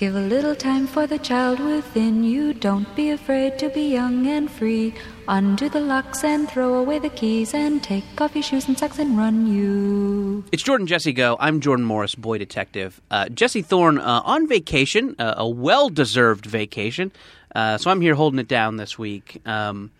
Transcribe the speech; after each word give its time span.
Give 0.00 0.16
a 0.16 0.20
little 0.20 0.56
time 0.56 0.86
for 0.86 1.06
the 1.06 1.18
child 1.18 1.60
within 1.60 2.24
you. 2.24 2.54
Don't 2.54 2.88
be 2.96 3.10
afraid 3.10 3.58
to 3.58 3.68
be 3.68 3.82
young 3.82 4.26
and 4.26 4.50
free. 4.50 4.94
Undo 5.28 5.68
the 5.68 5.82
locks 5.82 6.24
and 6.24 6.48
throw 6.48 6.72
away 6.76 6.98
the 6.98 7.10
keys 7.10 7.52
and 7.52 7.82
take 7.82 8.18
off 8.18 8.34
your 8.34 8.42
shoes 8.42 8.66
and 8.66 8.78
socks 8.78 8.98
and 8.98 9.18
run 9.18 9.46
you. 9.46 10.42
It's 10.52 10.62
Jordan 10.62 10.86
Jesse 10.86 11.12
Go. 11.12 11.36
I'm 11.38 11.60
Jordan 11.60 11.84
Morris, 11.84 12.14
boy 12.14 12.38
detective. 12.38 12.98
Uh, 13.10 13.28
Jesse 13.28 13.60
Thorne 13.60 13.98
uh, 13.98 14.22
on 14.24 14.48
vacation, 14.48 15.16
uh, 15.18 15.34
a 15.36 15.46
well 15.46 15.90
deserved 15.90 16.46
vacation. 16.46 17.12
Uh, 17.54 17.76
so 17.76 17.90
I'm 17.90 18.00
here 18.00 18.14
holding 18.14 18.40
it 18.40 18.48
down 18.48 18.78
this 18.78 18.98
week. 18.98 19.42
Um, 19.44 19.90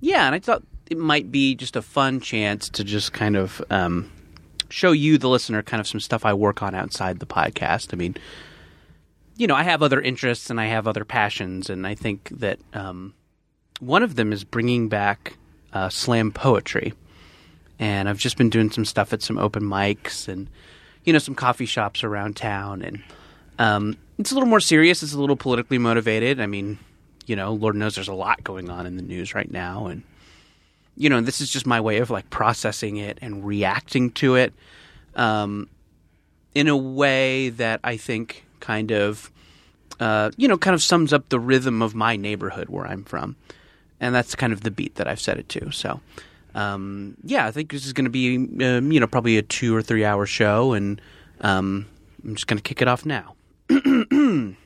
yeah, 0.00 0.24
and 0.24 0.34
I 0.34 0.38
thought 0.38 0.62
it 0.88 0.96
might 0.96 1.30
be 1.30 1.54
just 1.54 1.76
a 1.76 1.82
fun 1.82 2.20
chance 2.20 2.70
to 2.70 2.84
just 2.84 3.12
kind 3.12 3.36
of 3.36 3.62
um, 3.68 4.10
show 4.70 4.92
you, 4.92 5.18
the 5.18 5.28
listener, 5.28 5.62
kind 5.62 5.82
of 5.82 5.86
some 5.86 6.00
stuff 6.00 6.24
I 6.24 6.32
work 6.32 6.62
on 6.62 6.74
outside 6.74 7.18
the 7.18 7.26
podcast. 7.26 7.92
I 7.92 7.96
mean, 7.98 8.16
you 9.36 9.46
know, 9.46 9.54
I 9.54 9.62
have 9.62 9.82
other 9.82 10.00
interests 10.00 10.50
and 10.50 10.60
I 10.60 10.66
have 10.66 10.88
other 10.88 11.04
passions, 11.04 11.68
and 11.70 11.86
I 11.86 11.94
think 11.94 12.30
that 12.30 12.58
um, 12.72 13.14
one 13.80 14.02
of 14.02 14.16
them 14.16 14.32
is 14.32 14.44
bringing 14.44 14.88
back 14.88 15.36
uh, 15.72 15.88
slam 15.88 16.32
poetry. 16.32 16.94
And 17.78 18.08
I've 18.08 18.18
just 18.18 18.38
been 18.38 18.48
doing 18.48 18.70
some 18.70 18.86
stuff 18.86 19.12
at 19.12 19.20
some 19.20 19.36
open 19.36 19.62
mics 19.62 20.28
and, 20.28 20.48
you 21.04 21.12
know, 21.12 21.18
some 21.18 21.34
coffee 21.34 21.66
shops 21.66 22.02
around 22.02 22.34
town. 22.34 22.80
And 22.80 23.02
um, 23.58 23.98
it's 24.16 24.30
a 24.30 24.34
little 24.34 24.48
more 24.48 24.60
serious. 24.60 25.02
It's 25.02 25.12
a 25.12 25.20
little 25.20 25.36
politically 25.36 25.76
motivated. 25.76 26.40
I 26.40 26.46
mean, 26.46 26.78
you 27.26 27.36
know, 27.36 27.52
Lord 27.52 27.76
knows 27.76 27.94
there's 27.94 28.08
a 28.08 28.14
lot 28.14 28.42
going 28.42 28.70
on 28.70 28.86
in 28.86 28.96
the 28.96 29.02
news 29.02 29.34
right 29.34 29.50
now. 29.50 29.88
And, 29.88 30.02
you 30.96 31.10
know, 31.10 31.20
this 31.20 31.42
is 31.42 31.50
just 31.50 31.66
my 31.66 31.78
way 31.78 31.98
of 31.98 32.08
like 32.08 32.30
processing 32.30 32.96
it 32.96 33.18
and 33.20 33.44
reacting 33.44 34.10
to 34.12 34.36
it 34.36 34.54
um, 35.14 35.68
in 36.54 36.68
a 36.68 36.76
way 36.76 37.50
that 37.50 37.80
I 37.84 37.98
think 37.98 38.45
kind 38.66 38.90
of, 38.90 39.30
uh, 40.00 40.32
you 40.36 40.48
know, 40.48 40.58
kind 40.58 40.74
of 40.74 40.82
sums 40.82 41.12
up 41.12 41.28
the 41.28 41.38
rhythm 41.38 41.82
of 41.82 41.94
my 41.94 42.16
neighborhood 42.16 42.68
where 42.68 42.84
I'm 42.84 43.04
from. 43.04 43.36
And 44.00 44.12
that's 44.12 44.34
kind 44.34 44.52
of 44.52 44.62
the 44.62 44.72
beat 44.72 44.96
that 44.96 45.06
I've 45.06 45.20
set 45.20 45.38
it 45.38 45.48
to. 45.50 45.70
So, 45.70 46.00
um, 46.54 47.16
yeah, 47.22 47.46
I 47.46 47.52
think 47.52 47.70
this 47.70 47.86
is 47.86 47.92
going 47.92 48.06
to 48.06 48.10
be, 48.10 48.36
um, 48.64 48.90
you 48.90 48.98
know, 48.98 49.06
probably 49.06 49.38
a 49.38 49.42
two 49.42 49.74
or 49.74 49.82
three 49.82 50.04
hour 50.04 50.26
show. 50.26 50.72
And 50.72 51.00
um, 51.42 51.86
I'm 52.24 52.34
just 52.34 52.48
going 52.48 52.58
to 52.58 52.62
kick 52.62 52.82
it 52.82 52.88
off 52.88 53.06
now. 53.06 53.36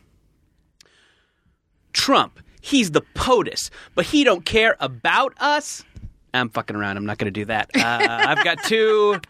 Trump, 1.92 2.40
he's 2.62 2.92
the 2.92 3.02
POTUS, 3.14 3.68
but 3.94 4.06
he 4.06 4.24
don't 4.24 4.46
care 4.46 4.76
about 4.80 5.34
us. 5.38 5.84
I'm 6.32 6.50
fucking 6.50 6.76
around. 6.76 6.96
I'm 6.96 7.06
not 7.06 7.18
going 7.18 7.32
to 7.32 7.40
do 7.40 7.44
that. 7.46 7.70
Uh, 7.74 7.80
I've 7.82 8.44
got 8.44 8.62
two 8.64 9.20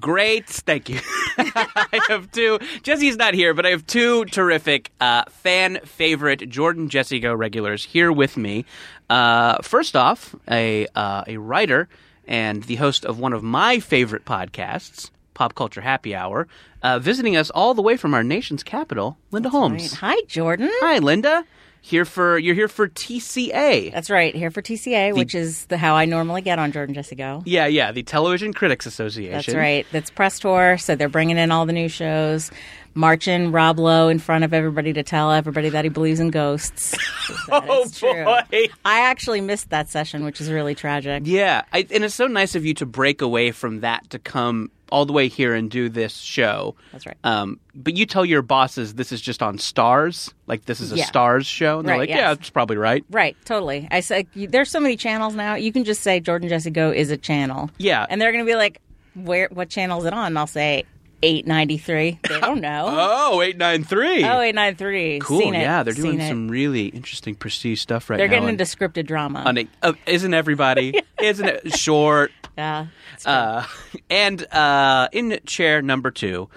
great. 0.00 0.48
Thank 0.48 0.88
you. 0.88 1.00
I 1.38 2.00
have 2.08 2.30
two. 2.32 2.58
Jesse's 2.82 3.16
not 3.16 3.34
here, 3.34 3.54
but 3.54 3.66
I 3.66 3.70
have 3.70 3.86
two 3.86 4.24
terrific 4.26 4.90
uh, 5.00 5.24
fan 5.28 5.80
favorite 5.84 6.48
Jordan 6.48 6.88
Jesse 6.88 7.20
Go 7.20 7.34
regulars 7.34 7.84
here 7.84 8.10
with 8.12 8.36
me. 8.36 8.64
Uh, 9.10 9.60
first 9.62 9.96
off, 9.96 10.34
a 10.50 10.86
uh, 10.94 11.24
a 11.26 11.36
writer 11.36 11.88
and 12.26 12.62
the 12.64 12.76
host 12.76 13.04
of 13.04 13.18
one 13.18 13.32
of 13.32 13.42
my 13.42 13.78
favorite 13.78 14.24
podcasts, 14.24 15.10
Pop 15.34 15.54
Culture 15.54 15.80
Happy 15.80 16.14
Hour, 16.14 16.48
uh, 16.82 16.98
visiting 16.98 17.36
us 17.36 17.50
all 17.50 17.74
the 17.74 17.82
way 17.82 17.96
from 17.96 18.14
our 18.14 18.22
nation's 18.22 18.62
capital, 18.62 19.18
Linda 19.30 19.50
Holmes. 19.50 19.94
Hi, 19.94 20.16
Jordan. 20.28 20.70
Hi, 20.80 20.98
Linda. 20.98 21.44
Here 21.84 22.04
for 22.04 22.38
you're 22.38 22.54
here 22.54 22.68
for 22.68 22.88
TCA. 22.88 23.92
That's 23.92 24.08
right. 24.08 24.34
Here 24.36 24.52
for 24.52 24.62
TCA, 24.62 25.16
which 25.16 25.34
is 25.34 25.66
the 25.66 25.76
how 25.76 25.96
I 25.96 26.04
normally 26.04 26.40
get 26.40 26.60
on 26.60 26.70
Jordan 26.70 26.94
Jesse 26.94 27.16
Go. 27.16 27.42
Yeah, 27.44 27.66
yeah, 27.66 27.90
the 27.90 28.04
Television 28.04 28.52
Critics 28.54 28.86
Association. 28.86 29.32
That's 29.32 29.48
right. 29.54 29.84
That's 29.90 30.08
press 30.08 30.38
tour, 30.38 30.78
so 30.78 30.94
they're 30.94 31.08
bringing 31.08 31.38
in 31.38 31.50
all 31.50 31.66
the 31.66 31.72
new 31.72 31.88
shows, 31.88 32.52
marching 32.94 33.50
Rob 33.50 33.80
Lowe 33.80 34.08
in 34.08 34.20
front 34.20 34.44
of 34.44 34.54
everybody 34.54 34.92
to 34.92 35.02
tell 35.02 35.32
everybody 35.32 35.70
that 35.70 35.84
he 35.84 35.88
believes 35.88 36.20
in 36.20 36.30
ghosts. 36.30 36.96
Oh, 37.50 37.86
true. 37.92 38.24
boy. 38.24 38.68
I 38.84 39.00
actually 39.00 39.40
missed 39.40 39.70
that 39.70 39.88
session, 39.88 40.24
which 40.24 40.40
is 40.40 40.50
really 40.50 40.74
tragic. 40.74 41.22
Yeah, 41.26 41.62
I, 41.72 41.86
and 41.90 42.04
it's 42.04 42.14
so 42.14 42.26
nice 42.26 42.54
of 42.54 42.64
you 42.64 42.74
to 42.74 42.86
break 42.86 43.22
away 43.22 43.50
from 43.52 43.80
that 43.80 44.08
to 44.10 44.18
come 44.18 44.70
all 44.92 45.06
the 45.06 45.12
way 45.12 45.26
here 45.28 45.54
and 45.54 45.70
do 45.70 45.88
this 45.88 46.16
show. 46.18 46.76
That's 46.92 47.06
right. 47.06 47.16
Um, 47.24 47.58
but 47.74 47.96
you 47.96 48.06
tell 48.06 48.24
your 48.24 48.42
bosses 48.42 48.94
this 48.94 49.10
is 49.10 49.20
just 49.20 49.42
on 49.42 49.56
Starz, 49.58 50.32
like 50.46 50.66
this 50.66 50.80
is 50.80 50.92
a 50.92 50.96
Yeah. 50.96 51.06
Starz 51.06 51.46
show, 51.46 51.78
and 51.80 51.88
they're 51.88 51.94
Right, 51.94 52.00
like, 52.00 52.08
yes. 52.10 52.18
"Yeah, 52.18 52.34
that's 52.34 52.50
probably 52.50 52.76
right." 52.76 53.04
Right, 53.10 53.36
totally. 53.44 53.88
I 53.90 54.00
said 54.00 54.26
there's 54.36 54.70
so 54.70 54.78
many 54.78 54.96
channels 54.96 55.34
now. 55.34 55.54
You 55.54 55.72
can 55.72 55.84
just 55.84 56.02
say 56.02 56.20
Jordan 56.20 56.48
Jesse 56.48 56.70
Go 56.70 56.90
is 56.92 57.10
a 57.10 57.16
channel. 57.16 57.70
Yeah. 57.78 58.06
and 58.08 58.20
they're 58.20 58.30
going 58.32 58.44
to 58.44 58.48
be 58.50 58.54
like, 58.56 58.80
"Where? 59.14 59.48
What 59.50 59.68
channel 59.70 59.98
is 60.00 60.04
it 60.04 60.12
on?" 60.12 60.26
And 60.26 60.38
I'll 60.38 60.46
say 60.46 60.84
893. 61.22 62.18
They 62.28 62.40
don't 62.40 62.60
know. 62.62 62.86
Oh, 62.90 63.40
eight 63.40 63.56
nine 63.56 63.84
three. 63.84 64.24
Oh, 64.24 64.40
893. 64.40 65.20
cool. 65.20 65.38
Seen 65.40 65.54
it. 65.54 65.60
Yeah, 65.60 65.82
they're 65.82 65.94
doing 65.94 66.12
Seen 66.12 66.20
it. 66.20 66.28
some 66.28 66.48
really 66.48 66.86
interesting 66.88 67.34
prestige 67.34 67.80
stuff 67.80 68.10
right 68.10 68.16
now. 68.16 68.20
They're 68.22 68.28
getting 68.28 68.48
into 68.48 68.64
scripted 68.64 69.06
drama. 69.06 69.40
on 69.40 69.58
a, 69.58 69.68
uh, 69.82 69.92
isn't 70.06 70.34
everybody? 70.34 71.00
Isn't 71.22 71.46
it 71.48 71.74
short? 71.78 72.32
yeah. 72.58 72.86
Uh, 73.24 73.64
and 74.10 74.44
uh, 74.52 75.08
in 75.12 75.38
chair 75.46 75.80
number 75.80 76.10
two, 76.10 76.48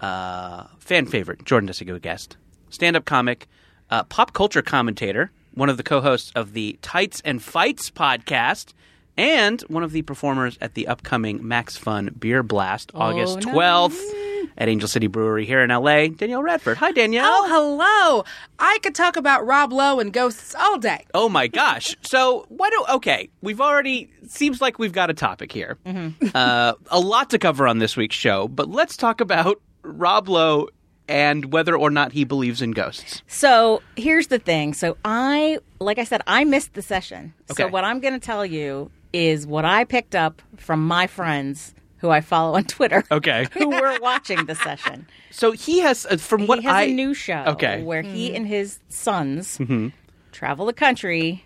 uh, 0.00 0.64
fan 0.80 1.06
favorite, 1.06 1.44
Jordan 1.44 1.68
Jesse 1.68 1.84
Go 1.84 1.98
guest, 2.00 2.36
stand 2.70 2.96
up 2.96 3.04
comic, 3.04 3.46
uh, 3.90 4.02
pop 4.04 4.32
culture 4.32 4.62
commentator, 4.62 5.30
one 5.54 5.68
of 5.68 5.76
the 5.76 5.82
co 5.84 6.00
hosts 6.00 6.32
of 6.34 6.52
the 6.52 6.78
Tights 6.82 7.22
and 7.24 7.40
Fights 7.42 7.90
podcast, 7.90 8.72
and 9.18 9.60
one 9.62 9.82
of 9.82 9.92
the 9.92 10.02
performers 10.02 10.56
at 10.60 10.74
the 10.74 10.86
upcoming 10.86 11.46
Max 11.46 11.76
Fun 11.76 12.14
Beer 12.18 12.42
Blast 12.42 12.90
August 12.94 13.44
nice. 13.44 13.54
12th 13.54 14.00
at 14.56 14.68
Angel 14.68 14.88
City 14.88 15.06
Brewery 15.08 15.44
here 15.44 15.60
in 15.60 15.70
LA. 15.70 16.06
Danielle 16.08 16.42
Radford. 16.42 16.78
Hi, 16.78 16.92
Danielle. 16.92 17.26
Oh, 17.26 17.46
hello. 17.48 18.24
I 18.58 18.78
could 18.82 18.94
talk 18.94 19.16
about 19.16 19.46
Rob 19.46 19.72
Lowe 19.72 20.00
and 20.00 20.12
ghosts 20.12 20.54
all 20.54 20.78
day. 20.78 21.04
Oh 21.12 21.28
my 21.28 21.46
gosh! 21.48 21.96
So 22.08 22.46
why 22.48 22.70
do 22.70 22.84
okay? 22.94 23.28
We've 23.42 23.60
already 23.60 24.10
seems 24.26 24.62
like 24.62 24.78
we've 24.78 24.92
got 24.92 25.10
a 25.10 25.14
topic 25.14 25.52
here. 25.52 25.76
Uh, 26.34 26.72
a 26.90 27.00
lot 27.00 27.30
to 27.30 27.38
cover 27.38 27.68
on 27.68 27.80
this 27.80 27.98
week's 27.98 28.16
show, 28.16 28.48
but 28.48 28.70
let's 28.70 28.96
talk 28.96 29.20
about 29.20 29.60
Rob 29.82 30.28
Lowe 30.28 30.68
and 31.06 31.52
whether 31.52 31.76
or 31.76 31.90
not 31.90 32.12
he 32.12 32.24
believes 32.24 32.62
in 32.62 32.70
ghosts. 32.70 33.22
So 33.26 33.82
here's 33.96 34.28
the 34.28 34.38
thing. 34.38 34.72
So 34.72 34.96
I, 35.04 35.58
like 35.80 35.98
I 35.98 36.04
said, 36.04 36.22
I 36.26 36.44
missed 36.44 36.74
the 36.74 36.82
session. 36.82 37.34
Okay. 37.50 37.64
So 37.64 37.68
what 37.68 37.84
I'm 37.84 38.00
going 38.00 38.14
to 38.14 38.20
tell 38.20 38.46
you 38.46 38.90
is 39.12 39.46
what 39.46 39.64
I 39.64 39.84
picked 39.84 40.14
up 40.14 40.42
from 40.56 40.86
my 40.86 41.06
friends 41.06 41.74
who 41.98 42.10
I 42.10 42.20
follow 42.20 42.54
on 42.56 42.64
Twitter. 42.64 43.02
Okay. 43.10 43.46
Who 43.54 43.70
were 43.70 43.98
watching 44.00 44.46
the 44.46 44.54
session. 44.54 45.06
So 45.32 45.50
he 45.50 45.80
has, 45.80 46.06
uh, 46.06 46.16
from 46.16 46.46
what 46.46 46.60
he 46.60 46.64
has 46.66 46.74
I 46.74 46.82
a 46.82 46.94
new 46.94 47.12
show 47.12 47.42
Okay. 47.48 47.78
Mm-hmm. 47.78 47.84
where 47.86 48.02
he 48.02 48.34
and 48.36 48.46
his 48.46 48.78
sons 48.88 49.58
travel 50.30 50.66
the 50.66 50.72
country 50.72 51.44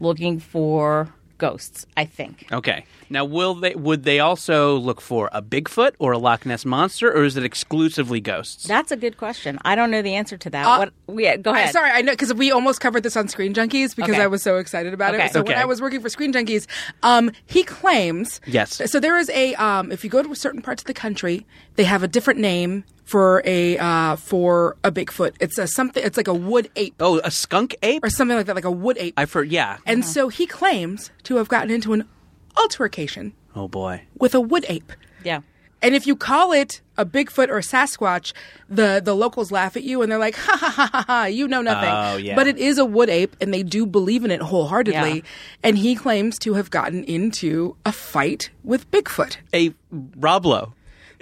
looking 0.00 0.40
for 0.40 1.14
ghosts, 1.38 1.86
I 1.96 2.04
think. 2.04 2.46
Okay. 2.52 2.84
Now, 3.10 3.24
will 3.24 3.54
they? 3.54 3.74
Would 3.74 4.04
they 4.04 4.20
also 4.20 4.76
look 4.76 5.00
for 5.00 5.28
a 5.32 5.42
Bigfoot 5.42 5.92
or 5.98 6.12
a 6.12 6.18
Loch 6.18 6.46
Ness 6.46 6.64
monster, 6.64 7.12
or 7.12 7.24
is 7.24 7.36
it 7.36 7.44
exclusively 7.44 8.20
ghosts? 8.20 8.64
That's 8.64 8.90
a 8.90 8.96
good 8.96 9.16
question. 9.16 9.58
I 9.64 9.74
don't 9.74 9.90
know 9.90 10.02
the 10.02 10.14
answer 10.14 10.36
to 10.38 10.50
that. 10.50 10.66
Uh, 10.66 10.90
what? 11.06 11.20
Yeah, 11.22 11.36
go 11.36 11.52
I- 11.52 11.60
ahead. 11.60 11.72
sorry, 11.72 11.90
I 11.90 12.02
know 12.02 12.12
because 12.12 12.32
we 12.34 12.50
almost 12.50 12.80
covered 12.80 13.02
this 13.02 13.16
on 13.16 13.28
Screen 13.28 13.52
Junkies 13.54 13.94
because 13.94 14.14
Okay. 14.14 14.22
I 14.22 14.26
was 14.26 14.42
so 14.42 14.56
excited 14.56 14.94
about 14.94 15.14
Okay. 15.14 15.26
it. 15.26 15.32
So 15.32 15.40
Okay. 15.40 15.52
when 15.52 15.60
I 15.62 15.64
was 15.64 15.80
working 15.80 16.00
for 16.00 16.08
Screen 16.08 16.32
Junkies, 16.32 16.66
um, 17.02 17.30
he 17.46 17.62
claims 17.62 18.40
Yes. 18.46 18.80
So 18.90 18.98
there 19.00 19.16
is 19.18 19.28
a 19.30 19.54
um, 19.56 19.92
if 19.92 20.02
you 20.04 20.10
go 20.10 20.22
to 20.22 20.34
certain 20.34 20.62
parts 20.62 20.82
of 20.82 20.86
the 20.86 20.94
country, 20.94 21.46
they 21.76 21.84
have 21.84 22.02
a 22.02 22.08
different 22.08 22.40
name 22.40 22.84
for 23.04 23.42
a 23.44 23.78
uh, 23.78 24.16
for 24.16 24.76
a 24.82 24.90
Bigfoot. 24.90 25.34
It's 25.40 25.58
a 25.58 25.66
something. 25.66 26.02
It's 26.04 26.16
like 26.16 26.28
a 26.28 26.34
wood 26.34 26.70
ape 26.76 26.94
oh, 27.00 27.20
a 27.22 27.30
skunk 27.30 27.76
ape. 27.82 28.02
or 28.02 28.10
something 28.10 28.36
like 28.36 28.46
that, 28.46 28.54
like 28.56 28.64
a 28.64 28.70
wood 28.70 28.96
ape. 28.98 29.14
I've 29.16 29.32
heard. 29.32 29.50
Yeah. 29.50 29.78
and 29.86 30.04
so 30.04 30.28
he 30.28 30.46
claims 30.46 31.10
to 31.24 31.36
have 31.36 31.48
gotten 31.48 31.70
into 31.70 31.92
an 31.92 32.08
altercation 32.56 33.34
oh 33.54 33.68
boy. 33.68 34.02
with 34.18 34.34
a 34.34 34.40
wood 34.40 34.64
ape. 34.68 34.92
yeah. 35.22 35.40
And 35.82 35.94
if 35.94 36.06
you 36.06 36.16
call 36.16 36.52
it 36.52 36.80
a 36.96 37.04
Bigfoot 37.04 37.50
or 37.50 37.58
a 37.58 37.60
Sasquatch, 37.60 38.32
the, 38.70 39.02
the 39.04 39.14
locals 39.14 39.52
laugh 39.52 39.76
at 39.76 39.82
you 39.82 40.00
and 40.00 40.10
they're 40.10 40.18
like, 40.18 40.34
ha 40.34 40.56
ha 40.56 40.70
ha 40.70 40.88
ha 40.90 41.04
ha, 41.06 41.24
you 41.26 41.46
know 41.46 41.60
nothing. 41.60 41.90
Oh, 41.92 42.16
yeah. 42.16 42.34
But 42.34 42.46
it 42.46 42.56
is 42.56 42.78
a 42.78 42.86
wood 42.86 43.10
ape 43.10 43.36
and 43.38 43.52
they 43.52 43.62
do 43.62 43.84
believe 43.84 44.24
in 44.24 44.30
it 44.30 44.40
wholeheartedly. 44.40 45.16
Yeah. 45.16 45.22
And 45.62 45.76
he 45.76 45.94
claims 45.94 46.38
to 46.38 46.54
have 46.54 46.70
gotten 46.70 47.04
into 47.04 47.76
a 47.84 47.92
fight 47.92 48.48
with 48.62 48.90
Bigfoot. 48.90 49.36
A 49.52 49.74
Rob 49.90 50.46
Lowe. 50.46 50.72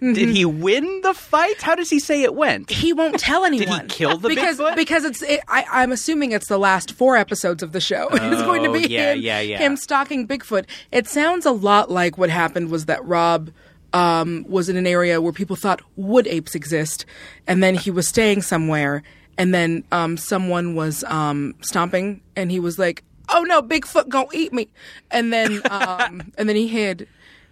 Mm-hmm. 0.03 0.15
Did 0.15 0.29
he 0.31 0.45
win 0.45 1.01
the 1.03 1.15
fight? 1.15 1.63
How 1.63 1.77
does 1.77 1.89
he 1.89 2.01
say 2.01 2.23
it 2.25 2.35
went? 2.35 2.71
He 2.71 2.93
won't 2.93 3.21
tell 3.21 3.45
anyone. 3.45 3.83
Did 3.83 3.93
he 3.93 3.99
kill 3.99 4.17
the 4.19 4.29
because, 4.29 4.59
Bigfoot? 4.59 4.75
Because 4.75 5.05
it's. 5.05 5.23
It, 5.23 5.41
I, 5.47 5.65
I'm 5.71 5.93
assuming 5.93 6.33
it's 6.33 6.49
the 6.49 6.59
last 6.59 6.93
four 6.93 7.17
episodes 7.17 7.63
of 7.63 7.71
the 7.71 7.81
show. 7.81 8.09
it's 8.13 8.43
going 8.43 8.65
to 8.65 8.71
Oh, 8.71 8.73
be 8.73 8.89
yeah, 8.89 9.13
him, 9.13 9.21
yeah, 9.21 9.41
yeah. 9.41 9.59
him 9.59 9.77
stalking 9.77 10.27
Bigfoot. 10.27 10.65
It 10.91 11.07
sounds 11.07 11.47
a 11.47 11.53
lot 11.53 11.89
like 11.89 12.19
what 12.19 12.31
happened 12.31 12.71
was 12.71 12.87
that 12.87 13.05
Rob 13.05 13.51
um, 13.93 14.45
was 14.49 14.69
in 14.69 14.77
an 14.77 14.87
area 14.89 15.21
where 15.21 15.33
people 15.33 15.55
thought 15.55 15.81
wood 15.95 16.27
apes 16.27 16.57
exist, 16.57 17.07
and 17.47 17.63
then 17.63 17.77
he 17.77 17.91
was 17.93 18.09
staying 18.09 18.43
somewhere, 18.43 19.05
and 19.39 19.55
then 19.55 19.85
um, 19.93 20.17
someone 20.17 20.75
was 20.75 21.05
um, 21.05 21.55
stomping, 21.61 22.23
and 22.35 22.51
he 22.51 22.59
was 22.59 22.77
like, 22.79 23.05
"Oh 23.29 23.43
no, 23.45 23.63
Bigfoot 23.63 24.09
gonna 24.09 24.27
eat 24.33 24.53
me," 24.53 24.69
and 25.13 25.33
then 25.33 25.61
um, 25.71 26.33
and 26.37 26.49
then 26.49 26.57
he 26.57 26.67
hid. 26.67 27.07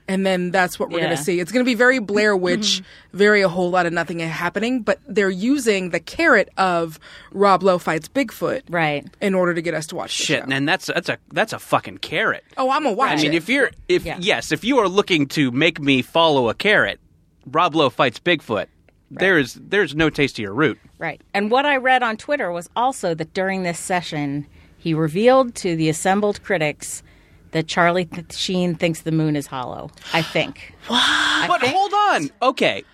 And 0.09 0.27
then 0.27 0.51
that's 0.51 0.79
what 0.79 0.91
we're 0.91 0.99
Yeah. 0.99 1.07
going 1.07 1.17
to 1.17 1.23
see. 1.23 1.39
It's 1.41 1.53
going 1.53 1.65
to 1.65 1.69
be 1.69 1.75
very 1.75 1.99
Blair 2.01 2.35
mm-hmm. 2.35 2.43
Witch, 2.43 2.83
very 3.13 3.43
a 3.43 3.49
whole 3.49 3.71
lot 3.71 3.87
of 3.87 3.93
nothing 3.93 4.19
happening, 4.19 4.83
but 4.83 4.99
they're 5.07 5.31
using 5.31 5.91
the 5.91 6.01
carrot 6.01 6.49
of 6.57 6.99
Rob 7.33 7.63
Lowe 7.63 7.79
fights 7.79 8.09
Bigfoot 8.09 8.63
Right. 8.69 9.07
in 9.21 9.35
order 9.35 9.55
to 9.55 9.63
get 9.63 9.75
us 9.75 9.87
to 9.89 9.97
watch 9.97 10.17
the 10.19 10.25
Shit, 10.25 10.45
show. 10.45 10.51
and 10.51 10.69
that's 10.69 10.87
that's 10.87 11.09
a 11.09 11.19
that's 11.33 11.53
a 11.53 11.59
fucking 11.61 11.99
carrot. 11.99 12.45
oh, 12.57 12.71
I'm 12.71 12.87
a 12.87 12.91
to 12.91 12.95
watch 12.97 13.11
I 13.19 13.23
mean, 13.23 13.35
if 13.35 13.49
you're 13.49 13.71
if 13.89 14.05
Yeah. 14.05 14.17
yes, 14.21 14.51
if 14.51 14.65
you 14.65 14.79
are 14.79 14.89
looking 14.89 15.27
to 15.29 15.51
make 15.53 15.81
me 15.81 16.03
follow 16.03 16.49
a 16.49 16.55
carrot, 16.55 16.99
Rob 17.47 17.75
Lowe 17.77 17.91
fights 17.91 18.19
Bigfoot. 18.19 18.67
There's 19.13 19.55
there's 19.55 19.95
no 19.95 20.09
taste 20.11 20.37
to 20.37 20.43
your 20.43 20.55
root. 20.55 20.79
Right. 20.99 21.21
And 21.35 21.51
what 21.51 21.67
I 21.67 21.77
read 21.77 22.03
on 22.03 22.17
Twitter 22.17 22.53
was 22.53 22.69
also 22.77 23.13
that 23.15 23.35
during 23.35 23.63
this 23.65 23.79
session, 23.79 24.47
he 24.79 24.95
revealed 24.95 25.55
to 25.57 25.75
the 25.77 25.89
assembled 25.89 26.43
critics 26.45 27.03
that 27.53 27.67
Charlie 27.67 28.05
Th- 28.07 28.33
Sheen 28.33 28.75
thinks 28.75 29.03
the 29.03 29.13
moon 29.13 29.37
is 29.37 29.47
hollow. 29.47 29.91
I 30.13 30.23
think. 30.23 30.75
What? 30.87 31.49
but 31.49 31.63
hold 31.63 31.93
on, 31.95 32.31
okay. 32.43 32.85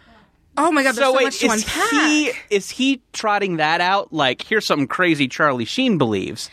oh 0.56 0.70
my 0.72 0.82
God, 0.82 0.94
there's 0.94 1.06
so, 1.06 1.12
so 1.12 1.16
wait, 1.16 1.24
much 1.24 1.38
to 1.40 1.46
is 1.46 1.62
unpack. 1.64 1.90
he 1.90 2.32
is 2.50 2.70
he 2.70 3.00
trotting 3.12 3.56
that 3.56 3.80
out 3.80 4.12
like 4.12 4.42
here's 4.42 4.66
something 4.66 4.86
crazy 4.88 5.28
Charlie 5.28 5.64
Sheen 5.64 5.98
believes, 5.98 6.50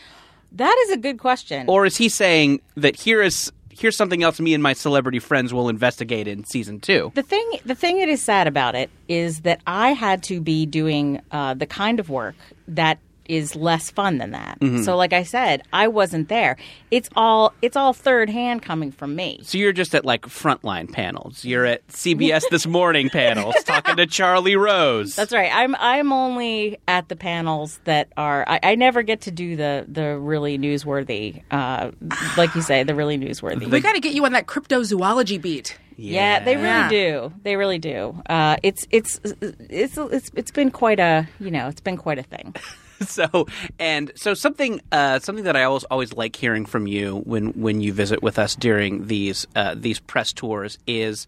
That 0.54 0.78
is 0.86 0.92
a 0.92 0.98
good 0.98 1.20
question. 1.20 1.66
or 1.70 1.86
is 1.86 1.98
he 1.98 2.10
saying 2.10 2.62
that 2.76 2.96
here 2.96 3.22
is 3.22 3.52
here's 3.70 3.98
something 3.98 4.22
else 4.22 4.40
me 4.40 4.54
and 4.54 4.62
my 4.62 4.74
celebrity 4.74 5.18
friends 5.20 5.52
will 5.54 5.68
investigate 5.70 6.28
in 6.28 6.44
season 6.44 6.80
two? 6.80 7.12
The 7.16 7.24
thing, 7.24 7.50
the 7.66 7.74
thing 7.76 8.00
that 8.00 8.08
is 8.10 8.22
sad 8.22 8.46
about 8.48 8.76
it 8.76 8.90
is 9.08 9.42
that 9.42 9.62
I 9.66 9.94
had 9.94 10.22
to 10.24 10.40
be 10.42 10.66
doing 10.68 11.20
uh, 11.32 11.56
the 11.56 11.66
kind 11.66 12.00
of 12.00 12.10
work 12.10 12.36
that 12.68 13.00
is 13.36 13.56
less 13.56 13.90
fun 13.92 14.18
than 14.18 14.32
that. 14.32 14.60
Mm-hmm. 14.60 14.84
So, 14.84 14.96
like 14.96 15.14
I 15.14 15.24
said, 15.24 15.64
I 15.74 15.88
wasn't 15.88 16.30
there. 16.30 16.58
It's 16.92 17.10
all 17.16 17.54
it's 17.62 17.76
all 17.76 17.94
third 17.94 18.30
hand 18.30 18.62
coming 18.62 18.92
from 18.92 19.16
me. 19.16 19.40
So 19.44 19.58
you're 19.58 19.74
just 19.74 19.94
at 19.96 20.06
like 20.06 20.24
frontline 20.24 20.92
panels. 20.92 21.44
You're 21.46 21.66
at 21.66 21.88
CBS 21.88 22.44
This 22.52 22.66
Morning 22.68 23.10
panels 23.10 23.56
talking 23.66 23.96
to 23.98 24.06
Charlie 24.06 24.56
Rose. 24.56 25.16
That's 25.16 25.34
right. 25.34 25.52
I'm 25.54 25.76
I'm 25.76 26.12
only 26.14 26.78
at 26.88 27.10
the 27.10 27.16
panels 27.16 27.80
that 27.86 28.10
are. 28.18 28.46
I, 28.48 28.60
I 28.64 28.76
never 28.76 29.02
get 29.04 29.22
to 29.22 29.32
do 29.32 29.56
the 29.56 29.86
the 29.88 30.18
really 30.18 30.58
newsworthy, 30.58 31.44
uh, 31.52 31.92
like 32.38 32.54
you 32.56 32.62
say, 32.62 32.84
the 32.84 32.96
really 32.96 33.18
newsworthy. 33.18 33.70
we 33.70 33.80
got 33.82 33.94
to 33.94 34.00
get 34.00 34.14
you 34.14 34.26
on 34.26 34.34
that 34.34 34.46
cryptozoology 34.48 35.42
beat. 35.42 35.78
Yeah, 35.96 36.44
they 36.44 36.56
really 36.56 36.66
Yeah. 36.68 36.90
do. 36.90 37.34
They 37.44 37.56
really 37.56 37.78
do. 37.78 38.20
Uh, 38.28 38.58
it's 38.64 38.88
it's 38.90 39.20
it's 39.24 39.98
it's 39.98 40.32
it's 40.36 40.52
been 40.52 40.72
quite 40.72 41.00
a 41.00 41.28
you 41.40 41.52
know 41.52 41.68
it's 41.68 41.82
been 41.82 41.98
quite 41.98 42.18
a 42.20 42.24
thing. 42.24 42.56
so 43.08 43.48
and 43.80 44.12
so 44.16 44.34
something 44.34 44.82
uh, 44.92 45.20
something 45.20 45.46
that 45.46 45.56
I 45.56 45.64
always 45.64 45.84
always 45.86 46.14
like 46.14 46.36
hearing 46.36 46.66
from 46.66 46.88
you 46.88 47.22
when 47.26 47.48
when 47.54 47.82
you 47.82 47.94
visit 47.94 48.22
with 48.24 48.40
us 48.40 48.56
during 48.56 49.08
these 49.08 49.48
uh, 49.56 49.76
these 49.78 50.00
press 50.00 50.34
tours 50.34 50.78
is 50.88 51.28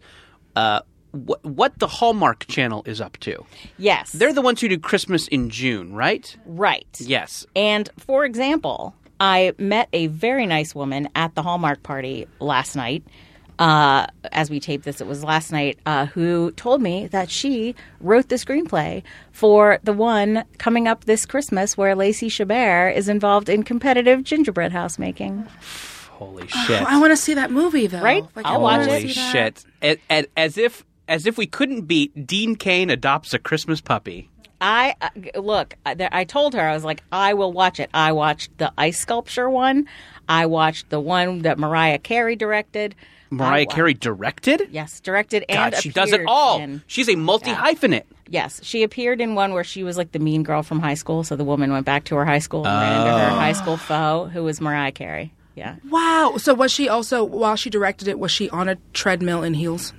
uh, 0.54 0.80
what 1.12 1.44
what 1.44 1.78
the 1.78 1.86
Hallmark 1.86 2.46
Channel 2.46 2.82
is 2.86 3.00
up 3.00 3.16
to. 3.18 3.44
Yes, 3.78 4.12
They're 4.12 4.32
the 4.32 4.42
ones 4.42 4.60
who 4.60 4.68
do 4.68 4.78
Christmas 4.78 5.28
in 5.28 5.50
June, 5.50 5.94
right? 5.94 6.36
right. 6.44 6.86
Yes. 6.98 7.46
And 7.54 7.88
for 7.98 8.24
example, 8.24 8.94
I 9.20 9.52
met 9.58 9.88
a 9.92 10.08
very 10.08 10.46
nice 10.46 10.74
woman 10.74 11.08
at 11.14 11.34
the 11.34 11.42
Hallmark 11.42 11.82
party 11.82 12.26
last 12.40 12.76
night. 12.76 13.02
Uh, 13.58 14.06
as 14.32 14.50
we 14.50 14.60
taped 14.60 14.84
this, 14.84 15.00
it 15.00 15.06
was 15.06 15.24
last 15.24 15.50
night, 15.50 15.78
uh, 15.86 16.06
who 16.06 16.50
told 16.52 16.82
me 16.82 17.06
that 17.06 17.30
she 17.30 17.74
wrote 18.00 18.28
the 18.28 18.34
screenplay 18.34 19.02
for 19.32 19.78
the 19.82 19.94
one 19.94 20.44
coming 20.58 20.86
up 20.86 21.04
this 21.06 21.24
Christmas 21.24 21.76
where 21.76 21.94
Lacey 21.94 22.28
Chabert 22.28 22.94
is 22.94 23.08
involved 23.08 23.48
in 23.48 23.62
competitive 23.62 24.22
gingerbread 24.24 24.72
house 24.72 24.98
making. 24.98 25.46
Holy 26.10 26.46
shit! 26.48 26.82
I 26.82 26.98
want 26.98 27.12
to 27.12 27.16
see 27.16 27.34
that 27.34 27.50
movie 27.50 27.86
though. 27.86 28.00
Right? 28.02 28.24
Like, 28.34 28.44
I'll 28.46 28.56
I 28.56 28.58
wanna 28.58 28.84
Holy 28.84 29.08
see 29.08 29.14
that. 29.20 29.32
shit! 29.32 29.64
A- 29.82 30.00
a- 30.10 30.26
as 30.38 30.58
if 30.58 30.84
as 31.08 31.26
if 31.26 31.38
we 31.38 31.46
couldn't 31.46 31.82
beat 31.82 32.26
Dean 32.26 32.56
Cain 32.56 32.90
adopts 32.90 33.32
a 33.34 33.38
Christmas 33.38 33.80
puppy. 33.80 34.28
I 34.60 34.94
uh, 35.02 35.10
look. 35.40 35.76
I, 35.84 35.94
there- 35.94 36.08
I 36.12 36.24
told 36.24 36.54
her 36.54 36.60
I 36.62 36.72
was 36.74 36.84
like, 36.84 37.02
I 37.12 37.34
will 37.34 37.52
watch 37.52 37.80
it. 37.80 37.90
I 37.92 38.12
watched 38.12 38.56
the 38.58 38.72
ice 38.78 38.98
sculpture 38.98 39.48
one. 39.50 39.86
I 40.28 40.46
watched 40.46 40.88
the 40.90 41.00
one 41.00 41.40
that 41.40 41.58
Mariah 41.58 41.98
Carey 41.98 42.34
directed. 42.36 42.94
Mariah 43.30 43.62
I 43.62 43.64
Carey 43.66 43.94
directed. 43.94 44.68
Yes, 44.70 45.00
directed 45.00 45.44
God, 45.48 45.74
and 45.74 45.82
she 45.82 45.90
does 45.90 46.12
it 46.12 46.22
all. 46.26 46.60
in- 46.60 46.82
She's 46.86 47.08
a 47.08 47.16
multi 47.16 47.50
hyphenate. 47.50 48.04
yes, 48.28 48.60
she 48.62 48.82
appeared 48.82 49.20
in 49.20 49.34
one 49.34 49.52
where 49.52 49.64
she 49.64 49.82
was 49.82 49.96
like 49.96 50.12
the 50.12 50.18
mean 50.18 50.42
girl 50.42 50.62
from 50.62 50.80
high 50.80 50.94
school. 50.94 51.24
So 51.24 51.36
the 51.36 51.44
woman 51.44 51.72
went 51.72 51.86
back 51.86 52.04
to 52.04 52.16
her 52.16 52.24
high 52.24 52.38
school 52.38 52.66
and 52.66 52.80
ran 52.80 53.06
into 53.06 53.18
her 53.18 53.30
high 53.30 53.50
oh. 53.50 53.54
school 53.54 53.76
foe, 53.76 54.30
who 54.32 54.44
was 54.44 54.60
Mariah 54.60 54.92
Carey. 54.92 55.32
Yeah, 55.54 55.76
Wow. 55.88 56.34
So 56.36 56.52
was 56.52 56.70
she 56.70 56.86
also 56.86 57.24
while 57.24 57.56
she 57.56 57.70
directed 57.70 58.08
it? 58.08 58.18
Was 58.18 58.30
she 58.30 58.50
on 58.50 58.68
a 58.68 58.76
treadmill 58.92 59.42
in 59.42 59.54
heels? 59.54 59.94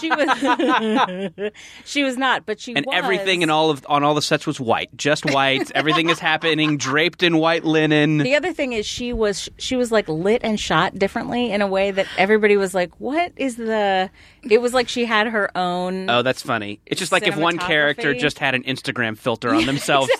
She 0.00 0.10
was. 0.10 1.52
she 1.84 2.02
was 2.02 2.16
not, 2.16 2.46
but 2.46 2.60
she 2.60 2.74
and 2.74 2.86
was. 2.86 2.94
everything 2.94 3.42
and 3.42 3.50
all 3.50 3.70
of 3.70 3.84
on 3.88 4.02
all 4.02 4.14
the 4.14 4.22
sets 4.22 4.46
was 4.46 4.60
white, 4.60 4.94
just 4.96 5.24
white. 5.26 5.70
everything 5.74 6.08
is 6.08 6.18
happening 6.18 6.76
draped 6.76 7.22
in 7.22 7.38
white 7.38 7.64
linen. 7.64 8.18
The 8.18 8.34
other 8.34 8.52
thing 8.52 8.72
is 8.72 8.86
she 8.86 9.12
was 9.12 9.48
she 9.58 9.76
was 9.76 9.92
like 9.92 10.08
lit 10.08 10.42
and 10.44 10.58
shot 10.58 10.98
differently 10.98 11.50
in 11.50 11.62
a 11.62 11.66
way 11.66 11.90
that 11.90 12.06
everybody 12.18 12.56
was 12.56 12.74
like, 12.74 12.92
"What 13.00 13.32
is 13.36 13.56
the?" 13.56 14.10
It 14.42 14.60
was 14.60 14.74
like 14.74 14.88
she 14.88 15.04
had 15.04 15.28
her 15.28 15.56
own. 15.56 16.10
Oh, 16.10 16.22
that's 16.22 16.42
funny. 16.42 16.80
It's 16.86 16.98
just 16.98 17.12
like 17.12 17.26
if 17.26 17.36
one 17.36 17.58
character 17.58 18.14
just 18.14 18.38
had 18.38 18.54
an 18.54 18.64
Instagram 18.64 19.16
filter 19.16 19.54
on 19.54 19.66
themselves. 19.66 20.10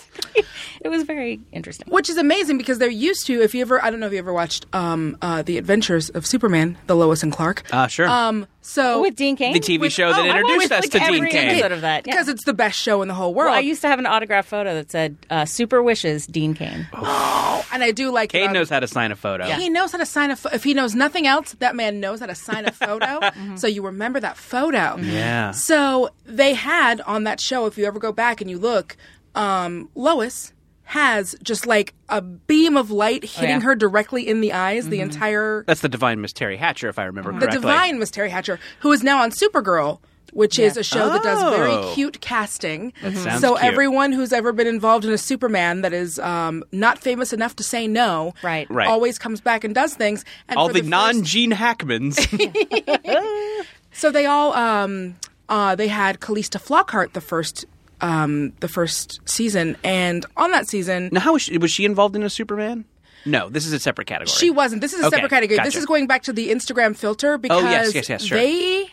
It 0.81 0.89
was 0.89 1.03
very 1.03 1.39
interesting. 1.51 1.87
Which 1.89 2.09
is 2.09 2.17
amazing 2.17 2.57
because 2.57 2.77
they're 2.77 2.89
used 2.89 3.25
to. 3.27 3.41
If 3.41 3.55
you 3.55 3.61
ever, 3.61 3.83
I 3.83 3.89
don't 3.89 3.99
know 3.99 4.07
if 4.07 4.13
you 4.13 4.19
ever 4.19 4.33
watched 4.33 4.65
um, 4.73 5.17
uh, 5.21 5.41
the 5.41 5.57
Adventures 5.57 6.09
of 6.09 6.25
Superman, 6.25 6.77
the 6.87 6.95
Lois 6.95 7.23
and 7.23 7.31
Clark. 7.31 7.63
Ah, 7.71 7.87
sure. 7.87 8.07
Um, 8.07 8.47
so 8.65 9.01
With 9.01 9.15
Dean 9.15 9.35
Cain, 9.35 9.53
the 9.53 9.59
TV 9.59 9.91
show 9.91 10.09
that 10.11 10.19
Oh, 10.19 10.25
introduced 10.25 10.71
watched, 10.71 10.71
us 10.71 10.93
like, 10.93 11.05
to 11.05 11.11
Dean 11.11 11.27
Cain. 11.29 11.49
episode 11.49 11.71
of 11.73 11.81
that 11.81 12.07
yeah. 12.07 12.13
because 12.13 12.27
it's 12.29 12.45
the 12.45 12.53
best 12.53 12.79
show 12.79 13.01
in 13.01 13.07
the 13.09 13.13
whole 13.13 13.33
world. 13.33 13.49
Well, 13.49 13.57
I 13.57 13.61
used 13.61 13.81
to 13.81 13.87
have 13.89 13.99
an 13.99 14.05
autograph 14.05 14.45
photo 14.47 14.73
that 14.73 14.89
said 14.89 15.17
uh, 15.29 15.45
"Super 15.45 15.83
Wishes, 15.83 16.25
Dean 16.25 16.53
Cain." 16.53 16.87
and 16.93 17.83
I 17.83 17.91
do 17.93 18.09
like 18.11 18.29
Cain 18.31 18.53
knows 18.53 18.69
how 18.69 18.79
to 18.79 18.87
sign 18.87 19.11
a 19.11 19.15
photo. 19.15 19.45
He 19.45 19.69
knows 19.69 19.91
how 19.91 19.97
to 19.97 20.05
sign 20.05 20.31
a. 20.31 20.35
Fo- 20.35 20.49
if 20.53 20.63
he 20.63 20.73
knows 20.73 20.95
nothing 20.95 21.27
else, 21.27 21.53
that 21.59 21.75
man 21.75 21.99
knows 21.99 22.21
how 22.21 22.25
to 22.27 22.35
sign 22.35 22.65
a 22.65 22.71
photo. 22.71 23.19
So 23.55 23.67
you 23.67 23.83
remember 23.83 24.19
that 24.19 24.37
photo. 24.37 24.97
Yeah. 24.97 25.51
So 25.51 26.09
they 26.25 26.53
had 26.53 27.01
on 27.01 27.25
that 27.25 27.39
show. 27.39 27.65
If 27.65 27.77
you 27.77 27.85
ever 27.85 27.99
go 27.99 28.11
back 28.11 28.41
and 28.41 28.49
you 28.49 28.57
look, 28.57 28.95
um, 29.35 29.89
Lois 29.95 30.53
has 30.85 31.35
just 31.43 31.65
like 31.65 31.93
a 32.09 32.21
beam 32.21 32.75
of 32.77 32.91
light 32.91 33.23
hitting 33.23 33.49
yeah. 33.49 33.59
her 33.61 33.75
directly 33.75 34.27
in 34.27 34.41
the 34.41 34.53
eyes. 34.53 34.89
The 34.89 34.99
entire 34.99 35.63
That's 35.65 35.81
the 35.81 35.89
divine 35.89 36.21
Miss 36.21 36.33
Teri 36.33 36.57
Hatcher, 36.57 36.89
if 36.89 36.99
I 36.99 37.05
remember 37.05 37.31
the 37.31 37.39
correctly. 37.39 37.55
The 37.57 37.61
divine 37.61 37.99
Miss 37.99 38.11
Teri 38.11 38.29
Hatcher, 38.29 38.59
who 38.81 38.91
is 38.91 39.03
now 39.03 39.21
on 39.21 39.31
Supergirl. 39.31 39.99
Which 40.31 40.57
is 40.57 40.77
a 40.77 40.83
show 40.83 41.09
that 41.09 41.21
does 41.21 41.43
Oh. 41.43 41.51
very 41.55 41.93
cute 41.93 42.19
casting. 42.19 42.91
sounds 43.03 43.39
so 43.39 43.53
cute. 43.55 43.63
everyone 43.71 44.11
who's 44.11 44.33
ever 44.33 44.51
been 44.51 44.65
involved 44.65 45.05
in 45.05 45.11
a 45.11 45.17
Superman 45.17 45.81
that 45.81 45.93
is 45.93 46.17
um, 46.17 46.63
not 46.71 46.97
famous 46.97 47.33
enough 47.33 47.55
to 47.57 47.63
say 47.63 47.87
no, 47.87 48.33
Right. 48.41 48.67
Right. 48.71 48.87
always 48.87 49.19
comes 49.19 49.41
back 49.41 49.63
and 49.63 49.75
does 49.75 49.93
things. 49.93 50.25
And 50.47 50.57
All 50.57 50.69
for 50.69 50.73
the, 50.73 50.79
first- 50.79 50.89
non-Gene 50.89 51.51
Hackmans. 51.51 52.17
So 53.91 54.09
they 54.09 54.25
all 54.25 54.53
um, 54.53 55.17
uh, 55.49 55.75
they 55.75 55.87
had 55.87 56.19
Calista 56.19 56.57
Flockhart 56.57 57.13
the 57.13 57.21
first 57.21 57.65
um, 58.03 58.53
the 58.59 58.67
first 58.67 59.19
season, 59.27 59.75
and 59.83 60.25
on 60.37 60.51
that 60.51 60.67
season 60.67 61.09
now, 61.11 61.21
how 61.21 61.33
was 61.33 61.41
she, 61.43 61.57
was 61.57 61.71
she 61.71 61.85
involved 61.85 62.15
in 62.15 62.21
a 62.23 62.29
Superman? 62.29 62.85
No, 63.25 63.47
this 63.49 63.65
is 63.65 63.71
a 63.73 63.79
separate 63.79 64.05
category. 64.07 64.35
she 64.35 64.49
wasn't. 64.49 64.81
This 64.81 64.91
is 64.93 65.01
a 65.01 65.07
Okay, 65.07 65.15
separate 65.15 65.29
category. 65.29 65.59
This 65.63 65.75
is 65.77 65.85
going 65.85 66.07
back 66.07 66.23
to 66.23 66.33
the 66.33 66.49
Instagram 66.51 66.95
filter 66.95 67.37
because 67.37 67.63
Oh, 67.63 67.69
yes, 67.69 67.95
yes, 67.95 68.09
yes, 68.09 68.25
sure. 68.25 68.37
they 68.37 68.87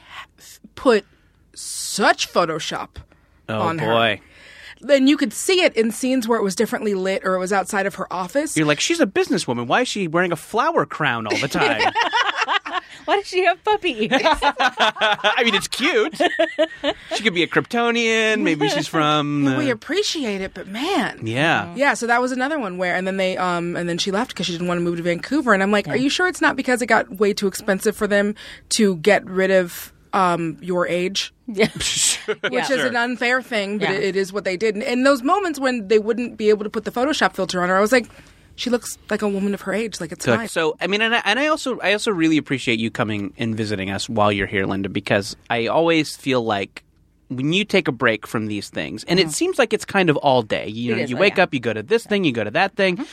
put 0.76 1.04
such 1.54 2.32
Photoshop 2.32 2.90
oh 3.48 3.60
on 3.60 3.78
her. 3.80 3.86
boy, 3.86 4.20
Then 4.80 5.08
you 5.08 5.16
could 5.16 5.32
see 5.32 5.62
it 5.62 5.76
in 5.76 5.90
scenes 5.90 6.28
where 6.28 6.38
it 6.38 6.42
was 6.44 6.54
differently 6.54 6.94
lit 6.94 7.22
or 7.24 7.34
it 7.34 7.38
was 7.40 7.52
outside 7.52 7.86
of 7.86 7.96
her 7.96 8.10
office. 8.12 8.56
you're 8.56 8.66
like 8.66 8.78
she's 8.80 9.00
a 9.00 9.06
businesswoman. 9.06 9.66
Why 9.66 9.80
is 9.80 9.88
she 9.88 10.06
wearing 10.06 10.30
a 10.30 10.36
flower 10.36 10.86
crown 10.86 11.26
all 11.26 11.36
the 11.36 11.48
time? 11.60 11.92
Why 13.04 13.16
does 13.16 13.26
she 13.26 13.44
have 13.44 13.62
puppy 13.64 14.04
ears? 14.04 14.10
I 14.22 15.42
mean, 15.44 15.54
it's 15.54 15.68
cute. 15.68 16.16
She 17.14 17.22
could 17.22 17.34
be 17.34 17.42
a 17.42 17.46
Kryptonian. 17.46 18.42
Maybe 18.42 18.68
she's 18.68 18.86
from. 18.86 19.44
we 19.58 19.70
appreciate 19.70 20.40
it, 20.40 20.54
but 20.54 20.66
man, 20.66 21.26
yeah. 21.26 21.74
Yeah, 21.74 21.94
so 21.94 22.06
that 22.06 22.20
was 22.20 22.32
another 22.32 22.58
one 22.58 22.78
where, 22.78 22.94
and 22.94 23.06
then 23.06 23.16
they, 23.16 23.36
um, 23.36 23.76
and 23.76 23.88
then 23.88 23.98
she 23.98 24.10
left 24.10 24.30
because 24.30 24.46
she 24.46 24.52
didn't 24.52 24.68
want 24.68 24.78
to 24.78 24.84
move 24.84 24.96
to 24.98 25.02
Vancouver. 25.02 25.52
And 25.54 25.62
I'm 25.62 25.70
like, 25.72 25.88
are 25.88 25.96
you 25.96 26.10
sure 26.10 26.28
it's 26.28 26.40
not 26.40 26.56
because 26.56 26.82
it 26.82 26.86
got 26.86 27.18
way 27.18 27.32
too 27.32 27.46
expensive 27.46 27.96
for 27.96 28.06
them 28.06 28.34
to 28.70 28.96
get 28.96 29.24
rid 29.26 29.50
of 29.50 29.92
um, 30.12 30.56
your 30.60 30.86
age? 30.86 31.32
yeah. 31.46 31.68
Which 31.68 32.70
is 32.70 32.84
an 32.84 32.94
unfair 32.96 33.42
thing, 33.42 33.78
but 33.78 33.88
Yeah. 33.88 33.96
it, 33.96 34.02
it 34.04 34.16
is 34.16 34.32
what 34.32 34.44
they 34.44 34.56
did. 34.56 34.74
And 34.76 34.84
in 34.84 35.02
those 35.02 35.22
moments 35.22 35.58
when 35.58 35.88
they 35.88 35.98
wouldn't 35.98 36.36
be 36.36 36.48
able 36.50 36.62
to 36.64 36.70
put 36.70 36.84
the 36.84 36.92
Photoshop 36.92 37.34
filter 37.34 37.60
on 37.62 37.68
her, 37.68 37.76
I 37.76 37.80
was 37.80 37.90
like, 37.92 38.08
she 38.60 38.68
looks 38.70 38.98
like 39.08 39.22
a 39.22 39.28
woman 39.28 39.54
of 39.54 39.62
her 39.62 39.72
age. 39.72 40.00
Like 40.00 40.12
it's 40.12 40.26
fine. 40.26 40.48
so 40.48 40.76
I 40.80 40.86
mean, 40.86 41.00
and 41.00 41.14
I, 41.14 41.22
and 41.24 41.38
I 41.38 41.46
also 41.46 41.78
I 41.80 41.92
also 41.94 42.10
really 42.10 42.36
appreciate 42.36 42.78
you 42.78 42.90
coming 42.90 43.32
and 43.38 43.56
visiting 43.56 43.90
us 43.90 44.08
while 44.08 44.30
you're 44.30 44.46
here, 44.46 44.66
Linda, 44.66 44.88
because 44.90 45.34
I 45.48 45.66
always 45.68 46.14
feel 46.16 46.42
like 46.42 46.84
when 47.28 47.52
you 47.52 47.64
take 47.64 47.88
a 47.88 47.92
break 47.92 48.26
from 48.26 48.46
these 48.46 48.68
things, 48.68 49.04
and 49.04 49.18
it 49.18 49.30
seems 49.30 49.58
like 49.58 49.72
it's 49.72 49.84
kind 49.84 50.10
of 50.10 50.16
all 50.18 50.42
day. 50.42 50.68
You 50.68 50.90
know, 50.90 50.96
Mm-hmm. 50.96 51.04
is, 51.04 51.10
you 51.10 51.16
oh, 51.16 51.20
wake 51.20 51.36
yeah. 51.38 51.44
up, 51.44 51.54
you 51.54 51.60
go 51.60 51.72
to 51.72 51.82
this 51.82 52.04
thing, 52.04 52.24
you 52.24 52.32
go 52.32 52.44
to 52.44 52.50
that 52.50 52.76
thing. 52.76 53.04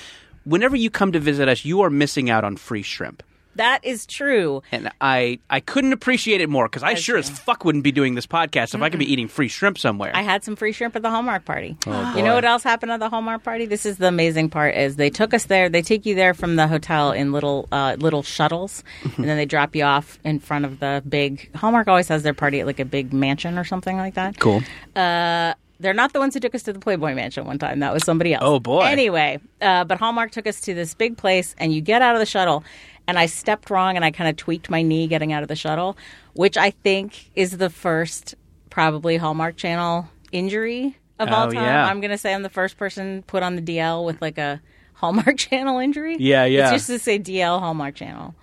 Whenever 0.43 0.75
you 0.75 0.89
come 0.89 1.11
to 1.11 1.19
visit 1.19 1.47
us, 1.47 1.63
you 1.65 1.81
are 1.81 1.89
missing 1.89 2.29
out 2.29 2.43
on 2.43 2.57
free 2.57 2.81
shrimp. 2.81 3.23
That 3.57 3.83
is 3.83 4.05
true. 4.05 4.61
and 4.71 4.91
I 5.01 5.39
I 5.49 5.59
couldn't 5.59 5.93
appreciate 5.93 6.41
it 6.41 6.49
more 6.49 6.67
because 6.67 6.83
I 6.83 6.93
sure 6.93 7.17
as 7.17 7.29
fuck 7.29 7.65
wouldn't 7.65 7.83
be 7.83 7.91
doing 7.91 8.15
this 8.15 8.25
podcast 8.25 8.73
if 8.73 8.81
I 8.81 8.89
could 8.89 8.99
be 8.99 9.11
eating 9.11 9.27
free 9.27 9.47
shrimp 9.47 9.77
somewhere. 9.77 10.11
I 10.15 10.21
had 10.21 10.43
some 10.43 10.55
free 10.55 10.71
shrimp 10.71 10.95
at 10.95 11.01
the 11.01 11.09
Hallmark 11.09 11.45
party. 11.45 11.77
Oh, 11.85 12.13
you 12.17 12.23
know 12.23 12.35
what 12.35 12.45
else 12.45 12.63
happened 12.63 12.91
at 12.91 12.99
the 12.99 13.09
Hallmark 13.09 13.43
party? 13.43 13.65
This 13.65 13.85
is 13.85 13.97
the 13.97 14.07
amazing 14.07 14.49
part: 14.49 14.75
is 14.75 14.95
they 14.95 15.09
took 15.09 15.33
us 15.33 15.45
there. 15.45 15.69
They 15.69 15.81
take 15.81 16.05
you 16.05 16.15
there 16.15 16.33
from 16.33 16.55
the 16.55 16.67
hotel 16.67 17.11
in 17.11 17.31
little 17.31 17.67
uh, 17.71 17.95
little 17.99 18.23
shuttles, 18.23 18.83
and 19.03 19.25
then 19.25 19.37
they 19.37 19.45
drop 19.45 19.75
you 19.75 19.83
off 19.83 20.19
in 20.23 20.39
front 20.39 20.65
of 20.65 20.79
the 20.79 21.03
big. 21.07 21.53
Hallmark 21.55 21.87
always 21.87 22.07
has 22.07 22.23
their 22.23 22.33
party 22.33 22.59
at 22.59 22.65
like 22.65 22.79
a 22.79 22.85
big 22.85 23.13
mansion 23.13 23.57
or 23.57 23.63
something 23.63 23.97
like 23.97 24.13
that. 24.15 24.39
cool. 24.39 24.61
Uh, 24.95 25.53
they're 25.79 25.93
not 25.93 26.13
the 26.13 26.19
ones 26.19 26.33
who 26.33 26.39
took 26.39 26.55
us 26.55 26.63
to 26.63 26.73
the 26.73 26.79
Playboy 26.79 27.13
Mansion 27.13 27.45
one 27.45 27.59
time. 27.59 27.79
That 27.81 27.93
was 27.93 28.03
somebody 28.03 28.33
else. 28.33 28.43
Oh, 28.43 28.59
boy. 28.59 28.81
Anyway, 28.81 29.39
uh, 29.61 29.83
but 29.83 29.99
Hallmark 29.99 30.31
took 30.31 30.47
us 30.47 30.61
to 30.61 30.73
this 30.73 30.93
big 30.95 31.17
place, 31.17 31.55
and 31.59 31.71
you 31.71 31.81
get 31.81 32.01
out 32.01 32.15
of 32.15 32.19
the 32.19 32.25
shuttle, 32.25 32.63
and 33.07 33.17
I 33.17 33.25
stepped 33.25 33.69
wrong, 33.69 33.95
and 33.95 34.03
I 34.05 34.11
kind 34.11 34.29
of 34.29 34.35
tweaked 34.35 34.69
my 34.69 34.81
knee 34.81 35.07
getting 35.07 35.31
out 35.33 35.41
of 35.43 35.47
the 35.49 35.55
shuttle, 35.55 35.97
which 36.33 36.57
I 36.57 36.71
think 36.71 37.29
is 37.35 37.57
the 37.57 37.69
first 37.69 38.35
probably 38.69 39.17
Hallmark 39.17 39.55
Channel 39.57 40.07
injury 40.31 40.97
of 41.19 41.29
all 41.29 41.47
Oh, 41.47 41.51
time. 41.51 41.63
yeah. 41.63 41.85
I'm 41.87 41.99
going 42.01 42.11
to 42.11 42.17
say 42.17 42.33
I'm 42.33 42.43
the 42.43 42.49
first 42.49 42.77
person 42.77 43.23
put 43.23 43.41
on 43.43 43.55
the 43.55 43.61
DL 43.61 44.05
with 44.05 44.21
like 44.21 44.37
a 44.37 44.61
Hallmark 44.93 45.37
Channel 45.37 45.79
injury. 45.79 46.17
Yeah, 46.19 46.45
yeah. 46.45 46.65
It's 46.73 46.85
just 46.85 46.87
to 46.87 46.99
say 46.99 47.17
DL 47.17 47.59
Hallmark 47.59 47.95
Channel. 47.95 48.35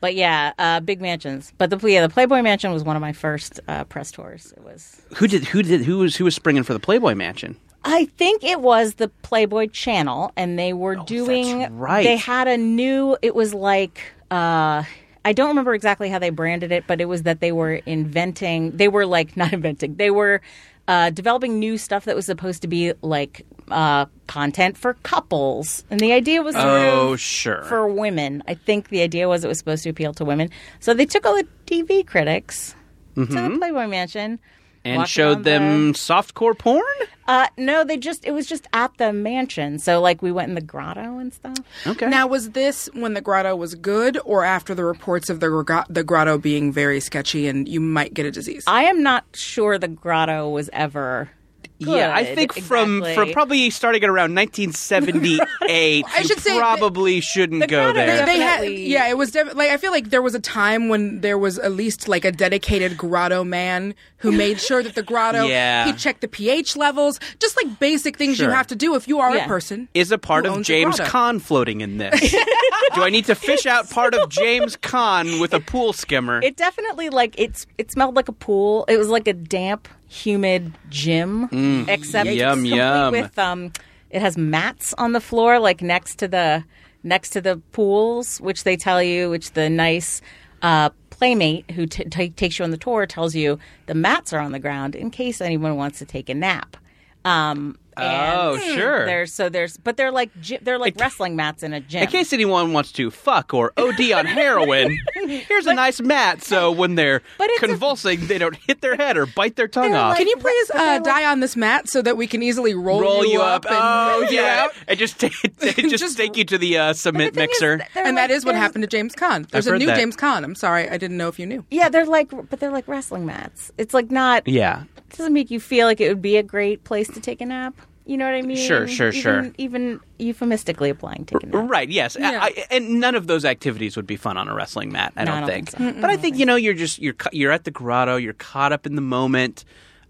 but 0.00 0.14
yeah, 0.14 0.52
uh, 0.58 0.80
big 0.80 1.00
mansions. 1.00 1.52
But 1.58 1.70
the 1.70 1.78
yeah, 1.88 2.00
the 2.06 2.08
Playboy 2.12 2.40
Mansion 2.42 2.72
was 2.72 2.82
one 2.84 2.96
of 2.96 3.02
my 3.02 3.12
first 3.12 3.60
uh, 3.68 3.84
press 3.84 4.10
tours. 4.10 4.52
It 4.56 4.64
was. 4.64 5.02
Who 5.16 5.26
did 5.26 5.44
who 5.44 5.62
did 5.62 5.82
who 5.84 5.98
was 5.98 6.16
who 6.16 6.24
was 6.24 6.34
springing 6.34 6.62
for 6.62 6.72
the 6.72 6.80
Playboy 6.80 7.14
Mansion? 7.14 7.56
I 7.84 8.04
think 8.16 8.44
it 8.44 8.60
was 8.60 8.94
the 8.94 9.08
Playboy 9.08 9.68
Channel, 9.68 10.32
and 10.36 10.58
they 10.58 10.72
were 10.72 10.96
doing. 10.96 11.54
Oh, 11.54 11.58
that's 11.60 11.72
right. 11.72 12.04
They 12.04 12.16
had 12.16 12.48
a 12.48 12.56
new. 12.56 13.16
It 13.22 13.34
was 13.34 13.54
like. 13.54 14.00
Uh, 14.30 14.84
I 15.22 15.32
don't 15.34 15.48
remember 15.48 15.74
exactly 15.74 16.08
how 16.08 16.18
they 16.18 16.30
branded 16.30 16.72
it, 16.72 16.84
but 16.86 17.00
it 17.00 17.04
was 17.04 17.24
that 17.24 17.40
they 17.40 17.52
were 17.52 17.74
inventing. 17.86 18.76
They 18.76 18.88
were 18.88 19.06
like 19.06 19.36
not 19.36 19.52
inventing. 19.52 19.96
They 19.96 20.10
were 20.10 20.40
uh, 20.88 21.10
developing 21.10 21.58
new 21.58 21.76
stuff 21.78 22.04
that 22.06 22.16
was 22.16 22.26
supposed 22.26 22.62
to 22.62 22.68
be 22.68 22.92
like 23.02 23.44
uh, 23.70 24.06
content 24.26 24.76
for 24.78 24.94
couples, 25.02 25.84
and 25.90 26.00
the 26.00 26.12
idea 26.12 26.42
was 26.42 26.54
sort 26.54 26.66
Oh, 26.66 27.12
of 27.14 27.20
sure. 27.20 27.62
for 27.64 27.86
women. 27.88 28.42
I 28.48 28.54
think 28.54 28.88
the 28.88 29.02
idea 29.02 29.28
was 29.28 29.44
it 29.44 29.48
was 29.48 29.58
supposed 29.58 29.82
to 29.84 29.90
appeal 29.90 30.12
to 30.14 30.24
women. 30.24 30.50
So 30.80 30.94
they 30.94 31.06
took 31.06 31.24
all 31.26 31.34
the 31.36 31.46
TV 31.66 32.06
critics 32.06 32.74
to 33.14 33.24
the 33.26 33.56
Playboy 33.58 33.86
Mansion 33.86 34.32
Mm-hmm. 34.38 34.44
And 34.84 34.98
walked 34.98 35.10
showed 35.10 35.44
them 35.44 35.44
there. 35.44 35.58
them 35.60 35.92
softcore 35.94 36.56
porn. 36.56 36.82
Uh, 37.28 37.46
no, 37.56 37.84
they 37.84 37.96
just 37.96 38.24
it 38.24 38.32
was 38.32 38.46
just 38.46 38.66
at 38.72 38.96
the 38.96 39.12
mansion. 39.12 39.78
So 39.78 40.00
like 40.00 40.20
we 40.22 40.32
went 40.32 40.48
in 40.48 40.54
the 40.56 40.60
grotto 40.60 41.18
and 41.18 41.32
stuff. 41.32 41.58
Okay. 41.86 42.08
Now, 42.08 42.26
was 42.26 42.50
this 42.50 42.88
when 42.92 43.14
the 43.14 43.20
grotto 43.20 43.54
was 43.54 43.74
good, 43.76 44.18
or 44.24 44.44
after 44.44 44.74
the 44.74 44.84
reports 44.84 45.30
of 45.30 45.38
the 45.40 45.48
gro- 45.48 45.84
the 45.88 46.02
grotto 46.02 46.38
being 46.38 46.72
very 46.72 46.98
sketchy 46.98 47.46
and 47.46 47.68
you 47.68 47.80
might 47.80 48.14
get 48.14 48.26
a 48.26 48.30
disease? 48.30 48.64
I 48.66 48.84
am 48.84 49.02
not 49.02 49.24
sure 49.34 49.78
the 49.78 49.86
grotto 49.88 50.48
was 50.48 50.68
ever. 50.72 51.30
yeah, 51.78 52.12
I 52.14 52.34
think 52.34 52.52
from 52.52 52.98
exactly. 52.98 53.14
from 53.14 53.32
probably 53.32 53.70
starting 53.70 54.02
at 54.02 54.10
around 54.10 54.34
1978. 54.34 55.40
I 56.08 56.22
should 56.22 56.40
say 56.40 56.58
probably 56.58 57.20
shouldn't 57.20 57.60
the 57.60 57.66
go 57.66 57.92
grotto- 57.92 58.06
there. 58.06 58.26
they 58.26 58.38
had, 58.40 58.62
yeah, 58.64 59.08
it 59.08 59.16
was 59.16 59.30
definitely 59.30 59.64
like 59.66 59.70
I 59.72 59.76
feel 59.76 59.92
like 59.92 60.10
there 60.10 60.22
was 60.22 60.34
a 60.34 60.40
time 60.40 60.88
when 60.88 61.20
there 61.20 61.38
was 61.38 61.58
at 61.58 61.72
least 61.72 62.08
like 62.08 62.24
a 62.24 62.32
dedicated 62.32 62.96
grotto 62.98 63.44
man 63.44 63.94
who 64.20 64.32
made 64.32 64.60
sure 64.60 64.82
that 64.82 64.94
the 64.94 65.02
grotto 65.02 65.46
Yeah. 65.46 65.86
he 65.86 65.92
checked 65.92 66.20
the 66.20 66.28
pH 66.28 66.76
levels, 66.76 67.18
just 67.38 67.56
like 67.56 67.78
basic 67.80 68.16
things 68.16 68.38
you 68.38 68.48
have 68.50 68.66
to 68.68 68.76
do 68.76 68.94
if 68.94 69.08
you 69.08 69.18
are 69.20 69.34
Yeah. 69.34 69.44
a 69.44 69.48
person. 69.48 69.88
Is 69.94 70.12
a 70.12 70.18
part 70.18 70.46
who 70.46 70.54
of 70.54 70.62
James 70.62 70.96
grotto. 70.96 71.10
Caan 71.12 71.40
floating 71.40 71.80
in 71.80 71.98
this? 71.98 72.20
Do 72.94 73.02
I 73.02 73.10
need 73.10 73.26
to 73.26 73.34
fish 73.34 73.66
out 73.66 73.88
part 73.90 74.14
of 74.14 74.28
James 74.30 74.76
Caan 74.76 75.40
with 75.40 75.54
a 75.54 75.60
pool 75.60 75.92
skimmer? 75.92 76.40
It 76.42 76.56
definitely 76.56 77.08
like 77.08 77.34
it's 77.38 77.66
it 77.78 77.90
smelled 77.92 78.16
like 78.16 78.28
a 78.28 78.32
pool. 78.32 78.84
It 78.88 78.96
was 78.96 79.08
like 79.08 79.28
a 79.28 79.32
damp, 79.32 79.86
humid 80.08 80.72
gym, 80.88 81.44
except 81.88 82.28
Mm. 82.28 82.36
Yum, 82.36 82.64
yum. 82.64 83.12
with 83.12 83.38
um. 83.38 83.72
It 84.10 84.20
has 84.22 84.36
mats 84.36 84.92
on 84.98 85.12
the 85.12 85.20
floor, 85.20 85.60
like 85.60 85.82
next 85.82 86.16
to 86.18 86.26
the 86.26 86.64
next 87.04 87.30
to 87.30 87.40
the 87.40 87.58
pools, 87.72 88.38
which 88.40 88.64
they 88.64 88.76
tell 88.76 89.00
you, 89.02 89.30
which 89.30 89.52
the 89.52 89.70
nice 89.70 90.20
uh, 90.62 90.90
playmate 91.20 91.70
who 91.72 91.84
t- 91.84 92.04
t- 92.04 92.30
takes 92.30 92.58
you 92.58 92.64
on 92.64 92.70
the 92.70 92.78
tour 92.78 93.04
tells 93.04 93.34
you 93.34 93.58
the 93.84 93.94
mats 93.94 94.32
are 94.32 94.40
on 94.40 94.52
the 94.52 94.58
ground 94.58 94.96
in 94.96 95.10
case 95.10 95.42
anyone 95.42 95.76
wants 95.76 95.98
to 95.98 96.06
take 96.06 96.30
a 96.30 96.34
nap. 96.34 96.78
Um, 97.26 97.78
Oh, 97.96 98.58
sure. 98.58 99.04
There's 99.06 99.32
so 99.32 99.48
there's, 99.48 99.76
but 99.76 99.96
they're 99.96 100.10
like 100.12 100.30
gy- 100.40 100.58
they're 100.62 100.78
like 100.78 100.98
wrestling 100.98 101.36
mats 101.36 101.62
in 101.62 101.72
a 101.72 101.80
gym. 101.80 102.02
in 102.02 102.08
case 102.08 102.32
anyone 102.32 102.72
wants 102.72 102.92
to 102.92 103.10
fuck 103.10 103.52
or 103.52 103.72
OD 103.76 104.12
on 104.12 104.26
heroin, 104.40 104.96
here's 105.14 105.66
a 105.66 105.74
nice 105.74 106.00
mat 106.00 106.42
so 106.42 106.70
when 106.80 106.94
they're 106.94 107.20
But 107.38 107.50
it's 107.50 107.62
a- 107.62 107.66
convulsing, 107.66 108.26
they 108.26 108.38
don't 108.38 108.56
hit 108.56 108.80
their 108.80 108.96
head 108.96 109.16
or 109.16 109.26
bite 109.26 109.56
their 109.56 109.68
tongue 109.68 109.90
They're 109.92 110.00
off. 110.00 110.10
like- 110.10 110.18
Can 110.18 110.28
you 110.28 110.36
please 110.36 110.70
uh, 110.70 110.76
like- 110.78 111.04
die 111.04 111.24
on 111.24 111.40
this 111.40 111.56
mat 111.56 111.88
so 111.88 112.00
that 112.02 112.16
we 112.16 112.26
can 112.26 112.42
easily 112.42 112.74
roll, 112.74 113.00
Roll 113.00 113.26
you 113.26 113.40
up. 113.42 113.64
and 113.66 113.74
Oh, 113.78 114.20
move 114.20 114.32
you 114.32 114.40
yeah. 114.40 114.64
out? 114.64 114.70
And 114.88 114.98
just, 114.98 115.18
take, 115.20 115.32
just, 115.60 115.98
Just- 115.98 116.16
take 116.16 116.36
you 116.36 116.44
to 116.44 116.58
the 116.58 116.78
uh, 116.78 116.92
cement 116.92 117.34
thing 117.34 117.44
is, 117.44 117.48
mixer. 117.60 117.76
they're 117.94 118.06
And 118.06 118.16
like- 118.16 118.28
that 118.28 118.30
is 118.34 118.44
what 118.44 118.52
they're- 118.52 118.60
happened 118.60 118.82
to 118.82 118.88
James 118.88 119.14
Caan. 119.14 119.48
There's 119.50 119.66
I've 119.66 119.70
a 119.70 119.74
heard 119.74 119.80
new 119.80 119.86
that. 119.86 119.96
James 119.96 120.16
Caan. 120.16 120.44
I'm 120.44 120.54
sorry, 120.54 120.88
I 120.88 120.96
didn't 120.96 121.16
know 121.16 121.28
if 121.28 121.38
you 121.38 121.46
knew. 121.46 121.64
Yeah, 121.70 121.88
they're 121.88 122.06
like, 122.06 122.30
but 122.48 122.60
they're 122.60 122.70
like 122.70 122.86
wrestling 122.88 123.26
mats. 123.26 123.72
It's 123.78 123.94
like 123.94 124.10
not. 124.10 124.46
yeah. 124.48 124.84
It 125.10 125.16
doesn't 125.16 125.32
make 125.32 125.50
you 125.50 125.58
feel 125.58 125.86
like 125.86 126.00
it 126.00 126.08
would 126.08 126.22
be 126.22 126.36
a 126.36 126.42
great 126.42 126.84
place 126.84 127.08
to 127.08 127.20
take 127.20 127.40
a 127.40 127.46
nap. 127.46 127.74
You 128.10 128.16
know 128.16 128.24
what 128.24 128.34
I 128.34 128.42
mean? 128.42 128.56
Sure, 128.56 128.88
sure, 128.88 129.10
even, 129.10 129.20
sure. 129.22 129.50
Even 129.56 130.00
euphemistically 130.18 130.90
applying 130.90 131.26
take 131.26 131.44
a. 131.44 131.46
Right. 131.46 131.88
Yes. 131.88 132.16
Yeah. 132.18 132.40
I, 132.42 132.46
I- 132.46 132.66
and 132.72 132.98
none 132.98 133.14
of 133.14 133.28
those 133.28 133.44
activities 133.44 133.94
would 133.96 134.06
be 134.06 134.16
fun 134.16 134.36
on 134.36 134.48
a 134.48 134.54
wrestling 134.54 134.90
mat. 134.90 135.12
I 135.16 135.22
No, 135.22 135.26
don't, 135.30 135.36
I 135.36 135.40
don't 135.42 135.48
think. 135.48 135.70
think 135.70 135.94
so. 135.94 136.00
But 136.00 136.10
I 136.10 136.16
think 136.16 136.36
you 136.36 136.44
know 136.44 136.56
you're 136.56 136.74
just 136.74 136.98
you're 136.98 137.14
you're 137.32 137.52
at 137.52 137.62
the 137.64 137.70
grotto. 137.70 138.16
You're 138.16 138.32
caught 138.32 138.72
up 138.72 138.84
in 138.84 138.96
the 138.96 139.00
moment. 139.02 139.64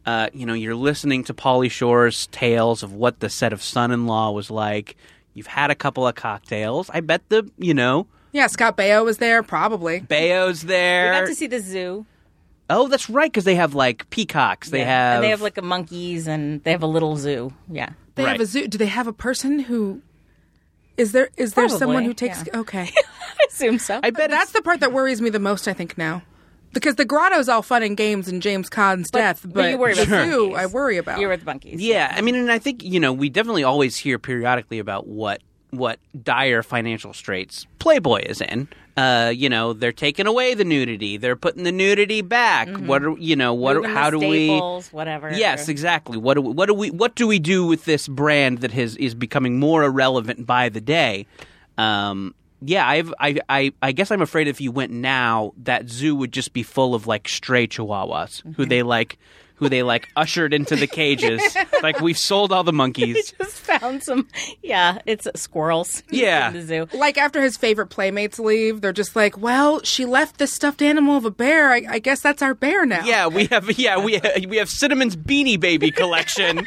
Uh, 0.07 0.28
you 0.33 0.47
know 0.47 0.54
you're 0.54 0.75
listening 0.75 1.25
to 1.25 1.35
Pauly 1.35 1.71
Shore's 1.71 2.26
tales 2.28 2.83
of 2.83 2.95
what 2.95 3.21
the 3.21 3.28
set 3.28 3.52
of 3.52 3.62
son-in-law 3.62 4.30
was 4.30 4.50
like. 4.50 4.97
You've 5.35 5.47
had 5.49 5.71
a 5.71 5.75
couple 5.75 6.07
of 6.09 6.14
cocktails. 6.14 6.88
I 6.95 7.00
bet 7.00 7.21
the 7.28 7.50
you 7.59 7.75
know 7.75 8.07
Yeah, 8.33 8.47
Scott 8.47 8.78
Baio 8.78 9.04
was 9.04 9.19
there, 9.19 9.42
probably. 9.42 10.00
Baio's 10.00 10.64
We 10.64 10.69
there. 10.69 11.12
got 11.21 11.26
to 11.26 11.35
see 11.35 11.47
the 11.49 11.61
zoo. 11.61 12.07
Oh, 12.71 12.89
that's 12.89 13.11
right 13.11 13.31
because 13.31 13.45
they 13.45 13.57
have 13.57 13.75
like 13.75 14.09
peacocks. 14.11 14.71
They 14.71 14.79
Yeah. 14.79 14.85
have 14.87 15.15
and 15.17 15.25
they 15.25 15.31
have 15.31 15.43
like 15.43 15.59
a 15.59 15.62
monkeys 15.62 16.27
and 16.27 16.62
they 16.65 16.71
have 16.71 16.83
a 16.83 16.87
little 16.87 17.17
zoo. 17.17 17.53
Yeah. 17.71 17.91
They 18.15 18.25
Right. 18.25 18.33
have 18.33 18.41
a 18.41 18.47
zoo. 18.47 18.67
Do 18.69 18.79
they 18.79 18.87
have 18.87 19.07
a 19.07 19.12
person 19.12 19.59
who? 19.59 20.00
Is 20.97 21.12
there 21.12 21.31
is 21.37 21.55
there 21.55 21.69
someone 21.69 22.05
who 22.05 22.15
takes? 22.15 22.45
yeah. 22.47 22.57
Okay, 22.61 22.91
I 22.97 23.45
assume 23.49 23.79
so. 23.79 24.00
I 24.03 24.11
bet 24.11 24.31
that's 24.31 24.53
the 24.53 24.61
part 24.62 24.81
that 24.81 24.93
worries 24.93 25.21
me 25.23 25.31
the 25.31 25.39
most. 25.39 25.67
I 25.67 25.73
think 25.73 25.97
now, 25.97 26.23
because 26.75 26.97
the 26.97 27.07
grotto's 27.07 27.49
all 27.49 27.62
fun 27.62 27.83
and 27.83 27.97
games 27.97 28.29
and 28.29 28.43
James 28.43 28.69
Caan's 28.69 29.11
death, 29.11 29.47
but, 29.49 29.71
you 29.71 29.79
worry 29.79 29.95
the 29.95 30.03
about 30.03 30.27
the 30.27 30.31
zoo. 30.31 30.55
I 30.55 30.67
worry 30.67 30.99
about. 30.99 31.19
You're 31.19 31.31
with 31.31 31.41
the 31.41 31.47
monkeys. 31.47 31.81
Yeah, 31.81 32.12
I 32.15 32.21
mean, 32.21 32.35
and 32.35 32.53
I 32.53 32.59
think 32.59 32.83
you 32.85 33.00
know 33.00 33.12
we 33.15 33.31
definitely 33.31 33.65
always 33.65 33.97
hear 33.97 34.19
periodically 34.19 34.79
about 34.79 35.07
what 35.07 35.41
what 35.71 35.99
dire 36.23 36.62
financial 36.62 37.15
straits 37.15 37.67
Playboy 37.79 38.23
is 38.27 38.41
in. 38.43 38.69
Uh, 39.00 39.30
you 39.30 39.49
know, 39.49 39.73
they're 39.73 39.92
taking 39.92 40.26
away 40.26 40.52
the 40.52 40.64
nudity, 40.64 41.16
they're 41.16 41.35
putting 41.37 41.62
the 41.62 41.73
nudity 41.73 42.21
back. 42.21 42.69
What 42.69 43.02
are 43.02 43.16
you 43.16 43.35
know? 43.35 43.54
What? 43.54 43.76
Moving 43.76 43.90
how 43.90 44.11
do 44.11 44.19
we? 44.19 44.59
Whatever. 44.90 45.33
Yes, 45.33 45.69
exactly. 45.71 46.19
What 46.19 46.35
do 46.35 46.42
we, 46.42 46.52
what 46.52 46.66
do 46.66 46.75
we 46.75 46.90
what 46.90 47.14
do 47.14 47.26
we 47.26 47.38
do 47.38 47.66
with 47.66 47.87
this 47.87 48.07
brand 48.07 48.59
that 48.59 48.73
has 48.73 48.97
is 48.97 49.14
becoming 49.14 49.59
more 49.59 49.85
irrelevant 49.85 50.45
by 50.45 50.69
the 50.69 50.83
day? 50.83 51.26
Um, 51.78 52.35
yeah, 52.61 52.87
I've 52.87 53.14
I, 53.19 53.38
I 53.49 53.73
I 53.80 53.92
guess 53.92 54.11
I'm 54.11 54.21
afraid 54.21 54.49
if 54.49 54.61
you 54.61 54.71
went 54.71 54.92
now, 54.92 55.54
that 55.62 55.88
zoo 55.88 56.14
would 56.16 56.33
just 56.33 56.52
be 56.52 56.62
full 56.62 56.95
of 56.95 57.07
like 57.07 57.26
stray 57.26 57.66
chihuahuas 57.66 58.54
who 58.57 58.66
they 58.66 58.83
like 58.83 59.19
who 59.61 59.69
they 59.69 59.83
like 59.85 60.09
ushered 60.17 60.52
into 60.52 60.75
the 60.75 60.87
cages. 60.87 61.40
like 61.83 62.00
we've 62.00 62.19
sold 62.19 62.50
all 62.50 62.64
the 62.64 62.73
monkeys. 62.73 63.33
Just 63.38 63.57
found 63.57 64.02
some. 64.02 64.26
Yeah, 64.62 64.99
it's 65.07 65.29
squirrels. 65.37 66.02
Yeah. 66.11 66.49
in 66.49 66.55
the 66.55 66.62
zoo. 66.62 66.88
like 66.99 67.19
after 67.19 67.40
his 67.43 67.57
favorite 67.57 67.88
playmates 67.88 68.38
leave, 68.38 68.81
they're 68.81 68.93
just 68.93 69.14
like, 69.14 69.38
"Well, 69.38 69.83
she 69.83 70.07
left 70.07 70.38
this 70.38 70.52
stuffed 70.52 70.83
animal 70.83 71.19
of 71.19 71.25
a 71.26 71.31
bear. 71.31 71.71
I, 71.71 71.85
I 71.88 71.99
guess 71.99 72.21
that's 72.21 72.43
our 72.43 72.55
bear 72.55 72.87
now." 72.87 73.05
Yeah, 73.05 73.29
we 73.29 73.47
have 73.47 73.79
yeah 73.79 74.02
we 74.02 74.21
we 74.49 74.57
have 74.57 74.71
Cinnamon's 74.71 75.14
Beanie 75.14 75.61
Baby 75.61 75.90
collection. 75.90 76.67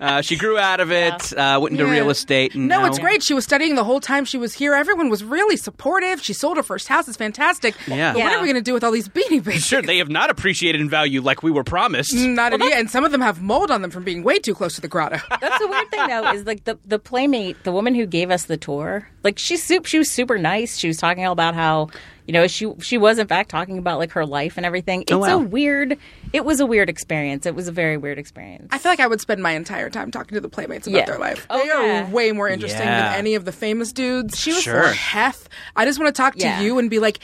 Uh, 0.00 0.20
she 0.20 0.36
grew 0.36 0.58
out 0.58 0.80
of 0.80 0.90
it, 0.90 1.32
uh, 1.38 1.58
went 1.62 1.72
into 1.72 1.84
Yeah. 1.84 1.90
real 1.92 2.10
estate. 2.10 2.54
And 2.54 2.68
No, 2.68 2.80
now- 2.80 2.86
it's 2.86 2.98
great. 2.98 3.22
She 3.22 3.32
was 3.32 3.44
studying 3.44 3.74
the 3.76 3.84
whole 3.84 4.00
time 4.00 4.24
she 4.24 4.36
was 4.36 4.52
here. 4.52 4.74
Everyone 4.74 5.08
was 5.08 5.22
really 5.24 5.56
supportive. 5.56 6.20
She 6.22 6.32
sold 6.32 6.56
her 6.56 6.62
first 6.62 6.88
house. 6.88 7.06
It's 7.08 7.16
fantastic. 7.16 7.74
Yeah. 7.86 8.12
But 8.12 8.22
what 8.22 8.32
Yeah. 8.32 8.38
are 8.38 8.40
we 8.42 8.46
going 8.48 8.56
to 8.56 8.60
do 8.62 8.74
with 8.74 8.82
all 8.84 8.90
these 8.90 9.08
beanie 9.08 9.42
babies? 9.42 9.64
Sure, 9.64 9.80
they 9.82 9.98
have 9.98 10.08
not 10.10 10.30
appreciated 10.30 10.80
in 10.80 10.90
value 10.90 11.20
like 11.22 11.42
we 11.42 11.50
were 11.50 11.64
promised. 11.64 12.12
Not 12.14 12.52
an 12.52 12.60
and 12.62 12.90
some 12.90 13.04
of 13.04 13.12
them 13.12 13.20
have 13.20 13.40
mold 13.40 13.70
on 13.70 13.82
them 13.82 13.90
from 13.90 14.02
being 14.04 14.22
way 14.24 14.38
too 14.38 14.54
close 14.54 14.74
to 14.74 14.80
the 14.80 14.88
grotto. 14.88 15.20
That's 15.40 15.58
the 15.58 15.68
weird 15.68 15.90
thing, 15.90 16.06
though, 16.08 16.32
is 16.32 16.44
like 16.44 16.64
the 16.64 16.76
the 16.84 16.98
playmate, 16.98 17.62
the 17.64 17.72
woman 17.72 17.94
who 17.94 18.04
gave 18.04 18.30
us 18.30 18.44
the 18.44 18.56
tour. 18.56 19.08
Like 19.22 19.38
she's 19.38 19.62
super, 19.62 19.88
she 19.88 19.98
was 19.98 20.10
super 20.10 20.36
nice. 20.38 20.76
She 20.76 20.88
was 20.88 20.96
talking 20.98 21.24
all 21.24 21.32
about 21.32 21.54
how 21.54 21.88
you 22.26 22.32
know, 22.32 22.46
she 22.46 22.72
she 22.80 22.96
was 22.98 23.18
in 23.18 23.26
fact 23.26 23.50
talking 23.50 23.76
about 23.78 23.98
like 23.98 24.12
her 24.12 24.24
life 24.24 24.56
and 24.56 24.64
everything. 24.64 25.00
Oh, 25.00 25.02
it's 25.02 25.12
Oh, 25.12 25.18
wow. 25.18 25.34
a 25.36 25.38
weird. 25.38 25.98
It 26.32 26.44
was 26.44 26.60
a 26.60 26.66
weird 26.66 26.88
experience. 26.88 27.46
It 27.46 27.54
was 27.54 27.68
a 27.68 27.72
very 27.72 27.96
weird 27.96 28.18
experience. 28.18 28.68
I 28.70 28.78
feel 28.78 28.90
like 28.92 29.00
I 29.00 29.06
would 29.06 29.20
spend 29.20 29.42
my 29.42 29.52
entire 29.52 29.90
time 29.90 30.10
talking 30.10 30.34
to 30.34 30.40
the 30.40 30.48
playmates 30.48 30.86
about 30.86 30.96
Yeah. 30.98 31.04
their 31.06 31.18
life. 31.18 31.46
Oh, 31.50 31.62
They 31.62 31.70
are 31.70 32.06
way 32.06 32.32
more 32.32 32.48
interesting 32.48 32.82
Yeah. 32.86 33.10
than 33.10 33.18
any 33.18 33.34
of 33.34 33.44
the 33.44 33.52
famous 33.52 33.92
dudes. 33.92 34.38
She 34.40 34.52
was- 34.52 34.62
Sure. 34.62 34.84
or 34.84 34.92
Hef. 34.92 35.48
I 35.76 35.84
just 35.84 35.98
want 36.00 36.14
to 36.14 36.20
talk 36.20 36.34
to 36.36 36.40
Yeah. 36.40 36.60
you 36.60 36.78
and 36.78 36.88
be 36.90 36.98
like, 36.98 37.18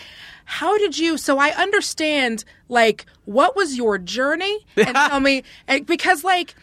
how 0.44 0.76
did 0.78 0.98
you? 0.98 1.16
So 1.16 1.38
I 1.38 1.50
understand, 1.50 2.44
like, 2.68 3.06
what 3.24 3.56
was 3.56 3.76
your 3.76 3.98
journey? 3.98 4.66
And 4.76 4.94
tell 4.94 5.20
me, 5.20 5.44
and, 5.66 5.86
because 5.86 6.24
like. 6.24 6.54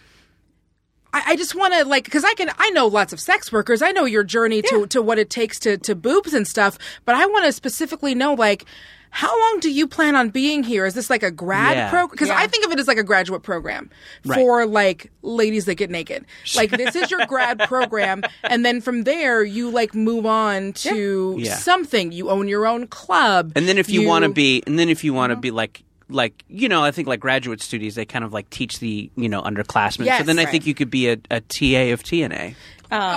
I 1.26 1.32
I 1.32 1.36
just 1.36 1.56
want 1.56 1.74
to 1.74 1.86
like 1.86 2.04
because 2.06 2.24
I 2.24 2.34
can 2.34 2.50
I 2.58 2.70
know 2.72 2.88
lots 2.88 3.14
of 3.14 3.20
sex 3.20 3.52
workers. 3.52 3.82
I 3.82 3.92
know 3.92 4.06
your 4.06 4.24
journey 4.24 4.62
to 4.64 4.88
to 4.88 5.02
what 5.02 5.20
it 5.20 5.30
takes 5.30 5.60
to 5.60 5.78
to 5.78 5.96
boobs 5.96 6.34
and 6.34 6.48
stuff. 6.48 6.78
But 7.06 7.16
I 7.16 7.26
want 7.26 7.46
to 7.46 7.52
specifically 7.52 8.16
know 8.16 8.34
like 8.34 8.66
how 9.10 9.30
long 9.40 9.60
do 9.62 9.72
you 9.72 9.88
plan 9.88 10.16
on 10.18 10.30
being 10.30 10.64
here? 10.64 10.86
Is 10.86 10.94
this 10.94 11.10
like 11.10 11.24
a 11.24 11.32
grad 11.32 11.78
Yeah. 11.78 11.90
program? 11.90 12.10
Because 12.12 12.28
Yeah. 12.28 12.38
I 12.40 12.46
think 12.48 12.66
of 12.66 12.72
it 12.74 12.80
as 12.80 12.88
like 12.90 12.98
a 12.98 13.04
graduate 13.04 13.42
program 13.42 13.90
Right. 14.26 14.36
for 14.36 14.66
like 14.66 15.12
ladies 15.22 15.64
that 15.66 15.76
get 15.76 15.90
naked. 15.90 16.26
Like 16.56 16.72
this 16.72 16.94
is 16.96 17.10
your 17.10 17.26
grad 17.26 17.58
program, 17.60 18.22
and 18.44 18.66
then 18.66 18.82
from 18.82 19.06
there 19.06 19.44
you 19.44 19.70
like 19.72 19.96
move 19.96 20.26
on 20.26 20.74
to 20.74 21.36
Yeah. 21.40 21.56
something. 21.56 22.12
You 22.12 22.30
own 22.30 22.48
your 22.50 22.68
own 22.68 22.86
club, 22.88 23.54
And 23.56 23.66
then 23.68 23.78
if 23.78 23.90
you, 23.90 24.06
want 24.06 24.24
to 24.24 24.30
be, 24.30 24.62
and 24.68 24.78
then 24.78 24.90
if 24.90 25.04
you 25.06 25.14
want 25.14 25.32
to 25.32 25.38
mhm. 25.38 25.42
be 25.42 25.52
like, 25.52 25.84
like 26.10 26.44
you 26.48 26.70
know, 26.70 26.84
I 26.84 26.92
think 26.92 27.08
like 27.08 27.20
graduate 27.20 27.62
studies, 27.62 27.96
they 27.96 28.06
kind 28.06 28.24
of 28.26 28.34
like 28.34 28.50
teach 28.50 28.80
the 28.80 29.10
you 29.16 29.30
know 29.30 29.42
underclassmen. 29.42 29.98
so 29.98 30.04
Yes, 30.04 30.26
then 30.26 30.40
I 30.40 30.46
think 30.46 30.66
you 30.66 30.74
could 30.74 30.90
be 30.90 31.10
a, 31.10 31.14
a 31.32 31.42
TA 31.42 31.92
of 31.94 32.04
TNA. 32.04 32.56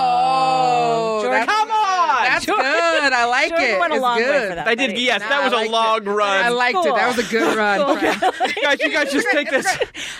Oh, 0.05 1.19
Jordan- 1.21 1.31
that's- 1.31 1.45
Come 1.55 1.71
on! 1.71 2.23
that's 2.23 2.45
good. 2.45 2.59
I 3.13 3.25
like 3.25 3.49
Jordan 3.49 3.67
it. 3.69 3.79
went 3.79 3.93
a 3.93 3.95
It's 3.95 4.01
long 4.01 4.17
way 4.17 4.49
for 4.49 4.55
that. 4.55 4.67
I 4.67 4.75
did. 4.75 4.89
buddy. 4.91 5.01
Yes, 5.01 5.21
Nah, 5.21 5.29
that 5.29 5.43
was 5.53 5.67
a 5.67 5.71
long 5.71 5.97
it. 6.05 6.09
run. 6.09 6.45
I 6.45 6.49
liked 6.49 6.77
it. 6.85 6.93
That 6.95 7.15
was 7.15 7.25
a 7.25 7.29
good 7.31 7.55
run. 7.57 7.79
guys, 8.61 8.79
you 8.81 8.91
guys 8.91 9.11
just 9.11 9.27
take 9.31 9.49
this. 9.49 9.65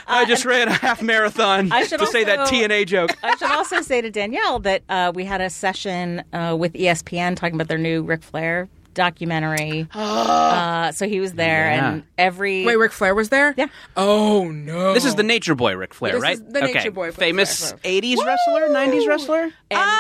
I 0.08 0.26
just 0.26 0.46
ran 0.46 0.68
a 0.70 0.74
half 0.74 1.02
marathon 1.02 1.72
I 1.72 1.84
should 1.84 2.00
to 2.00 2.08
say 2.08 2.24
that 2.24 2.40
also- 2.40 2.56
TNA 2.56 2.88
joke. 2.88 3.12
I 3.24 3.36
should 3.36 3.52
also 3.52 3.82
say 3.82 4.02
to 4.02 4.10
Danielle 4.10 4.60
that 4.60 4.84
uh, 4.90 5.12
we 5.14 5.26
had 5.26 5.42
a 5.42 5.50
session 5.50 6.24
uh, 6.34 6.56
with 6.58 6.74
ESPN 6.74 7.36
talking 7.36 7.56
about 7.56 7.68
their 7.68 7.78
new 7.78 8.04
Ric 8.04 8.24
Flair 8.24 8.70
documentary. 8.94 9.88
uh, 9.94 10.92
so 10.92 11.08
he 11.08 11.20
was 11.20 11.34
there, 11.34 11.72
Yeah. 11.72 11.92
and 11.94 12.04
every 12.18 12.66
Wait, 12.66 12.76
Ric 12.76 12.92
Flair 12.92 13.16
was 13.16 13.30
there? 13.30 13.54
Yeah. 13.58 13.68
Oh 13.98 14.50
no. 14.52 14.94
This 14.94 15.06
is 15.06 15.16
the 15.16 15.24
Nature 15.24 15.56
Boy, 15.56 15.76
Ric 15.76 15.94
Flair, 15.94 16.14
This 16.14 16.22
right? 16.22 16.34
is 16.36 16.44
the 16.44 16.64
okay. 16.64 16.74
Nature 16.74 16.92
Boy 16.92 17.08
Ric 17.08 17.16
famous 17.16 17.74
'80s 17.84 18.18
wrestler, 18.26 18.70
'90s 18.70 19.08
wrestler. 19.08 19.50
Uh, 19.72 20.00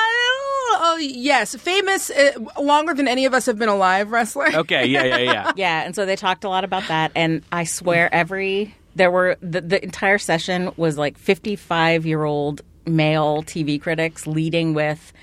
oh 0.84 0.98
yes, 1.02 1.56
famous, 1.56 2.10
uh, 2.10 2.32
longer 2.60 2.94
than 2.94 3.08
any 3.08 3.26
of 3.26 3.34
us 3.34 3.46
have 3.46 3.58
been 3.58 3.70
alive 3.70 4.12
wrestler. 4.12 4.48
Okay, 4.62 4.86
yeah, 4.86 5.04
yeah, 5.04 5.18
yeah. 5.18 5.52
Yeah, 5.56 5.82
and 5.84 5.96
so 5.96 6.06
they 6.06 6.16
talked 6.16 6.44
a 6.44 6.50
lot 6.50 6.64
about 6.64 6.88
that, 6.88 7.12
and 7.16 7.42
I 7.52 7.64
swear 7.64 8.14
every 8.14 8.76
there 8.96 9.10
were 9.10 9.38
the, 9.42 9.62
the 9.62 9.84
entire 9.84 10.18
session 10.18 10.72
was 10.78 10.98
like 10.98 11.18
fifty 11.18 11.56
five 11.56 12.06
year 12.06 12.24
old 12.24 12.62
male 12.86 13.44
TV 13.44 13.82
critics 13.82 14.28
leading 14.28 14.74
with. 14.74 15.14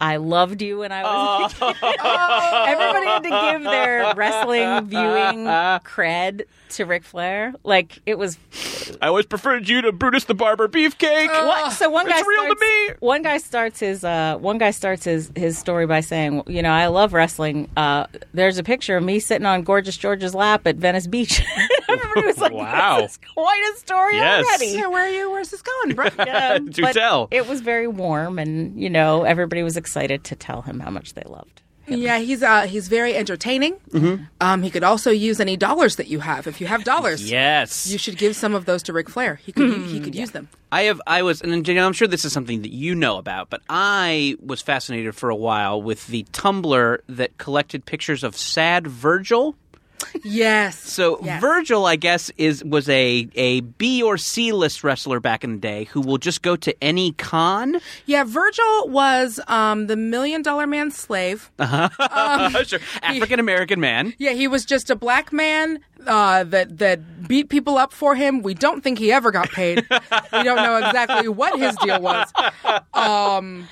I 0.00 0.16
loved 0.16 0.60
you 0.62 0.78
when 0.78 0.92
I 0.92 1.02
was. 1.02 1.52
a 1.52 1.72
kid 1.72 1.82
Everybody 2.04 3.06
had 3.06 3.22
to 3.22 3.28
give 3.52 3.62
their 3.62 4.14
wrestling 4.14 4.86
viewing 4.86 5.44
cred 5.84 6.42
to 6.70 6.84
Ric 6.84 7.04
Flair. 7.04 7.54
Like 7.64 8.00
it 8.04 8.18
was 8.18 8.36
I 9.00 9.08
always 9.08 9.26
preferred 9.26 9.68
you 9.68 9.82
to 9.82 9.92
Brutus 9.92 10.24
the 10.24 10.34
Barber 10.34 10.68
Beefcake. 10.68 11.28
What? 11.28 11.72
So 11.72 11.88
one 11.90 12.06
It's 12.06 12.14
guy 12.20 12.26
real 12.26 12.42
to 12.42 12.46
starts, 12.48 12.60
me. 12.60 12.94
One 13.00 13.22
guy 13.22 13.38
starts 13.38 13.80
his 13.80 14.04
uh, 14.04 14.36
one 14.38 14.58
guy 14.58 14.72
starts 14.72 15.04
his 15.04 15.30
his 15.36 15.56
story 15.58 15.86
by 15.86 16.00
saying, 16.00 16.42
you 16.46 16.62
know, 16.62 16.72
I 16.72 16.88
love 16.88 17.12
wrestling. 17.12 17.68
Uh, 17.76 18.06
there's 18.32 18.58
a 18.58 18.62
picture 18.64 18.96
of 18.96 19.04
me 19.04 19.20
sitting 19.20 19.46
on 19.46 19.62
gorgeous 19.62 19.96
George's 19.96 20.34
lap 20.34 20.66
at 20.66 20.76
Venice 20.76 21.06
Beach. 21.06 21.42
Everybody 21.88 22.26
was 22.26 22.38
like, 22.38 22.52
Wow. 22.52 23.00
"This 23.02 23.12
is 23.12 23.18
quite 23.34 23.72
a 23.74 23.78
story 23.78 24.16
Yes. 24.16 24.44
already." 24.46 24.66
Yeah, 24.78 24.86
where 24.88 25.04
are 25.06 25.10
you? 25.10 25.30
Where's 25.30 25.50
this 25.50 25.62
going, 25.62 25.94
bro? 25.96 26.08
Yeah, 26.18 26.58
Do 26.70 26.82
but 26.82 26.92
tell. 26.94 27.28
It 27.30 27.46
was 27.48 27.60
very 27.60 27.86
warm, 27.88 28.38
and 28.38 28.80
you 28.80 28.90
know, 28.90 29.24
everybody 29.24 29.62
was 29.62 29.76
excited 29.76 30.24
to 30.24 30.36
tell 30.36 30.62
him 30.62 30.80
how 30.80 30.90
much 30.90 31.14
they 31.14 31.22
loved. 31.26 31.60
Yeah, 31.86 32.18
he's 32.18 32.42
uh 32.42 32.62
he's 32.62 32.88
very 32.88 33.14
entertaining. 33.14 33.74
Mm-hmm. 33.90 34.24
Um, 34.40 34.62
he 34.62 34.70
could 34.70 34.82
also 34.84 35.10
use 35.10 35.38
any 35.38 35.54
dollars 35.58 35.96
that 35.96 36.06
you 36.08 36.20
have. 36.20 36.46
If 36.46 36.58
you 36.58 36.66
have 36.66 36.82
dollars, 36.82 37.30
Yes. 37.30 37.86
you 37.86 37.98
should 37.98 38.16
give 38.16 38.34
some 38.34 38.54
of 38.54 38.64
those 38.64 38.82
to 38.84 38.94
Ric 38.94 39.10
Flair. 39.10 39.34
He 39.34 39.52
could 39.52 39.70
he 39.88 40.00
could 40.00 40.14
use 40.14 40.30
them. 40.30 40.48
I 40.72 40.84
have. 40.84 41.02
I 41.06 41.22
was, 41.22 41.42
and 41.42 41.62
Jenny, 41.64 41.78
I'm 41.80 41.92
sure 41.92 42.08
this 42.08 42.24
is 42.24 42.32
something 42.32 42.62
that 42.62 42.72
you 42.72 42.94
know 42.94 43.18
about, 43.18 43.50
but 43.50 43.60
I 43.68 44.34
was 44.42 44.62
fascinated 44.62 45.14
for 45.14 45.28
a 45.28 45.36
while 45.36 45.80
with 45.82 46.06
the 46.06 46.24
Tumblr 46.32 46.98
that 47.06 47.36
collected 47.36 47.84
pictures 47.84 48.24
of 48.24 48.34
sad 48.34 48.86
Virgil. 48.86 49.54
Yes. 50.22 50.78
So 50.94 51.18
Yes. 51.24 51.40
Virgil, 51.40 51.86
I 51.86 51.96
guess, 51.96 52.30
is 52.36 52.62
was 52.64 52.88
a 52.88 53.28
a 53.34 53.60
B 53.60 54.02
or 54.02 54.16
C 54.16 54.52
list 54.52 54.84
wrestler 54.84 55.18
back 55.18 55.42
in 55.42 55.52
the 55.54 55.58
day 55.60 55.84
who 55.84 56.00
will 56.00 56.18
just 56.18 56.42
go 56.42 56.54
to 56.56 56.74
any 56.82 57.12
con. 57.12 57.80
Yeah, 58.06 58.22
Virgil 58.24 58.88
was 58.88 59.40
um 59.48 59.86
the 59.88 59.96
Million 59.96 60.42
Dollar 60.42 60.66
Man's 60.66 60.96
slave. 60.96 61.50
sure, 61.58 62.78
African 63.02 63.40
American 63.40 63.80
man. 63.80 64.14
Yeah, 64.18 64.32
he 64.32 64.46
was 64.46 64.64
just 64.64 64.88
a 64.90 64.94
black 64.96 65.32
man 65.32 65.80
uh, 66.06 66.44
that 66.44 66.78
that 66.78 67.26
beat 67.28 67.48
people 67.48 67.76
up 67.76 67.92
for 67.92 68.14
him. 68.14 68.42
We 68.42 68.54
don't 68.54 68.82
think 68.82 68.98
he 68.98 69.10
ever 69.10 69.30
got 69.30 69.50
paid. 69.50 69.84
we 69.90 70.42
don't 70.42 70.56
know 70.62 70.76
exactly 70.76 71.28
what 71.28 71.58
his 71.58 71.74
deal 71.76 72.00
was. 72.00 72.30
Um, 72.92 73.68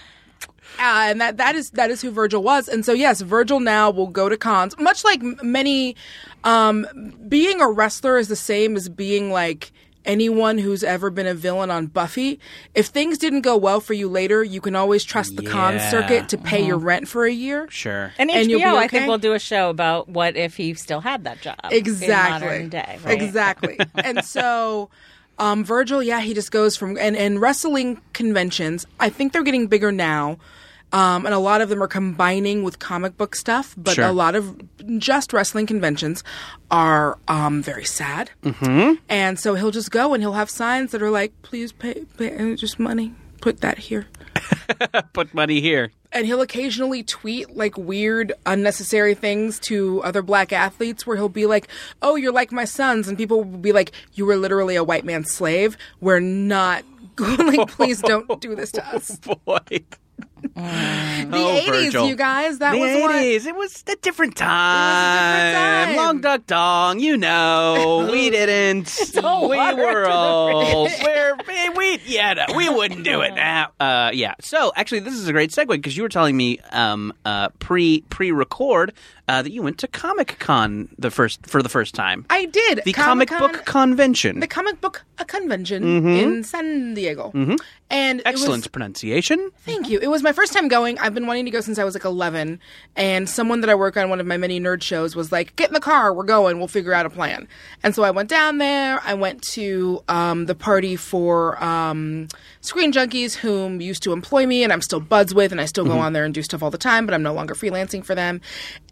uh, 0.79 1.07
and 1.09 1.21
that 1.21 1.37
that 1.37 1.55
is 1.55 1.71
that 1.71 1.91
is 1.91 2.03
who 2.03 2.11
Virgil 2.11 2.43
was. 2.43 2.69
And 2.69 2.85
so 2.85 2.93
yes, 2.93 3.21
Virgil 3.21 3.61
now 3.61 3.91
will 3.91 4.09
go 4.09 4.29
to 4.29 4.37
cons, 4.37 4.79
much 4.79 5.05
like 5.05 5.23
many. 5.43 5.97
Um, 6.45 6.87
being 7.29 7.61
a 7.61 7.71
wrestler 7.71 8.19
is 8.19 8.29
the 8.29 8.37
same 8.37 8.75
as 8.77 8.89
being 8.89 9.31
like 9.31 9.71
anyone 10.05 10.59
who's 10.59 10.83
ever 10.83 11.11
been 11.11 11.29
a 11.29 11.35
villain 11.35 11.71
on 11.71 11.87
Buffy. 11.87 12.41
If 12.75 12.87
things 12.87 13.19
didn't 13.19 13.43
go 13.43 13.57
well 13.57 13.79
for 13.81 13.95
you 13.95 14.09
later, 14.09 14.43
you 14.43 14.61
can 14.61 14.75
always 14.75 15.05
trust 15.05 15.37
the 15.37 15.45
con 15.45 15.79
circuit 15.79 16.29
to 16.31 16.39
pay 16.39 16.67
your 16.67 16.79
rent 16.79 17.07
for 17.07 17.25
a 17.25 17.31
year. 17.33 17.69
Sure. 17.71 18.13
And 18.19 18.29
And 18.29 18.51
you'll 18.51 18.59
HBO, 18.59 18.73
be 18.73 18.79
I 18.79 18.85
okay? 18.87 18.99
think, 18.99 19.09
will 19.09 19.19
do 19.19 19.33
a 19.35 19.39
show 19.39 19.71
about 19.71 20.09
what 20.09 20.37
if 20.37 20.57
he 20.57 20.75
still 20.75 21.01
had 21.01 21.23
that 21.23 21.41
job. 21.41 21.57
exactly 21.71 22.09
In 22.49 22.53
modern 22.53 22.69
day, 22.71 22.99
right? 23.05 23.23
exactly 23.23 23.79
and 23.95 24.25
so 24.25 24.91
um, 25.39 25.65
virgil 25.65 26.03
yeah 26.03 26.21
he 26.21 26.35
just 26.35 26.51
goes 26.51 26.77
from 26.77 26.99
and, 26.99 27.17
and 27.17 27.41
wrestling 27.41 28.01
conventions 28.13 28.85
i 29.01 29.09
think 29.09 29.33
they're 29.33 29.43
getting 29.43 29.67
bigger 29.69 29.91
now 29.93 30.37
um, 30.93 31.25
and 31.27 31.35
a 31.35 31.39
lot 31.39 31.61
of 31.61 31.69
them 31.69 31.83
are 31.83 31.89
combining 31.89 32.63
with 32.63 32.79
comic 32.79 33.17
book 33.17 33.35
stuff 33.35 33.75
but 33.77 33.95
Sure. 33.95 34.05
a 34.07 34.13
lot 34.13 34.35
of 34.35 34.61
just 34.99 35.33
wrestling 35.33 35.67
conventions 35.67 36.23
are 36.71 37.19
um, 37.29 37.63
very 37.63 37.85
sad 37.85 38.31
mm-hmm. 38.43 38.95
and 39.09 39.39
so 39.39 39.55
he'll 39.55 39.71
just 39.71 39.91
go 39.91 40.15
and 40.15 40.23
he'll 40.23 40.33
have 40.35 40.51
signs 40.51 40.93
that 40.93 41.03
are 41.03 41.11
like 41.11 41.33
please 41.43 41.73
pay, 41.73 42.05
pay 42.19 42.55
just 42.57 42.79
money 42.79 43.15
put 43.41 43.61
that 43.61 43.79
here 43.79 44.07
Put 45.13 45.35
money 45.35 45.61
here. 45.61 45.93
and 46.13 46.25
he'll 46.27 46.41
occasionally 46.41 47.03
tweet 47.03 47.55
like 47.55 47.77
weird 47.77 48.33
unnecessary 48.47 49.15
things 49.15 49.59
to 49.61 50.03
other 50.03 50.23
black 50.23 50.53
athletes 50.53 51.07
where 51.07 51.17
he'll 51.17 51.29
be 51.29 51.45
like 51.47 51.69
oh 52.01 52.17
you're 52.17 52.33
like 52.33 52.51
my 52.53 52.65
sons 52.65 53.09
and 53.09 53.19
people 53.19 53.45
will 53.45 53.59
be 53.59 53.73
like 53.73 53.93
you 54.15 54.25
were 54.25 54.37
literally 54.37 54.75
a 54.77 54.83
white 54.85 55.05
man's 55.05 55.31
slave 55.31 55.77
we're 56.01 56.21
not 56.21 56.83
going 57.17 57.47
like 57.57 57.69
please 57.69 58.01
don't 58.01 58.41
do 58.41 58.55
this 58.55 58.73
to 58.73 58.87
us 58.95 59.17
Boy. 59.45 59.59
The 60.43 61.29
Oh, 61.35 61.61
80s 61.65 61.67
Virgil. 61.67 62.09
you 62.09 62.17
guys 62.17 62.59
that 62.59 62.73
the 62.73 62.79
was 62.79 63.01
what 63.01 63.13
80s. 63.15 63.47
It 63.47 63.55
was 63.57 63.85
a 63.89 63.97
different 63.97 64.37
time. 64.37 65.55
time. 65.55 65.97
Long 65.97 66.21
Duk 66.21 66.47
Dong, 66.47 67.01
you 67.01 67.17
know. 67.17 68.09
we 68.11 68.29
didn't. 68.39 68.93
Don't 69.13 69.49
we 69.49 69.57
were 69.57 70.05
to 70.05 70.13
old. 70.13 70.91
We're, 71.03 71.37
we, 71.47 71.69
we, 71.71 72.01
yeah, 72.07 72.35
no, 72.35 72.57
we 72.57 72.69
wouldn't 72.69 73.05
do 73.05 73.21
it 73.23 73.35
now. 73.35 73.71
Uh, 73.81 74.11
yeah. 74.13 74.35
So 74.41 74.73
actually, 74.77 75.01
this 75.01 75.15
is 75.15 75.29
a 75.29 75.33
great 75.33 75.51
segue 75.51 75.69
because 75.69 75.97
you 75.97 76.03
were 76.03 76.09
telling 76.09 76.37
me 76.37 76.59
um, 76.71 77.13
uh, 77.25 77.49
pre 77.59 78.03
pre 78.11 78.33
record 78.33 78.93
uh, 79.29 79.43
that 79.43 79.53
you 79.53 79.63
went 79.63 79.79
to 79.79 79.89
Comic 79.89 80.37
Con 80.39 80.89
the 80.99 81.11
first 81.11 81.47
for 81.47 81.63
the 81.63 81.69
first 81.69 81.95
time. 81.95 82.27
i 82.31 82.45
did 82.47 82.83
the 82.85 82.93
comic 82.93 83.29
Comic-Con- 83.29 83.53
book 83.53 83.65
convention. 83.65 84.41
the 84.41 84.47
comic 84.47 84.81
book 84.81 85.05
a 85.19 85.25
convention 85.25 86.07
in 86.07 86.43
san 86.45 86.95
diego 86.95 87.31
and 87.91 88.21
it 88.27 88.35
was- 88.35 88.67
pronunciation. 88.69 89.51
Thank 89.65 89.89
you. 89.89 89.99
It 90.01 90.09
was 90.09 90.23
my 90.23 90.32
first 90.33 90.53
time 90.53 90.69
going. 90.69 90.99
I've 90.99 91.15
been 91.15 91.27
wanting 91.27 91.45
to 91.47 91.51
go 91.51 91.61
since 91.61 91.79
I 91.79 91.85
was 91.85 91.95
like 91.95 92.05
11. 92.05 92.61
And 92.97 93.29
someone 93.29 93.61
that 93.61 93.71
I 93.71 93.75
work 93.75 93.97
on 93.97 94.11
one 94.11 94.21
of 94.21 94.27
my 94.27 94.37
many 94.37 94.61
nerd 94.61 94.83
shows 94.83 95.17
was 95.17 95.33
like, 95.33 95.55
get 95.57 95.69
in 95.69 95.75
the 95.75 95.81
car. 95.81 96.13
We're 96.13 96.25
going. 96.25 96.59
We'll 96.59 96.69
figure 96.69 96.93
out 96.93 97.07
a 97.07 97.11
plan. 97.11 97.49
And 97.83 97.95
so 97.95 98.03
I 98.03 98.11
went 98.11 98.29
down 98.29 98.59
there. 98.59 99.01
I 99.05 99.15
went 99.15 99.43
to 99.43 100.03
um, 100.09 100.47
the 100.47 100.55
party 100.55 100.97
for 100.97 101.63
um, 101.63 102.29
Screen 102.61 102.93
Junkies, 102.93 103.35
whom 103.35 103.81
used 103.81 104.03
to 104.05 104.13
employ 104.13 104.47
me 104.47 104.65
and 104.65 104.73
I'm 104.73 104.83
still 104.83 105.01
buds 105.01 105.35
with. 105.35 105.53
And 105.53 105.61
I 105.61 105.65
still 105.67 105.85
go 105.85 105.99
on 105.99 106.13
there 106.13 106.25
and 106.25 106.35
do 106.35 106.43
stuff 106.43 106.63
all 106.63 106.71
the 106.71 106.79
time, 106.79 107.07
but 107.07 107.15
I'm 107.15 107.23
no 107.23 107.35
longer 107.35 107.55
freelancing 107.55 108.05
for 108.05 108.15
them. 108.15 108.41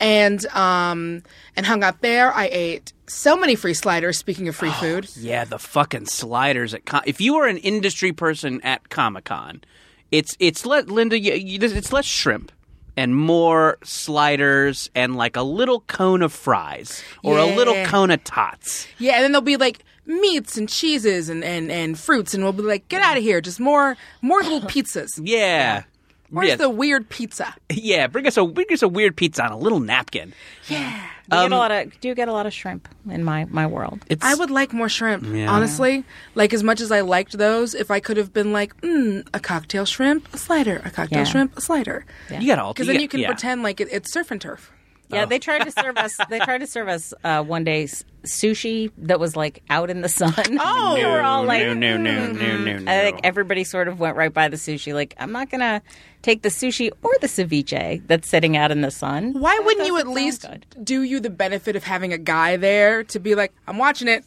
And, 0.00 0.44
um, 0.48 1.22
and 1.56 1.66
hung 1.66 1.82
out 1.82 2.00
there. 2.00 2.32
I 2.32 2.48
ate 2.50 2.92
so 3.06 3.36
many 3.36 3.54
free 3.54 3.74
sliders, 3.74 4.18
speaking 4.18 4.48
of 4.48 4.56
free 4.56 4.70
food. 4.70 5.08
Yeah, 5.16 5.44
the 5.44 5.58
fucking 5.58 6.06
sliders 6.06 6.74
at 6.74 6.86
Con- 6.86 7.02
if 7.06 7.20
you 7.20 7.34
were 7.34 7.46
an 7.46 7.58
industry 7.58 8.12
person 8.12 8.60
at 8.62 8.88
Comic 8.88 9.24
Con, 9.24 9.62
it's 10.10 10.36
it's 10.40 10.66
let 10.66 10.88
Linda, 10.88 11.18
you, 11.18 11.34
you, 11.34 11.58
it's 11.60 11.92
less 11.92 12.04
shrimp. 12.04 12.52
and 12.96 13.16
more 13.16 13.78
sliders 13.84 14.90
and 14.94 15.16
like 15.16 15.36
a 15.36 15.42
little 15.42 15.80
cone 15.82 16.22
of 16.22 16.32
fries 16.32 17.02
or 17.22 17.38
a 17.38 17.46
little 17.46 17.84
cone 17.86 18.10
of 18.10 18.22
tots. 18.24 18.86
Yeah, 18.98 19.14
and 19.14 19.24
then 19.24 19.32
there'll 19.32 19.42
be 19.44 19.56
like 19.56 19.84
meats 20.06 20.56
and 20.58 20.68
cheeses 20.68 21.28
and, 21.28 21.44
and, 21.44 21.70
and 21.70 21.98
fruits, 21.98 22.34
and 22.34 22.42
we'll 22.42 22.52
be 22.52 22.62
like, 22.62 22.88
get 22.88 23.00
out 23.00 23.16
of 23.16 23.22
here, 23.22 23.40
just 23.40 23.60
more 23.60 23.96
more 24.22 24.40
little 24.42 24.62
pizzas. 24.62 25.08
Yeah. 25.22 25.84
Where's 26.30 26.48
yeah. 26.50 26.56
the 26.56 26.70
weird 26.70 27.08
pizza? 27.08 27.54
yeah, 27.70 28.06
bring 28.06 28.26
us 28.26 28.36
a 28.36 28.44
bring 28.46 28.66
us 28.70 28.82
a 28.82 28.88
weird 28.88 29.16
pizza 29.16 29.44
on 29.44 29.52
a 29.52 29.56
little 29.58 29.80
napkin. 29.80 30.32
Yeah. 30.68 31.06
Do 31.30 31.36
you 31.36 31.42
Um, 31.42 31.50
get 31.50 31.54
a 31.54 31.58
lot 31.58 31.70
of 31.70 32.00
do 32.00 32.08
you 32.08 32.14
get 32.14 32.28
a 32.28 32.32
lot 32.32 32.46
of 32.46 32.52
shrimp 32.52 32.88
in 33.08 33.22
my 33.24 33.46
my 33.50 33.66
world? 33.66 34.04
It's 34.08 34.24
I 34.24 34.34
would 34.34 34.50
like 34.50 34.72
more 34.72 34.88
shrimp, 34.88 35.24
Yeah. 35.26 35.50
honestly. 35.50 36.04
Like 36.34 36.52
as 36.52 36.62
much 36.62 36.80
as 36.80 36.90
I 36.92 37.00
liked 37.02 37.36
those, 37.38 37.74
if 37.74 37.90
I 37.90 38.00
could 38.00 38.16
have 38.16 38.32
been 38.32 38.52
like, 38.52 38.76
mm, 38.80 39.26
a 39.34 39.40
cocktail 39.40 39.84
shrimp, 39.86 40.32
a 40.34 40.38
slider, 40.38 40.80
a 40.84 40.90
cocktail 40.90 41.18
Yeah. 41.20 41.24
shrimp, 41.24 41.56
a 41.56 41.60
slider, 41.60 42.04
you 42.30 42.46
got 42.46 42.58
all 42.58 42.72
because 42.72 42.86
then 42.86 43.00
you 43.00 43.08
can 43.08 43.20
yeah. 43.20 43.28
pretend 43.28 43.62
like 43.62 43.80
it, 43.80 43.88
it's 43.92 44.12
surf 44.12 44.30
and 44.30 44.40
turf. 44.40 44.72
Yeah, 45.12 45.24
they 45.26 45.38
tried 45.38 45.64
to 45.64 45.70
serve 45.70 45.96
us. 45.96 46.16
They 46.28 46.38
tried 46.40 46.58
to 46.58 46.66
serve 46.66 46.88
us 46.88 47.12
uh, 47.24 47.42
one 47.42 47.64
day 47.64 47.84
s- 47.84 48.04
sushi 48.24 48.90
that 48.98 49.18
was 49.18 49.36
like 49.36 49.62
out 49.70 49.90
in 49.90 50.00
the 50.02 50.08
sun. 50.08 50.32
Oh. 50.60 50.94
we 50.94 51.04
were 51.04 51.22
all 51.22 51.44
like, 51.44 51.62
no, 51.64 51.74
no, 51.74 51.96
no, 51.96 52.30
no, 52.32 52.56
no, 52.58 52.78
no. 52.78 52.90
I 52.92 53.02
think 53.02 53.20
everybody 53.24 53.64
sort 53.64 53.88
of 53.88 53.98
went 54.00 54.16
right 54.16 54.32
by 54.32 54.48
the 54.48 54.56
sushi. 54.56 54.94
Like, 54.94 55.14
I'm 55.18 55.32
not 55.32 55.50
gonna 55.50 55.82
take 56.22 56.42
the 56.42 56.48
sushi 56.50 56.90
or 57.02 57.10
the 57.20 57.26
ceviche 57.26 58.02
that's 58.06 58.28
sitting 58.28 58.56
out 58.56 58.70
in 58.70 58.80
the 58.82 58.90
sun. 58.90 59.32
Why 59.32 59.56
That 59.56 59.64
wouldn't 59.64 59.86
you 59.86 59.98
at 59.98 60.06
least 60.08 60.42
good. 60.48 60.66
do 60.82 61.02
you 61.02 61.18
the 61.20 61.30
benefit 61.30 61.76
of 61.76 61.84
having 61.84 62.12
a 62.12 62.18
guy 62.18 62.56
there 62.56 63.04
to 63.04 63.18
be 63.18 63.34
like, 63.34 63.52
I'm 63.66 63.78
watching 63.78 64.08
it. 64.08 64.24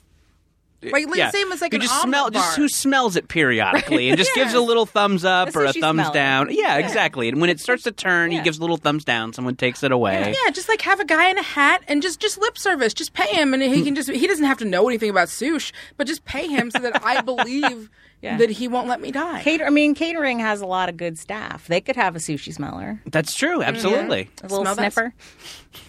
Like, 0.91 1.05
yeah. 1.15 1.29
same 1.31 1.51
as 1.51 1.61
like 1.61 1.73
you 1.73 1.77
an 1.77 1.81
just 1.83 2.01
smell 2.01 2.31
bar. 2.31 2.41
just 2.41 2.57
who 2.57 2.67
smells 2.67 3.15
it 3.15 3.27
periodically 3.27 4.09
and 4.09 4.17
just 4.17 4.33
gives 4.35 4.53
a 4.53 4.59
little 4.59 4.85
thumbs 4.85 5.23
up 5.25 5.51
The 5.51 5.59
or 5.59 5.65
a 5.65 5.73
thumbs 5.73 6.09
down. 6.11 6.47
Yeah, 6.51 6.77
exactly. 6.77 7.29
And 7.29 7.39
when 7.41 7.49
it 7.49 7.59
starts 7.59 7.83
to 7.83 7.91
turn, 7.91 8.31
Yeah. 8.31 8.39
he 8.39 8.43
gives 8.43 8.57
a 8.57 8.61
little 8.61 8.77
thumbs 8.77 9.03
down. 9.05 9.33
Someone 9.33 9.55
takes 9.55 9.83
it 9.83 9.91
away. 9.91 10.33
Yeah, 10.45 10.51
just 10.51 10.67
like 10.69 10.81
have 10.81 10.99
a 10.99 11.05
guy 11.05 11.29
in 11.29 11.37
a 11.37 11.43
hat 11.43 11.83
and 11.87 12.01
just 12.01 12.19
just 12.19 12.37
lip 12.37 12.57
service. 12.57 12.93
Just 12.93 13.13
pay 13.13 13.33
him, 13.35 13.53
and 13.53 13.61
he 13.63 13.83
can 13.83 13.95
just 13.95 14.09
he 14.09 14.27
doesn't 14.27 14.45
have 14.45 14.57
to 14.59 14.65
know 14.65 14.87
anything 14.87 15.09
about 15.09 15.29
sush, 15.29 15.71
but 15.97 16.07
just 16.07 16.25
pay 16.25 16.47
him 16.47 16.71
so 16.71 16.79
that 16.79 17.03
I 17.05 17.21
believe 17.21 17.89
Yeah. 18.23 18.37
that 18.37 18.49
he 18.49 18.69
won't 18.69 18.87
let 18.87 19.01
me 19.01 19.11
die. 19.11 19.41
Cater- 19.43 19.65
I 19.65 19.69
mean, 19.69 19.95
catering 19.95 20.39
has 20.39 20.61
a 20.61 20.65
lot 20.65 20.87
of 20.87 20.95
good 20.95 21.19
staff. 21.19 21.67
They 21.67 21.81
could 21.81 21.97
have 21.97 22.15
a 22.15 22.19
sushi 22.19 22.53
smeller, 22.53 23.01
That's 23.05 23.35
true. 23.35 23.59
Mm-hmm. 23.59 23.75
Absolutely. 23.75 24.29
a 24.39 24.43
little 24.43 24.59
Smell 24.63 24.75
that? 24.75 24.93
sniffer. 24.93 25.13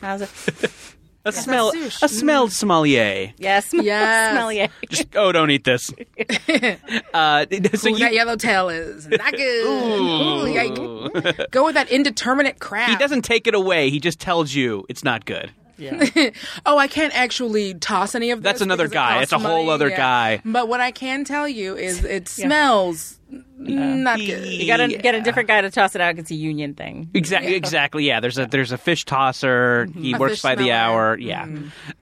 How's 0.01 0.23
it? 0.23 0.71
A 1.27 1.33
smell 1.33 1.73
sush. 1.73 2.03
a 2.03 2.09
smelled 2.09 2.53
sommelier. 2.53 3.33
Yes, 3.39 3.71
Yes. 3.73 4.33
smell 4.33 4.53
yeah. 4.53 4.67
Just 4.91 5.09
oh, 5.17 5.33
don't 5.33 5.51
eat 5.51 5.65
this. 5.65 5.91
uh, 7.15 7.47
so 7.75 7.89
Ooh, 7.89 7.93
you, 7.93 7.99
that 7.99 8.13
yellow 8.13 8.37
tail 8.37 8.69
is 8.69 9.09
not 9.09 9.33
good. 9.33 9.67
Ooh, 9.67 10.47
yike. 10.53 11.51
Go 11.51 11.65
with 11.65 11.75
that 11.75 11.91
indeterminate 11.91 12.59
crab. 12.61 12.91
he 12.91 12.97
doesn't 12.97 13.23
take 13.23 13.47
it 13.47 13.55
away. 13.55 13.91
He 13.91 14.01
just 14.01 14.21
tells 14.21 14.55
you 14.55 14.85
it's 14.89 15.03
not 15.05 15.25
good. 15.25 15.51
Oh, 16.67 16.79
I 16.79 16.87
can't 16.87 17.15
actually 17.17 17.75
toss 17.75 18.15
any 18.15 18.31
of 18.31 18.43
this. 18.43 18.51
That's 18.51 18.61
another 18.61 18.85
it 18.87 18.93
guy. 18.93 19.15
costs 19.15 19.23
It's 19.25 19.33
a 19.33 19.39
whole 19.39 19.65
money, 19.65 19.71
other 19.71 19.89
yeah. 19.89 19.97
guy. 19.97 20.43
But 20.45 20.69
what 20.69 20.81
I 20.81 20.91
can 20.91 21.25
tell 21.25 21.49
you 21.49 21.77
is 21.77 22.05
it 22.05 22.29
smells 22.29 23.19
not 23.57 24.19
good. 24.19 24.47
You 24.47 24.67
gotta 24.67 24.89
get 24.89 25.15
a 25.15 25.21
different 25.21 25.49
guy 25.49 25.61
to 25.61 25.71
toss 25.71 25.95
it 25.95 26.01
out. 26.01 26.19
It's 26.19 26.31
a 26.31 26.35
union 26.35 26.75
thing. 26.75 27.11
Exactly. 27.15 27.55
Exactly. 27.55 28.05
Yeah. 28.05 28.21
There's 28.21 28.39
a 28.39 28.47
there's 28.47 28.73
a 28.73 28.79
fish 28.79 29.05
tosser. 29.05 29.89
He 29.95 30.13
A 30.13 30.19
works 30.19 30.43
by 30.43 30.55
the 30.55 30.73
hour. 30.73 31.19
Yeah. 31.19 31.49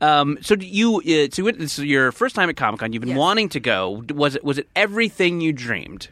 Um, 0.01 0.39
so 0.43 0.57
do 0.57 0.67
you 0.67 0.97
uh, 0.99 1.29
so 1.33 1.51
this 1.51 1.79
is 1.79 1.85
your 1.85 2.13
first 2.13 2.35
time 2.35 2.49
at 2.51 2.57
Comic 2.57 2.81
Con. 2.81 2.93
You've 2.93 3.01
been 3.01 3.11
Yes. 3.11 3.19
wanting 3.19 3.49
to 3.51 3.61
go. 3.61 4.05
Was 4.15 4.37
it 4.37 4.45
was 4.45 4.59
it 4.59 4.69
everything 4.77 5.41
you 5.41 5.53
dreamed? 5.53 6.09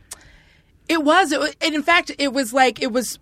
It 0.88 1.05
was. 1.05 1.33
It 1.33 1.40
was 1.40 1.55
and 1.61 1.75
in 1.75 1.83
fact, 1.83 2.11
it 2.18 2.33
was 2.33 2.53
like 2.53 2.81
it 2.83 2.92
was. 2.92 3.18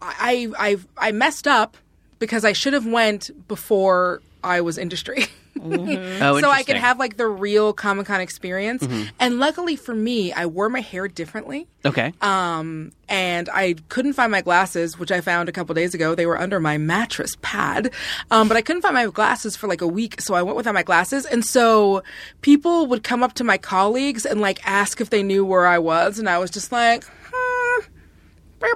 I 0.00 0.48
I 0.58 0.76
I 0.98 1.12
messed 1.12 1.46
up 1.46 1.76
because 2.22 2.44
I 2.44 2.52
should 2.52 2.72
have 2.72 2.86
went 2.86 3.32
before 3.48 4.22
I 4.44 4.60
was 4.60 4.78
industry. 4.78 5.26
Oh, 5.64 6.40
so 6.40 6.50
I 6.50 6.64
could 6.64 6.76
have 6.76 6.98
like 6.98 7.18
the 7.18 7.26
real 7.28 7.72
Comic 7.72 8.06
Con 8.06 8.20
experience. 8.20 8.84
And 9.20 9.38
luckily 9.38 9.76
for 9.76 9.94
me, 9.94 10.32
I 10.32 10.46
wore 10.46 10.68
my 10.68 10.80
hair 10.80 11.06
differently. 11.06 11.68
Okay. 11.84 12.12
Um, 12.20 12.90
and 13.08 13.48
I 13.52 13.74
couldn't 13.88 14.14
find 14.14 14.32
my 14.32 14.40
glasses, 14.40 14.98
which 14.98 15.12
I 15.12 15.20
found 15.20 15.48
a 15.48 15.52
couple 15.52 15.74
days 15.74 15.94
ago. 15.94 16.16
They 16.16 16.26
were 16.26 16.40
under 16.40 16.58
my 16.58 16.78
mattress 16.78 17.36
pad. 17.42 17.92
Um, 18.30 18.48
but 18.48 18.56
I 18.56 18.62
couldn't 18.62 18.82
find 18.82 18.94
my 18.94 19.06
glasses 19.06 19.54
for 19.54 19.68
like 19.68 19.82
a 19.82 19.86
week, 19.86 20.20
so 20.20 20.34
I 20.34 20.42
went 20.42 20.56
without 20.56 20.74
my 20.74 20.82
glasses. 20.82 21.26
And 21.26 21.44
so 21.44 22.02
people 22.40 22.86
would 22.86 23.04
come 23.04 23.22
up 23.22 23.34
to 23.34 23.44
my 23.44 23.58
colleagues 23.58 24.26
and 24.26 24.40
like 24.40 24.66
ask 24.66 25.00
if 25.00 25.10
they 25.10 25.22
knew 25.22 25.44
where 25.44 25.66
I 25.66 25.78
was, 25.78 26.18
and 26.18 26.28
I 26.28 26.38
was 26.38 26.50
just 26.50 26.72
like. 26.72 27.04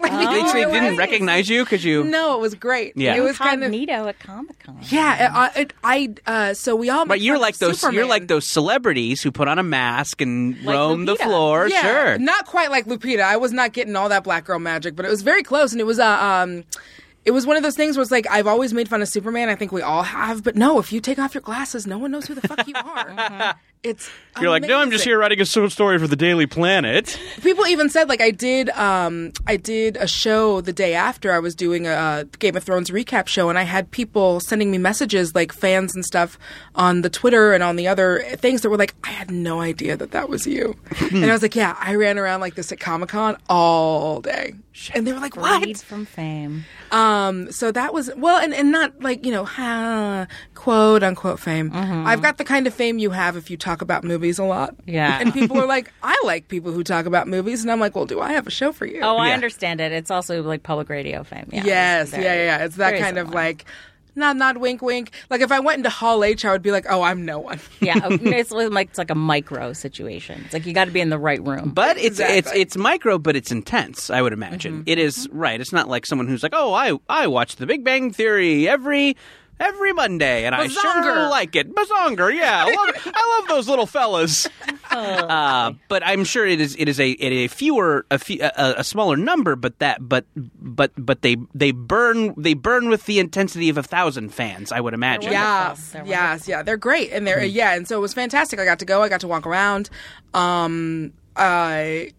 Like, 0.00 0.12
they, 0.12 0.42
they 0.64 0.64
didn't 0.72 0.96
like- 0.96 0.98
recognize 0.98 1.48
you 1.48 1.64
because 1.64 1.84
you. 1.84 2.04
No, 2.04 2.36
it 2.36 2.40
was 2.40 2.54
great. 2.54 2.96
Yeah. 2.96 3.16
it 3.16 3.20
was 3.20 3.36
kind 3.36 3.62
of 3.62 3.72
Incognito 3.72 4.06
at 4.08 4.18
Comic 4.18 4.58
Con. 4.60 4.78
yeah. 4.88 5.50
It, 5.56 5.72
I, 5.84 6.14
I 6.26 6.30
uh, 6.50 6.54
so 6.54 6.74
we 6.76 6.88
all. 6.88 7.04
But 7.04 7.20
you're 7.20 7.38
like 7.38 7.54
of 7.54 7.60
those. 7.60 7.82
You're 7.92 8.06
like 8.06 8.28
those 8.28 8.46
celebrities 8.46 9.22
who 9.22 9.30
put 9.30 9.48
on 9.48 9.58
a 9.58 9.62
mask 9.62 10.20
and 10.20 10.62
Like 10.62 10.74
roam 10.74 11.04
the 11.04 11.16
Lupita. 11.16 11.24
floor. 11.24 11.68
Yeah, 11.68 11.82
sure. 11.82 12.18
not 12.18 12.46
quite 12.46 12.70
like 12.70 12.86
Lupita. 12.86 13.20
I 13.22 13.36
was 13.36 13.52
not 13.52 13.72
getting 13.72 13.96
all 13.96 14.08
that 14.08 14.24
black 14.24 14.44
girl 14.44 14.58
magic, 14.58 14.94
but 14.96 15.04
it 15.04 15.10
was 15.10 15.22
very 15.22 15.42
close, 15.42 15.72
and 15.72 15.80
it 15.80 15.84
was 15.84 15.98
uh, 15.98 16.06
um, 16.06 16.64
it 17.24 17.32
was 17.32 17.46
one 17.46 17.56
of 17.56 17.62
those 17.62 17.76
things 17.76 17.96
where 17.96 18.02
it's 18.02 18.12
like 18.12 18.26
I've 18.30 18.46
always 18.46 18.72
made 18.72 18.88
fun 18.88 19.02
of 19.02 19.08
Superman. 19.08 19.48
I 19.48 19.54
think 19.56 19.72
we 19.72 19.82
all 19.82 20.04
have, 20.04 20.42
but 20.44 20.56
no, 20.56 20.78
if 20.78 20.92
you 20.92 21.00
take 21.00 21.18
off 21.18 21.34
your 21.34 21.42
glasses, 21.42 21.86
no 21.86 21.98
one 21.98 22.10
knows 22.10 22.26
who 22.26 22.34
the 22.34 22.46
fuck 22.46 22.66
you 22.66 22.74
are. 22.76 23.54
It's 23.84 24.10
You're 24.40 24.50
like, 24.50 24.64
no, 24.64 24.78
I'm 24.78 24.90
just 24.90 25.04
here 25.04 25.18
writing 25.18 25.40
a 25.40 25.46
so- 25.46 25.68
story 25.68 25.98
for 25.98 26.06
the 26.08 26.16
Daily 26.16 26.46
Planet. 26.46 27.18
People 27.42 27.66
even 27.66 27.88
said 27.88 28.08
like 28.08 28.20
I 28.20 28.30
did 28.30 28.70
um 28.70 29.32
I 29.46 29.56
did 29.56 29.96
a 29.96 30.06
show 30.08 30.60
the 30.60 30.72
day 30.72 30.94
after 30.94 31.32
I 31.32 31.38
was 31.38 31.54
doing 31.54 31.86
a 31.86 32.26
Game 32.38 32.56
of 32.56 32.64
Thrones 32.64 32.90
recap 32.90 33.28
show 33.28 33.48
and 33.48 33.58
I 33.58 33.62
had 33.62 33.90
people 33.90 34.40
sending 34.40 34.70
me 34.70 34.78
messages 34.78 35.34
like 35.34 35.52
fans 35.52 35.94
and 35.94 36.04
stuff 36.04 36.38
on 36.74 37.02
the 37.02 37.10
Twitter 37.10 37.52
and 37.52 37.62
on 37.62 37.76
the 37.76 37.86
other 37.86 38.22
things 38.36 38.62
that 38.62 38.70
were 38.70 38.76
like 38.76 38.94
I 39.04 39.10
had 39.10 39.30
no 39.30 39.60
idea 39.60 39.96
that 39.96 40.10
that 40.10 40.28
was 40.28 40.46
you. 40.46 40.74
and 41.12 41.24
I 41.24 41.32
was 41.32 41.42
like, 41.42 41.54
yeah, 41.54 41.76
I 41.80 41.94
ran 41.94 42.18
around 42.18 42.40
like 42.40 42.56
this 42.56 42.72
at 42.72 42.80
Comic-Con 42.80 43.36
all 43.48 44.20
day. 44.20 44.54
And 44.94 45.06
they 45.06 45.12
were 45.12 45.20
like, 45.20 45.36
what? 45.36 45.62
Freed 45.62 45.76
"What?" 45.76 45.84
from 45.84 46.04
fame. 46.04 46.64
Um, 46.92 47.50
so 47.52 47.70
that 47.72 47.92
was 47.92 48.10
well, 48.16 48.38
and, 48.38 48.54
and 48.54 48.70
not 48.72 49.00
like 49.02 49.24
you 49.24 49.32
know, 49.32 49.44
ha, 49.44 50.26
quote 50.54 51.02
unquote 51.02 51.38
fame. 51.40 51.70
I've 51.74 52.22
got 52.22 52.38
the 52.38 52.44
kind 52.44 52.66
of 52.66 52.74
fame 52.74 52.98
you 52.98 53.10
have 53.10 53.36
if 53.36 53.50
you 53.50 53.56
talk 53.56 53.82
about 53.82 54.04
movies 54.04 54.38
a 54.38 54.44
lot. 54.44 54.74
Yeah. 54.86 55.18
and 55.20 55.32
people 55.32 55.60
are 55.60 55.66
like, 55.76 55.92
I 56.02 56.16
like 56.24 56.48
people 56.48 56.72
who 56.72 56.82
talk 56.84 57.06
about 57.06 57.28
movies, 57.28 57.62
and 57.62 57.70
I'm 57.70 57.80
like, 57.80 57.94
well, 57.94 58.06
do 58.06 58.20
I 58.20 58.32
have 58.32 58.46
a 58.46 58.50
show 58.50 58.72
for 58.72 58.86
you? 58.86 59.00
Oh, 59.02 59.16
I 59.16 59.28
Yeah. 59.28 59.34
understand 59.34 59.80
it. 59.80 59.92
It's 59.92 60.10
also 60.10 60.42
like 60.42 60.62
public 60.62 60.88
radio 60.88 61.22
fame. 61.24 61.48
Yeah, 61.52 61.64
yes, 61.64 62.10
very- 62.10 62.24
yeah, 62.24 62.34
yeah, 62.34 62.44
yeah. 62.58 62.64
It's 62.64 62.76
that 62.76 62.90
very 62.90 63.00
kind 63.02 63.18
of 63.18 63.30
like. 63.30 63.64
Nod, 64.18 64.36
nod, 64.36 64.58
wink, 64.58 64.82
wink. 64.82 65.12
Like 65.30 65.40
if 65.40 65.52
I 65.52 65.60
went 65.60 65.78
into 65.78 65.90
Hall 65.90 66.24
H, 66.24 66.44
I 66.44 66.52
would 66.52 66.62
be 66.62 66.70
like, 66.70 66.86
"Oh, 66.88 67.02
I'm 67.02 67.24
no 67.24 67.38
one." 67.38 67.60
yeah. 67.80 68.08
It's 68.38 68.52
like 68.52 68.88
it's 68.88 68.98
like 68.98 69.10
a 69.10 69.14
micro 69.14 69.72
situation. 69.72 70.42
It's 70.44 70.52
like 70.52 70.66
you 70.66 70.72
got 70.72 70.84
to 70.84 70.90
be 70.90 71.00
in 71.00 71.10
the 71.10 71.18
right 71.18 71.42
room. 71.44 71.70
But 71.70 71.96
it's 71.96 72.18
it's 72.18 72.20
Exactly. 72.20 72.60
it's 72.60 72.76
micro, 72.76 73.18
but 73.18 73.36
it's 73.36 73.50
intense. 73.50 74.10
I 74.10 74.22
would 74.22 74.32
imagine 74.32 74.74
mm-hmm. 74.74 74.82
It 74.86 74.98
is 74.98 75.26
mm-hmm. 75.26 75.38
right. 75.38 75.60
It's 75.60 75.72
not 75.72 75.88
like 75.88 76.06
someone 76.06 76.28
who's 76.28 76.42
like, 76.42 76.54
oh, 76.54 76.74
I 76.74 76.98
I 77.08 77.26
watch 77.26 77.56
The 77.56 77.66
Big 77.66 77.84
Bang 77.84 78.12
Theory 78.12 78.68
every 78.68 79.16
every 79.60 79.92
Monday, 79.92 80.44
and 80.44 80.54
I 80.54 80.66
sure 80.68 80.82
Bazonger. 80.82 81.30
like 81.30 81.56
it. 81.56 81.74
Bazonger, 81.74 82.34
yeah, 82.34 82.64
I 82.66 82.74
love, 82.74 83.12
I 83.14 83.38
love 83.38 83.48
those 83.48 83.68
little 83.68 83.86
fellas. 83.86 84.48
Uh, 84.90 85.74
but 85.88 86.02
I'm 86.04 86.24
sure 86.24 86.46
it 86.46 86.62
is 86.62 86.74
it 86.78 86.88
is 86.88 86.98
a 86.98 87.10
it 87.10 87.30
is 87.30 87.52
a 87.52 87.54
fewer 87.54 88.06
a, 88.10 88.18
fe- 88.18 88.38
a, 88.40 88.76
a 88.78 88.82
smaller 88.82 89.18
number, 89.18 89.54
but 89.54 89.78
that 89.80 89.98
but 90.08 90.24
but 90.34 90.92
but 90.96 91.20
they 91.20 91.36
they 91.54 91.72
burn 91.72 92.32
they 92.38 92.54
burn 92.54 92.88
with 92.88 93.04
the 93.04 93.18
intensity 93.18 93.68
of 93.68 93.76
a 93.76 93.82
thousand 93.82 94.30
fans. 94.30 94.72
I 94.72 94.80
would 94.80 94.94
imagine. 94.94 95.30
Yeah, 95.30 95.76
yes, 96.06 96.48
yeah, 96.48 96.62
they're 96.62 96.78
great, 96.78 97.12
and 97.12 97.26
they're 97.26 97.44
yeah, 97.44 97.74
and 97.74 97.86
so 97.86 97.98
it 97.98 98.00
was 98.00 98.14
fantastic. 98.14 98.58
I 98.58 98.64
got 98.64 98.78
to 98.78 98.86
go, 98.86 99.02
I 99.02 99.10
got 99.10 99.20
to 99.20 99.28
walk 99.28 99.46
around, 99.46 99.90
um, 100.32 101.12
I, 101.36 102.12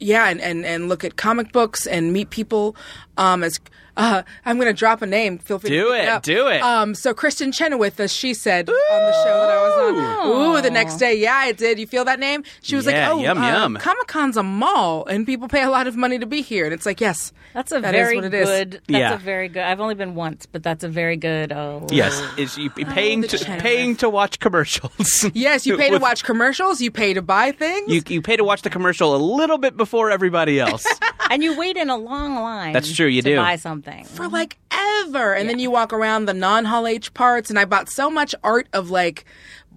yeah, 0.00 0.28
and, 0.28 0.40
and 0.40 0.66
and 0.66 0.88
look 0.88 1.04
at 1.04 1.16
comic 1.16 1.52
books 1.52 1.86
and 1.86 2.12
meet 2.12 2.30
people. 2.30 2.74
Um, 3.16 3.44
as 3.44 3.60
uh, 3.96 4.22
I'm 4.44 4.56
going 4.56 4.66
to 4.68 4.78
drop 4.78 5.02
a 5.02 5.06
name. 5.06 5.38
Feel 5.38 5.58
free 5.58 5.70
Do 5.70 5.84
to 5.88 5.92
pick 6.00 6.08
it, 6.08 6.22
do 6.22 6.48
it. 6.48 6.62
Um, 6.62 6.94
so 6.94 7.14
Kristin 7.14 7.52
Chenoweth, 7.54 8.00
as 8.00 8.12
she 8.12 8.34
said 8.34 8.68
on 8.68 8.74
the 8.74 9.12
show 9.24 9.40
that 9.40 9.50
I 9.50 9.62
was 9.62 9.98
on. 10.26 10.56
Ooh, 10.58 10.62
the 10.62 10.70
next 10.70 10.96
day, 10.96 11.14
yeah, 11.14 11.34
I 11.34 11.52
did. 11.52 11.78
You 11.78 11.86
feel 11.86 12.04
that 12.04 12.18
name? 12.18 12.44
She 12.62 12.76
was 12.76 12.86
Yeah, 12.86 13.08
like, 13.10 13.18
"Oh, 13.18 13.22
yum, 13.22 13.38
uh, 13.38 13.46
yum. 13.48 13.76
Comic 13.76 14.06
Con's 14.06 14.36
a 14.36 14.42
mall, 14.42 15.04
and 15.06 15.26
people 15.26 15.48
pay 15.48 15.62
a 15.62 15.70
lot 15.70 15.86
of 15.86 15.96
money 15.96 16.18
to 16.18 16.26
be 16.26 16.40
here." 16.42 16.64
And 16.64 16.72
it's 16.74 16.86
like, 16.86 17.00
yes, 17.00 17.32
That's 17.52 17.70
a 17.72 17.80
that 17.80 17.94
is 17.94 18.00
very 18.00 18.16
what 18.16 18.24
it 18.24 18.34
is. 18.34 18.48
good. 18.48 18.70
That's 18.72 18.82
Yeah. 18.88 19.14
a 19.14 19.18
very 19.18 19.48
good. 19.48 19.62
I've 19.62 19.80
only 19.80 19.94
been 19.94 20.14
once, 20.14 20.46
but 20.46 20.62
that's 20.62 20.82
a 20.84 20.88
very 20.88 21.16
good. 21.16 21.52
Oh, 21.52 21.86
Yes, 21.90 22.20
is 22.38 22.56
you 22.58 22.70
paying 22.70 23.20
the 23.20 23.28
to 23.28 23.38
Chenoweth. 23.38 23.62
paying 23.62 23.96
to 23.96 24.08
watch 24.08 24.38
commercials. 24.40 25.26
Yes, 25.34 25.66
you 25.66 25.76
pay 25.76 25.90
to 25.90 25.98
watch 25.98 26.24
commercials. 26.24 26.80
You 26.80 26.90
pay 26.90 27.12
to 27.14 27.22
buy 27.22 27.52
things. 27.52 27.92
You, 27.92 28.02
you 28.08 28.22
pay 28.22 28.36
to 28.36 28.44
watch 28.44 28.62
the 28.62 28.70
commercial 28.70 29.14
a 29.14 29.18
little 29.18 29.58
bit 29.58 29.76
before 29.76 30.10
everybody 30.10 30.58
else. 30.60 30.86
and 31.30 31.42
you 31.42 31.56
wait 31.58 31.76
in 31.76 31.90
a 31.90 31.96
long 31.96 32.34
line. 32.36 32.72
That's 32.72 32.90
true, 32.92 33.06
you 33.06 33.20
to 33.22 33.30
do. 33.30 33.36
buy 33.36 33.56
something. 33.56 33.83
For 34.06 34.28
like 34.28 34.56
ever. 34.70 35.34
And 35.34 35.48
then 35.48 35.58
you 35.58 35.70
walk 35.70 35.92
around 35.92 36.26
the 36.26 36.34
non 36.34 36.64
Hall 36.64 36.86
H 36.86 37.12
parts, 37.14 37.50
and 37.50 37.58
I 37.58 37.64
bought 37.64 37.88
so 37.88 38.10
much 38.10 38.34
art 38.42 38.68
of 38.72 38.90
like 38.90 39.24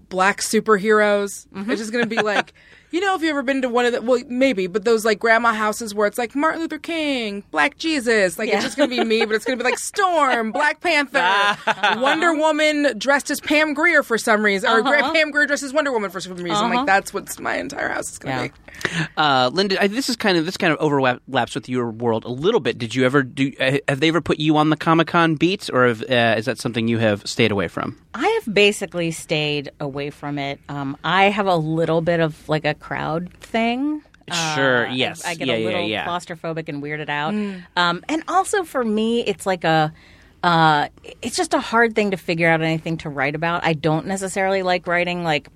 black 0.10 0.42
superheroes. 0.42 1.48
Mm-hmm. 1.50 1.72
It's 1.72 1.82
just 1.82 1.92
gonna 1.92 2.06
be 2.06 2.22
like, 2.22 2.54
You 2.90 3.02
know, 3.02 3.16
if 3.16 3.22
you've 3.22 3.32
ever 3.32 3.44
been 3.44 3.62
to 3.64 3.70
one 3.70 3.86
of 3.86 3.92
the, 3.94 4.02
well, 4.02 4.22
maybe, 4.30 4.68
but 4.68 4.86
those 4.86 5.04
like 5.04 5.20
grandma 5.20 5.54
houses 5.54 5.94
where 5.94 6.08
it's 6.08 6.18
like 6.18 6.36
Martin 6.36 6.62
Luther 6.62 6.78
King, 6.80 7.44
Black 7.52 7.78
Jesus, 7.78 8.40
like 8.40 8.48
Yeah. 8.50 8.56
it's 8.56 8.64
just 8.64 8.78
gonna 8.78 8.88
be 8.90 9.04
me, 9.04 9.26
but 9.26 9.36
it's 9.36 9.44
gonna 9.44 9.58
be 9.58 9.64
like 9.64 9.78
Storm, 9.78 10.52
Black 10.54 10.80
Panther, 10.80 11.58
Wonder 12.00 12.34
Woman 12.34 12.98
dressed 12.98 13.30
as 13.30 13.40
Pam 13.42 13.74
Grier 13.74 14.04
for 14.04 14.18
some 14.18 14.42
reason, 14.44 14.70
or 14.70 14.80
Uh-huh. 14.80 15.12
Pam 15.12 15.32
Grier 15.32 15.46
dressed 15.48 15.64
as 15.64 15.74
Wonder 15.74 15.92
Woman 15.92 16.10
for 16.10 16.22
some 16.22 16.36
reason. 16.38 16.70
Like 16.70 16.86
that's 16.86 17.14
what 17.14 17.40
my 17.42 17.58
entire 17.58 17.90
house 17.90 18.12
is 18.12 18.18
gonna 18.20 18.36
Yeah. 18.36 18.48
be. 18.48 18.52
Uh, 19.18 19.50
Linda, 19.54 19.82
I, 19.82 19.88
this 19.88 20.08
is 20.08 20.16
kind 20.16 20.38
of 20.38 20.46
this 20.46 20.56
kind 20.56 20.72
of 20.72 20.80
overlaps 20.80 21.56
with 21.56 21.68
your 21.68 21.90
world 21.90 22.26
a 22.26 22.30
little 22.30 22.60
bit. 22.60 22.78
Did 22.78 22.94
you 22.94 23.06
ever 23.06 23.24
do? 23.24 23.52
Uh, 23.60 23.80
have 23.88 24.00
they 24.00 24.08
ever 24.08 24.22
put 24.22 24.40
you 24.40 24.56
on 24.58 24.70
the 24.70 24.78
Comic 24.78 25.08
Con 25.08 25.34
beats, 25.36 25.68
or 25.70 25.88
have, 25.88 26.04
uh, 26.04 26.36
is 26.38 26.46
that 26.46 26.60
something 26.60 26.88
you 26.88 27.00
have 27.00 27.28
stayed 27.28 27.52
away 27.52 27.68
from? 27.68 27.98
I 28.14 28.28
have 28.44 28.54
basically 28.54 29.10
stayed 29.12 29.72
away 29.80 30.12
from 30.12 30.38
it. 30.38 30.60
Um, 30.70 30.96
I 31.04 31.26
have 31.26 31.48
a 31.48 31.56
little 31.56 32.02
bit 32.02 32.20
of 32.20 32.48
like 32.48 32.66
a 32.66 32.76
crowd 32.78 33.34
thing. 33.40 34.02
Sure, 34.56 34.88
Uh, 34.88 34.94
yes. 34.94 35.24
I, 35.26 35.32
I 35.32 35.36
get 35.36 35.48
Yeah, 35.48 35.56
a 35.56 35.66
little 35.66 35.88
yeah. 35.88 36.06
claustrophobic 36.06 36.68
and 36.68 36.84
weirded 36.84 37.08
out. 37.10 37.34
Um, 37.78 38.04
and 38.10 38.24
also 38.28 38.64
for 38.64 38.84
me, 38.84 39.22
it's 39.26 39.46
like 39.46 39.64
a. 39.64 39.94
Uh, 40.44 40.88
it's 41.22 41.36
just 41.36 41.54
a 41.54 41.60
hard 41.60 41.96
thing 41.96 42.12
to 42.12 42.18
figure 42.18 42.48
out 42.48 42.62
anything 42.62 42.98
to 42.98 43.10
write 43.10 43.36
about. 43.36 43.64
I 43.66 43.74
don't 43.74 44.06
necessarily 44.06 44.64
like 44.64 44.86
writing 44.88 45.24
like. 45.24 45.48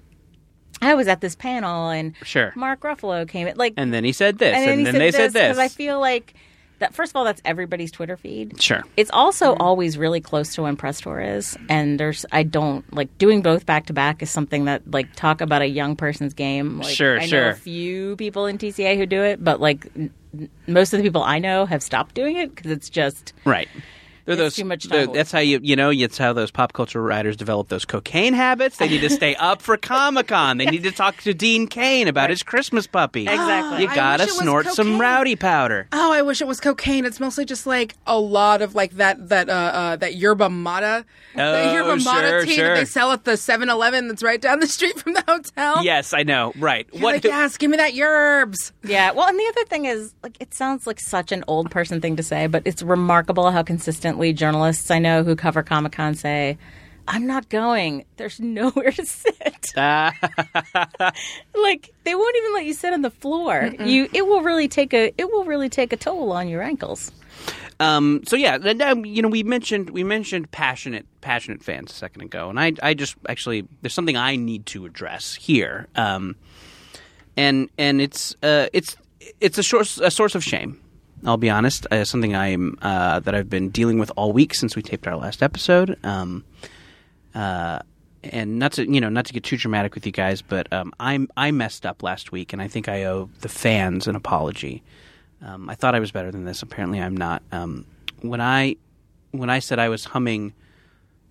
I 0.81 0.95
was 0.95 1.07
at 1.07 1.21
this 1.21 1.35
panel 1.35 1.89
and 1.89 2.15
Sure. 2.23 2.51
Mark 2.55 2.79
Ruffalo 2.81 3.27
came. 3.27 3.45
It 3.47 3.57
like 3.57 3.73
And 3.77 3.93
then 3.93 4.03
he 4.03 4.11
said 4.13 4.39
this, 4.39 4.55
and, 4.55 4.67
then, 4.67 4.77
he 4.79 4.83
then 4.85 4.93
said 4.93 5.01
they 5.01 5.05
this, 5.11 5.15
said 5.15 5.33
this. 5.33 5.41
because 5.49 5.59
I 5.59 5.67
feel 5.67 5.99
like 5.99 6.33
that. 6.81 6.93
First 6.93 7.11
of 7.13 7.15
all, 7.15 7.23
that's 7.23 7.41
everybody's 7.45 7.91
Twitter 7.91 8.17
feed. 8.17 8.61
Sure. 8.61 8.83
It's 8.97 9.09
also 9.11 9.55
always 9.55 9.97
really 9.97 10.21
close 10.21 10.53
to 10.55 10.63
when 10.63 10.75
press 10.75 11.01
tour 11.01 11.19
is, 11.19 11.57
and 11.69 11.99
there's 11.99 12.25
I 12.31 12.43
don't 12.43 12.91
like 12.93 13.17
doing 13.17 13.41
both 13.41 13.65
back 13.65 13.85
to 13.87 13.93
back 13.93 14.21
is 14.21 14.29
something 14.29 14.65
that 14.65 14.89
like 14.91 15.15
talk 15.15 15.41
about 15.41 15.61
a 15.61 15.67
young 15.67 15.95
person's 15.95 16.33
game. 16.33 16.79
Like, 16.79 16.93
Sure, 16.93 17.19
I 17.19 17.25
know 17.25 17.49
a 17.49 17.53
few 17.53 18.15
people 18.17 18.45
in 18.45 18.57
TCA 18.57 18.97
who 18.97 19.05
do 19.05 19.23
it, 19.23 19.43
but 19.43 19.59
like 19.61 19.87
n- 19.95 20.11
most 20.67 20.93
of 20.93 20.97
the 20.97 21.03
people 21.03 21.23
I 21.23 21.39
know 21.39 21.65
have 21.65 21.81
stopped 21.81 22.13
doing 22.15 22.35
it 22.37 22.53
because 22.53 22.69
it's 22.71 22.89
just 22.89 23.33
Right. 23.45 23.67
They're 24.25 24.33
It's 24.33 24.39
those, 24.41 24.55
too 24.55 24.65
much 24.65 24.83
they're- 24.85 25.05
time. 25.07 25.15
That's 25.15 25.31
how 25.31 25.39
you 25.39 25.59
you 25.61 25.75
know 25.75 25.89
it's 25.89 26.17
how 26.17 26.33
those 26.33 26.51
pop 26.51 26.73
culture 26.73 27.01
writers 27.01 27.35
develop 27.37 27.69
those 27.69 27.85
cocaine 27.85 28.33
habits. 28.33 28.77
They 28.77 28.87
need 28.89 29.01
to 29.01 29.09
stay 29.09 29.35
up 29.35 29.61
for 29.61 29.77
Comic 29.77 30.27
Con. 30.27 30.57
They 30.57 30.65
need 30.65 30.83
to 30.83 30.91
talk 30.91 31.17
to 31.21 31.33
Dean 31.33 31.67
Cain 31.67 32.07
about 32.07 32.29
his 32.29 32.43
Christmas 32.43 32.87
puppy. 32.87 33.23
Exactly. 33.27 33.81
You 33.83 33.87
gotta 33.93 34.23
wish 34.23 34.29
it 34.29 34.33
was 34.33 34.39
snort 34.41 34.65
some 34.67 34.99
rowdy 34.99 35.35
powder. 35.35 35.87
Oh, 35.91 36.11
I 36.13 36.21
wish 36.21 36.41
it 36.41 36.47
was 36.47 36.59
cocaine. 36.59 37.05
It's 37.05 37.19
mostly 37.19 37.45
just 37.45 37.65
like 37.65 37.95
a 38.07 38.19
lot 38.19 38.61
of 38.61 38.75
like 38.75 38.91
that 38.93 39.29
that 39.29 39.49
uh, 39.49 39.53
uh 39.53 39.95
that 39.97 40.15
yerba 40.15 40.49
mata, 40.49 41.05
the 41.35 41.41
Oh, 41.43 41.73
yerba 41.73 41.97
mata 42.03 42.27
sure, 42.27 42.45
tea 42.45 42.55
sure. 42.55 42.67
that 42.67 42.75
they 42.75 42.85
sell 42.85 43.11
at 43.11 43.23
the 43.23 43.31
7-Eleven 43.31 44.07
that's 44.07 44.23
right 44.23 44.41
down 44.41 44.59
the 44.59 44.67
street 44.67 44.99
from 44.99 45.13
the 45.13 45.23
hotel. 45.27 45.83
Yes, 45.83 46.13
I 46.13 46.23
know. 46.23 46.53
Right. 46.57 46.87
You're 46.93 47.03
like, 47.03 47.23
yes, 47.23 47.57
give 47.57 47.71
me 47.71 47.77
that 47.77 47.93
yerbs. 47.93 48.71
yeah. 48.83 49.11
Well, 49.11 49.27
and 49.27 49.37
the 49.37 49.45
other 49.55 49.65
thing 49.65 49.85
is 49.85 50.13
like 50.23 50.37
it 50.39 50.53
sounds 50.53 50.85
like 50.87 50.99
such 50.99 51.31
an 51.31 51.43
old 51.47 51.71
person 51.71 52.01
thing 52.01 52.15
to 52.17 52.23
say, 52.23 52.47
but 52.47 52.63
it's 52.65 52.83
remarkable 52.83 53.49
how 53.51 53.63
consistently 54.11 54.33
journalists 54.33 54.91
I 54.91 54.99
know 54.99 55.23
who 55.23 55.35
cover 55.35 55.63
Comic 55.63 55.93
Con 55.93 56.15
say. 56.15 56.57
I'm 57.07 57.25
not 57.25 57.49
going. 57.49 58.05
There's 58.17 58.39
nowhere 58.41 58.91
to 58.91 59.05
sit. 59.05 59.71
Like 61.61 61.93
they 62.03 62.15
won't 62.15 62.35
even 62.37 62.53
let 62.53 62.65
you 62.65 62.73
sit 62.73 62.93
on 62.93 63.01
the 63.01 63.11
floor. 63.11 63.71
You 63.79 64.09
it 64.13 64.25
will 64.25 64.41
really 64.41 64.67
take 64.67 64.93
a 64.93 65.13
it 65.17 65.31
will 65.31 65.45
really 65.45 65.69
take 65.69 65.93
a 65.93 65.97
toll 65.97 66.31
on 66.31 66.47
your 66.49 66.61
ankles. 66.61 67.11
Um, 67.79 68.21
so 68.27 68.35
yeah, 68.35 68.57
and, 68.61 69.05
you 69.05 69.21
know, 69.21 69.27
we 69.27 69.43
mentioned 69.43 69.91
we 69.91 70.03
mentioned 70.03 70.51
passionate 70.51 71.05
passionate 71.21 71.63
fans 71.63 71.91
a 71.91 71.93
second 71.93 72.23
ago, 72.23 72.49
and 72.49 72.59
I 72.59 72.73
I 72.81 72.93
just 72.93 73.15
actually 73.29 73.67
there's 73.81 73.93
something 73.93 74.17
I 74.17 74.35
need 74.35 74.65
to 74.67 74.85
address 74.85 75.35
here, 75.35 75.87
um, 75.95 76.35
and 77.37 77.69
and 77.77 78.01
it's 78.01 78.35
uh, 78.41 78.67
it's 78.73 78.97
it's 79.39 79.57
a 79.57 79.63
source 79.63 79.99
a 79.99 80.09
source 80.11 80.35
of 80.35 80.43
shame. 80.43 80.80
I'll 81.25 81.37
be 81.37 81.49
honest, 81.49 81.85
uh, 81.91 82.03
something 82.03 82.35
I'm 82.35 82.77
uh, 82.81 83.19
that 83.19 83.35
I've 83.35 83.49
been 83.49 83.69
dealing 83.69 83.99
with 83.99 84.11
all 84.15 84.33
week 84.33 84.53
since 84.53 84.75
we 84.75 84.81
taped 84.81 85.07
our 85.07 85.15
last 85.15 85.43
episode. 85.43 85.97
Um, 86.03 86.43
uh, 87.35 87.79
and 88.23 88.59
not 88.59 88.73
to 88.73 88.91
you 88.91 89.01
know 89.01 89.09
not 89.09 89.25
to 89.25 89.33
get 89.33 89.43
too 89.43 89.57
dramatic 89.57 89.95
with 89.95 90.05
you 90.05 90.11
guys, 90.11 90.41
but 90.41 90.71
um, 90.71 90.93
I 90.99 91.27
I 91.37 91.51
messed 91.51 91.85
up 91.85 92.03
last 92.03 92.31
week, 92.31 92.53
and 92.53 92.61
I 92.61 92.67
think 92.67 92.87
I 92.87 93.05
owe 93.05 93.29
the 93.41 93.49
fans 93.49 94.07
an 94.07 94.15
apology. 94.15 94.83
Um, 95.43 95.69
I 95.69 95.75
thought 95.75 95.95
I 95.95 95.99
was 95.99 96.11
better 96.11 96.31
than 96.31 96.45
this. 96.45 96.61
Apparently, 96.61 97.01
I'm 97.01 97.17
not. 97.17 97.41
Um, 97.51 97.85
when 98.21 98.41
I 98.41 98.75
when 99.31 99.49
I 99.49 99.59
said 99.59 99.79
I 99.79 99.89
was 99.89 100.05
humming 100.05 100.53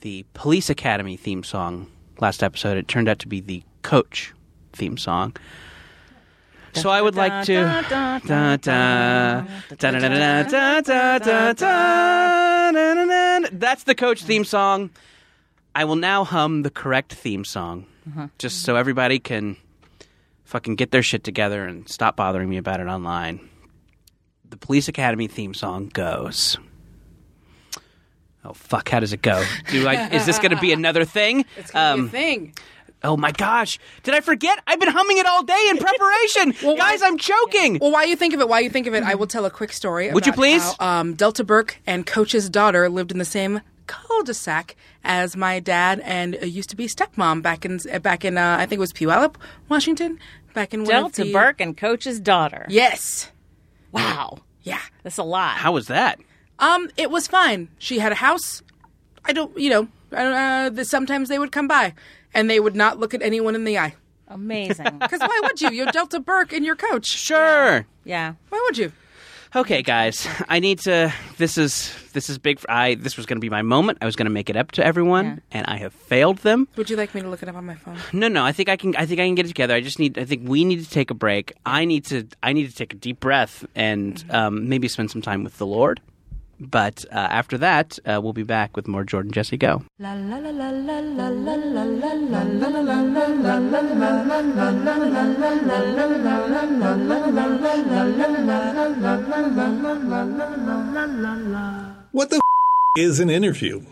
the 0.00 0.24
Police 0.34 0.70
Academy 0.70 1.16
theme 1.16 1.44
song 1.44 1.86
last 2.18 2.42
episode, 2.42 2.76
it 2.76 2.88
turned 2.88 3.08
out 3.08 3.18
to 3.20 3.28
be 3.28 3.40
the 3.40 3.62
Coach 3.82 4.32
theme 4.72 4.96
song. 4.96 5.36
So 6.74 6.90
I 6.90 7.02
would 7.02 7.14
like 7.16 7.44
to. 7.46 7.64
That's 13.52 13.84
the 13.84 13.94
coach 13.96 14.22
theme 14.22 14.44
song. 14.44 14.90
I 15.74 15.84
will 15.84 15.96
now 15.96 16.24
hum 16.24 16.62
the 16.62 16.70
correct 16.70 17.12
theme 17.14 17.44
song, 17.44 17.86
just 18.38 18.62
so 18.62 18.76
everybody 18.76 19.18
can 19.18 19.56
fucking 20.44 20.74
get 20.76 20.90
their 20.90 21.02
shit 21.02 21.22
together 21.24 21.64
and 21.64 21.88
stop 21.88 22.16
bothering 22.16 22.48
me 22.48 22.56
about 22.56 22.80
it 22.80 22.86
online. 22.86 23.48
The 24.48 24.56
Police 24.56 24.88
Academy 24.88 25.28
theme 25.28 25.54
song 25.54 25.88
goes. 25.92 26.58
Oh 28.44 28.52
fuck! 28.54 28.88
How 28.88 29.00
does 29.00 29.12
it 29.12 29.22
go? 29.22 29.44
Do 29.70 29.86
I? 29.86 30.08
Is 30.08 30.26
this 30.26 30.38
going 30.38 30.50
to 30.52 30.60
be 30.60 30.72
another 30.72 31.04
thing? 31.04 31.44
It's 31.56 31.70
gonna 31.70 32.02
be 32.02 32.08
a 32.08 32.10
thing 32.10 32.54
oh 33.02 33.16
my 33.16 33.32
gosh! 33.32 33.78
Did 34.02 34.14
I 34.14 34.20
forget? 34.20 34.58
I've 34.66 34.78
been 34.80 34.90
humming 34.90 35.18
it 35.18 35.26
all 35.26 35.42
day 35.42 35.66
in 35.70 35.76
preparation. 35.86 36.54
well, 36.62 36.76
Guys, 36.76 37.02
I'm 37.02 37.18
choking. 37.18 37.78
Well, 37.80 37.92
while 37.92 38.06
you 38.06 38.16
think 38.16 38.34
of 38.34 38.40
it, 38.40 38.48
while 38.48 38.60
you 38.60 38.70
think 38.70 38.86
of 38.86 38.94
it, 38.94 39.02
I 39.02 39.14
will 39.14 39.26
tell 39.26 39.44
a 39.44 39.50
quick 39.50 39.72
story. 39.72 40.12
Would 40.12 40.26
you 40.26 40.32
please? 40.32 40.62
how, 40.78 41.00
um, 41.00 41.14
Delta 41.14 41.44
Burke 41.44 41.78
and 41.86 42.06
Coach's 42.06 42.48
daughter 42.50 42.88
lived 42.88 43.12
in 43.12 43.18
the 43.18 43.24
same 43.24 43.60
cul-de-sac 43.86 44.76
as 45.02 45.36
my 45.36 45.58
dad 45.58 46.00
and 46.04 46.36
uh, 46.40 46.46
used 46.46 46.70
to 46.70 46.76
be 46.76 46.86
stepmom 46.86 47.42
back 47.42 47.64
in 47.64 47.80
back 48.02 48.24
in 48.24 48.38
uh, 48.38 48.56
I 48.58 48.66
think 48.66 48.78
it 48.78 48.80
was 48.80 48.92
Puyallup, 48.92 49.34
Washington. 49.68 50.18
Back 50.54 50.74
in 50.74 50.80
one 50.80 50.90
of 50.90 51.02
Delta 51.12 51.24
the- 51.24 51.32
Burke 51.32 51.60
and 51.60 51.76
Coach's 51.76 52.18
daughter. 52.20 52.66
Yes. 52.68 53.30
Wow, 53.92 54.38
Yeah. 54.62 54.80
that's 55.02 55.18
a 55.18 55.22
lot. 55.22 55.56
How 55.56 55.72
was 55.72 55.86
that? 55.88 56.20
Um, 56.58 56.88
it 56.96 57.10
was 57.10 57.26
fine. 57.26 57.68
She 57.78 57.98
had 57.98 58.12
a 58.12 58.16
house. 58.16 58.62
I 59.24 59.32
don't, 59.32 59.56
you 59.58 59.70
know, 59.70 59.88
I 60.12 60.22
don't, 60.22 60.78
uh, 60.78 60.84
sometimes 60.84 61.28
they 61.28 61.38
would 61.38 61.52
come 61.52 61.66
by 61.68 61.94
and 62.34 62.48
they 62.50 62.60
would 62.60 62.76
not 62.76 62.98
look 62.98 63.14
at 63.14 63.22
anyone 63.22 63.54
in 63.54 63.64
the 63.64 63.78
eye. 63.78 63.94
Amazing. 64.28 64.86
Because 65.00 65.20
why 65.20 65.40
would 65.42 65.60
you? 65.60 65.70
You're 65.70 65.86
Delta 65.90 66.20
Burke 66.20 66.52
and 66.52 66.64
your 66.64 66.76
coach. 66.76 67.06
Sure. 67.06 67.86
yeah. 68.04 68.34
Why 68.48 68.62
would 68.68 68.78
you? 68.78 68.92
Okay, 69.56 69.82
guys. 69.82 70.28
I 70.48 70.60
need 70.60 70.78
to. 70.80 71.12
This 71.36 71.58
is 71.58 71.92
this 72.12 72.30
is 72.30 72.38
big. 72.38 72.60
For, 72.60 72.70
I 72.70 72.94
this 72.94 73.16
was 73.16 73.26
going 73.26 73.38
to 73.38 73.40
be 73.40 73.50
my 73.50 73.62
moment. 73.62 73.98
I 74.00 74.04
was 74.04 74.14
going 74.14 74.26
to 74.26 74.30
make 74.32 74.48
it 74.48 74.56
up 74.56 74.70
to 74.72 74.86
everyone, 74.86 75.24
Yeah. 75.26 75.36
and 75.50 75.66
I 75.66 75.78
have 75.78 75.92
failed 75.92 76.38
them. 76.38 76.68
Would 76.76 76.88
you 76.88 76.96
like 76.96 77.12
me 77.16 77.22
to 77.22 77.28
look 77.28 77.42
it 77.42 77.48
up 77.48 77.56
on 77.56 77.66
my 77.66 77.74
phone? 77.74 77.98
No, 78.12 78.28
no. 78.28 78.44
I 78.44 78.52
think 78.52 78.68
I 78.68 78.76
can. 78.76 78.94
I 78.94 79.06
think 79.06 79.18
I 79.20 79.26
can 79.26 79.34
get 79.34 79.46
it 79.46 79.48
together. 79.48 79.74
I 79.74 79.80
just 79.80 79.98
need. 79.98 80.16
I 80.18 80.24
think 80.24 80.48
we 80.48 80.64
need 80.64 80.84
to 80.84 80.88
take 80.88 81.10
a 81.10 81.14
break. 81.14 81.52
I 81.66 81.84
need 81.84 82.04
to. 82.06 82.28
I 82.44 82.52
need 82.52 82.68
to 82.70 82.76
take 82.76 82.92
a 82.92 82.96
deep 82.96 83.18
breath 83.18 83.66
and 83.74 84.24
um, 84.30 84.68
maybe 84.68 84.86
spend 84.86 85.10
some 85.10 85.20
time 85.22 85.42
with 85.42 85.58
the 85.58 85.66
Lord. 85.66 86.00
But 86.60 87.06
uh, 87.10 87.16
after 87.16 87.56
that, 87.58 87.98
uh, 88.04 88.20
we'll 88.22 88.34
be 88.34 88.42
back 88.42 88.76
with 88.76 88.86
more 88.86 89.02
Jordan 89.02 89.32
Jesse 89.32 89.56
Go. 89.56 89.82
What 102.12 102.28
the 102.30 102.36
f- 102.36 102.40
is 102.98 103.20
an 103.20 103.30
interview? 103.30 103.82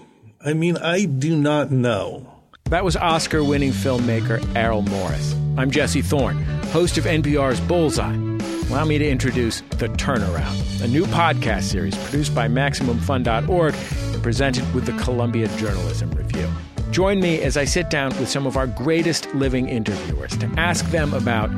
I 0.44 0.52
mean, 0.52 0.76
I 0.76 1.06
do 1.06 1.36
not 1.36 1.70
know. 1.70 2.34
That 2.64 2.84
was 2.84 2.96
Oscar 2.96 3.42
winning 3.42 3.72
filmmaker 3.72 4.44
Errol 4.54 4.82
Morris. 4.82 5.34
I'm 5.56 5.70
Jesse 5.70 6.02
Thorne, 6.02 6.42
host 6.66 6.98
of 6.98 7.04
NPR's 7.04 7.60
Bullseye. 7.60 8.27
Allow 8.70 8.84
me 8.84 8.98
to 8.98 9.08
introduce 9.08 9.62
The 9.62 9.88
Turnaround, 9.88 10.82
a 10.82 10.88
new 10.88 11.06
podcast 11.06 11.62
series 11.62 11.96
produced 11.96 12.34
by 12.34 12.48
MaximumFun.org 12.48 13.74
and 14.12 14.22
presented 14.22 14.74
with 14.74 14.84
the 14.84 14.92
Columbia 15.02 15.48
Journalism 15.56 16.10
Review. 16.10 16.46
Join 16.90 17.18
me 17.18 17.40
as 17.40 17.56
I 17.56 17.64
sit 17.64 17.88
down 17.88 18.10
with 18.18 18.28
some 18.28 18.46
of 18.46 18.58
our 18.58 18.66
greatest 18.66 19.32
living 19.34 19.70
interviewers 19.70 20.36
to 20.36 20.46
ask 20.58 20.84
them 20.90 21.14
about 21.14 21.50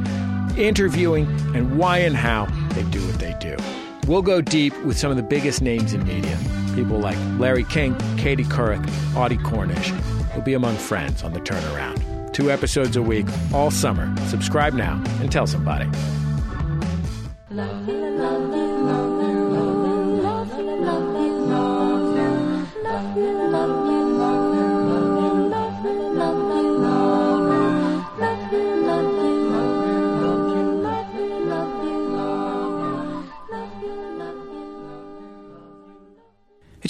interviewing 0.56 1.26
and 1.56 1.76
why 1.76 1.98
and 1.98 2.14
how 2.14 2.46
they 2.74 2.84
do 2.84 3.04
what 3.04 3.18
they 3.18 3.34
do. 3.40 3.56
We'll 4.06 4.22
go 4.22 4.40
deep 4.40 4.76
with 4.84 4.96
some 4.96 5.10
of 5.10 5.16
the 5.16 5.24
biggest 5.24 5.62
names 5.62 5.92
in 5.92 6.04
media. 6.04 6.38
People 6.76 7.00
like 7.00 7.18
Larry 7.40 7.64
King, 7.64 7.96
Katie 8.18 8.44
Couric, 8.44 8.88
Audie 9.16 9.36
Cornish. 9.38 9.92
You'll 10.32 10.44
be 10.44 10.54
among 10.54 10.76
friends 10.76 11.24
on 11.24 11.32
the 11.32 11.40
turnaround. 11.40 12.32
Two 12.32 12.52
episodes 12.52 12.94
a 12.94 13.02
week, 13.02 13.26
all 13.52 13.72
summer. 13.72 14.14
Subscribe 14.28 14.74
now 14.74 15.02
and 15.20 15.32
tell 15.32 15.48
somebody. 15.48 15.90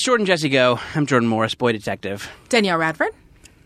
It's 0.01 0.07
Jordan 0.07 0.25
Jesse 0.25 0.49
Go. 0.49 0.81
I'm 0.95 1.05
Jordan 1.05 1.29
Morris, 1.29 1.55
boy 1.55 1.73
detective. 1.73 2.31
Danielle 2.49 2.79
Radford. 2.79 3.11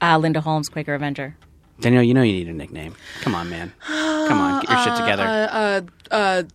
Uh, 0.03 0.19
Linda 0.19 0.41
Holmes, 0.41 0.69
Quaker 0.69 0.95
Avenger. 0.95 1.37
Danielle, 1.79 2.03
you 2.03 2.13
know 2.13 2.23
you 2.23 2.33
need 2.33 2.49
a 2.49 2.53
nickname. 2.53 2.97
Come 3.21 3.37
on, 3.37 3.49
man. 3.49 3.73
Come 3.87 4.41
on, 4.41 4.61
get 4.63 4.71
your 4.71 4.79
shit 4.83 4.97
together. 4.97 6.49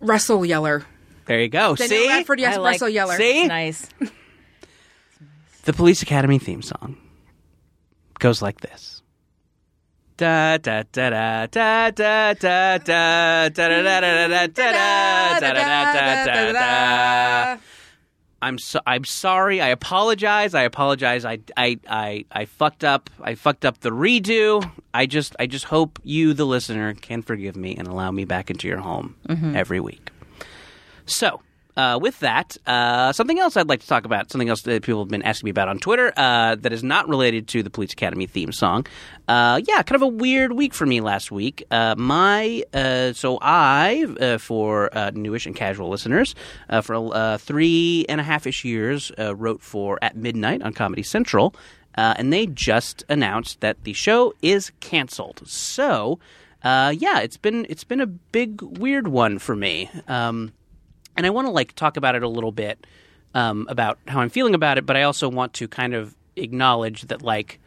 Russell 0.00 0.44
Yeller. 0.44 0.84
there 1.26 1.40
you 1.40 1.48
go. 1.48 1.76
Danielle 1.76 1.96
See? 2.02 2.08
Radford, 2.08 2.40
yes, 2.40 2.56
I 2.56 2.58
like- 2.58 2.72
Russell 2.72 2.88
Yeller. 2.88 3.14
See? 3.16 3.46
Nice. 3.46 3.88
The 5.62 5.72
Police 5.72 6.02
Academy 6.02 6.40
theme 6.40 6.62
song 6.62 6.96
goes 8.18 8.42
like 8.42 8.62
this. 8.62 9.00
Da 10.16 10.56
da 10.56 10.82
da 10.90 11.10
da 11.10 11.46
da 11.46 11.90
da 11.92 12.32
da 12.32 12.34
da 12.34 12.78
da 12.78 13.48
da 13.48 13.78
da 13.78 14.00
da 14.00 14.26
da 14.26 14.46
da 14.46 15.38
da 15.38 15.52
da 15.52 16.24
da 16.24 16.24
da 16.24 16.52
da. 16.52 17.58
I'm 18.44 18.58
so 18.58 18.78
I'm 18.86 19.04
sorry. 19.04 19.62
I 19.62 19.68
apologize. 19.68 20.54
I 20.54 20.62
apologize. 20.64 21.24
I, 21.24 21.38
I 21.56 21.78
I 21.88 22.26
I 22.30 22.44
fucked 22.44 22.84
up. 22.84 23.08
I 23.22 23.36
fucked 23.36 23.64
up 23.64 23.80
the 23.80 23.88
redo. 23.88 24.70
I 24.92 25.06
just 25.06 25.34
I 25.38 25.46
just 25.46 25.64
hope 25.64 25.98
you, 26.04 26.34
the 26.34 26.44
listener, 26.44 26.92
can 26.92 27.22
forgive 27.22 27.56
me 27.56 27.74
and 27.74 27.88
allow 27.88 28.10
me 28.10 28.26
back 28.26 28.50
into 28.50 28.68
your 28.68 28.80
home 28.80 29.16
mm-hmm. 29.26 29.56
every 29.56 29.80
week. 29.80 30.10
So, 31.06 31.40
uh, 31.76 31.98
with 32.00 32.20
that, 32.20 32.56
uh, 32.66 33.12
something 33.12 33.38
else 33.38 33.56
I'd 33.56 33.68
like 33.68 33.80
to 33.80 33.86
talk 33.86 34.04
about, 34.04 34.30
something 34.30 34.48
else 34.48 34.62
that 34.62 34.82
people 34.82 35.00
have 35.00 35.08
been 35.08 35.22
asking 35.22 35.46
me 35.46 35.50
about 35.50 35.68
on 35.68 35.78
Twitter 35.78 36.12
uh, 36.16 36.54
that 36.56 36.72
is 36.72 36.84
not 36.84 37.08
related 37.08 37.48
to 37.48 37.62
the 37.62 37.70
Police 37.70 37.92
Academy 37.92 38.26
theme 38.26 38.52
song. 38.52 38.86
Uh, 39.26 39.60
yeah, 39.66 39.82
kind 39.82 39.96
of 39.96 40.02
a 40.02 40.08
weird 40.08 40.52
week 40.52 40.72
for 40.72 40.86
me 40.86 41.00
last 41.00 41.32
week. 41.32 41.64
Uh, 41.70 41.94
my 41.98 42.62
uh, 42.72 43.12
so 43.12 43.38
I, 43.42 44.36
for 44.38 44.90
newish 45.14 45.46
and 45.46 45.56
casual 45.56 45.88
listeners, 45.88 46.34
for 46.82 47.38
three 47.38 48.06
and 48.08 48.20
a 48.20 48.24
half 48.24 48.46
ish 48.46 48.64
years, 48.64 49.10
wrote 49.18 49.62
for 49.62 49.98
At 50.02 50.16
Midnight 50.16 50.62
on 50.62 50.72
Comedy 50.74 51.02
Central, 51.02 51.54
and 51.94 52.32
they 52.32 52.46
just 52.46 53.04
announced 53.08 53.60
that 53.60 53.82
the 53.84 53.94
show 53.94 54.32
is 54.42 54.70
canceled. 54.80 55.42
So. 55.46 56.18
Yeah, 56.64 57.20
it's 57.20 57.36
been 57.36 57.66
it's 57.68 57.84
been 57.84 58.00
a 58.00 58.06
big 58.06 58.62
weird 58.62 59.08
one 59.08 59.38
for 59.38 59.54
me. 59.54 59.90
Um, 60.08 60.52
and 61.16 61.26
I 61.26 61.30
want 61.30 61.46
to 61.46 61.50
like 61.50 61.74
talk 61.74 61.96
about 61.96 62.14
it 62.14 62.22
a 62.22 62.28
little 62.28 62.52
bit 62.52 62.86
um, 63.34 63.66
about 63.68 63.98
how 64.06 64.20
I'm 64.20 64.30
feeling 64.30 64.54
about 64.54 64.78
it, 64.78 64.86
but 64.86 64.96
I 64.96 65.02
also 65.02 65.28
want 65.28 65.52
to 65.54 65.68
kind 65.68 65.94
of 65.94 66.14
acknowledge 66.36 67.02
that 67.02 67.22
like 67.22 67.60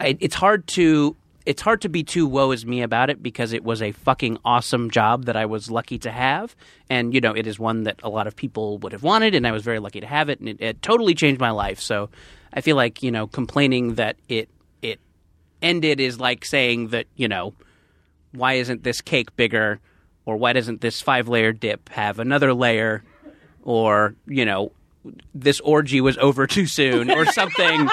I, 0.00 0.16
it's 0.20 0.34
hard 0.34 0.66
to 0.68 1.16
it's 1.46 1.62
hard 1.62 1.80
to 1.80 1.88
be 1.88 2.02
too 2.02 2.26
woe 2.26 2.50
is 2.50 2.66
me 2.66 2.82
about 2.82 3.08
it 3.08 3.22
because 3.22 3.54
it 3.54 3.64
was 3.64 3.80
a 3.80 3.92
fucking 3.92 4.36
awesome 4.44 4.90
job 4.90 5.24
that 5.24 5.36
I 5.36 5.46
was 5.46 5.70
lucky 5.70 5.98
to 6.00 6.10
have, 6.10 6.54
and 6.90 7.14
you 7.14 7.20
know 7.20 7.34
it 7.34 7.46
is 7.46 7.58
one 7.58 7.84
that 7.84 8.00
a 8.02 8.08
lot 8.08 8.26
of 8.26 8.36
people 8.36 8.78
would 8.78 8.92
have 8.92 9.02
wanted, 9.02 9.34
and 9.34 9.46
I 9.46 9.52
was 9.52 9.62
very 9.62 9.78
lucky 9.78 10.00
to 10.00 10.06
have 10.06 10.28
it, 10.28 10.40
and 10.40 10.48
it, 10.48 10.60
it 10.60 10.82
totally 10.82 11.14
changed 11.14 11.40
my 11.40 11.50
life. 11.50 11.80
So 11.80 12.10
I 12.52 12.60
feel 12.60 12.76
like 12.76 13.02
you 13.02 13.10
know 13.10 13.26
complaining 13.26 13.94
that 13.94 14.16
it 14.28 14.48
it 14.82 15.00
ended 15.62 16.00
is 16.00 16.20
like 16.20 16.44
saying 16.44 16.88
that 16.88 17.06
you 17.16 17.28
know 17.28 17.54
why 18.32 18.54
isn't 18.54 18.84
this 18.84 19.00
cake 19.00 19.34
bigger 19.36 19.80
or 20.28 20.36
why 20.36 20.52
doesn't 20.52 20.82
this 20.82 21.00
five 21.00 21.26
layer 21.26 21.52
dip 21.54 21.88
have 21.88 22.18
another 22.18 22.52
layer 22.52 23.02
or 23.62 24.14
you 24.26 24.44
know 24.44 24.70
this 25.34 25.58
orgy 25.60 26.02
was 26.02 26.18
over 26.18 26.46
too 26.46 26.66
soon 26.66 27.10
or 27.10 27.24
something 27.32 27.88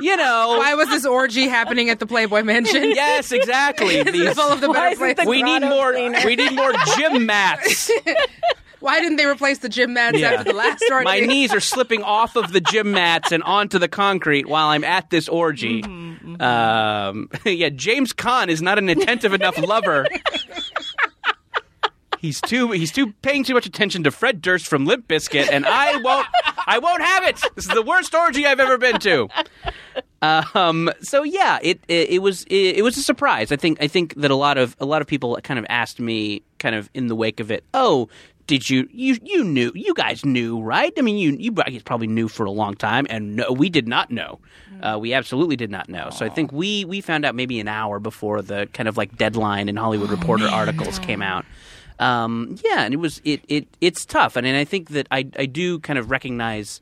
you 0.00 0.16
know 0.16 0.56
Why 0.58 0.74
was 0.76 0.88
this 0.90 1.04
orgy 1.04 1.48
happening 1.48 1.90
at 1.90 1.98
the 1.98 2.06
Playboy 2.06 2.42
Mansion? 2.44 2.84
yes 2.94 3.32
exactly 3.32 4.00
These- 4.04 4.34
Full 4.34 4.52
of 4.52 4.60
the 4.60 4.68
better 4.68 4.94
isn't 5.04 5.16
the- 5.24 5.28
we 5.28 5.42
need 5.42 5.62
more 5.62 5.92
cleaner. 5.92 6.20
we 6.24 6.36
need 6.36 6.54
more 6.54 6.72
gym 6.96 7.26
mats 7.32 7.90
Why 8.78 9.00
didn't 9.00 9.16
they 9.16 9.26
replace 9.26 9.58
the 9.58 9.68
gym 9.68 9.92
mats 9.94 10.18
Yeah. 10.20 10.32
after 10.34 10.52
the 10.52 10.56
last 10.56 10.84
orgy? 10.90 11.04
my 11.04 11.18
knees 11.20 11.52
are 11.52 11.60
slipping 11.60 12.02
off 12.04 12.36
of 12.36 12.52
the 12.52 12.60
gym 12.60 12.92
mats 12.92 13.32
and 13.32 13.42
onto 13.42 13.78
the 13.80 13.88
concrete 13.88 14.46
while 14.46 14.68
I'm 14.68 14.82
at 14.84 15.08
this 15.10 15.28
orgy. 15.28 15.82
Mm-hmm, 15.82 16.42
Um, 16.42 17.28
yeah, 17.44 17.68
James 17.68 18.12
Caan 18.12 18.48
is 18.48 18.60
not 18.60 18.78
an 18.78 18.88
attentive 18.88 19.34
enough 19.34 19.56
lover. 19.58 20.06
He's 22.22 22.40
too 22.40 22.70
he's 22.70 22.92
too 22.92 23.12
paying 23.22 23.42
too 23.42 23.52
much 23.52 23.66
attention 23.66 24.04
to 24.04 24.12
Fred 24.12 24.40
Durst 24.40 24.68
from 24.68 24.86
Limp 24.86 25.08
Bizkit, 25.08 25.48
and 25.50 25.66
I 25.66 25.96
won't 25.96 26.28
I 26.68 26.78
won't 26.78 27.02
have 27.02 27.24
it. 27.24 27.40
This 27.56 27.66
is 27.66 27.74
the 27.74 27.82
worst 27.82 28.14
orgy 28.14 28.46
I've 28.46 28.60
ever 28.60 28.78
been 28.78 29.00
to. 29.00 29.28
Um, 30.22 30.88
so 31.00 31.24
yeah, 31.24 31.58
it, 31.62 31.80
it 31.88 32.10
it 32.10 32.18
was 32.20 32.44
it, 32.44 32.76
it 32.76 32.82
was 32.82 32.96
a 32.96 33.02
surprise. 33.02 33.50
I 33.50 33.56
think 33.56 33.82
I 33.82 33.88
think 33.88 34.14
that 34.14 34.30
a 34.30 34.36
lot 34.36 34.56
of 34.56 34.76
a 34.78 34.86
lot 34.86 35.02
of 35.02 35.08
people 35.08 35.36
kind 35.42 35.58
of 35.58 35.66
asked 35.68 35.98
me 35.98 36.42
kind 36.60 36.76
of 36.76 36.88
in 36.94 37.08
the 37.08 37.16
wake 37.16 37.40
of 37.40 37.50
it. 37.50 37.64
Oh, 37.74 38.08
did 38.46 38.70
you 38.70 38.88
you 38.92 39.18
you 39.24 39.42
knew 39.42 39.72
you 39.74 39.92
guys 39.92 40.24
knew 40.24 40.62
right? 40.62 40.92
I 40.96 41.00
mean, 41.00 41.16
you 41.16 41.32
you 41.32 41.50
guys 41.50 41.82
probably 41.84 42.06
knew 42.06 42.28
for 42.28 42.46
a 42.46 42.52
long 42.52 42.76
time, 42.76 43.04
and 43.10 43.34
no, 43.34 43.50
we 43.50 43.68
did 43.68 43.88
not 43.88 44.12
know. 44.12 44.38
Uh, 44.80 44.96
we 45.00 45.12
absolutely 45.12 45.56
did 45.56 45.72
not 45.72 45.88
know. 45.88 46.10
So 46.10 46.24
I 46.24 46.28
think 46.28 46.52
we 46.52 46.84
we 46.84 47.00
found 47.00 47.24
out 47.24 47.34
maybe 47.34 47.58
an 47.58 47.66
hour 47.66 47.98
before 47.98 48.42
the 48.42 48.68
kind 48.72 48.88
of 48.88 48.96
like 48.96 49.16
deadline 49.16 49.68
and 49.68 49.76
Hollywood 49.76 50.10
Reporter 50.10 50.46
articles 50.46 51.00
came 51.00 51.20
out. 51.20 51.44
Um, 52.02 52.56
yeah, 52.64 52.82
and 52.82 52.92
it 52.92 52.96
was 52.96 53.20
it 53.24 53.44
it 53.48 53.68
it's 53.80 54.04
tough, 54.04 54.36
and, 54.36 54.46
and 54.46 54.56
I 54.56 54.64
think 54.64 54.90
that 54.90 55.06
I 55.10 55.26
I 55.36 55.46
do 55.46 55.78
kind 55.78 55.98
of 55.98 56.10
recognize 56.10 56.80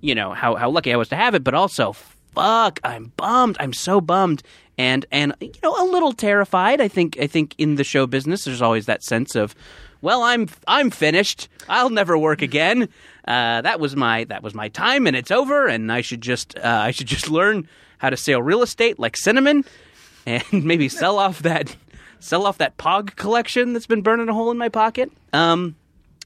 you 0.00 0.14
know 0.14 0.32
how 0.32 0.54
how 0.54 0.70
lucky 0.70 0.92
I 0.92 0.96
was 0.96 1.08
to 1.10 1.16
have 1.16 1.34
it, 1.34 1.44
but 1.44 1.54
also 1.54 1.94
fuck, 2.34 2.80
I'm 2.82 3.12
bummed. 3.16 3.56
I'm 3.60 3.72
so 3.72 4.00
bummed, 4.00 4.42
and 4.78 5.06
and 5.12 5.34
you 5.40 5.52
know 5.62 5.74
a 5.78 5.86
little 5.90 6.12
terrified. 6.12 6.80
I 6.80 6.88
think 6.88 7.18
I 7.20 7.26
think 7.26 7.54
in 7.58 7.76
the 7.76 7.84
show 7.84 8.06
business, 8.06 8.44
there's 8.44 8.62
always 8.62 8.86
that 8.86 9.02
sense 9.02 9.34
of, 9.34 9.54
well, 10.00 10.22
I'm 10.22 10.48
I'm 10.66 10.90
finished. 10.90 11.48
I'll 11.68 11.90
never 11.90 12.16
work 12.16 12.42
again. 12.42 12.88
Uh, 13.26 13.60
that 13.62 13.80
was 13.80 13.96
my 13.96 14.24
that 14.24 14.42
was 14.42 14.54
my 14.54 14.68
time, 14.68 15.06
and 15.06 15.14
it's 15.14 15.30
over. 15.30 15.66
And 15.66 15.92
I 15.92 16.00
should 16.00 16.20
just 16.20 16.56
uh, 16.58 16.62
I 16.62 16.90
should 16.90 17.06
just 17.06 17.28
learn 17.30 17.68
how 17.98 18.10
to 18.10 18.16
sell 18.16 18.42
real 18.42 18.62
estate 18.62 18.98
like 18.98 19.16
cinnamon, 19.16 19.64
and 20.26 20.42
maybe 20.64 20.88
sell 20.88 21.18
off 21.18 21.42
that 21.42 21.76
sell 22.20 22.46
off 22.46 22.58
that 22.58 22.76
Pog 22.76 23.16
collection 23.16 23.72
that's 23.72 23.86
been 23.86 24.02
burning 24.02 24.28
a 24.28 24.34
hole 24.34 24.50
in 24.50 24.58
my 24.58 24.68
pocket. 24.68 25.10
Um, 25.32 25.76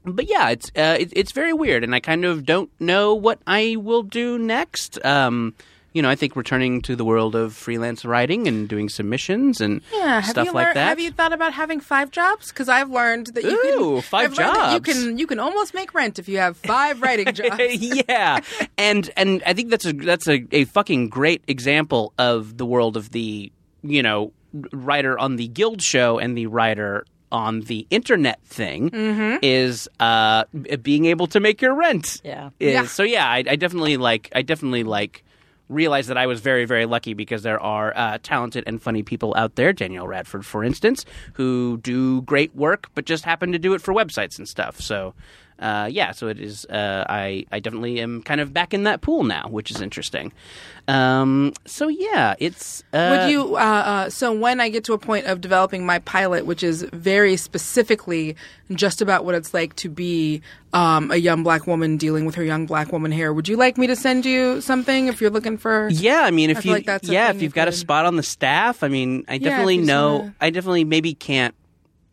but 0.05 0.29
yeah, 0.29 0.51
it's 0.51 0.71
uh, 0.77 0.97
it, 0.99 1.13
it's 1.15 1.33
very 1.33 1.53
weird, 1.53 1.85
and 1.85 1.95
I 1.95 2.01
kind 2.01 2.25
of 2.25 2.47
don't 2.47 2.71
know 2.81 3.15
what 3.15 3.41
I 3.47 3.77
will 3.79 4.03
do 4.03 4.39
next. 4.39 5.05
Um, 5.05 5.55
you 5.93 6.03
know, 6.03 6.09
I 6.11 6.15
think 6.15 6.37
returning 6.37 6.81
to 6.83 6.95
the 6.95 7.05
world 7.05 7.35
of 7.35 7.55
freelance 7.55 8.05
writing 8.05 8.47
and 8.47 8.69
doing 8.69 8.89
submissions 8.89 9.61
and 9.61 9.81
Yeah, 9.93 10.21
stuff 10.21 10.53
like 10.55 10.75
that. 10.75 10.89
Have 10.89 11.01
you 11.01 11.11
thought 11.11 11.33
about 11.33 11.55
having 11.55 11.81
five 11.81 12.11
jobs? 12.11 12.49
Because 12.49 12.69
I've 12.69 12.91
learned 12.91 13.29
that 13.35 13.43
you 13.43 13.51
Ooh, 13.51 13.95
can 13.95 14.03
five 14.03 14.33
I've 14.33 14.39
learned 14.39 14.55
that 14.55 14.73
You 14.75 14.81
can 14.81 15.19
you 15.19 15.27
can 15.27 15.41
almost 15.41 15.75
make 15.75 15.95
rent 15.95 16.19
if 16.19 16.29
you 16.29 16.39
have 16.39 16.57
five 16.57 17.03
writing 17.03 17.27
jobs. 17.35 17.59
yeah, 18.09 18.39
and 18.77 19.11
and 19.17 19.43
I 19.45 19.53
think 19.55 19.71
that's 19.71 19.87
a 19.87 19.93
that's 19.93 20.29
a, 20.29 20.47
a 20.53 20.65
fucking 20.67 21.09
great 21.09 21.43
example 21.49 22.13
of 22.19 22.57
the 22.59 22.67
world 22.67 22.97
of 22.97 23.11
the 23.11 23.51
you 23.83 24.03
know 24.03 24.33
writer 24.73 25.19
on 25.19 25.37
the 25.37 25.49
Guild 25.49 25.83
show 25.83 26.19
and 26.19 26.37
the 26.37 26.47
writer 26.47 27.05
on 27.31 27.61
the 27.63 27.87
internet 27.91 28.43
thing 28.45 28.89
is 29.43 29.89
uh, 30.01 30.45
being 30.83 31.05
able 31.05 31.27
to 31.27 31.41
make 31.41 31.61
your 31.61 31.75
rent. 31.75 32.21
Yeah. 32.25 32.51
Is- 32.59 32.73
Yeah. 32.73 32.85
So 32.87 33.03
yeah, 33.03 33.27
I, 33.29 33.45
I 33.47 33.57
definitely 33.57 33.97
like 33.99 34.31
I 34.35 34.43
definitely 34.43 34.83
like 34.85 35.25
realized 35.69 36.09
that 36.09 36.17
I 36.17 36.27
was 36.27 36.41
very 36.41 36.65
very 36.65 36.87
lucky 36.87 37.13
because 37.13 37.43
there 37.43 37.61
are 37.61 37.93
uh, 37.95 38.17
talented 38.23 38.65
and 38.67 38.81
funny 38.81 39.03
people 39.03 39.35
out 39.37 39.57
there. 39.57 39.75
Danielle 39.75 40.09
Radford, 40.09 40.47
for 40.47 40.65
instance, 40.65 41.05
who 41.35 41.79
do 41.83 42.23
great 42.23 42.55
work, 42.57 42.89
but 42.95 43.05
just 43.05 43.25
happen 43.27 43.53
to 43.53 43.59
do 43.59 43.75
it 43.75 43.83
for 43.83 43.93
websites 43.93 44.39
and 44.39 44.49
stuff. 44.49 44.81
So. 44.81 45.15
Uh, 45.59 45.89
yeah, 45.91 46.13
so 46.13 46.29
it 46.29 46.39
is. 46.41 46.65
Uh, 46.67 47.05
I 47.09 47.45
I 47.51 47.59
definitely 47.59 48.01
am 48.01 48.23
kind 48.23 48.41
of 48.41 48.53
back 48.55 48.73
in 48.73 48.85
that 48.85 49.01
pool 49.01 49.25
now, 49.25 49.49
which 49.49 49.71
is 49.73 49.81
interesting. 49.81 50.33
Um, 50.87 51.53
so 51.67 51.89
yeah, 51.89 52.35
it's. 52.39 52.85
Uh, 52.93 53.19
Would 53.25 53.31
you? 53.33 53.57
Uh, 53.57 53.59
uh, 53.59 54.11
so 54.11 54.33
when 54.33 54.61
I 54.61 54.69
get 54.69 54.85
to 54.85 54.93
a 54.93 54.99
point 54.99 55.27
of 55.27 55.41
developing 55.41 55.85
my 55.85 55.99
pilot, 56.01 56.47
which 56.47 56.63
is 56.63 56.83
very 56.93 57.37
specifically 57.37 58.37
just 58.73 59.03
about 59.03 59.25
what 59.25 59.35
it's 59.35 59.53
like 59.53 59.75
to 59.77 59.89
be 59.89 60.43
um, 60.73 61.11
a 61.11 61.17
young 61.17 61.43
black 61.43 61.67
woman 61.67 61.97
dealing 61.97 62.25
with 62.25 62.37
her 62.37 62.45
young 62.45 62.67
black 62.67 62.93
woman 62.93 63.11
hair, 63.11 63.33
would 63.33 63.49
you 63.49 63.57
like 63.57 63.77
me 63.79 63.87
to 63.89 63.97
send 63.97 64.25
you 64.25 64.61
something 64.61 65.09
if 65.09 65.21
you're 65.21 65.31
looking 65.31 65.59
for? 65.59 65.89
Yeah, 65.91 66.23
I 66.23 66.31
mean, 66.31 66.51
if 66.51 66.59
I 66.59 66.61
you, 66.63 66.73
like 66.73 66.87
yeah, 67.03 67.31
if 67.31 67.35
you've 67.37 67.43
you 67.43 67.49
got 67.51 67.63
got 67.67 67.69
a 67.69 67.73
spot 67.73 68.07
on 68.07 68.17
the 68.17 68.23
staff, 68.23 68.83
I 68.83 68.89
mean, 68.89 69.25
I 69.29 69.35
if 69.35 69.43
definitely 69.43 69.79
know. 69.79 70.19
wanna- 70.19 70.35
I 70.41 70.51
definitely 70.51 70.85
maybe 70.85 71.15
can't. 71.15 71.55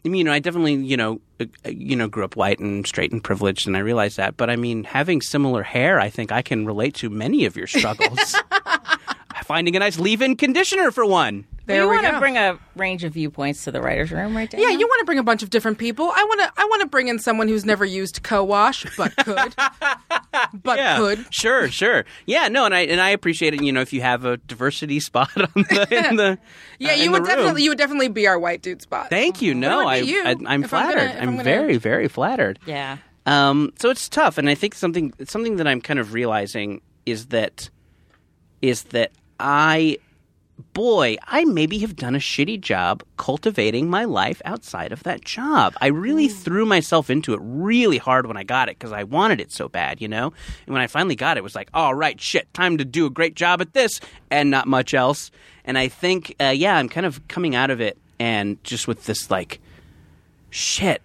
I 0.05 0.09
mean, 0.09 0.19
you 0.19 0.23
know, 0.23 0.31
I 0.31 0.39
definitely 0.39 0.75
you 0.75 0.97
know, 0.97 1.19
uh, 1.39 1.45
uh, 1.65 1.69
you 1.69 1.95
know, 1.95 2.07
grew 2.07 2.23
up 2.23 2.35
white 2.35 2.59
and 2.59 2.85
straight 2.85 3.11
and 3.11 3.23
privileged, 3.23 3.65
and 3.65 3.75
I 3.75 3.79
realize 3.79 4.17
that. 4.17 4.37
But 4.37 4.49
I 4.49 4.55
mean, 4.55 4.83
having 4.83 5.21
similar 5.21 5.63
hair, 5.63 5.99
I 5.99 6.09
think 6.09 6.31
I 6.31 6.41
can 6.41 6.65
relate 6.65 6.93
to 6.95 7.09
many 7.09 7.45
of 7.45 7.57
your 7.57 7.67
struggles. 7.67 8.35
Finding 9.45 9.76
a 9.76 9.80
nice 9.80 9.99
leave-in 9.99 10.36
conditioner 10.38 10.91
for 10.91 11.05
one. 11.05 11.45
There 11.67 11.82
you 11.84 11.89
we 11.89 11.95
want 11.95 12.05
go. 12.05 12.11
to 12.11 12.19
bring 12.19 12.38
a 12.38 12.59
range 12.76 13.03
of 13.03 13.13
viewpoints 13.13 13.63
to 13.63 13.72
the 13.72 13.82
writers' 13.82 14.11
room, 14.11 14.36
right? 14.38 14.51
yeah, 14.53 14.69
you 14.69 14.86
want 14.88 14.99
to 14.99 15.05
bring 15.05 15.17
a 15.17 15.24
bunch 15.24 15.41
of 15.41 15.49
different 15.49 15.80
people. 15.80 16.05
I 16.15 16.24
want 16.24 16.41
to. 16.41 16.51
I 16.61 16.65
want 16.65 16.82
to 16.82 16.88
bring 16.88 17.07
in 17.07 17.17
someone 17.17 17.47
who's 17.47 17.65
never 17.65 17.84
used 17.86 18.22
co-wash, 18.22 18.86
but 18.97 19.15
could, 19.26 19.55
but 20.53 20.78
yeah, 20.78 20.97
could. 20.97 21.26
sure, 21.34 21.67
sure. 21.69 22.05
Yeah, 22.28 22.49
no, 22.49 22.65
and 22.65 22.76
I 22.76 22.82
and 22.82 23.01
I 23.01 23.09
appreciate 23.09 23.55
it. 23.55 23.63
You 23.63 23.72
know, 23.72 23.82
if 23.82 23.93
you 23.93 24.01
have 24.01 24.26
a 24.26 24.38
diversity 24.38 24.99
spot 24.99 25.32
on 25.38 25.47
the 25.55 25.88
in 26.09 26.15
the 26.17 26.38
Yeah, 26.78 26.91
uh, 26.91 26.95
you 26.95 27.05
in 27.05 27.11
would 27.13 27.24
the 27.24 27.28
room. 27.30 27.36
definitely. 27.38 27.63
You 27.63 27.69
would 27.72 27.78
definitely 27.80 28.09
be 28.09 28.28
our 28.28 28.38
white 28.38 28.61
dude 28.61 28.82
spot. 28.84 29.09
Thank 29.09 29.41
you. 29.41 29.55
No, 29.55 29.88
I, 29.88 29.97
you 29.97 30.24
I 30.24 30.32
I'm 30.32 30.38
if 30.38 30.41
I'm 30.45 30.59
gonna- 30.61 30.67
flattered. 30.67 31.11
I'm, 31.17 31.17
I'm 31.30 31.32
gonna- 31.38 31.43
very 31.43 31.78
very 31.78 32.07
flattered. 32.07 32.59
Yeah. 32.67 32.97
Um, 33.26 33.74
so 33.80 33.89
it's 33.89 34.07
tough, 34.07 34.38
and 34.38 34.47
I 34.49 34.53
think 34.55 34.76
something 34.76 35.13
something 35.26 35.55
that 35.55 35.67
I'm 35.67 35.82
kind 35.82 35.99
of 35.99 36.13
realizing 36.13 36.82
is 37.07 37.28
that 37.28 37.72
is 38.61 38.84
that 38.86 39.11
I, 39.39 39.97
boy, 40.73 41.17
I 41.27 41.45
maybe 41.45 41.79
have 41.79 41.95
done 41.95 42.15
a 42.15 42.19
shitty 42.19 42.61
job 42.61 43.03
cultivating 43.17 43.89
my 43.89 44.05
life 44.05 44.41
outside 44.45 44.91
of 44.91 45.03
that 45.03 45.23
job. 45.23 45.73
I 45.81 45.88
really 45.88 46.27
threw 46.27 46.65
myself 46.65 47.09
into 47.09 47.33
it 47.33 47.39
really 47.41 47.97
hard 47.97 48.27
when 48.27 48.38
I 48.38 48.43
got 48.43 48.69
it 48.69 48.77
because 48.77 48.91
I 48.91 49.03
wanted 49.03 49.41
it 49.41 49.51
so 49.51 49.67
bad, 49.67 50.01
you 50.01 50.07
know. 50.07 50.33
And 50.65 50.73
when 50.73 50.81
I 50.81 50.88
finally 50.88 51.15
got 51.15 51.38
it, 51.38 51.39
it 51.39 51.43
was 51.43 51.55
like, 51.55 51.69
all 51.73 51.95
right, 51.95 52.19
shit, 52.19 52.53
time 52.53 52.77
to 52.77 52.86
do 52.86 53.05
a 53.05 53.09
great 53.09 53.36
job 53.36 53.61
at 53.61 53.73
this 53.73 53.99
and 54.29 54.49
not 54.49 54.67
much 54.67 54.93
else. 54.93 55.31
And 55.65 55.77
I 55.77 55.88
think, 55.88 56.36
uh, 56.39 56.53
yeah, 56.55 56.77
I'm 56.77 56.89
kind 56.89 57.05
of 57.05 57.27
coming 57.27 57.55
out 57.55 57.71
of 57.71 57.81
it 57.81 57.97
and 58.19 58.63
just 58.63 58.88
with 58.88 59.05
this 59.05 59.29
like 59.29 59.59
shit, 60.49 61.01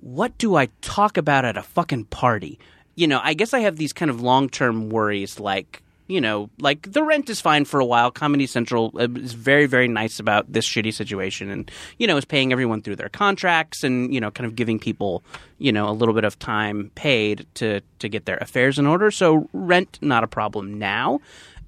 what 0.00 0.36
do 0.38 0.54
I 0.54 0.68
talk 0.82 1.16
about 1.16 1.44
at 1.44 1.56
a 1.56 1.62
fucking 1.62 2.04
party? 2.06 2.58
You 2.94 3.06
know, 3.06 3.20
I 3.22 3.34
guess 3.34 3.54
I 3.54 3.60
have 3.60 3.76
these 3.76 3.92
kind 3.92 4.10
of 4.10 4.20
long 4.20 4.48
term 4.48 4.90
worries 4.90 5.40
like, 5.40 5.82
you 6.06 6.20
know, 6.20 6.50
like 6.58 6.92
the 6.92 7.02
rent 7.02 7.30
is 7.30 7.40
fine 7.40 7.64
for 7.64 7.80
a 7.80 7.84
while. 7.84 8.10
Comedy 8.10 8.46
Central 8.46 8.92
uh, 8.98 9.08
is 9.16 9.32
very, 9.32 9.66
very 9.66 9.88
nice 9.88 10.18
about 10.18 10.52
this 10.52 10.66
shitty 10.66 10.92
situation 10.92 11.50
and, 11.50 11.70
you 11.98 12.06
know, 12.06 12.16
is 12.16 12.24
paying 12.24 12.52
everyone 12.52 12.82
through 12.82 12.96
their 12.96 13.08
contracts 13.08 13.82
and, 13.82 14.12
you 14.12 14.20
know, 14.20 14.30
kind 14.30 14.46
of 14.46 14.54
giving 14.54 14.78
people, 14.78 15.22
you 15.58 15.72
know, 15.72 15.88
a 15.88 15.92
little 15.92 16.14
bit 16.14 16.24
of 16.24 16.38
time 16.38 16.90
paid 16.94 17.46
to, 17.54 17.80
to 18.00 18.08
get 18.08 18.26
their 18.26 18.36
affairs 18.38 18.78
in 18.78 18.86
order. 18.86 19.10
So 19.10 19.48
rent, 19.52 19.98
not 20.02 20.24
a 20.24 20.28
problem 20.28 20.78
now. 20.78 21.20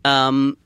Um, 0.04 0.58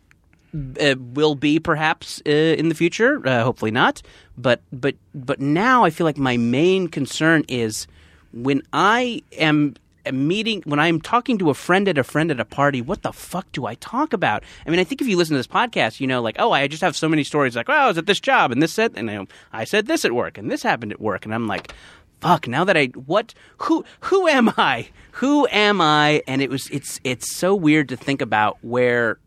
uh, 0.81 0.97
will 0.99 1.37
be 1.37 1.61
perhaps 1.61 2.21
uh, 2.27 2.31
in 2.31 2.69
the 2.69 2.75
future. 2.75 3.25
Uh, 3.25 3.45
hopefully 3.45 3.71
not. 3.71 4.03
But 4.37 4.61
but 4.73 4.97
but 5.15 5.41
now 5.41 5.85
I 5.85 5.91
feel 5.91 6.05
like 6.05 6.19
my 6.19 6.37
main 6.37 6.89
concern 6.89 7.45
is 7.47 7.87
when 8.33 8.63
I 8.73 9.23
am 9.39 9.75
meeting 10.13 10.63
when 10.65 10.79
I'm 10.79 11.01
talking 11.01 11.39
to 11.39 11.51
a 11.51 11.55
friend 11.55 11.89
at 11.89 11.99
a 11.99 12.05
friend 12.05 12.31
at 12.31 12.41
a 12.41 12.45
party. 12.45 12.81
What 12.81 13.03
the 13.03 13.13
fuck 13.13 13.51
do 13.53 13.67
I 13.67 13.75
talk 13.77 14.13
about? 14.13 14.43
I 14.67 14.71
mean, 14.71 14.81
I 14.81 14.85
think 14.85 15.01
if 15.01 15.09
you 15.09 15.17
listen 15.17 15.35
to 15.35 15.39
this 15.39 15.47
podcast, 15.47 16.01
you 16.01 16.07
know, 16.07 16.23
like 16.23 16.37
oh, 16.39 16.53
I 16.53 16.67
just 16.69 16.83
have 16.83 16.97
so 16.97 17.09
many 17.09 17.25
stories. 17.25 17.57
Like, 17.57 17.69
oh, 17.69 17.73
I 17.73 17.87
was 17.87 17.99
at 17.99 18.07
this 18.07 18.21
job 18.21 18.53
and 18.53 18.63
this 18.63 18.73
said, 18.73 18.93
and 18.97 19.11
I, 19.11 19.27
I 19.53 19.65
said 19.65 19.87
this 19.87 20.05
at 20.05 20.13
work 20.13 20.39
and 20.39 20.51
this 20.51 20.63
happened 20.63 20.93
at 20.93 21.01
work, 21.01 21.25
and 21.25 21.35
I'm 21.35 21.47
like. 21.47 21.73
Fuck! 22.21 22.47
Now 22.47 22.65
that 22.65 22.77
I 22.77 22.89
what 23.07 23.33
who 23.57 23.83
who 24.01 24.29
am 24.29 24.53
I? 24.59 24.91
Who 25.13 25.49
am 25.51 25.81
I? 25.81 26.23
And 26.29 26.43
it 26.43 26.51
was 26.51 26.69
it's 26.69 27.01
it's 27.03 27.35
so 27.35 27.55
weird 27.55 27.89
to 27.89 27.97
think 27.97 28.21
about 28.21 28.59
where 28.61 29.19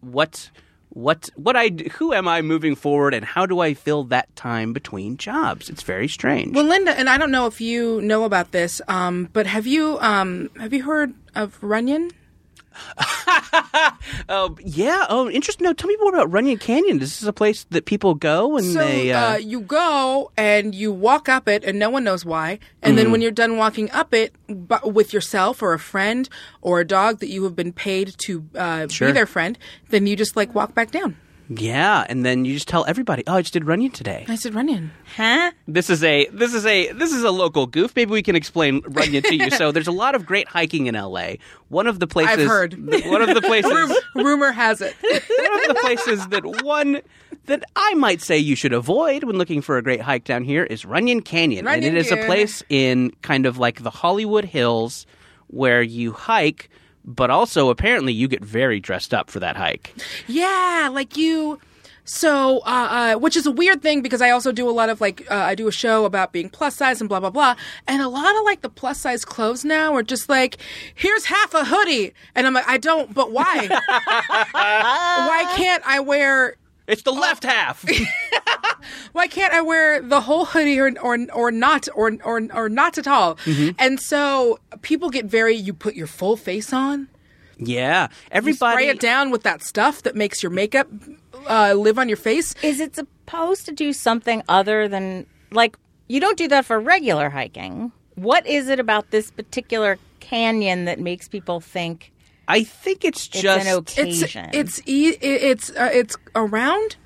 what 0.00 0.50
what 0.96 1.28
what 1.36 1.56
I 1.56 1.68
who 1.98 2.14
am 2.14 2.26
I 2.26 2.40
moving 2.40 2.74
forward 2.74 3.12
and 3.12 3.22
how 3.22 3.44
do 3.44 3.60
I 3.60 3.74
fill 3.74 4.04
that 4.04 4.34
time 4.34 4.72
between 4.72 5.18
jobs? 5.18 5.68
It's 5.68 5.82
very 5.82 6.08
strange. 6.08 6.56
Well, 6.56 6.64
Linda, 6.64 6.98
and 6.98 7.10
I 7.10 7.18
don't 7.18 7.30
know 7.30 7.46
if 7.46 7.60
you 7.60 8.00
know 8.00 8.24
about 8.24 8.52
this, 8.52 8.80
um, 8.88 9.28
but 9.34 9.46
have 9.46 9.66
you 9.66 9.98
um, 10.00 10.48
have 10.58 10.72
you 10.72 10.84
heard 10.84 11.12
of 11.34 11.62
Runyon? 11.62 12.12
Oh 14.28 14.56
yeah. 14.64 15.06
Oh, 15.08 15.28
interesting. 15.30 15.64
No, 15.64 15.72
tell 15.72 15.88
me 15.88 15.96
more 16.00 16.10
about 16.14 16.32
Runyon 16.32 16.58
Canyon. 16.58 16.98
This 16.98 17.20
is 17.22 17.28
a 17.28 17.32
place 17.32 17.64
that 17.70 17.84
people 17.84 18.14
go 18.14 18.56
and 18.56 18.66
So 18.66 18.78
they. 18.80 19.12
Uh, 19.12 19.32
uh, 19.32 19.36
you 19.36 19.60
go 19.60 20.30
and 20.36 20.74
you 20.74 20.92
walk 20.92 21.28
up 21.28 21.48
it, 21.48 21.64
and 21.64 21.78
no 21.78 21.90
one 21.90 22.04
knows 22.04 22.24
why. 22.24 22.58
And 22.82 22.94
Mm. 22.94 22.96
then 22.96 23.10
when 23.12 23.20
you're 23.20 23.30
done 23.30 23.56
walking 23.56 23.90
up 23.92 24.14
it 24.14 24.32
bu- 24.48 24.88
with 24.88 25.12
yourself 25.12 25.62
or 25.62 25.72
a 25.72 25.78
friend 25.78 26.28
or 26.62 26.80
a 26.80 26.84
dog 26.84 27.18
that 27.20 27.28
you 27.28 27.44
have 27.44 27.54
been 27.56 27.72
paid 27.72 28.14
to 28.18 28.44
uh, 28.56 28.88
Sure. 28.88 29.08
be 29.08 29.12
their 29.12 29.26
friend, 29.26 29.58
then 29.90 30.06
you 30.06 30.16
just 30.16 30.36
like 30.36 30.54
walk 30.54 30.74
back 30.74 30.90
down. 30.90 31.16
Yeah, 31.48 32.04
and 32.08 32.24
then 32.24 32.44
you 32.44 32.54
just 32.54 32.68
tell 32.68 32.84
everybody, 32.86 33.22
"Oh, 33.26 33.34
I 33.34 33.42
just 33.42 33.52
did 33.52 33.64
Runyon 33.64 33.92
today." 33.92 34.24
I 34.28 34.34
said, 34.34 34.54
Runyon. 34.54 34.90
Huh? 35.16 35.52
This 35.68 35.90
is 35.90 36.02
a 36.02 36.26
this 36.28 36.54
is 36.54 36.66
a 36.66 36.92
this 36.92 37.12
is 37.12 37.22
a 37.22 37.30
local 37.30 37.66
goof. 37.66 37.94
Maybe 37.94 38.10
we 38.10 38.22
can 38.22 38.36
explain 38.36 38.82
Runyon 38.86 39.22
to 39.22 39.34
you. 39.34 39.50
So 39.56 39.72
there's 39.72 39.86
a 39.86 39.92
lot 39.92 40.14
of 40.14 40.26
great 40.26 40.48
hiking 40.48 40.86
in 40.86 40.94
LA. 40.94 41.34
One 41.68 41.86
of 41.86 41.98
the 41.98 42.06
places 42.06 42.40
I've 42.40 42.46
heard. 42.46 42.74
One 43.06 43.22
of 43.22 43.34
the 43.34 43.40
places 43.40 43.72
Rumor 44.14 44.52
has 44.52 44.80
it. 44.80 44.94
one 45.02 45.70
of 45.70 45.76
the 45.76 45.80
places 45.80 46.26
that 46.28 46.44
one 46.64 47.00
that 47.46 47.64
I 47.74 47.94
might 47.94 48.20
say 48.20 48.38
you 48.38 48.54
should 48.54 48.72
avoid 48.72 49.24
when 49.24 49.36
looking 49.38 49.62
for 49.62 49.78
a 49.78 49.82
great 49.82 50.00
hike 50.00 50.24
down 50.24 50.44
here 50.44 50.64
is 50.64 50.84
Runyon 50.84 51.22
Canyon. 51.22 51.64
Runyon 51.64 51.84
and 51.84 51.96
it 51.96 52.00
is 52.00 52.12
a 52.12 52.24
place 52.26 52.62
in 52.68 53.12
kind 53.22 53.46
of 53.46 53.56
like 53.58 53.82
the 53.82 53.90
Hollywood 53.90 54.44
Hills 54.44 55.06
where 55.46 55.80
you 55.82 56.12
hike, 56.12 56.68
but 57.06 57.30
also 57.30 57.70
apparently 57.70 58.12
you 58.12 58.28
get 58.28 58.44
very 58.44 58.80
dressed 58.80 59.14
up 59.14 59.30
for 59.30 59.40
that 59.40 59.56
hike. 59.56 59.94
Yeah, 60.26 60.90
like 60.92 61.16
you. 61.16 61.60
So, 62.08 62.58
uh, 62.60 63.14
uh, 63.16 63.18
which 63.18 63.36
is 63.36 63.46
a 63.46 63.50
weird 63.50 63.82
thing 63.82 64.00
because 64.00 64.22
I 64.22 64.30
also 64.30 64.52
do 64.52 64.68
a 64.68 64.70
lot 64.70 64.90
of 64.90 65.00
like, 65.00 65.28
uh, 65.28 65.34
I 65.34 65.56
do 65.56 65.66
a 65.66 65.72
show 65.72 66.04
about 66.04 66.32
being 66.32 66.48
plus 66.48 66.76
size 66.76 67.00
and 67.00 67.08
blah, 67.08 67.18
blah, 67.18 67.30
blah. 67.30 67.56
And 67.88 68.00
a 68.00 68.08
lot 68.08 68.36
of 68.36 68.44
like 68.44 68.60
the 68.60 68.68
plus 68.68 69.00
size 69.00 69.24
clothes 69.24 69.64
now 69.64 69.92
are 69.94 70.04
just 70.04 70.28
like, 70.28 70.58
here's 70.94 71.24
half 71.24 71.52
a 71.52 71.64
hoodie. 71.64 72.12
And 72.36 72.46
I'm 72.46 72.54
like, 72.54 72.68
I 72.68 72.78
don't, 72.78 73.12
but 73.12 73.32
why? 73.32 73.66
why 74.52 75.52
can't 75.56 75.82
I 75.84 75.98
wear 75.98 76.54
It's 76.86 77.02
the 77.02 77.12
left 77.12 77.44
half. 77.44 77.84
why 79.12 79.26
can't 79.26 79.52
I 79.52 79.60
wear 79.60 80.00
the 80.00 80.20
whole 80.20 80.44
hoodie 80.44 80.78
or 80.78 80.92
or 81.02 81.18
or 81.32 81.50
not 81.50 81.88
or 81.94 82.16
or 82.24 82.46
or 82.52 82.68
not 82.68 82.98
at 82.98 83.08
all? 83.08 83.36
Mm-hmm. 83.36 83.70
And 83.78 84.00
so 84.00 84.58
people 84.82 85.10
get 85.10 85.26
very 85.26 85.54
you 85.54 85.72
put 85.72 85.94
your 85.94 86.06
full 86.06 86.36
face 86.36 86.72
on, 86.72 87.08
yeah, 87.58 88.08
you 88.08 88.16
everybody. 88.30 88.74
spray 88.74 88.88
it 88.88 89.00
down 89.00 89.30
with 89.30 89.42
that 89.42 89.62
stuff 89.62 90.02
that 90.02 90.14
makes 90.14 90.42
your 90.42 90.50
makeup 90.50 90.88
uh, 91.48 91.74
live 91.74 91.98
on 91.98 92.08
your 92.08 92.16
face. 92.16 92.54
Is 92.62 92.80
it 92.80 92.94
supposed 92.94 93.66
to 93.66 93.72
do 93.72 93.92
something 93.92 94.42
other 94.48 94.88
than 94.88 95.26
like 95.50 95.76
you 96.08 96.20
don't 96.20 96.38
do 96.38 96.48
that 96.48 96.64
for 96.64 96.78
regular 96.78 97.30
hiking? 97.30 97.92
What 98.14 98.46
is 98.46 98.68
it 98.68 98.80
about 98.80 99.10
this 99.10 99.30
particular 99.30 99.98
canyon 100.20 100.86
that 100.86 100.98
makes 100.98 101.28
people 101.28 101.60
think 101.60 102.12
I 102.48 102.62
think 102.64 103.04
it's 103.04 103.26
it's 103.26 103.40
just 103.40 103.66
an 103.66 103.78
It's 103.96 104.22
occasion? 104.22 104.50
it's 104.52 104.80
e- 104.86 105.16
it's 105.20 105.70
uh, 105.70 105.90
it's 105.92 106.16
around. 106.34 106.96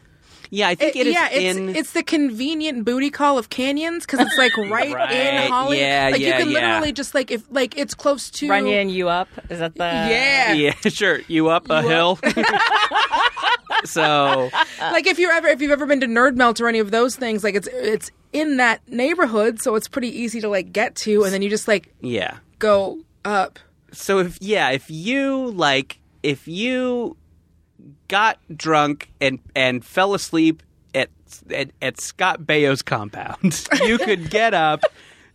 yeah. 0.51 0.68
I 0.68 0.74
think 0.74 0.97
it 0.97 1.07
is 1.07 1.14
yeah, 1.14 1.28
it's 1.30 1.57
in. 1.59 1.76
it's 1.76 1.93
the 1.93 2.03
convenient 2.03 2.84
booty 2.84 3.11
call 3.11 3.38
of 3.38 3.49
canyons 3.51 4.05
because 4.05 4.20
it's 4.20 4.36
like 4.36 4.55
right, 4.57 4.93
Right, 4.95 5.11
in 5.12 5.51
Hollywood. 5.51 5.78
yeah, 5.78 6.09
like 6.12 6.20
yeah, 6.20 6.26
you 6.38 6.45
can 6.45 6.51
yeah. 6.53 6.59
literally 6.74 6.93
just 6.93 7.14
like 7.14 7.30
if 7.30 7.45
like 7.51 7.78
it's 7.78 7.95
close 7.95 8.30
to 8.32 8.49
Runyon 8.49 8.91
you 8.91 9.09
up? 9.09 9.28
Is 9.49 9.61
that 9.61 9.74
the 9.76 9.84
Yeah. 9.84 10.53
yeah, 10.53 10.72
sure. 10.88 11.20
You 11.28 11.49
up 11.49 11.70
a 11.70 11.82
You 11.82 11.88
hill. 11.88 12.18
so 13.84 14.51
like 14.80 15.07
if 15.07 15.18
you're 15.18 15.32
ever 15.32 15.49
if 15.49 15.61
you've 15.62 15.70
ever 15.70 15.86
been 15.86 16.01
to 16.01 16.07
Nerd 16.07 16.36
Melt 16.36 16.61
or 16.61 16.68
any 16.68 16.78
of 16.80 16.91
those 16.91 17.16
things, 17.16 17.43
like 17.45 17.55
it's 17.55 17.68
it's 17.72 18.11
in 18.32 18.59
that 18.59 18.80
neighborhood, 18.88 19.61
so 19.61 19.74
it's 19.74 19.88
pretty 19.88 20.09
easy 20.09 20.41
to 20.41 20.49
like 20.49 20.72
get 20.72 20.95
to, 20.97 21.24
and 21.24 21.32
then 21.32 21.43
you 21.43 21.51
just 21.51 21.66
like 21.68 21.93
yeah. 22.01 22.36
go 22.59 22.99
up. 23.24 23.59
So 23.93 24.18
if 24.18 24.38
yeah, 24.41 24.70
if 24.70 24.91
you 24.91 25.51
like, 25.51 25.99
if 26.22 26.47
you 26.49 27.16
got 28.09 28.38
drunk 28.55 29.11
and 29.20 29.38
and 29.55 29.84
fell 29.84 30.14
asleep 30.14 30.62
at 30.95 31.11
at, 31.53 31.70
at 31.80 32.01
Scott 32.01 32.47
Baio's 32.47 32.82
compound, 32.82 33.66
you 33.84 33.99
could 33.99 34.30
get 34.30 34.55
up 34.55 34.82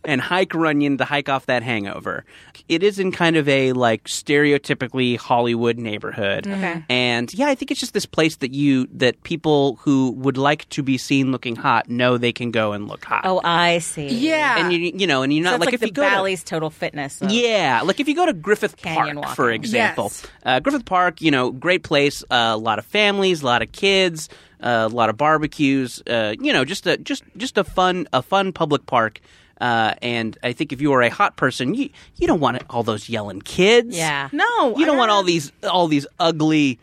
and 0.06 0.20
hike 0.20 0.54
Runyon 0.54 0.96
to 0.98 1.04
hike 1.04 1.28
off 1.28 1.44
that 1.46 1.62
hangover. 1.62 2.24
It 2.68 2.82
is 2.82 2.98
in 2.98 3.12
kind 3.12 3.36
of 3.36 3.46
a 3.48 3.72
like 3.74 4.04
stereotypically 4.04 5.16
Hollywood 5.18 5.78
neighborhood. 5.78 6.46
Okay. 6.46 6.84
And 6.88 7.32
yeah, 7.34 7.48
I 7.48 7.54
think 7.54 7.70
it's 7.70 7.80
just 7.80 7.92
this 7.92 8.06
place 8.06 8.36
that 8.36 8.52
you 8.52 8.86
that 8.94 9.22
people 9.22 9.76
who 9.82 10.12
would 10.12 10.38
like 10.38 10.68
to 10.70 10.82
be 10.82 10.96
seen 10.98 11.32
looking 11.32 11.56
hot 11.56 11.88
know 11.88 12.16
they 12.18 12.32
can 12.32 12.50
go 12.50 12.72
and 12.72 12.88
look 12.88 13.04
hot. 13.04 13.22
Oh, 13.24 13.40
I 13.44 13.78
see. 13.78 14.06
Yeah, 14.08 14.58
and 14.64 14.72
you 14.72 14.92
you 14.96 15.06
know, 15.06 15.22
and 15.22 15.32
you're 15.32 15.44
not 15.44 15.54
it's 15.54 15.60
like, 15.60 15.66
like, 15.66 15.74
if 15.74 15.80
the 15.80 15.86
you 15.88 15.92
go 15.92 16.04
to- 16.04 16.10
Bally's 16.10 16.42
Total 16.44 16.70
Fitness. 16.70 17.20
of- 17.20 17.30
yeah, 17.30 17.82
like 17.84 18.00
if 18.00 18.08
you 18.08 18.14
go 18.14 18.26
to 18.26 18.32
Griffith 18.32 18.76
Canyon 18.76 19.20
Park, 19.20 19.36
for 19.36 19.50
example, 19.50 20.04
Yes. 20.04 20.26
uh, 20.44 20.60
Griffith 20.60 20.84
Park, 20.84 21.20
you 21.20 21.30
know, 21.30 21.50
great 21.50 21.82
place, 21.82 22.22
uh, 22.30 22.52
a 22.54 22.56
lot 22.56 22.78
of 22.78 22.86
families, 22.86 23.42
a 23.42 23.46
lot 23.46 23.62
of 23.62 23.72
kids, 23.72 24.28
uh, 24.60 24.88
a 24.90 24.94
lot 24.94 25.10
of 25.10 25.16
barbecues, 25.16 26.02
uh, 26.06 26.34
you 26.40 26.52
know, 26.52 26.64
just 26.64 26.86
a 26.86 26.96
just 26.96 27.22
just 27.36 27.58
a 27.58 27.64
fun 27.64 28.06
a 28.12 28.22
fun 28.22 28.52
public 28.52 28.86
park. 28.86 29.20
Uh, 29.60 29.94
and 30.02 30.36
I 30.42 30.52
think 30.52 30.72
if 30.72 30.80
you 30.80 30.92
are 30.92 31.02
a 31.02 31.08
hot 31.08 31.36
person, 31.36 31.74
you 31.74 31.90
you 32.16 32.26
don't 32.26 32.40
want 32.40 32.62
all 32.70 32.82
those 32.82 33.08
yelling 33.08 33.40
kids. 33.40 33.96
Yeah. 33.96 34.28
no, 34.32 34.76
you 34.76 34.84
don't 34.86 34.96
I 34.96 34.98
want 34.98 35.10
all 35.10 35.22
these 35.22 35.52
all 35.64 35.88
these 35.88 36.06
ugly 36.18 36.78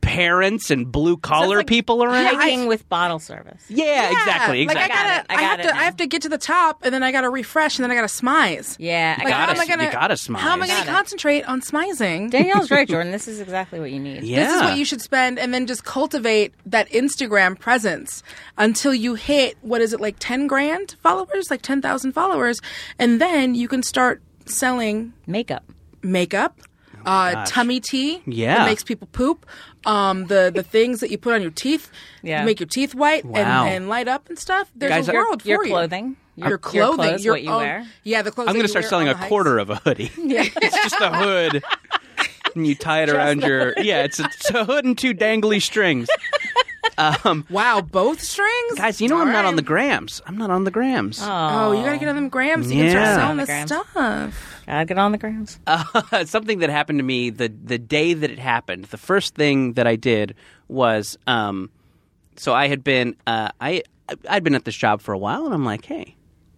parents 0.00 0.70
and 0.70 0.90
blue 0.90 1.16
collar 1.16 1.58
like 1.58 1.66
people 1.66 2.02
around. 2.02 2.34
Hiking 2.36 2.66
with 2.66 2.88
bottle 2.88 3.18
service. 3.18 3.62
yeah, 3.68 3.84
Yeah, 3.84 4.12
exactly, 4.12 4.66
Like 4.66 4.76
exactly. 4.76 4.82
I 4.82 4.88
gotta, 4.88 5.10
I 5.10 5.14
got 5.16 5.20
it. 5.20 5.26
I 5.30 5.34
I, 5.34 5.42
have 5.42 5.60
to, 5.60 5.66
now. 5.74 5.80
I 5.80 5.84
have 5.84 5.96
to 5.98 6.06
get 6.06 6.22
to 6.22 6.28
the 6.28 6.38
top, 6.38 6.84
and 6.84 6.92
then 6.94 7.02
I 7.02 7.12
gotta 7.12 7.28
refresh, 7.30 7.78
and 7.78 7.84
then 7.84 7.90
I 7.90 7.94
gotta 7.94 8.06
smize. 8.08 8.76
Yeah, 8.78 9.16
I 9.18 9.22
Like, 9.24 9.32
got 9.32 9.36
how 9.40 9.46
gotta 9.46 9.52
am 9.52 9.60
I 9.60 9.62
s- 9.62 9.68
gonna? 9.68 9.84
you 9.84 9.92
gotta 9.92 10.14
smize. 10.14 10.36
How 10.38 10.52
am 10.54 10.62
I 10.62 10.66
gonna 10.66 10.80
Got 10.80 10.88
it. 10.88 10.92
concentrate 10.92 11.42
on 11.44 11.60
smizing? 11.60 12.30
Danielle's 12.30 12.70
right, 12.70 12.88
Jordan. 12.88 13.12
This 13.12 13.28
is 13.28 13.40
exactly 13.40 13.78
what 13.80 13.90
you 13.90 14.00
need. 14.00 14.22
yeah. 14.24 14.44
This 14.44 14.54
is 14.54 14.62
what 14.62 14.78
you 14.78 14.84
should 14.84 15.00
spend, 15.02 15.38
and 15.38 15.52
then 15.52 15.66
just 15.66 15.84
cultivate 15.84 16.54
that 16.66 16.88
Instagram 16.90 17.58
presence 17.58 18.22
until 18.56 18.94
you 18.94 19.14
hit 19.14 19.56
what 19.60 19.80
is 19.80 19.92
it 19.92 20.00
like 20.00 20.16
ten 20.18 20.46
grand 20.46 20.96
followers, 21.02 21.50
like 21.50 21.62
ten 21.62 21.82
thousand 21.82 22.12
followers, 22.12 22.60
and 22.98 23.20
then 23.20 23.54
you 23.54 23.68
can 23.68 23.82
start 23.82 24.22
selling 24.46 25.12
Makeup. 25.26 25.64
makeup, 26.02 26.58
uh, 27.06 27.44
tummy 27.46 27.80
tea 27.80 28.16
Oh 28.18 28.22
Yeah. 28.26 28.58
that 28.58 28.66
makes 28.66 28.82
people 28.84 29.08
poop, 29.12 29.46
um, 29.86 30.26
the 30.26 30.50
the 30.54 30.62
things 30.62 31.00
that 31.00 31.10
you 31.10 31.18
put 31.18 31.34
on 31.34 31.42
your 31.42 31.50
teeth, 31.50 31.90
Yeah. 32.22 32.44
make 32.44 32.60
your 32.60 32.66
teeth 32.68 32.94
white 32.94 33.24
Wow. 33.24 33.64
and, 33.66 33.74
and 33.74 33.88
light 33.88 34.08
up 34.08 34.28
and 34.28 34.38
stuff. 34.38 34.70
There's 34.74 34.90
Guys, 34.90 35.08
a 35.08 35.12
world 35.12 35.44
Your 35.44 35.58
for 35.58 35.64
you. 35.66 35.72
clothing. 35.72 36.16
your 36.36 36.48
Your 36.50 36.58
clothing, 36.58 36.96
clothes, 36.96 37.24
your 37.24 37.34
what 37.34 37.42
you 37.42 37.50
own- 37.50 37.62
wear. 37.62 37.86
Yeah, 38.04 38.22
the 38.22 38.30
clothes. 38.30 38.48
I'm 38.48 38.54
going 38.54 38.60
going 38.60 38.68
to 38.68 38.72
to 38.74 38.82
start 38.82 38.84
selling 38.84 39.08
a 39.08 39.14
quarter 39.28 39.58
of 39.58 39.70
a 39.70 39.76
hoodie. 39.76 40.10
Yeah. 40.18 40.44
it's 40.62 40.82
just 40.82 41.00
a 41.00 41.10
hood, 41.10 41.64
and 42.54 42.64
you 42.66 42.74
tie 42.76 43.02
it 43.02 43.10
around 43.10 43.42
your. 43.42 43.74
Yeah, 43.78 44.04
it's 44.04 44.20
a, 44.20 44.24
it's 44.24 44.50
a 44.50 44.64
hood 44.64 44.84
and 44.84 44.96
two 44.96 45.14
dangly 45.14 45.60
strings. 45.60 46.08
Wow, 47.50 47.80
both 47.80 48.20
strings, 48.20 48.74
Guys, 48.76 49.00
you 49.00 49.08
know 49.08 49.20
I'm 49.20 49.32
not 49.32 49.44
on 49.44 49.56
the 49.56 49.62
grams. 49.62 50.20
I'm 50.26 50.36
not 50.36 50.50
on 50.50 50.64
the 50.64 50.70
grams. 50.70 51.20
Oh, 51.22 51.72
you 51.72 51.84
gotta 51.84 51.98
get 51.98 52.08
on 52.08 52.16
them 52.16 52.28
grams. 52.28 52.70
You 52.72 52.82
can 52.82 52.90
start 52.90 53.06
selling 53.20 53.36
the 53.36 53.42
the 53.42 53.46
grams. 53.46 53.70
stuff. 53.70 54.57
Gotta 54.68 54.84
get 54.84 54.98
on 54.98 55.12
the 55.12 55.18
grounds. 55.18 55.58
Uh, 55.66 56.24
something 56.26 56.58
that 56.58 56.68
happened 56.68 56.98
to 56.98 57.02
me 57.02 57.30
the 57.30 57.48
the 57.48 57.78
day 57.78 58.12
that 58.12 58.30
it 58.30 58.38
happened. 58.38 58.84
The 58.86 58.98
first 58.98 59.34
thing 59.34 59.72
that 59.74 59.86
I 59.86 59.96
did 59.96 60.34
was, 60.68 61.16
um, 61.26 61.70
so 62.36 62.52
I 62.52 62.68
had 62.68 62.84
been, 62.84 63.16
uh, 63.26 63.50
I 63.60 63.82
I'd 64.28 64.44
been 64.44 64.54
at 64.54 64.64
this 64.64 64.76
job 64.76 65.00
for 65.00 65.12
a 65.12 65.18
while, 65.18 65.46
and 65.46 65.54
I'm 65.54 65.64
like, 65.64 65.86
hey, 65.86 66.16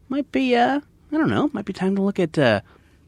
might 0.09 0.31
be, 0.33 0.57
uh, 0.57 0.81
I 1.13 1.17
don't 1.17 1.31
know, 1.31 1.51
might 1.53 1.65
be 1.65 1.73
time 1.73 1.95
to 1.97 2.03
look 2.03 2.19
at. 2.19 2.37
Uh, 2.37 2.61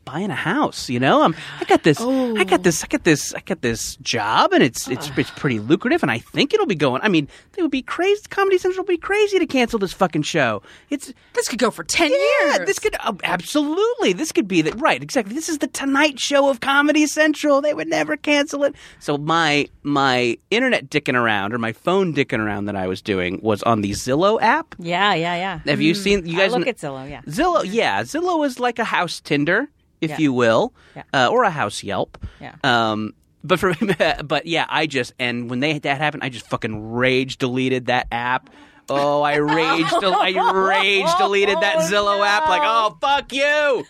Buying 0.05 0.30
a 0.30 0.34
house, 0.34 0.90
you 0.90 0.98
know, 0.98 1.22
I'm, 1.22 1.34
I 1.61 1.64
got 1.64 1.84
this, 1.84 2.00
I 2.00 2.44
got 2.44 2.64
this, 2.64 2.82
I 2.82 2.86
got 2.86 3.05
this, 3.05 3.34
I 3.34 3.40
got 3.40 3.62
this 3.62 3.96
job, 3.96 4.53
and 4.53 4.62
it's 4.62 4.88
it's 4.88 5.09
ah. 5.11 5.14
it's 5.16 5.30
pretty 5.30 5.61
lucrative, 5.61 6.03
and 6.03 6.11
I 6.11 6.18
think 6.18 6.53
it'll 6.53 6.66
be 6.66 6.74
going. 6.74 7.00
I 7.03 7.09
mean, 7.09 7.28
they 7.53 7.62
would 7.62 7.70
be 7.70 7.82
crazy. 7.82 8.22
Comedy 8.28 8.59
Central 8.59 8.82
would 8.84 8.90
be 8.90 8.96
crazy 8.96 9.38
to 9.38 9.46
cancel 9.46 9.78
this 9.78 9.92
fucking 9.92 10.22
show. 10.22 10.62
It's 10.90 11.12
This 11.34 11.48
could 11.48 11.61
go 11.61 11.70
for 11.70 11.84
ten 11.84 12.11
yeah, 12.11 12.57
years. 12.57 12.66
this 12.66 12.78
could 12.78 12.96
oh, 13.05 13.16
absolutely. 13.22 14.12
This 14.12 14.32
could 14.32 14.48
be 14.48 14.62
the 14.62 14.72
right. 14.72 15.03
Exactly. 15.03 15.34
This 15.34 15.48
is 15.48 15.59
the 15.59 15.68
Tonight 15.68 16.18
Show 16.18 16.50
of 16.50 16.61
Comedy 16.61 17.07
Central. 17.07 17.61
They 17.61 17.74
would 17.74 17.88
never 17.88 18.16
cancel 18.16 18.64
it. 18.64 18.74
So 18.98 19.16
my 19.16 19.68
my 19.82 20.36
internet 20.50 20.90
dicking 20.90 21.14
around 21.14 21.55
or 21.55 21.59
my 21.59 21.72
phone 21.72 22.14
dicking 22.14 22.40
around 22.40 22.66
that 22.66 22.76
I 22.76 22.86
was 22.86 23.00
doing 23.03 23.40
was 23.42 23.62
on 23.62 23.82
the 23.82 23.90
Zillow 23.92 24.40
app. 24.42 24.74
Yeah, 24.78 25.14
yeah, 25.14 25.36
yeah. 25.36 25.61
Have 25.66 25.80
you 25.80 25.94
mm. 25.94 25.96
seen? 25.96 26.26
You 26.26 26.38
I 26.38 26.42
guys 26.42 26.53
look 26.53 26.64
kn- 26.64 26.74
at 26.74 26.78
Zillow, 26.78 27.09
yeah. 27.09 27.22
Zillow, 27.22 27.62
yeah, 27.64 28.03
Zillow 28.03 28.44
is 28.46 28.59
like 28.59 28.78
a 28.78 28.84
house 28.84 29.20
Tinder, 29.20 29.68
if 30.03 30.11
Yeah. 30.11 30.18
you 30.18 30.32
will, 30.34 30.74
Yeah. 30.94 31.05
uh, 31.14 31.28
or 31.30 31.44
a 31.44 31.50
house 31.50 31.82
Yelp. 31.82 32.18
Yeah. 32.40 32.55
Um, 32.62 33.14
but 33.42 33.59
for 33.59 33.72
but 34.24 34.44
yeah, 34.46 34.66
I 34.68 34.86
just 34.86 35.14
and 35.18 35.48
when 35.48 35.61
they 35.61 35.78
that 35.78 35.98
happened, 35.98 36.22
I 36.24 36.28
just 36.28 36.46
fucking 36.48 36.92
rage 36.92 37.38
deleted 37.38 37.86
that 37.86 38.07
app. 38.12 38.50
Oh, 38.88 39.22
I 39.22 39.36
rage, 39.36 39.88
del- 40.00 40.14
I 40.20 40.30
rage 40.53 41.09
deleted 41.16 41.57
that 41.61 41.76
Zillow 41.90 42.26
app. 42.26 42.48
Like, 42.48 42.62
oh 42.64 42.98
fuck 43.00 43.32
you, 43.32 43.86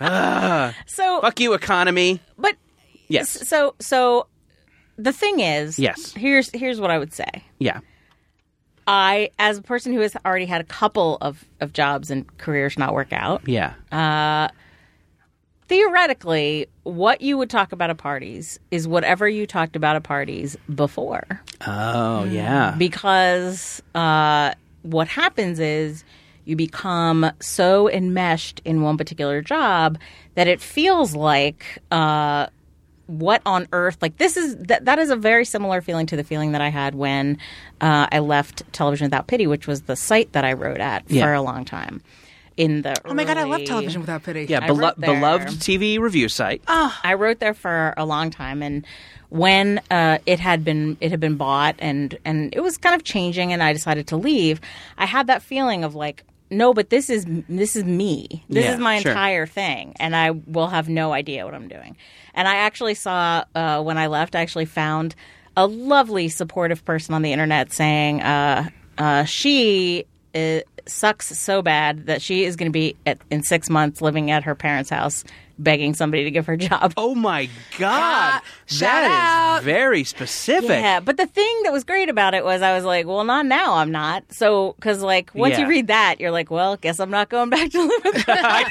So, 0.86 1.20
fuck 1.20 1.38
you, 1.40 1.52
economy. 1.52 2.20
but 2.38 2.56
Yes, 3.08 3.28
so 3.48 3.74
so 3.80 4.26
the 4.96 5.12
thing 5.12 5.40
is, 5.40 5.78
Yes. 5.78 6.12
Here's 6.12 6.50
here's 6.54 6.80
what 6.80 6.90
I 6.90 6.98
would 6.98 7.12
say. 7.12 7.28
yeah, 7.58 7.80
I, 8.92 9.30
as 9.38 9.56
a 9.56 9.62
person 9.62 9.92
who 9.92 10.00
has 10.00 10.16
already 10.26 10.46
had 10.46 10.60
a 10.60 10.64
couple 10.64 11.16
of, 11.20 11.44
of 11.60 11.72
jobs 11.72 12.10
and 12.10 12.26
careers 12.38 12.76
not 12.76 12.92
work 12.92 13.12
out, 13.12 13.46
yeah, 13.46 13.74
theoretically, 15.68 16.66
what 16.82 17.20
you 17.20 17.38
would 17.38 17.48
talk 17.50 17.70
about 17.70 17.90
at 17.90 17.98
parties 17.98 18.58
is 18.72 18.88
whatever 18.88 19.28
you 19.28 19.46
talked 19.46 19.76
about 19.76 19.94
at 19.94 20.02
parties 20.02 20.56
before. 20.74 21.24
oh 21.66 22.24
yeah, 22.24 22.74
Because 22.76 23.80
uh, 23.94 24.54
what 24.82 25.06
happens 25.06 25.60
is 25.60 26.02
you 26.44 26.56
become 26.56 27.30
so 27.38 27.88
enmeshed 27.88 28.60
in 28.64 28.82
one 28.82 28.96
particular 28.96 29.40
job 29.40 29.98
that 30.34 30.48
it 30.48 30.60
feels 30.60 31.14
like. 31.14 31.78
Uh, 31.92 32.48
what 33.10 33.42
on 33.44 33.66
earth 33.72 33.98
like 34.00 34.16
this 34.18 34.36
is 34.36 34.56
that 34.56 34.84
that 34.84 34.98
is 34.98 35.10
a 35.10 35.16
very 35.16 35.44
similar 35.44 35.80
feeling 35.80 36.06
to 36.06 36.16
the 36.16 36.24
feeling 36.24 36.52
that 36.52 36.60
I 36.60 36.68
had 36.68 36.94
when 36.94 37.38
uh, 37.80 38.06
I 38.10 38.20
left 38.20 38.62
Television 38.72 39.06
Without 39.06 39.26
Pity, 39.26 39.46
which 39.46 39.66
was 39.66 39.82
the 39.82 39.96
site 39.96 40.32
that 40.32 40.44
I 40.44 40.52
wrote 40.52 40.80
at 40.80 41.08
for 41.08 41.32
a 41.32 41.42
long 41.42 41.64
time. 41.64 42.02
In 42.56 42.82
the 42.82 42.94
oh 43.06 43.14
my 43.14 43.24
god, 43.24 43.38
I 43.38 43.44
love 43.44 43.64
television 43.64 44.02
without 44.02 44.22
pity. 44.22 44.44
yeah. 44.44 44.66
Belo- 44.66 44.94
there. 44.96 45.14
beloved 45.14 45.48
TV 45.60 45.98
review 45.98 46.28
site. 46.28 46.62
Oh. 46.68 46.94
I 47.02 47.14
wrote 47.14 47.38
there 47.38 47.54
for 47.54 47.94
a 47.96 48.04
long 48.04 48.30
time, 48.30 48.62
and 48.62 48.84
when 49.30 49.80
uh, 49.90 50.18
it 50.26 50.40
had 50.40 50.62
been 50.64 50.98
it 51.00 51.10
had 51.10 51.20
been 51.20 51.36
bought 51.36 51.76
and 51.78 52.18
and 52.24 52.54
it 52.54 52.60
was 52.60 52.76
kind 52.76 52.94
of 52.94 53.02
changing, 53.02 53.52
and 53.52 53.62
I 53.62 53.72
decided 53.72 54.08
to 54.08 54.16
leave. 54.16 54.60
I 54.98 55.06
had 55.06 55.28
that 55.28 55.42
feeling 55.42 55.84
of 55.84 55.94
like, 55.94 56.24
no, 56.50 56.74
but 56.74 56.90
this 56.90 57.08
is 57.10 57.24
this 57.48 57.76
is 57.76 57.84
me. 57.84 58.44
This 58.48 58.64
Yeah, 58.64 58.74
is 58.74 58.78
my 58.80 59.00
sure. 59.00 59.12
entire 59.12 59.46
thing, 59.46 59.94
and 60.00 60.14
I 60.16 60.30
will 60.30 60.66
have 60.68 60.88
no 60.88 61.12
idea 61.12 61.44
what 61.44 61.54
I'm 61.54 61.68
doing. 61.68 61.96
And 62.34 62.48
I 62.48 62.56
actually 62.56 62.94
saw 62.94 63.44
uh, 63.54 63.82
when 63.82 63.98
I 63.98 64.08
left, 64.08 64.34
I 64.34 64.40
actually 64.40 64.66
found 64.66 65.14
a 65.56 65.66
lovely 65.66 66.28
supportive 66.28 66.84
person 66.84 67.14
on 67.14 67.22
the 67.22 67.32
internet 67.32 67.72
saying 67.72 68.22
uh, 68.22 68.68
uh, 68.98 69.24
she. 69.24 70.04
Uh, 70.34 70.60
sucks 70.86 71.26
so 71.38 71.60
bad 71.62 72.06
that 72.06 72.22
she 72.22 72.44
is 72.44 72.56
going 72.56 72.66
to 72.68 72.72
be 72.72 72.96
at, 73.06 73.18
in 73.30 73.42
six 73.42 73.68
months 73.68 74.00
living 74.00 74.30
at 74.30 74.42
her 74.44 74.54
parents' 74.54 74.90
house 74.90 75.24
begging 75.62 75.94
somebody 75.94 76.24
to 76.24 76.30
give 76.30 76.46
her 76.46 76.54
a 76.54 76.56
job. 76.70 76.92
Oh 76.96 77.14
my 77.14 77.48
god, 77.78 78.40
shout 78.66 78.80
that 78.80 79.04
is 79.04 79.60
out. 79.60 79.62
very 79.64 80.04
specific. 80.04 80.68
Yeah, 80.70 81.00
but 81.00 81.16
the 81.16 81.26
thing 81.26 81.62
that 81.64 81.72
was 81.72 81.84
great 81.84 82.08
about 82.08 82.34
it 82.34 82.44
was 82.44 82.62
I 82.62 82.74
was 82.74 82.84
like, 82.84 83.06
well, 83.06 83.24
not 83.24 83.46
now. 83.46 83.74
I'm 83.74 83.90
not. 83.92 84.24
So, 84.32 84.72
because 84.76 85.02
like 85.02 85.34
once 85.34 85.52
Yeah. 85.52 85.60
you 85.60 85.66
read 85.68 85.86
that, 85.88 86.16
you're 86.20 86.30
like, 86.30 86.50
well, 86.50 86.76
guess 86.76 86.98
I'm 87.00 87.10
not 87.10 87.28
going 87.28 87.50
back 87.50 87.70
to 87.70 87.80
live 87.82 88.04
with 88.04 88.16
her. 88.26 88.32
I 88.32 88.64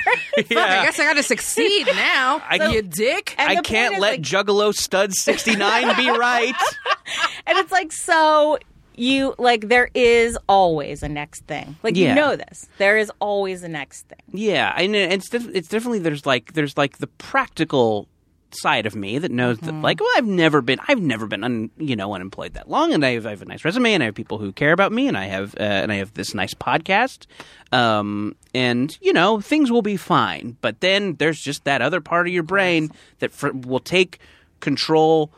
Yeah. 0.49 0.83
guess 0.83 0.99
I 0.99 1.03
got 1.05 1.13
to 1.15 1.23
succeed 1.23 1.85
now. 1.87 2.41
I- 2.47 2.69
you 2.71 2.81
dick. 2.81 3.35
I 3.37 3.57
can't 3.61 3.99
let 3.99 4.19
like- 4.19 4.21
Juggalo 4.21 4.73
Stud 4.73 5.13
69 5.13 5.95
be 5.95 6.09
right. 6.09 6.53
and 7.47 7.57
it's 7.57 7.71
like, 7.71 7.91
so 7.91 8.57
you 8.99 9.35
like 9.37 9.69
there 9.69 9.89
is 9.93 10.37
always 10.47 11.03
a 11.03 11.09
next 11.09 11.45
thing. 11.47 11.77
Like 11.83 11.95
Yeah. 11.95 12.09
you 12.09 12.15
know 12.15 12.35
this. 12.35 12.67
There 12.77 12.97
is 12.97 13.11
always 13.19 13.63
a 13.63 13.69
next 13.69 14.07
thing. 14.07 14.19
Yeah, 14.31 14.73
and 14.77 14.95
it's 14.95 15.29
def- 15.29 15.49
it's 15.53 15.67
definitely 15.67 15.99
there's 15.99 16.25
like 16.25 16.53
there's 16.53 16.77
like 16.77 16.97
the 16.99 17.07
practical 17.07 18.07
side 18.51 18.87
of 18.87 18.95
me 18.95 19.19
that 19.19 19.29
knows 19.29 19.59
that 19.59 19.75
like 19.75 19.99
well 19.99 20.09
I've 20.15 20.25
never 20.25 20.61
been 20.63 20.79
I've 20.87 20.99
never 20.99 21.27
been 21.27 21.43
un, 21.43 21.69
you 21.77 21.95
know 21.95 22.13
unemployed 22.15 22.53
that 22.55 22.67
long 22.67 22.93
and 22.93 23.05
I 23.05 23.11
have, 23.11 23.27
I 23.27 23.29
have 23.29 23.43
a 23.43 23.45
nice 23.45 23.63
resume 23.63 23.93
and 23.93 24.01
I 24.01 24.07
have 24.07 24.15
people 24.15 24.39
who 24.39 24.51
care 24.51 24.71
about 24.71 24.91
me 24.91 25.07
and 25.07 25.15
I 25.15 25.25
have 25.25 25.53
uh, 25.59 25.61
and 25.61 25.91
I 25.91 25.97
have 25.97 26.15
this 26.15 26.33
nice 26.33 26.55
podcast 26.55 27.27
um 27.71 28.35
and 28.55 28.97
you 29.01 29.13
know 29.13 29.39
things 29.39 29.71
will 29.71 29.83
be 29.83 29.97
fine 29.97 30.57
but 30.61 30.79
then 30.79 31.13
there's 31.17 31.39
just 31.39 31.63
that 31.65 31.83
other 31.83 32.01
part 32.01 32.25
of 32.25 32.33
your 32.33 32.41
brain 32.41 32.89
that 33.19 33.31
for, 33.31 33.51
will 33.51 33.79
take 33.79 34.17
control 34.61 35.31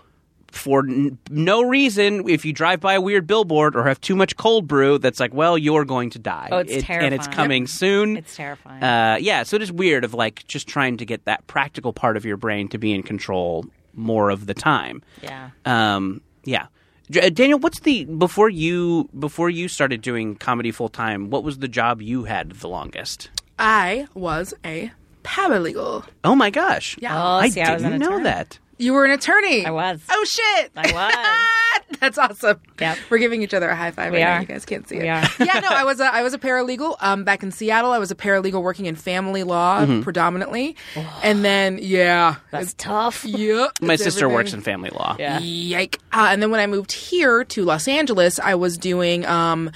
for 0.52 0.80
n- 0.88 1.18
no 1.30 1.62
reason 1.64 2.28
if 2.30 2.44
you 2.46 2.54
drive 2.54 2.80
by 2.80 2.94
a 2.94 3.02
weird 3.02 3.26
billboard 3.28 3.76
or 3.76 3.84
have 3.86 4.00
too 4.02 4.16
much 4.16 4.36
cold 4.38 4.68
brew 4.68 4.98
that's 4.98 5.20
like 5.20 5.34
well 5.34 5.58
you're 5.58 5.86
going 5.86 6.10
to 6.10 6.20
die 6.20 6.50
Oh, 6.52 6.58
it's 6.60 6.72
It- 6.72 6.90
and 6.90 7.14
it's 7.14 7.26
terrifying. 7.26 7.36
coming 7.36 7.68
soon 7.68 8.18
It's 8.18 8.36
terrifying. 8.36 8.84
uh, 8.84 9.18
yeah, 9.22 9.44
so 9.44 9.56
it 9.56 9.62
is 9.62 9.72
weird 9.72 10.04
of 10.04 10.14
like 10.14 10.46
just 10.48 10.68
trying 10.68 10.98
to 10.98 11.06
get 11.06 11.26
that 11.26 11.46
practical 11.48 11.94
part 11.94 12.18
of 12.18 12.26
your 12.26 12.38
brain 12.38 12.68
to 12.70 12.78
be 12.78 12.92
in 12.94 13.04
control 13.04 13.66
more 13.94 14.30
of 14.30 14.46
the 14.46 14.54
time. 14.54 15.02
yeah. 15.22 15.50
Um, 15.66 16.22
yeah. 16.44 16.68
J- 17.10 17.28
uh, 17.28 17.30
Danielle, 17.30 17.60
what's 17.60 17.82
the 17.82 18.06
before 18.06 18.50
you 18.50 19.10
before 19.20 19.50
you 19.50 19.68
started 19.68 20.02
doing 20.02 20.36
comedy 20.36 20.72
full 20.72 20.88
time? 20.90 21.30
What 21.30 21.44
was 21.44 21.60
the 21.60 21.68
job 21.68 22.02
you 22.02 22.24
had 22.24 22.52
the 22.52 22.70
longest? 22.70 23.30
I 23.60 24.08
was 24.14 24.54
a 24.66 24.92
paralegal. 25.24 26.06
Oh 26.24 26.36
my 26.36 26.50
gosh! 26.50 26.98
Yeah. 27.00 27.16
Oh, 27.16 27.36
I 27.38 27.50
see, 27.50 27.62
I 27.62 27.74
was 27.74 27.82
didn't 27.84 27.96
an 27.96 28.00
know 28.00 28.08
attorney. 28.08 28.24
that. 28.24 28.60
You 28.82 28.94
were 28.94 29.06
an 29.06 29.12
attorney. 29.12 29.66
I 29.66 29.72
was. 29.72 30.02
Oh 30.10 30.24
shit! 30.26 30.72
I 30.76 30.92
was. 30.92 31.78
That's 32.00 32.18
awesome. 32.18 32.60
Yep. 32.80 32.98
We're 33.10 33.20
giving 33.20 33.44
each 33.44 33.54
other 33.54 33.70
a 33.70 33.76
high 33.76 33.92
five 33.92 34.12
We 34.12 34.18
right 34.24 34.24
now. 34.36 34.40
You 34.40 34.46
guys 34.48 34.66
can't 34.66 34.88
see 34.88 34.98
We 34.98 35.08
it. 35.08 35.10
are. 35.10 35.30
yeah, 35.46 35.60
no, 35.60 35.68
I 35.70 35.84
was 35.84 36.00
a, 36.00 36.06
I 36.06 36.24
was 36.24 36.34
a 36.34 36.40
paralegal 36.40 36.96
um, 37.00 37.24
back 37.24 37.44
in 37.44 37.52
Seattle. 37.52 37.92
I 37.92 38.00
was 38.00 38.10
a 38.12 38.16
paralegal 38.16 38.62
working 38.64 38.88
in 38.88 38.96
family 38.96 39.44
law 39.44 39.82
Mm-hmm. 39.82 40.02
predominantly, 40.02 40.76
and 41.22 41.46
then 41.46 41.78
yeah, 41.82 42.38
That's 42.50 42.74
tough. 42.74 43.24
yeah. 43.26 43.68
My 43.82 43.94
it's 43.94 44.04
sister 44.04 44.28
works 44.28 44.54
in 44.54 44.62
family 44.62 44.90
law. 44.90 45.16
Yeah. 45.20 45.40
Yike. 45.40 46.00
Uh, 46.12 46.30
and 46.32 46.42
then 46.42 46.50
when 46.50 46.60
I 46.60 46.66
moved 46.68 46.92
here 46.92 47.44
to 47.44 47.64
Los 47.64 47.88
Angeles, 47.88 48.40
I 48.40 48.56
was 48.56 48.78
doing, 48.78 49.26
um, 49.28 49.70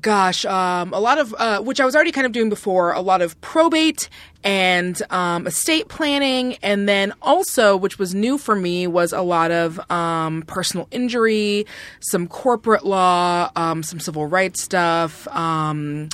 gosh, 0.00 0.44
um, 0.44 0.92
a 0.92 0.98
lot 1.00 1.18
of, 1.18 1.34
uh, 1.38 1.60
which 1.60 1.80
I 1.80 1.84
was 1.84 1.94
already 1.94 2.12
kind 2.12 2.26
of 2.26 2.32
doing 2.32 2.48
before, 2.50 2.92
a 2.92 3.00
lot 3.00 3.22
of 3.22 3.40
probate 3.40 4.08
and 4.46 5.02
um, 5.10 5.46
estate 5.46 5.88
planning. 5.88 6.56
And 6.62 6.88
then 6.88 7.12
also, 7.20 7.76
which 7.76 7.98
was 7.98 8.14
new 8.14 8.38
for 8.38 8.54
me, 8.54 8.86
was 8.86 9.12
a 9.12 9.22
lot 9.22 9.50
of 9.50 9.78
um, 9.90 10.42
personal 10.42 10.86
injury, 10.92 11.66
some 12.00 12.28
corporate 12.28 12.86
law, 12.86 13.50
um, 13.56 13.82
some 13.82 13.98
civil 13.98 14.26
rights 14.26 14.62
stuff. 14.62 15.26
Um, 15.28 16.08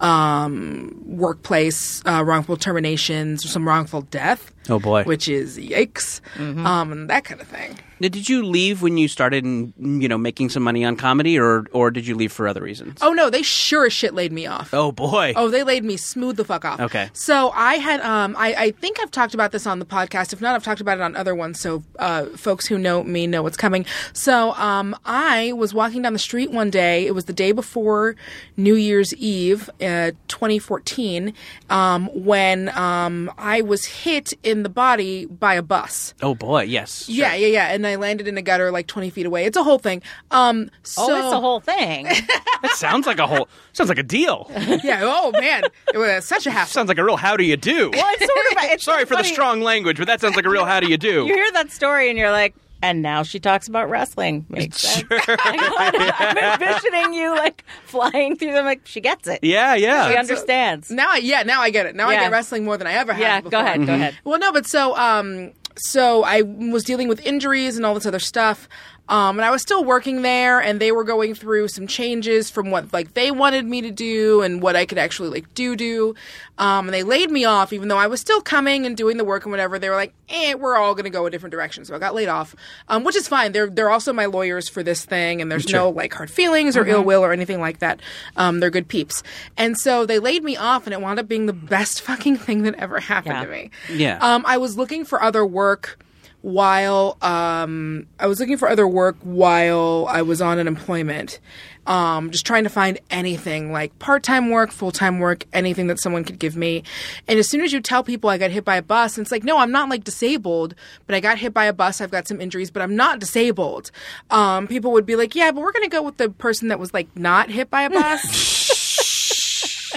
um, 0.00 0.94
workplace 1.06 2.02
uh, 2.04 2.22
wrongful 2.22 2.58
terminations, 2.58 3.48
some 3.48 3.66
wrongful 3.66 4.02
death. 4.02 4.52
Oh, 4.68 4.78
boy. 4.78 5.04
Which 5.04 5.28
is 5.28 5.56
yikes, 5.56 6.20
um, 6.66 6.92
and 6.92 7.08
that 7.08 7.24
kind 7.24 7.40
of 7.40 7.46
thing. 7.46 7.78
Now, 8.00 8.08
Did 8.08 8.28
you 8.28 8.44
leave 8.44 8.82
when 8.82 8.98
you 8.98 9.08
started, 9.08 9.44
in, 9.44 9.72
you 9.78 10.08
know, 10.08 10.18
making 10.18 10.50
some 10.50 10.62
money 10.62 10.84
on 10.84 10.96
comedy, 10.96 11.38
or 11.38 11.64
or 11.72 11.90
did 11.90 12.06
you 12.06 12.14
leave 12.14 12.32
for 12.32 12.46
other 12.46 12.62
reasons? 12.62 12.98
Oh 13.00 13.12
no, 13.12 13.30
they 13.30 13.42
sure 13.42 13.86
as 13.86 13.92
shit 13.92 14.14
laid 14.14 14.32
me 14.32 14.46
off. 14.46 14.74
Oh, 14.74 14.92
boy. 14.92 15.32
Oh, 15.36 15.48
they 15.48 15.62
laid 15.62 15.84
me 15.84 15.96
smooth 15.96 16.36
the 16.36 16.44
fuck 16.44 16.64
off. 16.64 16.80
Okay. 16.80 17.08
So 17.12 17.50
I 17.54 17.74
had, 17.76 18.00
um, 18.00 18.36
I, 18.38 18.54
I 18.54 18.70
think 18.72 18.98
I've 19.00 19.10
talked 19.10 19.34
about 19.34 19.52
this 19.52 19.66
on 19.66 19.78
the 19.78 19.86
podcast. 19.86 20.32
If 20.32 20.40
not, 20.40 20.54
I've 20.54 20.64
talked 20.64 20.80
about 20.80 20.98
it 20.98 21.02
on 21.02 21.16
other 21.16 21.34
ones. 21.34 21.60
So 21.60 21.82
uh, 21.98 22.26
folks 22.36 22.66
who 22.66 22.78
know 22.78 23.02
me 23.02 23.26
know 23.26 23.42
what's 23.42 23.56
coming. 23.56 23.86
So 24.12 24.52
um, 24.52 24.94
I 25.04 25.52
was 25.52 25.72
walking 25.72 26.02
down 26.02 26.12
the 26.12 26.18
street 26.18 26.50
one 26.50 26.70
day. 26.70 27.06
It 27.06 27.14
was 27.14 27.24
the 27.26 27.32
day 27.32 27.52
before 27.52 28.16
New 28.56 28.74
Year's 28.74 29.14
Eve, 29.14 29.70
uh, 29.80 30.12
2014, 30.28 31.32
um, 31.70 32.08
when 32.12 32.68
um, 32.76 33.30
I 33.38 33.62
was 33.62 33.84
hit 33.86 34.32
in 34.42 34.62
the 34.62 34.68
body 34.68 35.26
by 35.26 35.54
a 35.54 35.62
bus. 35.62 36.14
Oh 36.22 36.34
boy, 36.34 36.62
yes. 36.62 37.08
Yeah, 37.08 37.34
yeah, 37.34 37.46
yeah. 37.46 37.68
And 37.72 37.85
I 37.86 37.96
landed 37.96 38.28
in 38.28 38.36
a 38.36 38.42
gutter 38.42 38.70
like 38.70 38.86
20 38.86 39.10
feet 39.10 39.26
away. 39.26 39.44
It's 39.46 39.56
a 39.56 39.62
whole 39.62 39.78
thing. 39.78 40.02
Um, 40.30 40.70
so, 40.82 41.02
oh, 41.08 41.16
it's 41.16 41.32
a 41.32 41.40
whole 41.40 41.60
thing. 41.60 42.06
That 42.62 42.72
sounds 42.76 43.06
like 43.06 43.18
a 43.18 43.26
whole 43.26 43.48
sounds 43.74 43.90
like 43.90 43.98
a 43.98 44.02
deal. 44.02 44.50
Yeah. 44.82 45.00
Oh 45.04 45.30
man, 45.32 45.64
it 45.94 45.98
was 45.98 46.24
such 46.24 46.46
a 46.46 46.50
hassle. 46.50 46.72
sounds 46.72 46.88
like 46.88 46.96
a 46.98 47.04
real 47.04 47.16
how 47.18 47.36
do 47.36 47.44
you 47.44 47.56
do. 47.56 47.90
well, 47.92 48.06
it's 48.14 48.24
sort 48.26 48.46
of. 48.64 48.70
It's 48.72 48.84
Sorry 48.84 49.04
for 49.04 49.14
the 49.14 49.22
strong 49.24 49.60
language, 49.60 49.98
but 49.98 50.06
that 50.06 50.20
sounds 50.22 50.36
like 50.36 50.46
a 50.46 50.50
real 50.50 50.64
how 50.64 50.80
do 50.80 50.88
you 50.88 50.96
do. 50.96 51.26
You 51.26 51.34
hear 51.34 51.52
that 51.52 51.70
story 51.70 52.08
and 52.08 52.18
you're 52.18 52.30
like, 52.32 52.54
and 52.82 53.02
now 53.02 53.22
she 53.22 53.38
talks 53.40 53.68
about 53.68 53.88
wrestling. 53.90 54.46
Makes 54.50 54.80
sense. 54.80 55.04
I'm 55.10 56.36
envisioning 56.38 57.12
you 57.14 57.30
like 57.36 57.62
flying 57.84 58.36
through 58.36 58.52
them. 58.52 58.64
Like 58.64 58.80
she 58.86 59.00
gets 59.00 59.28
it. 59.28 59.40
Yeah, 59.42 59.74
yeah. 59.74 60.10
She 60.10 60.16
understands. 60.16 60.90
Now 60.90 61.08
I 61.12 61.16
yeah, 61.18 61.42
now 61.42 61.60
I 61.60 61.70
get 61.70 61.86
it. 61.86 61.94
Now 61.94 62.08
I 62.08 62.14
Yeah. 62.14 62.20
get 62.22 62.32
wrestling 62.32 62.64
more 62.64 62.76
than 62.78 62.86
I 62.86 62.92
ever 62.94 63.12
have. 63.12 63.20
Yeah, 63.20 63.40
before. 63.40 63.50
go 63.50 63.60
ahead. 63.60 63.86
Go 63.86 63.94
ahead. 63.94 64.16
Well, 64.24 64.38
no, 64.38 64.50
but 64.50 64.66
so 64.66 64.96
um, 64.96 65.52
so 65.78 66.24
I 66.24 66.42
was 66.42 66.84
dealing 66.84 67.08
with 67.08 67.20
injuries 67.26 67.76
and 67.76 67.84
all 67.84 67.94
this 67.94 68.06
other 68.06 68.18
stuff. 68.18 68.68
Um, 69.08 69.38
and 69.38 69.44
I 69.44 69.50
was 69.50 69.62
still 69.62 69.84
working 69.84 70.22
there, 70.22 70.60
and 70.60 70.80
they 70.80 70.90
were 70.92 71.04
going 71.04 71.34
through 71.34 71.68
some 71.68 71.86
changes 71.86 72.50
from 72.50 72.70
what 72.70 72.92
like 72.92 73.14
they 73.14 73.30
wanted 73.30 73.64
me 73.64 73.80
to 73.82 73.90
do 73.90 74.42
and 74.42 74.60
what 74.60 74.74
I 74.76 74.84
could 74.86 74.98
actually 74.98 75.28
like 75.28 75.52
do 75.54 75.76
do. 75.76 76.14
Um, 76.58 76.86
and 76.86 76.94
they 76.94 77.02
laid 77.02 77.30
me 77.30 77.44
off, 77.44 77.72
even 77.72 77.88
though 77.88 77.98
I 77.98 78.06
was 78.06 78.20
still 78.20 78.40
coming 78.40 78.86
and 78.86 78.96
doing 78.96 79.18
the 79.18 79.24
work 79.24 79.44
and 79.44 79.50
whatever. 79.52 79.78
They 79.78 79.88
were 79.90 79.94
like, 79.94 80.14
"Eh, 80.30 80.54
we're 80.54 80.74
all 80.76 80.94
going 80.94 81.04
to 81.04 81.10
go 81.10 81.26
a 81.26 81.30
different 81.30 81.52
direction." 81.52 81.84
So 81.84 81.94
I 81.94 81.98
got 81.98 82.14
laid 82.14 82.28
off, 82.28 82.56
um, 82.88 83.04
which 83.04 83.14
is 83.14 83.28
fine. 83.28 83.52
They're 83.52 83.68
they're 83.68 83.90
also 83.90 84.12
my 84.12 84.24
lawyers 84.26 84.68
for 84.68 84.82
this 84.82 85.04
thing, 85.04 85.40
and 85.42 85.52
there's 85.52 85.68
no 85.68 85.90
like 85.90 86.12
hard 86.14 86.30
feelings 86.30 86.76
or 86.76 86.86
ill 86.86 87.04
will 87.04 87.22
or 87.24 87.32
anything 87.32 87.60
like 87.60 87.78
that. 87.80 88.00
Um, 88.36 88.60
they're 88.60 88.70
good 88.70 88.88
peeps, 88.88 89.22
and 89.56 89.76
so 89.78 90.06
they 90.06 90.18
laid 90.18 90.42
me 90.42 90.56
off, 90.56 90.86
and 90.86 90.94
it 90.94 91.00
wound 91.00 91.18
up 91.20 91.28
being 91.28 91.46
the 91.46 91.52
best 91.52 92.00
fucking 92.06 92.38
thing 92.38 92.62
that 92.62 92.74
ever 92.76 92.98
happened 93.00 93.34
Yeah. 93.34 93.44
to 93.44 93.50
me. 93.50 93.70
Yeah. 93.92 94.18
Um, 94.20 94.42
I 94.46 94.56
was 94.56 94.76
looking 94.76 95.04
for 95.04 95.22
other 95.22 95.44
work 95.44 95.98
while 96.46 97.16
um, 97.22 98.06
I 98.20 98.28
was 98.28 98.38
looking 98.38 98.56
for 98.56 98.68
other 98.68 98.86
work 98.86 99.16
while 99.24 100.06
I 100.08 100.22
was 100.22 100.40
on 100.40 100.60
unemployment. 100.60 101.40
Um, 101.88 102.30
just 102.30 102.46
trying 102.46 102.62
to 102.62 102.70
find 102.70 103.00
anything 103.10 103.72
like 103.72 103.98
part 103.98 104.22
time 104.22 104.50
work, 104.50 104.70
full 104.70 104.92
time 104.92 105.18
work, 105.18 105.44
anything 105.52 105.88
that 105.88 105.98
someone 105.98 106.22
could 106.22 106.38
give 106.38 106.54
me. 106.54 106.84
And 107.26 107.40
as 107.40 107.50
soon 107.50 107.62
as 107.62 107.72
you 107.72 107.80
tell 107.80 108.04
people 108.04 108.30
I 108.30 108.38
got 108.38 108.52
hit 108.52 108.64
by 108.64 108.76
a 108.76 108.82
bus, 108.82 109.18
and 109.18 109.24
it's 109.24 109.32
like, 109.32 109.42
no, 109.42 109.58
I'm 109.58 109.72
not 109.72 109.88
like 109.88 110.04
disabled, 110.04 110.76
but 111.06 111.16
I 111.16 111.20
got 111.20 111.38
hit 111.38 111.52
by 111.52 111.64
a 111.64 111.72
bus. 111.72 112.00
I've 112.00 112.12
got 112.12 112.28
some 112.28 112.40
injuries, 112.40 112.70
but 112.70 112.80
I'm 112.80 112.94
not 112.94 113.18
disabled. 113.18 113.90
Um, 114.30 114.68
people 114.68 114.92
would 114.92 115.06
be 115.06 115.16
like, 115.16 115.34
yeah, 115.34 115.50
but 115.50 115.62
we're 115.62 115.72
going 115.72 115.82
to 115.82 115.90
go 115.90 116.02
with 116.02 116.16
the 116.16 116.30
person 116.30 116.68
that 116.68 116.78
was 116.78 116.94
like 116.94 117.08
not 117.16 117.50
hit 117.50 117.70
by 117.70 117.82
a 117.82 117.90
bus. 117.90 118.52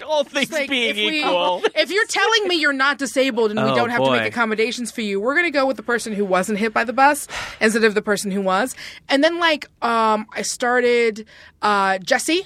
All 0.10 0.24
things 0.24 0.52
Like, 0.52 0.70
being 0.72 0.90
if 0.90 0.96
we- 0.96 1.20
equal. 1.20 1.62
if 1.76 1.92
you're 1.92 2.08
telling 2.08 2.48
me 2.48 2.56
you're 2.56 2.74
not 2.74 2.98
disabled 2.98 3.52
and 3.52 3.64
we 3.64 3.70
Oh, 3.70 3.76
don't 3.76 3.90
have 3.92 4.04
to 4.04 4.10
make 4.12 4.26
accommodations 4.26 4.92
for 4.92 5.02
you, 5.02 5.20
we're 5.20 5.36
going 5.36 5.46
to 5.46 5.52
go 5.52 5.68
with 5.68 5.78
the 5.78 5.84
person 5.84 6.14
who 6.14 6.26
wasn't 6.26 6.58
hit 6.58 6.74
by 6.74 6.84
the 6.84 6.94
bus 6.94 7.28
instead 7.62 7.84
of 7.84 7.94
the 7.94 8.02
person 8.02 8.32
who 8.32 8.42
was. 8.42 8.76
And 9.08 9.24
then 9.24 9.40
like 9.40 9.68
um 9.84 10.26
I 10.34 10.42
started 10.42 11.26
uh 11.62 12.00
Jesse 12.00 12.46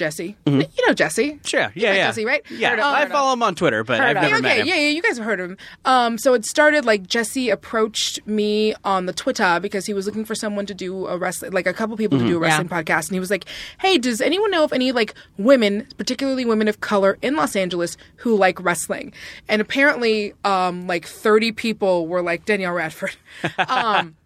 Jesse. 0.00 0.34
You 0.46 0.66
know 0.86 0.94
Jesse. 0.94 1.32
Mm-hmm. 1.32 1.44
Sure. 1.44 1.70
Yeah, 1.74 1.92
yeah. 1.92 2.06
Jesse, 2.06 2.24
right? 2.24 2.42
Yeah. 2.50 2.80
I 2.82 3.04
follow 3.04 3.34
him 3.34 3.42
on 3.42 3.54
Twitter, 3.54 3.84
but 3.84 4.00
I've 4.00 4.14
never 4.14 4.36
okay, 4.36 4.40
met 4.40 4.58
him. 4.60 4.66
yeah, 4.66 4.76
yeah, 4.76 4.88
you 4.88 5.02
guys 5.02 5.18
have 5.18 5.26
heard 5.26 5.40
of 5.40 5.50
him. 5.50 5.58
Um, 5.84 6.16
so 6.16 6.32
it 6.32 6.46
started 6.46 6.86
like 6.86 7.06
Jesse 7.06 7.50
approached 7.50 8.26
me 8.26 8.74
on 8.82 9.04
the 9.04 9.12
Twitter 9.12 9.60
because 9.60 9.84
he 9.84 9.92
was 9.92 10.06
looking 10.06 10.24
for 10.24 10.34
someone 10.34 10.64
to 10.64 10.72
do 10.72 11.06
a 11.06 11.18
wrestling, 11.18 11.52
like 11.52 11.66
a 11.66 11.74
couple 11.74 11.98
people 11.98 12.18
to 12.18 12.26
do 12.26 12.38
a 12.38 12.40
wrestling 12.40 12.70
podcast, 12.70 13.08
and 13.08 13.14
he 13.16 13.20
was 13.20 13.30
like, 13.30 13.44
"Hey, 13.78 13.98
does 13.98 14.22
anyone 14.22 14.50
know 14.50 14.64
of 14.64 14.72
any 14.72 14.90
like 14.90 15.14
women, 15.36 15.86
particularly 15.98 16.46
women 16.46 16.66
of 16.66 16.80
color 16.80 17.18
in 17.20 17.36
Los 17.36 17.54
Angeles, 17.54 17.98
who 18.16 18.34
like 18.36 18.58
wrestling?" 18.58 19.12
And 19.50 19.60
apparently, 19.60 20.32
um, 20.44 20.86
like 20.86 21.06
thirty 21.06 21.52
people 21.52 22.06
were 22.06 22.22
like 22.22 22.46
Danielle 22.46 22.72
Radford. 22.72 23.16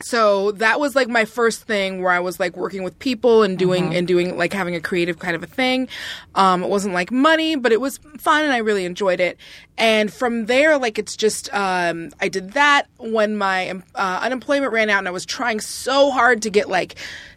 Um, 0.00 0.02
so 0.04 0.52
that 0.52 0.80
was 0.80 0.94
like 0.94 1.08
my 1.08 1.24
first 1.24 1.62
thing 1.62 2.02
where 2.02 2.12
I 2.12 2.20
was 2.20 2.40
like 2.40 2.56
working 2.56 2.82
with 2.82 2.98
people 2.98 3.42
and 3.42 3.58
doing 3.58 3.94
and 3.94 4.06
doing 4.06 4.36
like 4.36 4.52
having 4.52 4.74
a 4.74 4.80
creative 4.80 5.18
kind 5.18 5.34
of 5.34 5.42
a 5.42 5.46
thing. 5.46 5.88
Um, 6.34 6.62
it 6.62 6.68
wasn't 6.68 6.94
like 6.94 7.10
money, 7.10 7.56
but 7.56 7.72
it 7.72 7.80
was 7.80 7.98
fun 8.18 8.44
and 8.44 8.52
I 8.52 8.58
really 8.58 8.84
enjoyed 8.84 9.20
it. 9.20 9.38
And 9.76 10.12
from 10.12 10.46
there, 10.46 10.78
like 10.78 10.98
it's 10.98 11.16
just 11.16 11.52
um, 11.54 12.10
I 12.20 12.28
did 12.28 12.52
that 12.52 12.86
when 12.98 13.36
my 13.36 13.70
uh, 13.94 14.20
unemployment 14.22 14.72
ran 14.72 14.90
out 14.90 14.98
and 14.98 15.08
I 15.08 15.12
was 15.12 15.26
trying 15.26 15.60
so 15.60 16.10
hard 16.10 16.42
to 16.42 16.50
get 16.50 16.68
like 16.68 16.96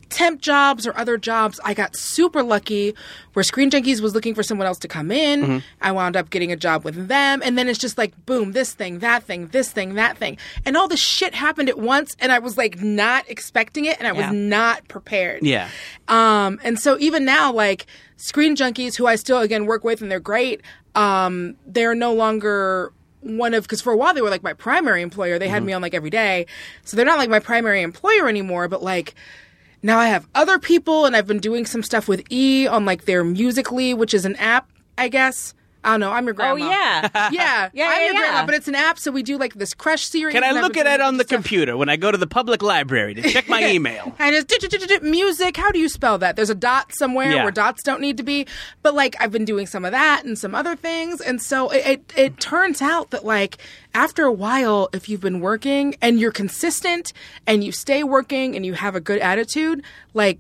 temp 0.10 0.42
jobs 0.42 0.88
or 0.88 0.98
other 0.98 1.18
jobs. 1.18 1.60
I 1.64 1.74
got 1.74 1.96
super 1.96 2.44
lucky 2.44 2.96
where 3.34 3.44
Screen 3.44 3.70
Junkies 3.70 4.02
was 4.02 4.14
looking 4.14 4.34
for 4.34 4.44
someone 4.44 4.68
else 4.68 4.80
to 4.80 4.88
come 4.88 5.12
in. 5.12 5.64
I 5.82 5.92
wound 5.92 6.16
up 6.16 6.30
getting 6.30 6.52
a 6.52 6.56
job 6.56 6.84
with 6.84 7.08
them. 7.08 7.42
And 7.44 7.58
then 7.58 7.68
it's 7.68 7.80
just 7.80 7.98
like, 7.98 8.26
boom, 8.26 8.54
this 8.54 8.74
thing, 8.74 9.00
that 9.00 9.24
thing, 9.24 9.48
this 9.48 9.72
thing, 9.72 9.96
that 9.96 10.18
thing. 10.18 10.38
And 10.66 10.76
all 10.76 10.88
this 10.88 11.00
shit 11.00 11.36
happened 11.36 11.70
at 11.70 11.78
once. 11.78 12.16
And 12.20 12.32
I 12.32 12.40
was 12.40 12.58
like 12.58 12.82
not 12.82 13.30
expecting 13.30 13.86
it 13.86 13.98
and 14.00 14.08
I 14.08 14.12
was 14.12 14.32
not 14.32 14.88
prepared. 14.88 15.44
Yeah. 15.44 15.70
Um, 16.08 16.60
and 16.64 16.80
so 16.80 16.98
even 17.00 17.26
now, 17.26 17.52
like 17.52 17.86
Screen 18.16 18.56
Junkies, 18.56 18.96
who 18.96 19.06
I 19.08 19.16
still 19.16 19.40
again 19.40 19.66
work 19.66 19.84
with 19.84 20.02
and 20.02 20.12
they're 20.12 20.20
great, 20.20 20.62
um, 20.96 21.56
they're 21.66 21.96
no 21.96 22.14
longer 22.14 22.92
one 23.22 23.54
of 23.54 23.64
because 23.64 23.82
for 23.82 23.92
a 23.92 23.98
while 23.98 24.14
they 24.14 24.22
were 24.22 24.30
like 24.30 24.44
my 24.44 24.54
primary 24.54 25.02
employer. 25.02 25.38
They 25.38 25.50
had 25.50 25.64
me 25.64 25.74
on 25.74 25.82
like 25.82 25.94
every 25.94 26.10
day, 26.10 26.46
so 26.84 26.96
they're 26.96 27.06
not 27.06 27.18
like 27.18 27.30
my 27.30 27.40
primary 27.40 27.82
employer 27.82 28.28
anymore. 28.28 28.68
But 28.68 28.82
like 28.82 29.16
now 29.82 30.00
I 30.00 30.08
have 30.08 30.28
other 30.36 30.60
people, 30.60 31.06
and 31.06 31.16
I've 31.16 31.28
been 31.28 31.40
doing 31.40 31.66
some 31.66 31.84
stuff 31.84 32.08
with 32.08 32.24
E 32.32 32.68
on 32.68 32.86
like 32.86 33.06
their 33.06 33.24
Musical.ly, 33.24 33.94
which 33.94 34.14
is 34.14 34.26
an 34.26 34.36
app, 34.38 34.70
I 34.98 35.08
guess. 35.08 35.54
I 35.88 35.92
don't 35.92 36.00
know. 36.02 36.12
I'm 36.12 36.26
your 36.26 36.34
grandma. 36.34 36.54
Oh 36.54 36.58
grandma. 36.68 36.72
yeah. 36.72 37.10
yeah, 37.32 37.70
Yeah, 37.74 37.86
I'm 37.88 38.02
yeah, 38.02 38.06
your 38.06 38.14
grandma, 38.16 38.46
but 38.46 38.56
it's 38.56 38.68
an 38.68 38.76
app, 38.76 39.00
so 39.00 39.10
we 39.12 39.24
do 39.24 39.38
like 39.38 39.54
this 39.54 39.74
Crush 39.74 40.06
series. 40.06 40.34
Can 40.34 40.44
I 40.44 40.52
look 40.52 40.76
at 40.78 40.86
it 40.86 41.02
on 41.02 41.18
the 41.18 41.24
stuff. 41.24 41.38
computer 41.38 41.78
when 41.78 41.90
I 41.90 41.96
go 41.96 42.12
to 42.12 42.18
the 42.18 42.28
public 42.28 42.62
library 42.62 43.14
to 43.16 43.22
check 43.24 43.48
my 43.48 43.66
email? 43.72 44.14
And 44.20 44.36
it's 44.36 45.02
music. 45.04 45.58
How 45.58 45.72
do 45.72 45.80
you 45.80 45.90
spell 45.90 46.18
that? 46.20 46.36
There's 46.36 46.50
a 46.50 46.56
dot 46.56 46.94
somewhere 46.94 47.32
Yeah. 47.32 47.44
where 47.44 47.52
dots 47.52 47.82
don't 47.84 48.02
need 48.02 48.18
to 48.18 48.24
be. 48.24 48.46
But 48.84 48.94
like 48.96 49.16
I've 49.20 49.32
been 49.32 49.46
doing 49.46 49.66
some 49.68 49.86
of 49.86 49.92
that 49.92 50.26
and 50.26 50.38
some 50.38 50.54
other 50.54 50.76
things, 50.76 51.22
and 51.22 51.42
so 51.42 51.70
it, 51.70 51.86
it 51.86 52.14
it 52.18 52.40
turns 52.40 52.82
out 52.82 53.12
that 53.12 53.24
like 53.26 53.58
after 53.94 54.26
a 54.26 54.32
while, 54.32 54.90
if 54.94 55.08
you've 55.10 55.22
been 55.22 55.40
working 55.40 55.96
and 56.02 56.20
you're 56.20 56.32
consistent 56.32 57.14
and 57.48 57.64
you 57.64 57.72
stay 57.72 58.04
working 58.04 58.56
and 58.56 58.66
you 58.66 58.74
have 58.74 58.96
a 58.96 59.00
good 59.00 59.20
attitude, 59.20 59.84
like 60.14 60.40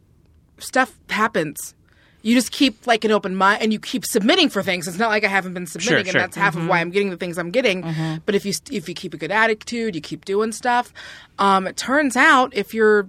stuff 0.60 0.98
happens. 1.10 1.74
You 2.22 2.36
just 2.36 2.51
keep 2.51 2.88
like 2.88 3.05
an 3.05 3.11
open 3.11 3.36
mind 3.36 3.61
and 3.61 3.72
you 3.72 3.80
keep 3.80 4.05
submitting 4.05 4.49
for 4.49 4.63
things. 4.63 4.88
It's 4.88 4.97
not 4.97 5.09
like 5.09 5.24
I 5.24 5.28
haven't 5.28 5.53
been 5.53 5.68
submitting, 5.68 6.05
sure. 6.05 6.13
and 6.13 6.20
that's 6.20 6.36
half 6.36 6.55
of 6.55 6.68
why 6.68 6.80
I'm 6.80 6.89
getting 6.91 7.09
the 7.09 7.18
things 7.18 7.38
I'm 7.38 7.51
getting. 7.51 7.82
But 8.26 8.36
if 8.36 8.45
you 8.45 8.53
if 8.72 8.89
you 8.89 8.95
keep 8.95 9.13
a 9.13 9.18
good 9.18 9.32
attitude, 9.32 9.95
you 9.95 10.01
keep 10.01 10.26
doing 10.26 10.51
stuff. 10.51 10.93
Um, 11.39 11.68
it 11.68 11.78
turns 11.78 12.15
out 12.18 12.55
if 12.55 12.74
you're 12.74 13.07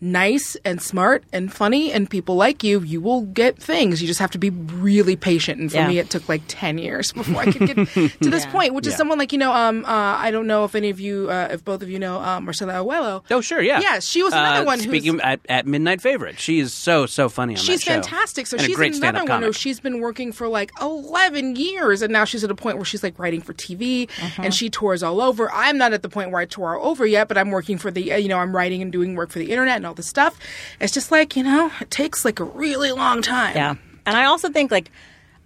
nice 0.00 0.56
and 0.64 0.80
smart 0.80 1.24
and 1.32 1.52
funny 1.52 1.92
and 1.92 2.08
people 2.08 2.36
like 2.36 2.62
you, 2.62 2.80
you 2.80 3.00
will 3.00 3.22
get 3.22 3.60
things. 3.60 4.00
You 4.00 4.06
just 4.06 4.20
have 4.20 4.30
to 4.32 4.38
be 4.38 4.50
really 4.50 5.16
patient. 5.16 5.60
And 5.60 5.70
for 5.70 5.78
Yeah. 5.78 5.88
me, 5.88 5.98
it 5.98 6.10
took 6.10 6.28
like 6.28 6.42
10 6.48 6.78
years 6.78 7.12
before 7.12 7.42
I 7.42 7.50
could 7.52 7.66
get 7.66 7.88
to 8.22 8.30
this 8.30 8.46
point, 8.46 8.74
which 8.74 8.86
is 8.86 8.94
someone 8.96 9.18
like, 9.18 9.32
you 9.32 9.38
know, 9.38 9.52
um, 9.52 9.84
uh, 9.84 9.88
I 9.88 10.30
don't 10.30 10.46
know 10.46 10.64
if 10.64 10.74
any 10.74 10.90
of 10.90 11.00
you, 11.00 11.30
uh, 11.30 11.48
if 11.50 11.64
both 11.64 11.82
of 11.82 11.90
you 11.90 11.98
know, 11.98 12.20
uh, 12.20 12.40
Marcella 12.40 12.74
Arguello. 12.74 13.24
Oh, 13.30 13.40
sure, 13.40 13.60
yeah. 13.60 13.80
Yeah, 13.80 13.98
she 14.00 14.22
was 14.22 14.32
another 14.32 14.62
Uh, 14.62 14.64
one 14.66 14.78
who's- 14.78 14.88
Speaking 14.88 15.20
at, 15.20 15.40
at 15.48 15.66
Midnight 15.66 16.00
Favorite. 16.00 16.38
She 16.40 16.58
is 16.60 16.72
so, 16.72 17.06
so 17.06 17.28
funny 17.28 17.54
on 17.54 17.60
She's 17.60 17.80
that 17.80 17.84
show. 17.84 17.92
fantastic. 17.94 18.46
So 18.46 18.56
And 18.56 18.64
a 18.64 18.66
she's 18.66 18.76
great 18.76 18.94
another 18.94 19.18
stand-up 19.18 19.28
one 19.28 19.42
who 19.42 19.52
she's 19.52 19.80
been 19.80 20.00
working 20.00 20.32
for 20.32 20.48
like 20.48 20.70
11 20.80 21.56
years, 21.56 22.02
and 22.02 22.12
now 22.12 22.24
she's 22.24 22.44
at 22.44 22.50
a 22.50 22.54
point 22.54 22.76
where 22.76 22.84
she's 22.84 23.02
like 23.02 23.18
writing 23.18 23.40
for 23.40 23.52
TV, 23.54 24.08
Uh-huh. 24.22 24.42
and 24.44 24.54
she 24.54 24.70
tours 24.70 25.02
all 25.02 25.20
over. 25.20 25.50
I'm 25.52 25.76
not 25.78 25.92
at 25.92 26.02
the 26.02 26.08
point 26.08 26.30
where 26.30 26.40
I 26.40 26.44
tour 26.46 26.76
all 26.78 26.90
over 26.90 27.06
yet, 27.06 27.28
but 27.28 27.36
I'm 27.38 27.50
working 27.50 27.78
for 27.78 27.90
the, 27.90 28.12
uh, 28.12 28.16
you 28.16 28.28
know, 28.28 28.38
I'm 28.38 28.54
writing 28.54 28.82
and 28.82 28.90
doing 28.92 29.14
work 29.14 29.30
for 29.30 29.38
the 29.38 29.50
internet 29.50 29.76
and 29.76 29.86
all 29.88 29.94
this 29.94 30.06
stuff. 30.06 30.38
It's 30.80 30.92
just 30.92 31.10
like 31.10 31.34
you 31.34 31.42
know, 31.42 31.72
it 31.80 31.90
takes 31.90 32.24
like 32.24 32.38
a 32.38 32.44
really 32.44 32.92
long 32.92 33.22
time. 33.22 33.56
Yeah. 33.56 33.74
And 34.06 34.16
I 34.16 34.24
also 34.24 34.48
think 34.50 34.70
like 34.70 34.90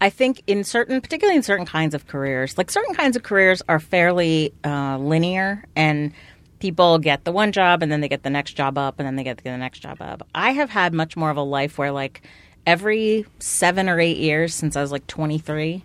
I 0.01 0.11
think 0.11 0.43
in 0.47 0.64
certain 0.64 1.01
particularly 1.01 1.36
in 1.36 1.43
certain 1.43 1.66
kinds 1.66 1.95
of 1.95 2.07
careers, 2.07 2.59
like 2.59 2.70
certain 2.70 2.95
kinds 2.95 3.16
of 3.16 3.22
careers 3.22 3.62
are 3.68 3.80
fairly 3.80 4.53
uh, 4.64 4.99
linear 4.99 5.64
and 5.74 6.12
people 6.59 6.99
get 6.99 7.24
the 7.24 7.32
one 7.32 7.51
job 7.51 7.82
and 7.82 7.90
then 7.90 8.01
they 8.01 8.09
get 8.09 8.22
the 8.22 8.30
next 8.30 8.53
job 8.53 8.78
up 8.78 8.99
and 8.99 9.07
then 9.07 9.16
they 9.16 9.24
get 9.24 9.38
the 9.38 9.57
next 9.57 9.80
job 9.80 10.01
up. 10.01 10.26
I 10.34 10.53
have 10.53 10.70
had 10.70 10.93
much 10.93 11.16
more 11.16 11.30
of 11.30 11.36
a 11.36 11.43
life 11.43 11.78
where 11.78 11.90
like 11.90 12.22
every 12.66 13.26
7 13.40 13.88
or 13.88 13.99
8 13.99 14.16
years 14.16 14.55
since 14.55 14.76
I 14.76 14.80
was 14.80 14.93
like 14.93 15.07
23, 15.09 15.82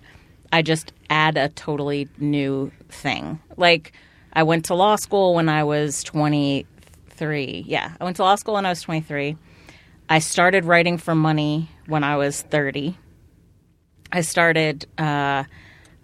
I 0.51 0.61
just 0.61 0.93
add 1.09 1.37
a 1.37 1.49
totally 1.49 2.09
new 2.19 2.71
thing. 2.89 3.39
Like 3.55 3.93
I 4.33 4.43
went 4.43 4.65
to 4.65 4.75
law 4.75 4.97
school 4.97 5.33
when 5.33 5.49
I 5.49 5.63
was 5.63 6.03
20 6.03 6.65
23. 7.17 7.65
Yeah, 7.67 7.93
I 7.99 8.03
went 8.03 8.15
to 8.17 8.23
law 8.23 8.35
school 8.35 8.55
when 8.55 8.65
I 8.65 8.69
was 8.69 8.81
23. 8.81 9.35
I 10.09 10.19
started 10.19 10.65
writing 10.65 10.97
for 10.97 11.15
money 11.15 11.69
when 11.87 12.03
I 12.03 12.15
was 12.17 12.41
30. 12.43 12.97
I 14.11 14.21
started 14.21 14.85
uh, 14.97 15.43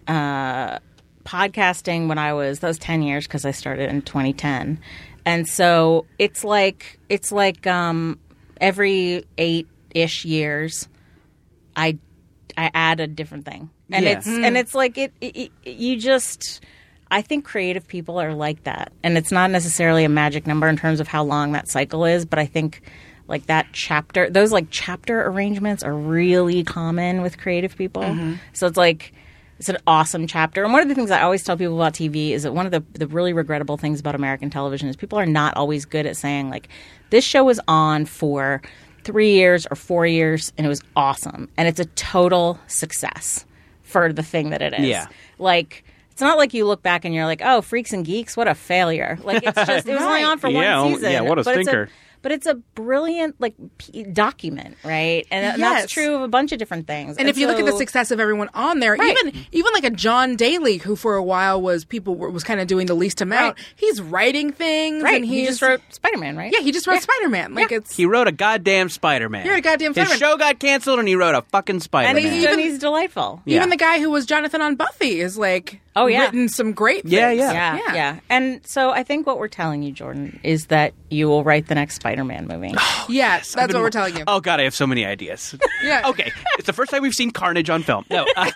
uh, 0.06 0.78
podcasting 1.24 2.08
when 2.08 2.18
I 2.18 2.34
was 2.34 2.60
that 2.60 2.68
was 2.68 2.78
10 2.78 3.02
years 3.02 3.26
because 3.26 3.44
I 3.44 3.52
started 3.52 3.88
in 3.90 4.02
2010. 4.02 4.78
And 5.24 5.48
so 5.48 6.04
it's 6.18 6.44
like 6.44 6.98
it's 7.08 7.32
like 7.32 7.66
um, 7.66 8.18
every 8.60 9.24
eight 9.38 9.66
ish 9.94 10.24
years, 10.26 10.86
I 11.76 11.98
I 12.58 12.70
add 12.74 13.00
a 13.00 13.06
different 13.06 13.46
thing, 13.46 13.70
and 13.90 14.04
Yeah. 14.04 14.18
it's 14.18 14.26
and 14.26 14.56
it's 14.58 14.74
like 14.74 14.98
it, 14.98 15.12
it, 15.22 15.50
it 15.64 15.74
you 15.76 15.96
just. 15.98 16.62
I 17.10 17.22
think 17.22 17.44
creative 17.44 17.86
people 17.86 18.18
are 18.18 18.34
like 18.34 18.64
that, 18.64 18.92
and 19.02 19.16
it's 19.16 19.32
not 19.32 19.50
necessarily 19.50 20.04
a 20.04 20.08
magic 20.08 20.46
number 20.46 20.68
in 20.68 20.76
terms 20.76 21.00
of 21.00 21.08
how 21.08 21.22
long 21.22 21.52
that 21.52 21.68
cycle 21.68 22.04
is, 22.04 22.24
but 22.24 22.38
I 22.38 22.46
think 22.46 22.82
like 23.26 23.46
that 23.46 23.66
chapter, 23.72 24.28
those 24.28 24.52
like 24.52 24.66
chapter 24.70 25.24
arrangements 25.26 25.82
are 25.82 25.94
really 25.94 26.64
common 26.64 27.22
with 27.22 27.38
creative 27.38 27.76
people. 27.76 28.02
Mm-hmm. 28.02 28.34
So 28.52 28.66
it's 28.66 28.76
like 28.76 29.12
it's 29.58 29.68
an 29.68 29.78
awesome 29.86 30.26
chapter. 30.26 30.64
And 30.64 30.72
one 30.72 30.82
of 30.82 30.88
the 30.88 30.94
things 30.94 31.10
I 31.10 31.22
always 31.22 31.42
tell 31.42 31.56
people 31.56 31.76
about 31.76 31.94
TV 31.94 32.30
is 32.30 32.42
that 32.42 32.52
one 32.52 32.66
of 32.66 32.72
the, 32.72 32.84
the 32.98 33.06
really 33.06 33.32
regrettable 33.32 33.76
things 33.76 34.00
about 34.00 34.14
American 34.14 34.50
television 34.50 34.88
is 34.88 34.96
people 34.96 35.18
are 35.18 35.26
not 35.26 35.56
always 35.56 35.84
good 35.84 36.06
at 36.06 36.16
saying, 36.16 36.50
like, 36.50 36.68
this 37.10 37.24
show 37.24 37.44
was 37.44 37.60
on 37.68 38.04
for 38.04 38.62
three 39.04 39.32
years 39.32 39.66
or 39.70 39.76
four 39.76 40.06
years 40.06 40.52
and 40.58 40.66
it 40.66 40.68
was 40.68 40.82
awesome. 40.96 41.48
And 41.56 41.68
it's 41.68 41.78
a 41.78 41.84
total 41.84 42.58
success 42.66 43.44
for 43.82 44.12
the 44.12 44.22
thing 44.22 44.50
that 44.50 44.62
it 44.62 44.74
is. 44.74 44.86
Yeah. 44.86 45.06
Like, 45.38 45.83
it's 46.14 46.20
not 46.20 46.38
like 46.38 46.54
you 46.54 46.64
look 46.64 46.80
back 46.82 47.04
and 47.04 47.12
you're 47.12 47.26
like, 47.26 47.42
oh, 47.44 47.60
Freaks 47.60 47.92
and 47.92 48.04
Geeks, 48.04 48.36
what 48.36 48.46
a 48.48 48.54
failure. 48.54 49.18
Like, 49.22 49.42
it's 49.44 49.56
just, 49.66 49.88
it 49.88 49.92
was 49.94 50.02
only 50.02 50.22
on 50.22 50.38
for 50.38 50.48
Yeah, 50.48 50.80
one 50.80 50.92
oh, 50.92 50.94
season. 50.94 51.10
yeah, 51.12 51.20
what 51.22 51.38
a 51.40 51.42
but 51.42 51.56
it's 51.58 51.68
stinker. 51.68 51.88
but 52.22 52.30
it's 52.30 52.46
a 52.46 52.54
brilliant 52.54 53.34
like 53.40 53.54
p- 53.78 54.04
document, 54.04 54.76
right? 54.84 55.26
And, 55.32 55.44
and 55.44 55.58
Yes. 55.58 55.80
that's 55.82 55.92
true 55.92 56.14
of 56.14 56.22
a 56.22 56.28
bunch 56.28 56.52
of 56.52 56.58
different 56.60 56.86
things. 56.86 57.16
And 57.16 57.28
if 57.28 57.36
you 57.36 57.46
look 57.48 57.58
at 57.58 57.66
the 57.66 57.76
success 57.76 58.10
of 58.12 58.20
everyone 58.20 58.48
on 58.54 58.78
there, 58.78 58.94
Right. 58.94 59.16
even 59.26 59.44
even 59.52 59.72
like 59.74 59.82
a 59.84 59.90
John 59.90 60.36
Daley, 60.36 60.78
who 60.78 60.94
for 60.96 61.16
a 61.16 61.22
while 61.22 61.60
was 61.60 61.84
people 61.84 62.14
were, 62.14 62.30
was 62.30 62.44
kind 62.44 62.60
of 62.60 62.66
doing 62.68 62.86
the 62.86 62.94
least 62.94 63.20
amount, 63.20 63.56
Right. 63.58 63.66
he's 63.76 64.00
writing 64.00 64.52
things, 64.52 65.02
right, 65.02 65.16
and 65.16 65.24
he 65.26 65.44
just 65.46 65.60
wrote 65.60 65.80
Spider 65.90 66.16
Man, 66.18 66.36
right? 66.36 66.52
yeah, 66.54 66.60
he 66.60 66.70
just 66.72 66.86
wrote 66.86 67.02
Spider 67.02 67.28
Man. 67.28 67.54
Like 67.54 67.72
it's 67.72 67.94
He 67.96 68.06
wrote 68.06 68.28
a 68.28 68.32
goddamn 68.32 68.88
Spider 68.88 69.28
Man. 69.28 69.42
He 69.42 69.50
wrote 69.50 69.58
a 69.58 69.62
goddamn 69.62 69.94
His 69.94 70.06
Spider-Man. 70.08 70.18
show 70.18 70.36
got 70.38 70.58
canceled, 70.60 71.00
and 71.00 71.08
he 71.08 71.16
wrote 71.16 71.34
a 71.34 71.42
fucking 71.42 71.80
Spider 71.80 72.08
and 72.08 72.22
Man. 72.22 72.32
he's, 72.32 72.44
and 72.46 72.60
he's 72.60 72.78
delightful. 72.78 73.42
Yeah. 73.44 73.56
even 73.56 73.68
the 73.70 73.76
guy 73.76 73.98
who 73.98 74.10
was 74.10 74.24
Jonathan 74.26 74.62
on 74.62 74.76
Buffy 74.76 75.20
is 75.20 75.36
like 75.36 75.80
Oh, 75.96 76.06
yeah. 76.06 76.22
written 76.24 76.48
some 76.48 76.72
great 76.72 77.02
things. 77.02 77.12
Yeah, 77.12 77.30
yeah. 77.30 77.52
Yeah, 77.52 77.76
Yeah. 77.76 77.94
yeah, 77.94 78.20
And 78.28 78.66
so 78.66 78.90
I 78.90 79.02
think 79.04 79.26
what 79.26 79.38
we're 79.38 79.48
telling 79.48 79.82
you, 79.82 79.92
Jordan, 79.92 80.40
is 80.42 80.66
that 80.66 80.92
you 81.10 81.28
will 81.28 81.44
write 81.44 81.68
the 81.68 81.74
next 81.76 81.94
Spider 81.96 82.24
Man 82.24 82.46
movie. 82.48 82.74
Yes, 83.08 83.52
that's 83.54 83.72
what 83.72 83.82
we're 83.82 83.90
telling 83.90 84.16
you. 84.16 84.24
Oh 84.26 84.40
god, 84.40 84.58
I 84.60 84.64
have 84.64 84.74
so 84.74 84.86
many 84.86 85.04
ideas. 85.04 85.54
Yeah. 85.84 86.08
okay, 86.08 86.32
it's 86.58 86.66
the 86.66 86.72
first 86.72 86.90
time 86.90 87.02
we've 87.02 87.14
seen 87.14 87.30
Carnage 87.30 87.68
on 87.70 87.82
film. 87.82 88.04
No. 88.10 88.24
Um, 88.36 88.50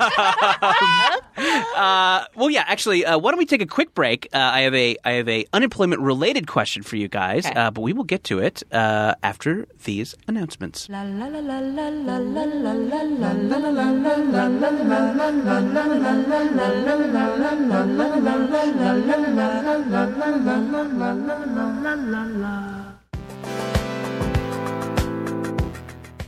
uh, 1.77 2.25
well, 2.35 2.51
yeah. 2.51 2.65
Actually, 2.67 3.05
uh, 3.05 3.19
why 3.19 3.31
don't 3.31 3.39
we 3.39 3.47
take 3.47 3.63
a 3.63 3.67
quick 3.67 3.95
break? 3.95 4.29
Uh, 4.33 4.39
I 4.39 4.61
have 4.63 4.75
a 4.75 4.97
I 5.05 5.13
have 5.13 5.29
a 5.29 5.45
unemployment 5.53 6.01
related 6.03 6.47
question 6.47 6.83
for 6.83 6.97
you 6.97 7.07
guys, 7.09 7.47
Okay. 7.47 7.55
uh, 7.59 7.71
but 7.71 7.83
we 7.83 7.93
will 7.93 8.05
get 8.05 8.25
to 8.25 8.39
it 8.41 8.63
uh, 8.73 9.15
after 9.23 9.67
these 9.85 10.15
announcements. 10.27 10.89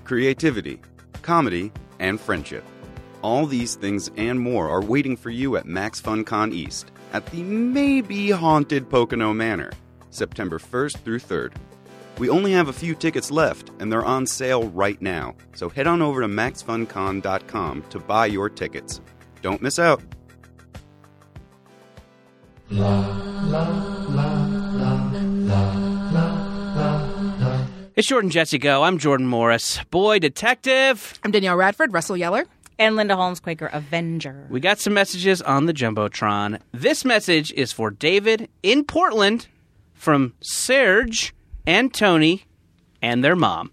Creativity, 0.05 0.81
comedy, 1.23 1.73
and 1.99 2.21
friendship. 2.21 2.65
All 3.23 3.47
these 3.47 3.77
things 3.77 4.11
and 4.17 4.41
more 4.41 4.69
are 4.69 4.83
waiting 4.83 5.17
for 5.17 5.31
you 5.31 5.57
at 5.57 5.67
Max 5.67 6.01
FunCon 6.01 6.53
East 6.53 6.91
at 7.13 7.25
the 7.27 7.43
maybe 7.43 8.31
haunted 8.31 8.89
Pocono 8.91 9.33
Manor, 9.33 9.71
September 10.11 10.59
1st 10.59 10.99
through 10.99 11.21
3rd. 11.21 11.53
We 12.19 12.29
only 12.29 12.53
have 12.53 12.69
a 12.69 12.73
few 12.73 12.95
tickets 12.95 13.31
left, 13.31 13.71
and 13.79 13.91
they're 13.91 14.05
on 14.05 14.27
sale 14.27 14.69
right 14.69 15.01
now. 15.01 15.35
So 15.55 15.69
head 15.69 15.87
on 15.87 16.03
over 16.03 16.21
to 16.21 16.29
maxfuncon.com 16.29 17.83
to 17.91 17.99
buy 17.99 18.27
your 18.27 18.51
tickets. 18.51 19.01
Don't 19.43 19.63
miss 19.63 19.79
out. 19.79 20.03
It's 27.97 28.07
Jordan 28.07 28.31
Jesse 28.31 28.59
Go. 28.59 28.85
I'm 28.85 28.99
Jordan 28.99 29.27
Morris, 29.27 29.83
boy 29.91 30.21
detective. 30.21 31.19
I'm 31.25 31.33
Danielle 31.33 31.57
Radford, 31.57 31.93
Russell 31.93 32.17
Yeller. 32.17 32.47
and 32.79 32.95
Linda 32.95 33.17
Holmes, 33.17 33.41
Quaker 33.41 33.69
Avenger. 33.73 34.47
We 34.49 34.61
got 34.61 34.79
some 34.79 34.95
messages 34.95 35.43
on 35.43 35.67
the 35.67 35.75
Jumbotron. 35.75 36.61
This 36.73 37.05
message 37.05 37.53
is 37.53 37.73
for 37.73 37.91
David 37.91 38.49
in 38.63 38.85
Portland 38.85 39.49
from 39.93 40.33
Serge 40.41 41.35
and 41.67 41.93
Tony 41.93 42.45
and 43.03 43.25
their 43.25 43.37
mom. 43.37 43.73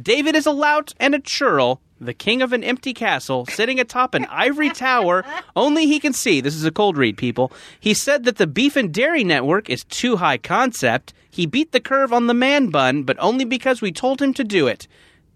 David 0.00 0.36
is 0.36 0.44
a 0.46 0.52
lout 0.52 0.92
and 1.00 1.14
a 1.14 1.20
churl, 1.20 1.80
the 2.00 2.14
king 2.14 2.42
of 2.42 2.52
an 2.52 2.62
empty 2.62 2.92
castle, 2.92 3.46
sitting 3.46 3.80
atop 3.80 4.14
an 4.14 4.26
ivory 4.26 4.70
tower 4.70 5.24
only 5.54 5.86
he 5.86 5.98
can 5.98 6.12
see. 6.12 6.40
This 6.40 6.54
is 6.54 6.64
a 6.64 6.70
cold 6.70 6.96
read, 6.96 7.16
people. 7.16 7.52
He 7.80 7.94
said 7.94 8.24
that 8.24 8.36
the 8.36 8.46
beef 8.46 8.76
and 8.76 8.92
dairy 8.92 9.24
network 9.24 9.70
is 9.70 9.84
too 9.84 10.16
high 10.16 10.38
concept. 10.38 11.14
He 11.30 11.46
beat 11.46 11.72
the 11.72 11.80
curve 11.80 12.12
on 12.12 12.26
the 12.26 12.34
man 12.34 12.68
bun, 12.68 13.02
but 13.02 13.16
only 13.18 13.44
because 13.44 13.80
we 13.80 13.92
told 13.92 14.20
him 14.20 14.34
to 14.34 14.44
do 14.44 14.66
it. 14.66 14.86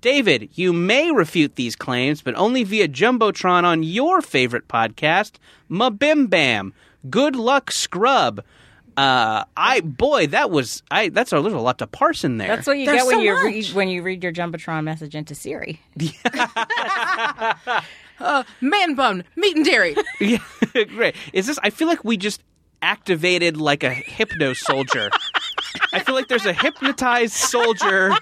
David, 0.00 0.48
you 0.54 0.72
may 0.72 1.11
refute 1.11 1.56
these 1.56 1.76
claims, 1.76 2.22
but 2.22 2.34
only 2.34 2.64
via 2.64 2.88
Jumbotron 2.88 3.64
on 3.64 3.82
your 3.82 4.22
favorite 4.22 4.66
podcast, 4.66 5.32
Mabim 5.70 6.30
Bam. 6.30 6.72
Good 7.11 7.36
luck, 7.36 7.70
Scrub. 7.70 8.42
Uh, 8.97 9.45
I 9.57 9.80
boy, 9.80 10.26
that 10.28 10.51
was 10.51 10.82
I. 10.91 11.09
That's 11.09 11.32
a 11.32 11.38
little 11.41 11.62
lot 11.62 11.78
to 11.78 11.86
parse 11.86 12.24
in 12.24 12.38
there. 12.38 12.49
That's 12.49 12.66
what 12.66 12.78
you 12.78 12.86
There's 12.86 12.99
get 13.03 13.07
when 13.07 13.16
so 13.16 13.22
you 13.22 13.34
much. 13.34 13.45
read 13.45 13.66
when 13.72 13.88
you 13.88 14.03
read 14.03 14.22
your 14.22 14.32
jumbotron 14.32 14.84
message 14.84 15.14
into 15.14 15.34
Siri. 15.34 15.80
Man 18.61 18.95
bun, 18.95 19.24
meat 19.36 19.57
and 19.57 19.64
dairy. 19.64 19.97
Yeah, 20.20 20.38
great. 20.88 21.14
Is 21.32 21.47
this? 21.47 21.59
I 21.62 21.70
feel 21.70 21.88
like 21.88 22.05
we 22.05 22.16
just 22.16 22.43
activated 22.82 23.57
like 23.57 23.82
a 23.82 23.91
hypno 23.91 24.53
soldier. 24.53 25.11
I 25.93 26.01
feel 26.01 26.14
like 26.14 26.28
there's 26.28 26.47
a 26.47 26.53
hypnotized 26.53 27.32
soldier 27.32 28.12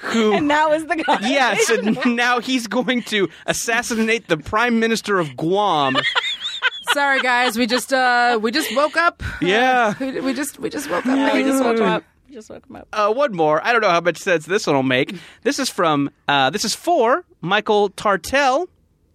who. 0.00 0.32
And 0.34 0.50
that 0.50 0.70
was 0.70 0.86
the 0.86 0.96
guy. 0.96 1.18
Yes, 1.28 1.68
and 1.68 2.16
now 2.16 2.40
he's 2.40 2.66
going 2.66 3.02
to 3.04 3.28
assassinate 3.46 4.28
the 4.28 4.36
prime 4.38 4.80
minister 4.80 5.18
of 5.18 5.36
Guam. 5.36 5.96
Sorry 6.92 7.20
guys, 7.20 7.56
we 7.58 7.66
just 7.66 7.92
uh 7.92 8.38
we 8.40 8.50
just 8.50 8.74
woke 8.76 8.96
up. 8.96 9.22
Yeah. 9.40 9.94
We, 9.98 10.20
we 10.20 10.34
just 10.34 10.58
we 10.58 10.68
just 10.70 10.90
woke 10.90 11.06
up. 11.06 11.16
Yeah, 11.16 11.34
we 11.34 11.42
just 11.42 11.62
woke 11.62 11.78
him 11.78 11.86
up. 11.86 12.04
Just 12.30 12.50
woke 12.50 12.66
him 12.68 12.76
up. 12.76 12.88
Uh, 12.92 13.12
one 13.12 13.34
more. 13.34 13.64
I 13.64 13.72
don't 13.72 13.82
know 13.82 13.90
how 13.90 14.00
much 14.00 14.18
sense 14.18 14.46
this 14.46 14.66
one 14.66 14.76
will 14.76 14.82
make. 14.82 15.14
This 15.42 15.58
is 15.58 15.68
from. 15.68 16.10
Uh, 16.28 16.50
this 16.50 16.64
is 16.64 16.74
for 16.74 17.24
Michael 17.40 17.90
Tartell. 17.90 18.68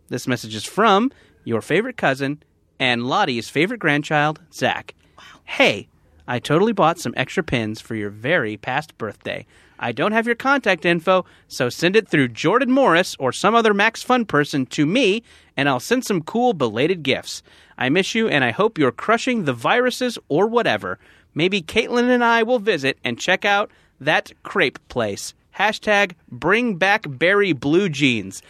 This 0.09 0.27
message 0.27 0.55
is 0.55 0.65
from 0.65 1.11
your 1.43 1.61
favorite 1.61 1.97
cousin 1.97 2.43
and 2.79 3.07
Lottie's 3.07 3.49
favorite 3.49 3.79
grandchild, 3.79 4.39
Zach. 4.53 4.93
Wow. 5.17 5.23
Hey, 5.45 5.87
I 6.27 6.39
totally 6.39 6.73
bought 6.73 6.99
some 6.99 7.13
extra 7.17 7.43
pins 7.43 7.81
for 7.81 7.95
your 7.95 8.09
very 8.09 8.57
past 8.57 8.97
birthday. 8.97 9.45
I 9.79 9.91
don't 9.91 10.11
have 10.11 10.25
your 10.25 10.35
contact 10.35 10.85
info, 10.85 11.25
so 11.47 11.69
send 11.69 11.95
it 11.95 12.07
through 12.07 12.29
Jordan 12.29 12.71
Morris 12.71 13.15
or 13.19 13.31
some 13.31 13.55
other 13.55 13.73
Max 13.73 14.01
Fun 14.03 14.25
person 14.25 14.65
to 14.67 14.85
me, 14.85 15.23
and 15.55 15.69
I'll 15.69 15.79
send 15.79 16.05
some 16.05 16.23
cool 16.23 16.53
belated 16.53 17.03
gifts. 17.03 17.43
I 17.77 17.89
miss 17.89 18.15
you, 18.15 18.27
and 18.27 18.43
I 18.43 18.51
hope 18.51 18.77
you're 18.77 18.91
crushing 18.91 19.45
the 19.45 19.53
viruses 19.53 20.17
or 20.29 20.47
whatever. 20.47 20.97
Maybe 21.35 21.61
Caitlin 21.61 22.09
and 22.09 22.23
I 22.23 22.43
will 22.43 22.59
visit 22.59 22.97
and 23.03 23.19
check 23.19 23.45
out 23.45 23.69
that 23.99 24.31
crepe 24.43 24.79
place. 24.89 25.33
Hashtag 25.55 26.13
bring 26.31 26.75
back 26.75 27.05
berry 27.07 27.53
blue 27.53 27.89
jeans. 27.89 28.41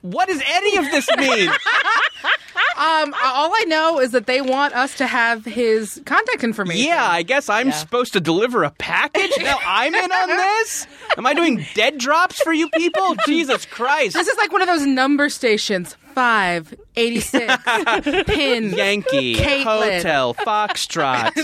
What 0.00 0.28
does 0.28 0.42
any 0.46 0.76
of 0.76 0.84
this 0.90 1.08
mean? 1.16 1.50
Um, 2.74 3.14
all 3.22 3.52
I 3.54 3.64
know 3.68 4.00
is 4.00 4.10
that 4.12 4.26
they 4.26 4.40
want 4.40 4.74
us 4.74 4.96
to 4.96 5.06
have 5.06 5.44
his 5.44 6.00
contact 6.06 6.42
information. 6.42 6.86
yeah, 6.86 7.06
I 7.06 7.22
guess 7.22 7.48
I'm 7.50 7.70
supposed 7.70 8.14
to 8.14 8.20
deliver 8.20 8.64
a 8.64 8.70
package? 8.70 9.30
Now 9.40 9.58
I'm 9.64 9.94
in 9.94 10.10
on 10.10 10.28
this? 10.28 10.86
Am 11.16 11.26
I 11.26 11.34
doing 11.34 11.64
dead 11.74 11.98
drops 11.98 12.40
for 12.42 12.52
you 12.52 12.68
people? 12.70 13.14
Jesus 13.26 13.66
Christ. 13.66 14.14
This 14.14 14.26
is 14.26 14.36
like 14.38 14.50
one 14.52 14.62
of 14.62 14.68
those 14.68 14.86
number 14.86 15.28
stations. 15.28 15.96
five, 16.14 16.74
eighty-six, 16.96 17.54
pin, 18.26 18.70
Yankee, 18.70 19.34
Caitlin. 19.36 19.96
Hotel, 19.96 20.34
Foxtrot. 20.34 21.34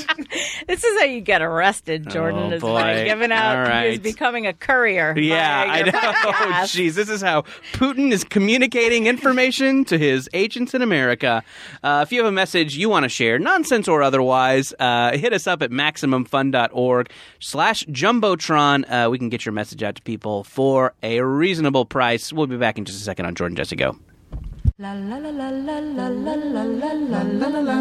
This 0.66 0.84
is 0.84 0.98
how 0.98 1.06
you 1.06 1.20
get 1.20 1.40
arrested, 1.42 2.08
Jordan. 2.10 2.52
Oh, 2.52 2.56
is 2.56 2.62
by 2.62 2.94
boy. 2.98 3.04
giving 3.04 3.32
out, 3.32 3.70
All 3.70 3.82
is 3.84 3.98
becoming 3.98 4.46
a 4.46 4.52
courier. 4.52 5.14
Yeah, 5.18 5.64
via 5.64 5.72
I 5.72 5.76
your 5.78 5.86
know. 5.86 5.92
podcast. 5.92 6.76
Jeez, 6.76 6.94
this 6.94 7.08
is 7.08 7.20
how 7.22 7.42
Putin 7.72 8.12
is 8.12 8.24
communicating 8.24 9.06
information 9.06 9.84
to 9.86 9.96
his 9.98 10.28
agents 10.34 10.74
in 10.74 10.82
America. 10.98 11.44
Uh, 11.82 12.04
if 12.04 12.12
you 12.12 12.18
have 12.18 12.26
a 12.26 12.32
message 12.32 12.76
you 12.76 12.88
want 12.88 13.04
to 13.04 13.08
share, 13.08 13.38
nonsense 13.38 13.86
or 13.86 14.02
otherwise, 14.02 14.74
uh, 14.80 15.16
hit 15.16 15.32
us 15.32 15.46
up 15.46 15.62
at 15.62 15.70
maximumfun.org 15.70 17.10
slash 17.38 17.84
jumbotron. 17.84 18.84
Uh, 18.90 19.08
we 19.10 19.18
can 19.18 19.28
get 19.28 19.46
your 19.46 19.52
message 19.52 19.82
out 19.82 19.94
to 19.94 20.02
people 20.02 20.42
for 20.42 20.92
a 21.02 21.20
reasonable 21.20 21.84
price. 21.84 22.32
We'll 22.32 22.48
be 22.48 22.56
back 22.56 22.78
in 22.78 22.84
just 22.84 23.00
a 23.00 23.04
second 23.04 23.26
on 23.26 23.36
Jordan 23.36 23.56
Jesse 23.56 23.76
Go. 23.76 23.96
La 24.80 24.92
la 24.92 25.16
la 25.18 25.30
la 25.30 25.48
la 25.50 25.78
la 25.80 26.08
la 26.08 26.34
la 26.34 26.34
la 26.34 26.82
la 27.02 27.22
la 27.22 27.48
la 27.48 27.74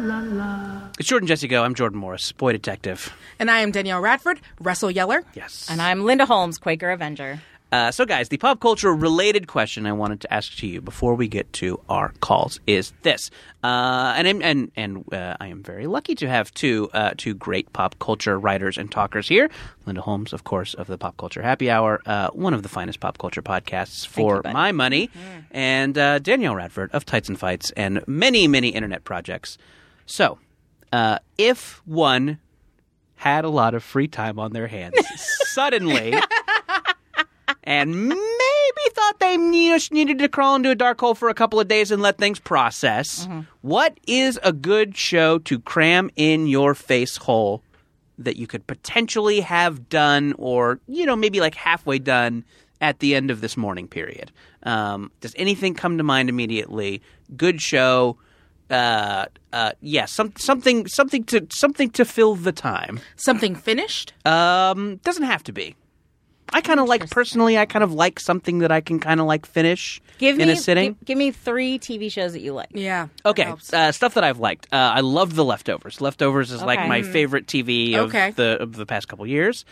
la 0.00 0.20
la 0.20 0.83
It's 0.98 1.08
Jordan 1.08 1.26
Jesse 1.26 1.48
Go. 1.48 1.64
I'm 1.64 1.74
Jordan 1.74 1.98
Morris, 1.98 2.30
boy 2.32 2.52
detective. 2.52 3.12
and 3.40 3.50
I 3.50 3.60
am 3.60 3.72
Danielle 3.72 4.00
Radford, 4.00 4.40
Russell 4.60 4.90
Yeller. 4.90 5.24
Yes. 5.34 5.66
And 5.68 5.82
I'm 5.82 6.04
Linda 6.04 6.24
Holmes, 6.24 6.56
Quaker 6.58 6.90
Avenger. 6.90 7.40
Uh, 7.72 7.90
so, 7.90 8.04
guys, 8.04 8.28
the 8.28 8.36
pop 8.36 8.60
culture 8.60 8.94
related 8.94 9.48
question 9.48 9.84
I 9.86 9.92
wanted 9.92 10.20
to 10.20 10.32
ask 10.32 10.56
to 10.58 10.66
you 10.68 10.80
before 10.80 11.16
we 11.16 11.26
get 11.26 11.52
to 11.54 11.80
our 11.88 12.12
calls 12.20 12.60
is 12.68 12.92
this, 13.02 13.32
uh, 13.64 14.14
and 14.16 14.28
I'm, 14.28 14.42
and 14.42 14.70
and 14.76 15.12
uh, 15.12 15.36
I 15.40 15.48
am 15.48 15.64
very 15.64 15.88
lucky 15.88 16.14
to 16.16 16.28
have 16.28 16.54
two 16.54 16.88
uh, 16.94 17.14
two 17.16 17.34
great 17.34 17.72
pop 17.72 17.98
culture 17.98 18.38
writers 18.38 18.78
and 18.78 18.92
talkers 18.92 19.26
here. 19.26 19.50
Linda 19.86 20.02
Holmes, 20.02 20.32
of 20.32 20.44
course, 20.44 20.74
of 20.74 20.86
the 20.86 20.96
Pop 20.96 21.16
Culture 21.16 21.42
Happy 21.42 21.68
Hour, 21.68 22.00
uh, 22.06 22.28
one 22.30 22.54
of 22.54 22.62
the 22.62 22.68
finest 22.68 23.00
pop 23.00 23.18
culture 23.18 23.42
podcasts 23.42 24.06
for 24.06 24.42
you, 24.44 24.52
my 24.52 24.70
money, 24.70 25.10
and 25.50 25.98
uh, 25.98 26.20
Danielle 26.20 26.54
Radford 26.54 26.92
of 26.92 27.04
Tights 27.04 27.28
and 27.28 27.36
Fights 27.36 27.72
and 27.72 28.06
many 28.06 28.46
many 28.46 28.68
internet 28.68 29.02
projects. 29.02 29.58
So, 30.06 30.38
uh, 30.94 31.18
if 31.38 31.82
one 31.86 32.38
had 33.16 33.44
a 33.44 33.48
lot 33.48 33.74
of 33.74 33.82
free 33.82 34.06
time 34.06 34.38
on 34.38 34.52
their 34.52 34.68
hands 34.68 34.94
suddenly 35.16 36.14
and 37.64 38.08
maybe 38.08 38.20
thought 38.90 39.18
they 39.18 39.36
needed 39.36 40.18
to 40.20 40.28
crawl 40.28 40.54
into 40.54 40.70
a 40.70 40.74
dark 40.76 41.00
hole 41.00 41.16
for 41.16 41.28
a 41.28 41.34
couple 41.34 41.58
of 41.58 41.66
days 41.66 41.90
and 41.90 42.00
let 42.00 42.16
things 42.18 42.38
process. 42.38 43.26
What 43.62 43.98
is 44.06 44.38
a 44.44 44.52
good 44.52 44.96
show 44.96 45.38
to 45.40 45.58
cram 45.58 46.10
in 46.14 46.46
your 46.46 46.74
face 46.76 47.16
hole 47.16 47.62
that 48.18 48.36
you 48.36 48.46
could 48.46 48.64
potentially 48.68 49.40
have 49.40 49.88
done 49.88 50.34
or, 50.38 50.78
you 50.86 51.06
know, 51.06 51.16
maybe 51.16 51.40
like 51.40 51.56
halfway 51.56 51.98
done 51.98 52.44
at 52.80 53.00
the 53.00 53.16
end 53.16 53.32
of 53.32 53.40
this 53.40 53.56
morning 53.56 53.88
period? 53.88 54.30
Um, 54.62 55.10
does 55.20 55.34
anything 55.36 55.74
come 55.74 55.98
to 55.98 56.04
mind 56.04 56.28
immediately? 56.28 57.02
Good 57.36 57.60
show. 57.60 58.16
Uh, 58.74 59.26
uh, 59.52 59.72
yeah, 59.80 60.04
some, 60.06 60.32
something, 60.36 60.86
something 60.88 61.24
to, 61.24 61.46
something 61.50 61.90
to 61.90 62.04
fill 62.04 62.34
the 62.34 62.52
time. 62.52 63.00
Something 63.16 63.54
finished? 63.54 64.12
Um, 64.26 64.96
doesn't 65.04 65.22
have 65.24 65.42
to 65.44 65.52
be. 65.52 65.76
I 66.52 66.60
kind 66.60 66.78
of 66.78 66.86
like 66.86 67.08
personally. 67.10 67.56
I 67.58 67.64
kind 67.66 67.82
of 67.82 67.92
like 67.92 68.20
something 68.20 68.58
that 68.58 68.70
I 68.70 68.80
can 68.80 69.00
kind 69.00 69.18
of 69.18 69.26
like 69.26 69.46
finish 69.46 70.00
Give 70.18 70.38
in 70.38 70.46
me 70.48 70.52
a 70.52 70.56
sitting. 70.56 70.92
Give, 70.92 71.04
give 71.06 71.18
me 71.18 71.30
three 71.30 71.78
TV 71.78 72.12
shows 72.12 72.32
that 72.34 72.40
you 72.42 72.52
like. 72.52 72.68
Yeah. 72.72 73.08
okay, 73.24 73.44
helps. 73.44 73.72
uh, 73.72 73.90
stuff 73.92 74.14
that 74.14 74.24
I've 74.24 74.38
liked. 74.38 74.66
Uh, 74.70 74.76
I 74.76 75.00
loved 75.00 75.34
The 75.34 75.44
Leftovers. 75.44 76.00
Leftovers 76.00 76.52
is 76.52 76.62
like 76.62 76.78
Okay. 76.80 76.88
my 76.88 77.02
favorite 77.02 77.46
TV 77.46 77.94
of 77.96 78.10
Okay. 78.10 78.32
the 78.32 78.60
of 78.60 78.74
the 78.74 78.86
past 78.86 79.08
couple 79.08 79.26
years. 79.26 79.64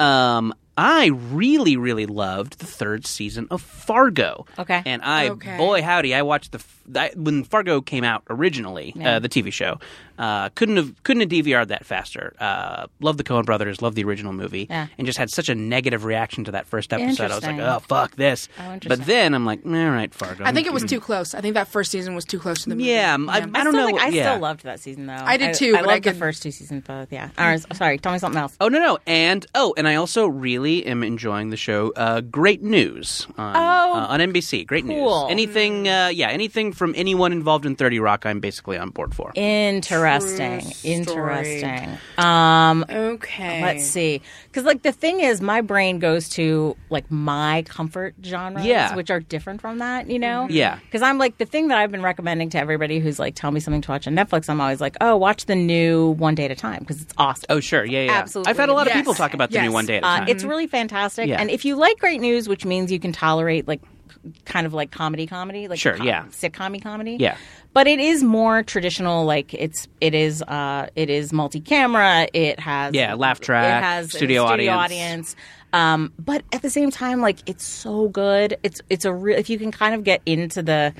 Um, 0.00 0.54
I 0.76 1.06
really, 1.08 1.76
really 1.76 2.06
loved 2.06 2.58
the 2.58 2.66
third 2.66 3.06
season 3.06 3.46
of 3.50 3.60
Fargo. 3.60 4.46
Okay. 4.58 4.82
and 4.86 5.02
I, 5.02 5.28
Okay. 5.30 5.56
boy 5.58 5.82
howdy, 5.82 6.14
I 6.14 6.22
watched 6.22 6.52
the 6.52 6.58
f- 6.58 6.78
I, 6.96 7.10
when 7.14 7.44
Fargo 7.44 7.80
came 7.80 8.02
out 8.04 8.22
originally, 8.28 8.94
uh, 9.02 9.18
the 9.20 9.28
TV 9.28 9.52
show. 9.52 9.78
Uh, 10.18 10.50
couldn't 10.50 10.76
have 10.76 11.02
couldn't 11.04 11.20
have 11.22 11.30
DVR'd 11.30 11.68
that 11.68 11.84
faster. 11.86 12.34
Uh, 12.38 12.86
love 13.00 13.16
the 13.16 13.24
Coen 13.24 13.44
Brothers, 13.44 13.80
love 13.82 13.94
the 13.94 14.04
original 14.04 14.32
movie, 14.32 14.66
Yeah. 14.68 14.86
and 14.98 15.06
just 15.06 15.18
had 15.18 15.30
such 15.30 15.48
a 15.48 15.54
negative 15.54 16.04
reaction 16.04 16.44
to 16.44 16.52
that 16.52 16.66
first 16.66 16.92
episode. 16.92 17.30
I 17.30 17.34
was 17.34 17.44
like, 17.44 17.58
oh 17.58 17.78
fuck 17.80 18.14
this. 18.16 18.48
Oh, 18.58 18.78
but 18.86 19.04
then 19.06 19.34
I'm 19.34 19.46
like, 19.46 19.60
all 19.64 19.70
right, 19.72 20.12
Fargo. 20.12 20.44
I 20.44 20.52
think 20.52 20.66
it 20.66 20.72
was 20.72 20.84
too 20.84 21.00
close. 21.08 21.34
I 21.34 21.40
think 21.40 21.54
that 21.54 21.68
first 21.68 21.90
season 21.90 22.14
was 22.14 22.24
too 22.24 22.38
close 22.38 22.62
to 22.64 22.68
the 22.68 22.74
movie. 22.76 22.88
Yeah, 22.90 23.16
I- 23.28 23.32
I 23.32 23.36
I, 23.36 23.40
don't 23.40 23.52
still 23.60 23.72
know. 23.72 23.86
Like, 23.86 24.02
I 24.02 24.08
yeah. 24.08 24.30
still 24.32 24.40
loved 24.42 24.64
that 24.64 24.80
season 24.80 25.06
though. 25.06 25.14
I 25.14 25.36
did 25.38 25.54
too, 25.54 25.74
I, 25.76 25.80
but 25.80 25.88
I 25.88 25.92
loved 25.94 26.04
the 26.04 26.14
first 26.14 26.42
two 26.42 26.50
seasons 26.50 26.84
both. 26.86 27.10
Yeah. 27.12 27.30
Or, 27.38 27.56
sorry, 27.74 27.98
tell 27.98 28.12
me 28.12 28.18
something 28.18 28.40
else. 28.40 28.56
Oh 28.60 28.68
no 28.68 28.78
no 28.78 28.98
and 29.06 29.44
oh 29.54 29.74
and 29.76 29.88
I 29.88 29.94
also 29.96 30.26
really 30.26 30.61
am 30.70 31.02
enjoying 31.02 31.50
the 31.50 31.56
show 31.56 31.92
uh, 31.96 32.20
Great 32.20 32.62
News 32.62 33.26
on, 33.36 33.56
Oh, 33.56 33.60
uh, 33.98 34.06
on 34.08 34.20
NBC. 34.20 34.66
Great 34.66 34.86
cool. 34.86 35.22
News. 35.24 35.30
Anything 35.30 35.88
uh, 35.88 36.08
yeah 36.12 36.28
anything 36.28 36.72
from 36.72 36.94
anyone 36.96 37.32
involved 37.32 37.66
in 37.66 37.76
Thirty 37.76 37.98
Rock, 38.00 38.24
I'm 38.26 38.40
basically 38.40 38.78
on 38.78 38.90
board 38.90 39.14
for. 39.14 39.32
Interesting. 39.34 40.60
True 40.60 40.90
Interesting. 40.90 41.98
Um, 42.18 42.84
Okay. 42.88 43.62
Let's 43.62 43.86
see. 43.86 44.20
Because, 44.44 44.64
like, 44.64 44.82
the 44.82 44.92
thing 44.92 45.20
is, 45.20 45.40
my 45.40 45.60
brain 45.60 45.98
goes 45.98 46.28
to, 46.30 46.76
like, 46.90 47.10
my 47.10 47.62
comfort 47.68 48.14
genres, 48.24 48.64
Yeah. 48.66 48.94
which 48.94 49.10
are 49.10 49.20
different 49.20 49.60
from 49.60 49.78
that, 49.78 50.08
you 50.10 50.18
know? 50.18 50.46
Yeah. 50.50 50.78
Because 50.84 51.02
I'm 51.02 51.18
like, 51.18 51.38
the 51.38 51.46
thing 51.46 51.68
that 51.68 51.78
I've 51.78 51.90
been 51.90 52.02
recommending 52.02 52.50
to 52.50 52.58
everybody 52.58 52.98
who's 52.98 53.18
like, 53.18 53.34
tell 53.34 53.50
me 53.50 53.60
something 53.60 53.80
to 53.82 53.90
watch 53.90 54.06
on 54.06 54.14
Netflix, 54.14 54.48
I'm 54.50 54.60
always 54.60 54.80
like, 54.80 54.96
oh, 55.00 55.16
watch 55.16 55.46
the 55.46 55.54
new 55.54 56.10
One 56.10 56.34
Day 56.34 56.44
at 56.44 56.50
a 56.50 56.54
Time 56.54 56.80
because 56.80 57.00
it's 57.02 57.14
awesome. 57.16 57.46
Oh 57.48 57.60
sure 57.60 57.84
yeah 57.84 58.02
yeah. 58.04 58.12
Absolutely. 58.12 58.50
I've 58.50 58.56
had 58.58 58.68
a 58.68 58.72
lot 58.74 58.86
of 58.86 58.92
Yes. 58.94 58.96
people 58.98 59.14
talk 59.14 59.34
about 59.34 59.50
the 59.50 59.54
Yes. 59.54 59.64
new 59.64 59.72
One 59.72 59.86
Day 59.86 59.96
at 59.98 60.02
a 60.02 60.06
Uh, 60.06 60.18
Time. 60.18 60.28
it's 60.28 60.44
really 60.52 60.66
fantastic. 60.66 61.28
Yeah. 61.28 61.40
And 61.40 61.50
if 61.50 61.64
you 61.64 61.76
like 61.76 61.98
great 61.98 62.20
news, 62.20 62.48
which 62.48 62.64
means 62.64 62.92
you 62.92 63.00
can 63.00 63.12
tolerate 63.12 63.66
like 63.66 63.80
kind 64.44 64.66
of 64.66 64.72
like 64.74 64.90
comedy 64.92 65.26
comedy, 65.26 65.66
like 65.66 65.78
Sure, 65.80 65.96
com- 65.96 66.06
yeah. 66.06 66.24
sitcom 66.26 66.80
comedy. 66.82 67.16
Yeah. 67.18 67.36
But 67.72 67.86
it 67.88 67.98
is 67.98 68.22
more 68.22 68.62
traditional, 68.62 69.24
like 69.24 69.52
it's 69.54 69.88
it 70.00 70.14
is 70.14 70.42
uh 70.42 70.86
it 70.94 71.08
is 71.10 71.32
multi 71.32 71.60
camera, 71.60 72.28
it 72.32 72.60
has 72.60 72.94
Yeah, 72.94 73.14
laugh 73.14 73.40
track, 73.40 73.78
it 73.82 73.84
has 73.84 74.06
a 74.14 74.16
studio 74.16 74.44
audience. 74.44 74.76
audience. 74.84 75.36
Um, 75.72 76.12
but 76.18 76.44
at 76.52 76.60
the 76.60 76.68
same 76.70 76.90
time, 76.90 77.22
like 77.22 77.38
it's 77.48 77.64
so 77.66 78.08
good. 78.08 78.58
It's 78.62 78.80
it's 78.90 79.04
a 79.06 79.12
real 79.12 79.38
if 79.38 79.48
you 79.50 79.58
can 79.58 79.72
kind 79.72 79.94
of 79.94 80.04
get 80.04 80.20
into 80.26 80.62
the 80.62 80.92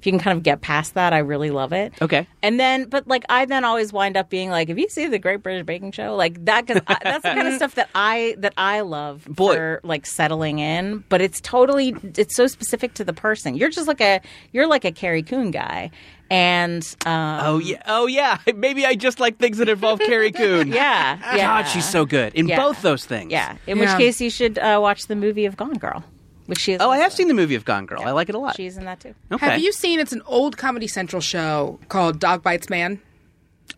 if 0.00 0.06
you 0.06 0.12
can 0.12 0.18
kind 0.18 0.36
of 0.36 0.42
get 0.42 0.60
past 0.62 0.94
that, 0.94 1.12
I 1.12 1.18
really 1.18 1.50
love 1.50 1.72
it. 1.72 1.92
Okay. 2.00 2.26
And 2.42 2.58
then, 2.58 2.88
but 2.88 3.06
like, 3.06 3.24
I 3.28 3.44
then 3.44 3.64
always 3.64 3.92
wind 3.92 4.16
up 4.16 4.30
being 4.30 4.50
like, 4.50 4.68
if 4.70 4.78
you 4.78 4.88
see 4.88 5.06
the 5.06 5.18
Great 5.18 5.42
British 5.42 5.66
Baking 5.66 5.92
Show?" 5.92 6.16
Like 6.16 6.44
that, 6.46 6.66
because 6.66 6.82
that's 7.02 7.22
the 7.22 7.28
kind 7.28 7.46
of 7.46 7.54
stuff 7.60 7.74
that 7.76 7.88
I 7.94 8.34
that 8.38 8.54
I 8.56 8.80
love 8.80 9.26
Boy. 9.28 9.54
for 9.54 9.80
like 9.84 10.06
settling 10.06 10.58
in. 10.58 11.04
But 11.08 11.20
it's 11.20 11.40
totally, 11.40 11.94
it's 12.16 12.34
so 12.34 12.46
specific 12.46 12.94
to 12.94 13.04
the 13.04 13.12
person. 13.12 13.54
You're 13.54 13.70
just 13.70 13.86
like 13.86 14.00
a, 14.00 14.20
you're 14.52 14.66
like 14.66 14.84
a 14.84 14.92
Carrie 14.92 15.22
Coon 15.22 15.50
guy, 15.50 15.90
and 16.30 16.82
um, 17.04 17.40
oh 17.44 17.58
yeah 17.58 17.82
oh 17.86 18.06
yeah. 18.06 18.38
Maybe 18.54 18.86
I 18.86 18.94
just 18.94 19.20
like 19.20 19.38
things 19.38 19.58
that 19.58 19.68
involve 19.68 19.98
Carrie 20.00 20.32
Coon. 20.32 20.68
yeah, 20.68 21.18
yeah, 21.36 21.62
God, 21.62 21.68
she's 21.68 21.88
so 21.88 22.06
good 22.06 22.34
in 22.34 22.48
Yeah. 22.48 22.56
both 22.56 22.80
those 22.82 23.04
things. 23.04 23.30
yeah. 23.32 23.56
In 23.66 23.76
Yeah. 23.78 23.84
which 23.92 23.98
case, 23.98 24.20
you 24.20 24.30
should 24.30 24.58
uh, 24.58 24.78
watch 24.80 25.06
the 25.08 25.16
movie 25.16 25.44
of 25.44 25.56
Gone 25.56 25.74
Girl, 25.74 26.02
which 26.50 26.60
she 26.60 26.72
is. 26.72 26.80
Oh, 26.82 26.90
I 26.90 26.98
have 26.98 27.12
seen 27.12 27.28
the 27.28 27.34
movie 27.34 27.54
of 27.54 27.64
Gone 27.64 27.86
Girl. 27.86 28.02
I 28.02 28.10
like 28.10 28.28
it 28.28 28.34
a 28.34 28.38
lot. 28.38 28.56
She's 28.56 28.76
in 28.76 28.84
that 28.84 29.00
too. 29.00 29.14
okay. 29.32 29.46
Have 29.46 29.60
you 29.62 29.72
seen? 29.72 29.98
It's 30.00 30.12
an 30.12 30.22
old 30.26 30.56
Comedy 30.58 30.86
Central 30.86 31.22
show 31.22 31.78
called 31.88 32.18
Dog 32.20 32.42
Bites 32.42 32.68
Man. 32.68 33.00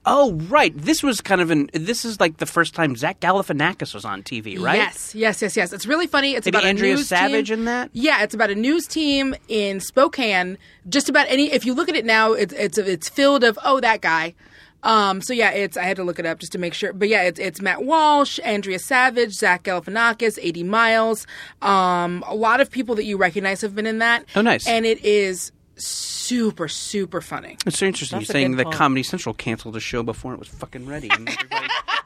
Oh 0.05 0.33
right. 0.49 0.73
This 0.77 1.03
was 1.03 1.21
kind 1.21 1.41
of 1.41 1.51
an. 1.51 1.71
This 1.75 2.05
is 2.05 2.19
like 2.19 2.39
the 2.39 2.47
first 2.47 2.75
time 2.75 2.97
Zach 2.97 3.21
Galifianakis 3.21 3.95
was 3.95 4.05
on 4.05 4.23
TV, 4.23 4.59
right? 4.59 4.77
Yes, 4.79 5.15
yes, 5.15 5.41
yes, 5.43 5.57
yes. 5.57 5.73
It's 5.73 5.87
really 5.87 6.07
funny. 6.09 6.35
It's 6.35 6.47
Maybe 6.47 6.57
about 6.57 6.67
Andrea 6.67 6.95
a 6.95 6.97
news 6.97 7.09
Savage 7.09 7.49
team. 7.49 7.59
in 7.61 7.65
that? 7.67 7.91
Yeah, 7.93 8.23
it's 8.23 8.35
about 8.35 8.51
a 8.51 8.55
news 8.57 8.87
team 8.89 9.35
in 9.49 9.79
Spokane. 9.81 10.59
Just 10.89 11.09
about 11.09 11.27
any. 11.29 11.53
If 11.53 11.65
you 11.67 11.75
look 11.75 11.89
at 11.89 11.95
it 11.95 12.05
now, 12.05 12.33
it's 12.33 12.53
it's 12.55 12.79
it's 12.79 13.09
filled 13.09 13.45
of 13.45 13.59
oh 13.65 13.79
that 13.81 14.01
guy. 14.01 14.35
Um, 14.83 15.21
so 15.21 15.33
yeah, 15.33 15.51
it's 15.53 15.77
I 15.77 15.85
had 15.85 15.97
to 15.97 16.05
look 16.05 16.19
it 16.19 16.27
up 16.27 16.39
just 16.39 16.53
to 16.53 16.59
make 16.59 16.75
sure. 16.75 16.93
But 16.93 17.09
yeah, 17.09 17.23
it's 17.23 17.39
it's 17.39 17.61
Matt 17.61 17.85
Walsh, 17.85 18.39
Andrea 18.45 18.79
Savage, 18.79 19.33
Zach 19.33 19.65
Galifianakis, 19.65 20.39
A.D. 20.43 20.63
Miles. 20.65 21.27
Um, 21.61 22.25
a 22.27 22.35
lot 22.35 22.61
of 22.61 22.71
people 22.71 22.95
that 22.97 23.05
you 23.05 23.17
recognize 23.17 23.61
have 23.61 23.75
been 23.75 23.87
in 23.87 23.99
that. 23.99 24.25
Oh, 24.35 24.43
nice. 24.43 24.67
And 24.67 24.85
it 24.85 25.05
is 25.05 25.53
super 26.33 26.69
super 26.69 27.21
funny. 27.21 27.57
It's 27.67 27.79
so 27.79 27.87
interesting. 27.87 28.19
That's 28.21 28.29
You're 28.29 28.33
saying 28.33 28.57
that 28.57 28.65
call. 28.65 28.73
Comedy 28.73 29.03
Central 29.03 29.35
canceled 29.35 29.77
a 29.77 29.81
show 29.81 30.03
before 30.03 30.33
it 30.33 30.39
was 30.39 30.49
fucking 30.49 30.87
ready, 30.87 31.11
and 31.11 31.29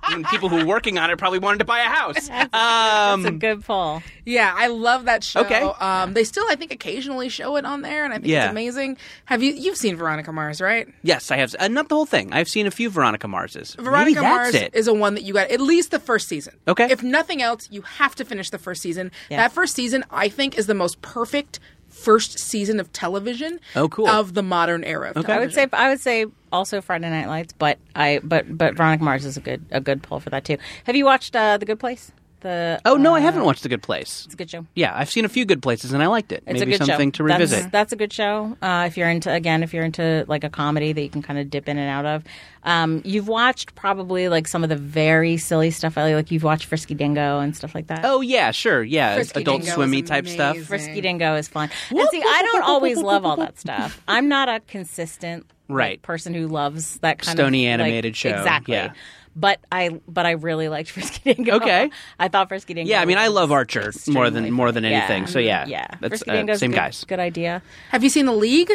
and 0.08 0.24
people 0.30 0.48
who 0.48 0.56
were 0.56 0.66
working 0.66 0.98
on 0.98 1.10
it 1.10 1.18
probably 1.18 1.38
wanted 1.38 1.58
to 1.58 1.64
buy 1.64 1.80
a 1.80 1.84
house. 1.84 2.28
Um, 2.56 3.20
It's 3.20 3.28
a 3.28 3.38
good 3.38 3.64
pull. 3.64 4.02
Yeah, 4.24 4.52
I 4.56 4.68
love 4.68 5.04
that 5.04 5.22
show. 5.24 5.40
Okay. 5.40 5.60
Um, 5.62 6.14
they 6.14 6.24
still, 6.24 6.44
I 6.48 6.56
think, 6.56 6.72
occasionally 6.72 7.28
show 7.28 7.56
it 7.56 7.64
on 7.64 7.82
there, 7.82 8.04
and 8.04 8.12
I 8.12 8.16
think 8.16 8.28
Yeah. 8.28 8.44
it's 8.44 8.50
amazing. 8.50 8.96
Have 9.26 9.42
you 9.42 9.52
you've 9.52 9.76
seen 9.76 9.96
Veronica 9.96 10.32
Mars, 10.32 10.60
right? 10.60 10.88
yes, 11.02 11.30
I 11.30 11.36
have. 11.36 11.54
Uh, 11.58 11.68
not 11.68 11.88
the 11.88 11.94
whole 11.94 12.06
thing. 12.06 12.32
I've 12.32 12.48
seen 12.48 12.66
a 12.66 12.70
few 12.70 12.88
Veronica 12.90 13.28
Marses. 13.28 13.74
Veronica 13.78 14.20
Maybe 14.22 14.26
Mars 14.34 14.52
that's 14.52 14.64
it. 14.66 14.74
is 14.74 14.88
a 14.88 14.94
one 14.94 15.14
that 15.14 15.22
you 15.24 15.34
got 15.34 15.50
at 15.50 15.60
least 15.60 15.90
the 15.90 15.98
first 16.00 16.28
season. 16.28 16.54
Okay. 16.66 16.88
If 16.90 17.02
nothing 17.02 17.42
else, 17.42 17.68
you 17.70 17.82
have 17.82 18.14
to 18.16 18.24
finish 18.24 18.50
the 18.50 18.58
first 18.58 18.82
season. 18.82 19.10
Yeah. 19.30 19.38
That 19.38 19.52
first 19.52 19.74
season, 19.74 20.04
I 20.10 20.28
think, 20.28 20.56
is 20.58 20.66
the 20.66 20.74
most 20.74 21.00
perfect 21.02 21.58
first 21.97 22.38
season 22.38 22.78
of 22.78 22.92
television. 22.92 23.59
Oh, 23.74 23.88
cool. 23.88 24.09
Of 24.09 24.34
the 24.34 24.42
modern 24.42 24.84
era. 24.84 25.12
Of 25.16 25.28
I 25.28 25.38
would 25.38 25.53
say 25.53 25.66
I 25.72 25.88
would 25.88 26.01
say 26.01 26.26
also 26.53 26.80
Friday 26.80 27.11
Night 27.11 27.26
Lights, 27.26 27.53
but 27.53 27.78
I 27.94 28.20
but 28.22 28.57
but 28.57 28.74
Veronica 28.74 29.03
Mars 29.03 29.24
is 29.24 29.36
a 29.36 29.40
good 29.40 29.64
a 29.70 29.80
good 29.80 30.03
pull 30.03 30.20
for 30.20 30.30
that 30.30 30.44
too. 30.44 30.59
Have 30.84 30.97
you 30.97 31.05
watched 31.05 31.34
uh, 31.34 31.57
The 31.57 31.66
Good 31.66 31.80
Place? 31.80 32.12
The 32.41 32.80
Oh 32.84 32.97
no, 32.97 33.14
I 33.14 33.18
uh, 33.18 33.22
haven't 33.22 33.45
watched 33.45 33.62
The 33.62 33.68
Good 33.68 33.82
Place. 33.82 34.24
It's 34.26 34.34
a 34.34 34.37
good 34.37 34.51
show. 34.51 34.66
Yeah, 34.74 34.93
I've 34.95 35.11
seen 35.11 35.24
a 35.24 35.28
few 35.28 35.45
good 35.45 35.62
places 35.62 35.93
and 35.93 36.03
I 36.03 36.07
liked 36.07 36.32
it. 36.32 36.43
It's 36.47 36.61
Maybe 36.61 36.74
a 36.74 36.78
good 36.78 36.87
something 36.87 37.09
show. 37.11 37.16
to 37.16 37.24
revisit. 37.24 37.59
That's, 37.61 37.72
that's 37.72 37.93
a 37.93 37.97
good 37.97 38.12
show. 38.12 38.57
Uh, 38.61 38.84
if 38.87 38.97
you're 38.97 39.09
into 39.09 39.32
again, 39.32 39.62
if 39.62 39.72
you're 39.72 39.84
into 39.84 40.24
like 40.28 40.45
a 40.45 40.51
comedy 40.51 40.93
that 40.93 41.01
you 41.01 41.09
can 41.09 41.22
kind 41.22 41.39
of 41.39 41.51
dip 41.51 41.68
in 41.68 41.78
and 41.78 41.89
out 41.89 42.05
of. 42.07 42.24
Um, 42.62 43.01
you've 43.05 43.28
watched 43.28 43.74
probably 43.76 44.28
like 44.28 44.49
some 44.49 44.62
of 44.64 44.68
the 44.68 44.76
very 44.76 45.37
silly 45.37 45.70
stuff. 45.70 45.97
Ellie, 45.97 46.14
Like 46.14 46.30
you've 46.30 46.43
watched 46.43 46.64
Frisky 46.66 46.95
Dingo 46.95 47.39
and 47.39 47.57
stuff 47.57 47.74
like 47.74 47.87
that. 47.87 48.01
Oh 48.05 48.20
yeah, 48.20 48.51
sure, 48.51 48.82
yeah, 48.82 49.14
Frisky 49.14 49.41
adult 49.43 49.62
Dingo 49.62 49.74
swimmy 49.74 50.03
type 50.03 50.26
stuff. 50.28 50.59
Frisky 50.59 51.01
Dingo 51.01 51.37
is 51.37 51.49
fun. 51.49 51.70
And 51.91 52.09
see, 52.11 52.22
I 52.22 52.43
don't 52.53 52.62
always 52.64 52.99
love 52.99 53.24
all 53.24 53.37
that 53.37 53.59
stuff. 53.59 54.03
I'm 54.09 54.28
not 54.28 54.49
a 54.49 54.61
consistent 54.66 55.47
like, 55.68 55.76
Right. 55.76 56.03
person 56.03 56.34
who 56.34 56.49
loves 56.49 56.99
that 57.01 57.18
kind 57.18 57.37
Stony 57.39 57.66
of 57.66 57.80
like, 57.80 57.87
animated 57.87 58.16
show, 58.16 58.30
Exactly. 58.30 58.74
yeah. 58.74 58.93
But 59.39 59.61
I 59.70 60.01
but 60.09 60.24
I 60.24 60.30
really 60.32 60.68
liked 60.70 60.89
Frisky 60.93 61.34
Dingo. 61.34 61.57
Okay. 61.57 61.91
I 62.18 62.28
thought 62.28 62.49
Frisky 62.49 62.72
Dingo. 62.74 62.89
Yeah, 62.91 63.03
I 63.03 63.05
mean, 63.05 63.18
I 63.18 63.28
love 63.28 63.53
Archer 63.53 63.93
more 64.09 64.30
than 64.30 64.51
more 64.51 64.72
than 64.72 64.84
anything. 64.87 65.24
Yeah. 65.24 65.28
So 65.28 65.39
yeah, 65.39 65.66
yeah. 65.66 65.87
that's 66.01 66.22
Frisky 66.22 66.30
uh, 66.51 66.57
same 66.57 66.70
good, 66.70 66.76
guys. 66.76 67.05
Good 67.07 67.20
idea. 67.20 67.62
Have 67.91 68.03
you 68.03 68.09
seen 68.11 68.24
the 68.26 68.32
League? 68.32 68.72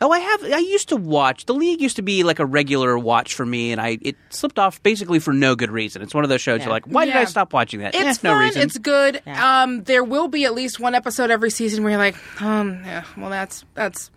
Oh, 0.00 0.12
I 0.12 0.20
have. 0.20 0.44
I 0.44 0.58
used 0.58 0.90
to 0.90 0.96
watch 0.96 1.46
the 1.46 1.54
league. 1.54 1.80
Used 1.80 1.96
to 1.96 2.02
be 2.02 2.22
like 2.22 2.38
a 2.38 2.46
regular 2.46 2.96
watch 2.96 3.34
for 3.34 3.44
me, 3.44 3.72
and 3.72 3.80
I 3.80 3.98
it 4.00 4.16
slipped 4.30 4.58
off 4.58 4.80
basically 4.84 5.18
for 5.18 5.32
no 5.32 5.56
good 5.56 5.72
reason. 5.72 6.02
It's 6.02 6.14
one 6.14 6.22
of 6.22 6.30
those 6.30 6.40
shows 6.40 6.58
Yeah. 6.60 6.66
you're 6.66 6.72
like, 6.72 6.84
why 6.86 7.04
did 7.04 7.16
I 7.16 7.24
stop 7.24 7.52
watching 7.52 7.80
that? 7.80 7.96
It's 7.96 8.18
Eh, 8.18 8.28
no 8.28 8.34
fun. 8.34 8.40
reason. 8.44 8.62
It's 8.62 8.78
good. 8.78 9.20
Yeah. 9.26 9.62
Um, 9.62 9.82
there 9.84 10.04
will 10.04 10.28
be 10.28 10.44
at 10.44 10.54
least 10.54 10.78
one 10.78 10.94
episode 10.94 11.30
every 11.32 11.50
season 11.50 11.82
where 11.82 11.90
you're 11.92 11.98
like, 11.98 12.14
um, 12.40 12.82
yeah, 12.84 13.02
well, 13.16 13.28
that's 13.30 13.64
that's 13.74 14.10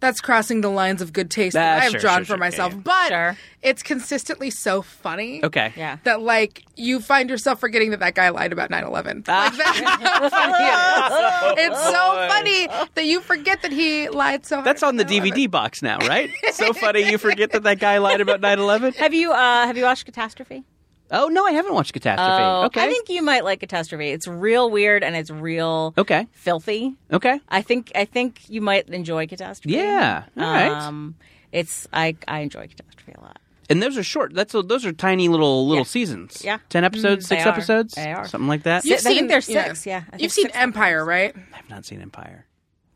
that's 0.00 0.20
crossing 0.20 0.62
the 0.62 0.70
lines 0.70 1.00
of 1.02 1.12
good 1.12 1.30
taste 1.30 1.54
that 1.54 1.82
Ah, 1.82 1.84
I've 1.84 1.90
sure, 1.92 2.00
drawn 2.00 2.16
sure, 2.18 2.24
for 2.24 2.26
sure. 2.32 2.36
myself. 2.38 2.72
Yeah, 2.72 2.76
yeah. 2.78 2.82
But 2.84 3.08
Sure. 3.08 3.36
it's 3.62 3.82
consistently 3.82 4.50
so 4.50 4.82
funny. 4.82 5.44
okay. 5.44 5.72
Yeah. 5.76 5.98
That 6.04 6.20
like 6.22 6.64
you 6.76 7.00
find 7.00 7.28
yourself 7.30 7.60
forgetting 7.60 7.90
that 7.90 8.00
that 8.00 8.14
guy 8.14 8.30
lied 8.30 8.52
about 8.52 8.70
9/11. 8.70 9.24
Ah. 9.28 9.50
Like 9.52 9.56
that's 9.58 9.78
how 10.08 10.28
funny 10.28 10.64
it 10.64 11.68
is. 11.68 11.70
It's 11.70 11.82
so 11.84 12.28
funny 12.28 12.66
that 12.94 13.04
you 13.04 13.20
forget 13.20 13.62
that 13.62 13.72
he 13.72 14.08
lied 14.08 14.46
so. 14.46 14.56
hard 14.56 14.66
That's 14.66 14.82
on 14.82 14.96
the 14.96 15.04
9/11. 15.04 15.32
DVD 15.32 15.50
box 15.50 15.82
now, 15.82 15.98
right? 15.98 16.30
so 16.52 16.72
funny 16.72 17.10
you 17.10 17.18
forget 17.18 17.52
that 17.52 17.62
that 17.64 17.78
guy 17.78 17.98
lied 17.98 18.20
about 18.20 18.40
9/11. 18.40 18.96
Have 18.96 19.14
you 19.14 19.32
uh 19.32 19.66
have 19.66 19.76
you 19.76 19.84
watched 19.84 20.06
Catastrophe? 20.06 20.64
Oh 21.10 21.26
no, 21.28 21.44
I 21.46 21.52
haven't 21.52 21.74
watched 21.74 21.92
Catastrophe. 21.92 22.42
Oh, 22.42 22.64
okay. 22.66 22.84
I 22.84 22.88
think 22.88 23.08
you 23.08 23.22
might 23.22 23.44
like 23.44 23.60
Catastrophe. 23.60 24.10
It's 24.10 24.26
real 24.28 24.70
weird 24.70 25.02
and 25.02 25.16
it's 25.16 25.30
real 25.30 25.92
Okay. 25.98 26.26
filthy. 26.32 26.94
Okay. 27.12 27.40
I 27.48 27.62
think 27.62 27.90
I 27.94 28.04
think 28.04 28.48
you 28.48 28.60
might 28.60 28.88
enjoy 28.88 29.26
Catastrophe. 29.26 29.76
Yeah. 29.76 30.24
All 30.36 30.42
right. 30.44 30.70
Um, 30.70 31.16
it's 31.52 31.88
I 31.92 32.16
I 32.28 32.40
enjoy 32.40 32.68
Catastrophe 32.68 33.12
a 33.18 33.20
lot. 33.20 33.38
And 33.68 33.80
those 33.82 33.96
are 33.96 34.02
short. 34.02 34.34
That's 34.34 34.52
a, 34.54 34.62
those 34.62 34.84
are 34.84 34.92
tiny 34.92 35.28
little 35.28 35.66
little 35.68 35.84
Yeah. 35.84 35.88
seasons. 35.88 36.42
Yeah. 36.44 36.58
Ten 36.68 36.84
episodes, 36.84 37.28
They 37.28 37.36
six 37.36 37.46
are. 37.46 37.50
episodes, 37.50 37.94
They 37.94 38.12
are. 38.12 38.26
something 38.26 38.48
like 38.48 38.64
that. 38.64 38.84
You've 38.84 38.98
I 38.98 39.14
think 39.14 39.28
there's 39.28 39.46
six, 39.46 39.86
yeah. 39.86 39.98
I 40.08 40.10
think 40.10 40.22
You've 40.22 40.32
seen 40.32 40.46
six 40.46 40.56
Empire, 40.56 41.04
right? 41.04 41.34
I've 41.56 41.68
not 41.70 41.84
seen 41.84 42.00
Empire. 42.02 42.46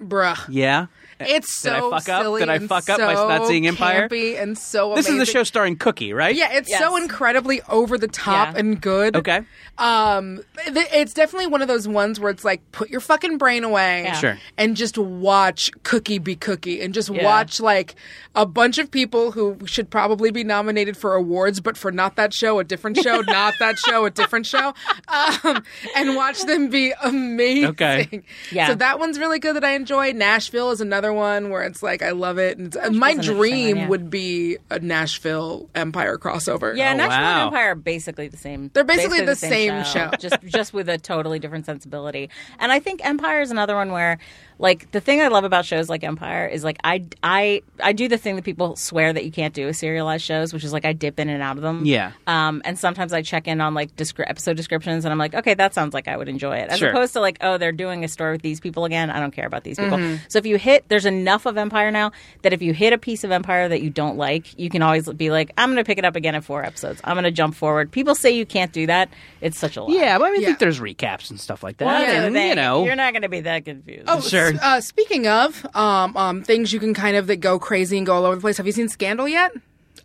Bruh. 0.03 0.39
Yeah. 0.49 0.87
It's 1.21 1.63
Did 1.63 1.73
I 1.73 1.79
so 1.81 1.91
fuck 1.91 2.09
up? 2.09 2.23
silly 2.23 2.41
Did 2.41 2.49
I 2.49 2.55
and 2.57 2.69
fuck 2.69 2.89
up 2.89 2.99
by 2.99 3.15
not 3.15 3.43
so 3.43 3.49
seeing 3.49 3.67
Empire? 3.67 4.09
campy 4.09 4.41
and 4.41 4.57
so 4.59 4.95
This 4.95 5.07
is 5.07 5.13
the 5.13 5.17
amazing. 5.19 5.33
show 5.33 5.43
starring 5.45 5.77
Cookie, 5.77 6.13
right? 6.13 6.35
Yeah, 6.35 6.53
it's 6.53 6.69
Yes. 6.71 6.81
so 6.81 6.97
incredibly 6.97 7.63
over 7.69 7.97
the 7.99 8.09
top 8.09 8.55
Yeah. 8.55 8.61
and 8.61 8.81
good. 8.81 9.17
Okay. 9.17 9.41
Um, 9.79 10.43
th- 10.65 10.87
it's 10.93 11.13
definitely 11.15 11.47
one 11.49 11.63
of 11.63 11.69
those 11.69 11.87
ones 11.89 12.21
where 12.21 12.31
it's 12.31 12.45
like 12.45 12.61
put 12.73 12.91
your 12.91 13.01
fucking 13.01 13.39
brain 13.39 13.65
away, 13.65 14.03
Yeah. 14.05 14.13
Sure. 14.15 14.39
and 14.57 14.77
just 14.77 14.97
watch 14.99 15.71
Cookie 15.83 16.19
be 16.19 16.37
Cookie, 16.37 16.81
and 16.81 16.95
just 16.95 17.11
Yeah. 17.11 17.25
watch 17.25 17.61
like 17.61 17.95
a 18.35 18.47
bunch 18.47 18.79
of 18.79 18.91
people 18.91 19.33
who 19.33 19.59
should 19.67 19.91
probably 19.91 20.31
be 20.31 20.45
nominated 20.45 20.97
for 20.97 21.15
awards, 21.15 21.61
but 21.61 21.77
for 21.77 21.91
not 21.93 22.17
that 22.17 22.33
show, 22.33 22.59
a 22.59 22.65
different 22.65 22.99
show, 23.03 23.21
not 23.27 23.55
that 23.59 23.79
show, 23.79 24.05
a 24.05 24.11
different 24.11 24.47
show, 24.47 24.75
um, 25.09 25.63
and 25.97 26.17
watch 26.17 26.43
them 26.45 26.69
be 26.69 26.93
amazing. 27.03 27.71
Okay. 27.71 28.23
Yeah. 28.53 28.69
So 28.69 28.75
that 28.77 28.99
one's 28.99 29.19
really 29.19 29.39
good 29.39 29.57
that 29.57 29.65
I 29.65 29.73
enjoy. 29.73 30.13
Nashville 30.13 30.71
is 30.71 30.81
another 30.81 31.04
one 31.13 31.51
where 31.51 31.63
it's 31.63 31.83
like 31.83 32.03
I 32.03 32.11
love 32.11 32.39
it, 32.39 32.59
and 32.59 32.75
it's, 32.75 32.91
my 32.91 33.15
dream 33.15 33.77
yeah. 33.77 33.89
would 33.89 34.11
be 34.11 34.59
a 34.71 34.79
Nashville 34.79 35.69
Empire 35.75 36.19
crossover. 36.19 36.77
Yeah, 36.77 36.93
Oh, 36.93 36.97
Nashville 36.97 37.19
wow. 37.23 37.35
and 37.47 37.47
Empire 37.55 37.71
are 37.73 37.75
basically 37.75 38.29
the 38.29 38.37
same. 38.37 38.71
They're 38.73 38.85
basically 38.85 39.21
the 39.23 39.37
same 39.37 39.85
show. 39.85 40.11
just 40.19 40.37
just 40.45 40.73
with 40.73 40.89
a 40.89 40.99
totally 40.99 41.39
different 41.39 41.67
sensibility. 41.67 42.31
And 42.59 42.73
I 42.73 42.81
think 42.81 43.05
Empire 43.05 43.41
is 43.41 43.51
another 43.51 43.75
one 43.75 43.93
where, 43.93 44.19
like, 44.59 44.91
the 44.93 45.01
thing 45.01 45.21
I 45.21 45.29
love 45.29 45.45
about 45.45 45.65
shows 45.65 45.89
like 45.89 46.05
Empire 46.05 46.47
is 46.47 46.63
like 46.65 46.79
I 46.85 47.05
I 47.23 47.63
I 47.83 47.93
do 47.93 48.09
the 48.09 48.19
thing 48.19 48.37
that 48.37 48.45
people 48.45 48.77
swear 48.77 49.13
that 49.13 49.25
you 49.25 49.33
can't 49.33 49.53
do 49.55 49.67
with 49.67 49.77
serialized 49.77 50.25
shows, 50.25 50.53
which 50.53 50.65
is 50.65 50.73
like 50.73 50.85
I 50.85 50.93
dip 50.93 51.19
in 51.19 51.29
and 51.29 51.43
out 51.43 51.57
of 51.57 51.63
them. 51.63 51.85
Yeah. 51.85 52.13
Um, 52.27 52.63
and 52.65 52.79
sometimes 52.79 53.13
I 53.13 53.23
check 53.23 53.49
in 53.49 53.61
on 53.61 53.75
like 53.75 53.95
descri- 53.97 54.25
episode 54.29 54.57
descriptions, 54.57 55.05
and 55.05 55.13
I'm 55.13 55.19
like, 55.19 55.35
okay, 55.35 55.55
that 55.55 55.75
sounds 55.75 55.95
like 55.95 56.09
I 56.09 56.17
would 56.17 56.29
enjoy 56.29 56.57
it, 56.57 56.69
as 56.71 56.79
Sure. 56.79 56.91
opposed 56.91 57.13
to 57.15 57.21
like, 57.21 57.39
oh, 57.41 57.59
they're 57.59 57.73
doing 57.73 58.05
a 58.05 58.09
story 58.09 58.33
with 58.33 58.43
these 58.43 58.61
people 58.61 58.85
again. 58.85 59.11
I 59.11 59.21
don't 59.21 59.33
care 59.33 59.47
about 59.47 59.65
these 59.65 59.79
people. 59.79 59.99
Mm-hmm. 59.99 60.25
So 60.29 60.39
if 60.39 60.47
you 60.47 60.57
hit, 60.59 60.89
there's 60.89 61.07
enough 61.07 61.47
of 61.47 61.57
Empire 61.57 61.91
now 61.91 62.13
that 62.43 62.53
if 62.53 62.63
you 62.63 62.73
hit 62.73 62.93
a 62.93 62.99
piece 62.99 63.25
of 63.25 63.31
Empire 63.31 63.69
that 63.69 63.83
you 63.83 63.91
don't 63.91 64.17
like, 64.17 64.59
you 64.59 64.71
can 64.71 64.83
always 64.83 65.09
be 65.13 65.31
like, 65.31 65.51
I'm 65.59 65.69
going 65.71 65.77
to 65.83 65.85
pick 65.85 65.99
it 65.99 66.05
up 66.05 66.17
again 66.17 66.35
in 66.35 66.43
four 66.43 66.65
episodes. 66.65 67.01
I'm 67.05 67.15
going 67.15 67.25
to 67.25 67.31
jump 67.31 67.55
forward. 67.55 67.91
People 67.91 68.15
say 68.15 68.31
you 68.31 68.47
can't 68.47 68.73
do 68.73 68.87
that. 68.87 69.09
It's 69.41 69.59
such 69.59 69.77
a 69.77 69.83
lie. 69.83 69.95
Yeah, 69.95 70.19
but 70.19 70.25
I 70.27 70.31
mean, 70.33 70.43
I 70.43 70.45
think 70.47 70.59
there's 70.59 70.81
recaps 70.81 71.31
and 71.31 71.41
stuff 71.41 71.63
like 71.63 71.79
that. 71.79 71.87
Well, 71.87 72.01
that's 72.01 72.13
the 72.13 72.27
and, 72.27 72.49
you 72.49 72.55
know, 72.55 72.85
you're 72.85 72.97
not 72.97 73.13
going 73.13 73.23
to 73.23 73.29
be 73.29 73.41
that 73.41 73.65
confused. 73.65 74.05
Oh, 74.09 74.21
Sure. 74.21 74.44
Uh, 74.63 74.81
speaking 74.81 75.27
of 75.27 75.67
um, 75.75 76.17
um, 76.17 76.43
things 76.43 76.73
you 76.73 76.81
can 76.81 76.95
kind 76.95 77.17
of 77.17 77.27
that 77.29 77.37
go 77.37 77.59
crazy 77.59 77.97
and 77.97 78.07
go 78.07 78.15
all 78.15 78.25
over 78.25 78.35
the 78.37 78.41
place, 78.41 78.57
have 78.57 78.67
you 78.67 78.73
seen 78.73 78.89
Scandal 78.89 79.29
yet? 79.29 79.53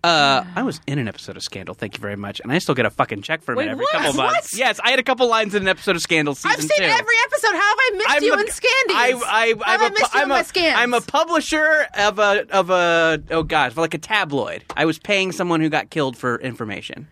uh, 0.02 0.46
I 0.56 0.64
was 0.64 0.80
in 0.88 0.98
an 0.98 1.10
episode 1.10 1.36
of 1.36 1.44
Scandal. 1.44 1.76
Thank 1.76 1.98
you 1.98 2.02
very 2.02 2.16
much, 2.16 2.40
and 2.40 2.52
I 2.54 2.60
still 2.60 2.74
get 2.76 2.86
a 2.86 2.90
fucking 2.90 3.22
check 3.22 3.42
from 3.42 3.56
Wait, 3.58 3.68
it 3.68 3.72
every 3.72 3.84
what? 3.84 3.92
couple 3.92 4.14
months. 4.14 4.54
What? 4.54 4.58
Yes, 4.60 4.80
I 4.82 4.92
had 4.92 5.00
a 5.00 5.04
couple 5.04 5.28
lines 5.28 5.54
in 5.56 5.64
an 5.64 5.68
episode 5.68 5.98
of 5.98 6.02
Scandal 6.02 6.36
season 6.36 6.52
I've 6.52 6.60
seen 6.62 6.70
two. 6.78 6.84
every 6.86 7.16
episode. 7.26 7.52
How 7.52 7.56
have 7.58 7.78
I 7.80 7.92
missed 7.98 8.22
you 8.22 8.34
in 8.34 8.46
Scandies? 8.46 8.94
I, 8.96 9.14
I, 9.26 9.54
How 9.66 9.74
I'm 9.74 9.80
have 9.82 9.92
missed 9.94 10.14
you 10.14 10.22
in 10.24 10.30
my 10.30 10.42
scans? 10.44 10.76
I'm 10.80 10.94
a 10.94 11.02
publisher 11.02 11.86
of 11.98 12.18
a 12.20 12.46
of 12.50 12.70
a 12.70 13.22
oh 13.32 13.44
god, 13.44 13.74
for 13.74 13.82
like 13.82 13.94
a 13.94 13.98
tabloid. 13.98 14.64
I 14.78 14.86
was 14.86 15.00
paying 15.00 15.34
someone 15.34 15.60
who 15.60 15.68
got 15.70 15.90
killed 15.90 16.16
for 16.16 16.40
information. 16.40 17.10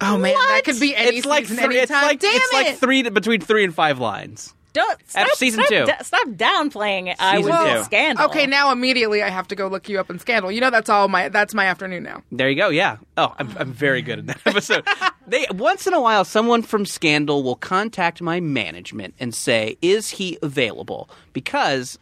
oh 0.00 0.16
man, 0.16 0.32
that 0.32 0.62
could 0.64 0.80
be 0.80 0.96
any 0.96 1.18
it's 1.18 1.26
like 1.26 1.44
season, 1.44 1.62
three, 1.62 1.76
it's 1.78 1.90
anytime. 1.90 2.08
like 2.08 2.20
Damn 2.20 2.34
it's 2.36 2.52
it! 2.52 2.56
like 2.56 2.76
three 2.78 3.02
between 3.10 3.42
three 3.42 3.64
and 3.64 3.74
five 3.74 3.98
lines. 3.98 4.53
Don't 4.74 5.00
stop, 5.08 5.28
season 5.36 5.64
stop, 5.64 5.86
two. 5.86 5.86
da- 5.86 6.02
stop 6.02 6.28
downplaying 6.30 7.08
it. 7.08 7.16
I 7.20 7.36
Season 7.36 7.50
was 7.52 7.70
two. 7.72 7.78
in 7.78 7.84
Scandal. 7.84 8.24
Okay, 8.26 8.46
now 8.46 8.72
immediately 8.72 9.22
I 9.22 9.30
have 9.30 9.48
to 9.48 9.54
go 9.54 9.68
look 9.68 9.88
you 9.88 9.98
up 10.00 10.10
in 10.10 10.18
Scandal. 10.18 10.50
You 10.50 10.60
know 10.60 10.70
that's 10.70 10.90
all 10.90 11.06
my 11.08 11.28
that's 11.28 11.54
my 11.54 11.64
afternoon 11.66 12.02
now. 12.02 12.22
There 12.32 12.50
you 12.50 12.56
go. 12.56 12.68
Yeah. 12.70 12.96
Oh, 13.16 13.32
I'm, 13.38 13.56
I'm 13.56 13.72
very 13.72 14.02
good 14.02 14.18
at 14.18 14.26
that 14.26 14.40
episode. 14.46 14.84
they 15.26 15.46
once 15.52 15.86
in 15.86 15.94
a 15.94 16.00
while, 16.00 16.24
someone 16.24 16.62
from 16.62 16.84
Scandal 16.84 17.42
will 17.44 17.54
contact 17.54 18.20
my 18.20 18.40
management 18.40 19.14
and 19.20 19.32
say, 19.34 19.78
"Is 19.80 20.10
he 20.10 20.38
available?" 20.42 21.08
Because 21.32 21.98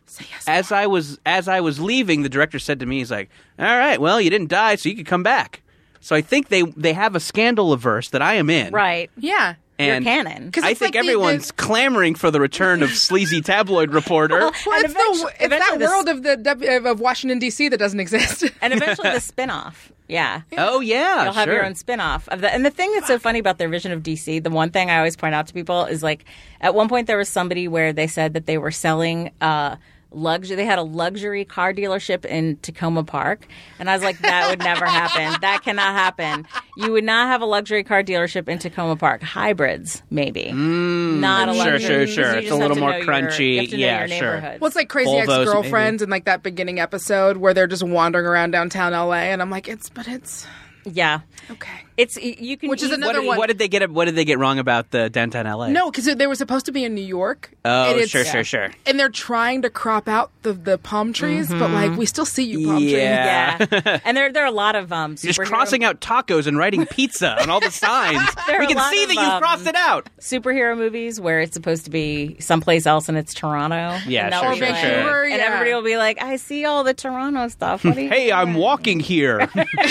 as 0.47 0.73
I 0.73 0.87
was 0.87 1.19
as 1.27 1.49
I 1.49 1.61
was 1.61 1.79
leaving, 1.79 2.23
the 2.23 2.29
director 2.31 2.59
said 2.59 2.81
to 2.81 2.87
me, 2.87 2.99
"He's 2.99 3.11
like, 3.11 3.29
all 3.59 3.67
right, 3.67 4.01
well, 4.01 4.19
you 4.19 4.31
didn't 4.31 4.49
die, 4.49 4.77
so 4.77 4.89
you 4.89 4.97
could 4.97 5.07
come 5.07 5.23
back." 5.23 5.61
So 6.01 6.17
I 6.17 6.23
think 6.23 6.49
they 6.49 6.63
they 6.63 6.95
have 6.95 7.15
a 7.15 7.21
Scandal 7.21 7.73
averse 7.73 8.09
that 8.09 8.23
I 8.23 8.35
am 8.35 8.49
in, 8.51 8.73
right. 8.73 9.11
Yeah. 9.17 9.55
And 9.91 10.05
You're 10.05 10.15
canon. 10.25 10.51
'Cause 10.53 10.65
I 10.65 10.75
think 10.75 10.95
like 10.95 11.05
everyone's 11.05 11.49
the- 11.49 11.53
clamoring 11.55 12.15
for 12.15 12.31
the 12.31 12.41
return 12.41 12.83
of 12.83 12.91
sleazy 12.91 13.41
tabloid 13.41 13.93
reporter. 13.93 14.39
Well, 14.39 14.53
And 14.75 14.85
it's, 14.85 14.95
eventu- 14.95 15.21
the, 15.23 15.27
it's 15.29 15.39
that 15.39 15.45
eventually 15.47 15.79
this- 15.79 15.89
world 15.89 16.09
of 16.09 16.23
the 16.23 16.91
of 16.91 17.01
Washington 17.01 17.39
D.C. 17.39 17.69
that 17.69 17.79
doesn't 17.79 18.01
exist. 18.01 18.45
And 18.63 18.73
eventually 18.73 19.11
the 19.11 19.21
spin-off. 19.33 19.91
Yeah. 20.09 20.43
oh 20.59 20.81
yeah, 20.81 21.25
You'll 21.25 21.33
have 21.33 21.47
sure. 21.47 21.55
your 21.55 21.65
own 21.65 21.75
spin-off 21.75 22.29
of 22.29 22.43
the, 22.43 22.53
and 22.53 22.67
the 22.67 22.71
thing 22.71 22.93
that's 22.93 23.07
so 23.07 23.19
funny 23.19 23.39
about 23.39 23.57
their 23.57 23.69
vision 23.71 23.93
of 23.93 24.03
DC, 24.03 24.43
the 24.43 24.51
one 24.51 24.69
thing 24.71 24.91
I 24.91 24.99
always 24.99 25.17
point 25.17 25.35
out 25.35 25.47
to 25.47 25.55
people 25.55 25.87
is 25.87 26.03
like, 26.03 26.25
at 26.61 26.75
one 26.75 26.89
point 26.89 27.07
there 27.07 27.17
was 27.17 27.31
somebody 27.31 27.67
where 27.67 27.93
they 27.95 28.07
said 28.07 28.35
that 28.35 28.45
they 28.45 28.59
were 28.59 28.71
selling 28.73 29.31
uh, 29.41 29.77
luxury. 30.15 30.57
They 30.57 30.65
had 30.65 30.79
a 30.79 30.83
luxury 30.83 31.45
car 31.45 31.73
dealership 31.73 32.25
in 32.25 32.57
Takoma 32.59 33.07
Park, 33.07 33.47
and 33.79 33.91
I 33.91 33.95
was 33.95 34.03
like, 34.03 34.19
that 34.21 34.49
would 34.51 34.59
never 34.61 34.87
happen. 34.87 35.39
That 35.43 35.63
cannot 35.63 35.95
happen. 35.95 36.47
You 36.77 36.93
would 36.93 37.05
not 37.05 37.29
have 37.29 37.41
a 37.43 37.47
luxury 37.47 37.83
car 37.85 38.03
dealership 38.03 38.49
in 38.49 38.59
Takoma 38.59 38.99
Park. 38.99 39.23
Hybrids, 39.23 40.03
maybe, 40.11 40.53
not 40.53 41.49
a 41.49 41.53
Mm, 41.53 41.63
Sure, 41.63 41.73
luxury. 41.73 42.07
sure, 42.07 42.07
sure. 42.25 42.35
It's 42.39 42.51
a 42.51 42.55
little 42.57 42.77
more 42.77 42.91
know 42.93 42.97
your- 42.99 43.07
crunchy. 43.07 43.55
you 43.55 43.61
have 43.61 43.71
to 43.71 43.77
know 43.77 43.83
Yeah, 43.83 44.07
sure. 44.07 44.35
neighborhoods. 44.35 44.61
Well, 44.61 44.67
it's 44.69 44.77
like 44.77 44.89
Crazy 44.89 45.11
Ex 45.17 45.27
Girlfriends 45.29 46.03
in 46.03 46.11
like 46.11 46.25
that 46.27 46.43
beginning 46.43 46.79
episode 46.81 47.37
where 47.39 47.53
they're 47.55 47.67
just 47.67 47.83
wandering 47.83 48.27
around 48.27 48.53
downtown 48.53 48.93
L.A. 48.95 49.17
and 49.33 49.43
I'm 49.43 49.51
like, 49.51 49.69
it's 49.69 49.89
but 49.89 50.07
it's 50.09 50.47
Yeah, 50.85 51.21
Okay. 51.51 51.69
It's 51.97 52.17
you 52.17 52.57
can. 52.57 52.69
Which 52.71 52.83
is 52.83 52.91
eat- 52.91 52.95
another 52.95 53.21
what, 53.21 53.27
one. 53.29 53.37
what 53.39 53.47
did 53.49 53.59
they 53.59 53.69
get? 53.69 53.91
What 53.91 54.07
did 54.07 54.15
they 54.17 54.25
get 54.25 54.39
wrong 54.39 54.59
about 54.59 54.91
the 54.91 55.11
downtown 55.11 55.47
LA? 55.47 55.69
No, 55.69 55.91
because 55.91 56.07
they 56.17 56.27
were 56.27 56.35
supposed 56.35 56.67
to 56.67 56.73
be 56.73 56.85
in 56.85 56.95
New 56.95 57.05
York. 57.05 57.51
Oh, 57.65 57.85
and 57.91 57.93
it's- 57.97 58.09
sure, 58.09 58.25
sure, 58.25 58.45
sure. 58.45 58.71
And 58.87 58.99
they're 58.99 59.09
trying 59.09 59.63
to 59.63 59.71
crop 59.71 60.09
out 60.09 60.31
the, 60.43 60.53
the 60.53 60.79
palm 60.79 61.13
trees, 61.13 61.49
but 61.51 61.71
like 61.71 61.97
we 61.97 62.07
still 62.07 62.27
see 62.27 62.45
you, 62.45 62.67
palm 62.67 62.83
Yeah. 62.83 63.57
Yeah, 63.71 63.99
and 64.05 64.17
there 64.17 64.33
there 64.33 64.43
are 64.45 64.47
a 64.49 64.51
lot 64.51 64.75
of 64.75 64.93
um. 64.93 65.17
Just 65.17 65.39
crossing 65.41 65.85
out 65.85 66.01
tacos 66.01 66.47
and 66.47 66.57
writing 66.59 66.87
pizza 66.87 67.41
on 67.43 67.51
all 67.51 67.61
the 67.61 67.71
signs. 67.71 68.21
We 68.63 68.67
can 68.69 68.79
see 68.93 69.03
of, 69.03 69.09
that 69.09 69.15
you've 69.15 69.25
um, 69.25 69.41
crossed 69.43 69.67
it 69.67 69.75
out. 69.75 70.09
superhero 70.21 70.77
movies 70.77 71.21
where 71.21 71.41
it's 71.41 71.55
supposed 71.55 71.85
to 71.85 71.91
be 71.91 72.37
someplace 72.39 72.87
else 72.87 73.09
and 73.09 73.17
it's 73.19 73.35
Toronto. 73.35 73.99
Yeah, 74.07 74.25
and 74.25 74.33
they'll 74.33 74.43
sure, 74.43 74.51
be 74.53 74.57
sure, 74.59 74.69
like- 74.71 74.77
sure. 75.05 75.23
And 75.25 75.37
Yeah. 75.37 75.47
everybody 75.47 75.75
will 75.75 75.83
be 75.83 75.97
like, 75.97 76.23
"I 76.23 76.37
see 76.37 76.65
all 76.65 76.85
the 76.85 76.95
Toronto 76.95 77.49
stuff." 77.49 77.85
What 77.85 77.97
are 77.97 78.01
you 78.01 78.09
Hey, 78.09 78.31
I'm 78.33 78.55
walking 78.55 79.01
here. 79.01 79.47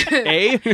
hey, 0.09 0.57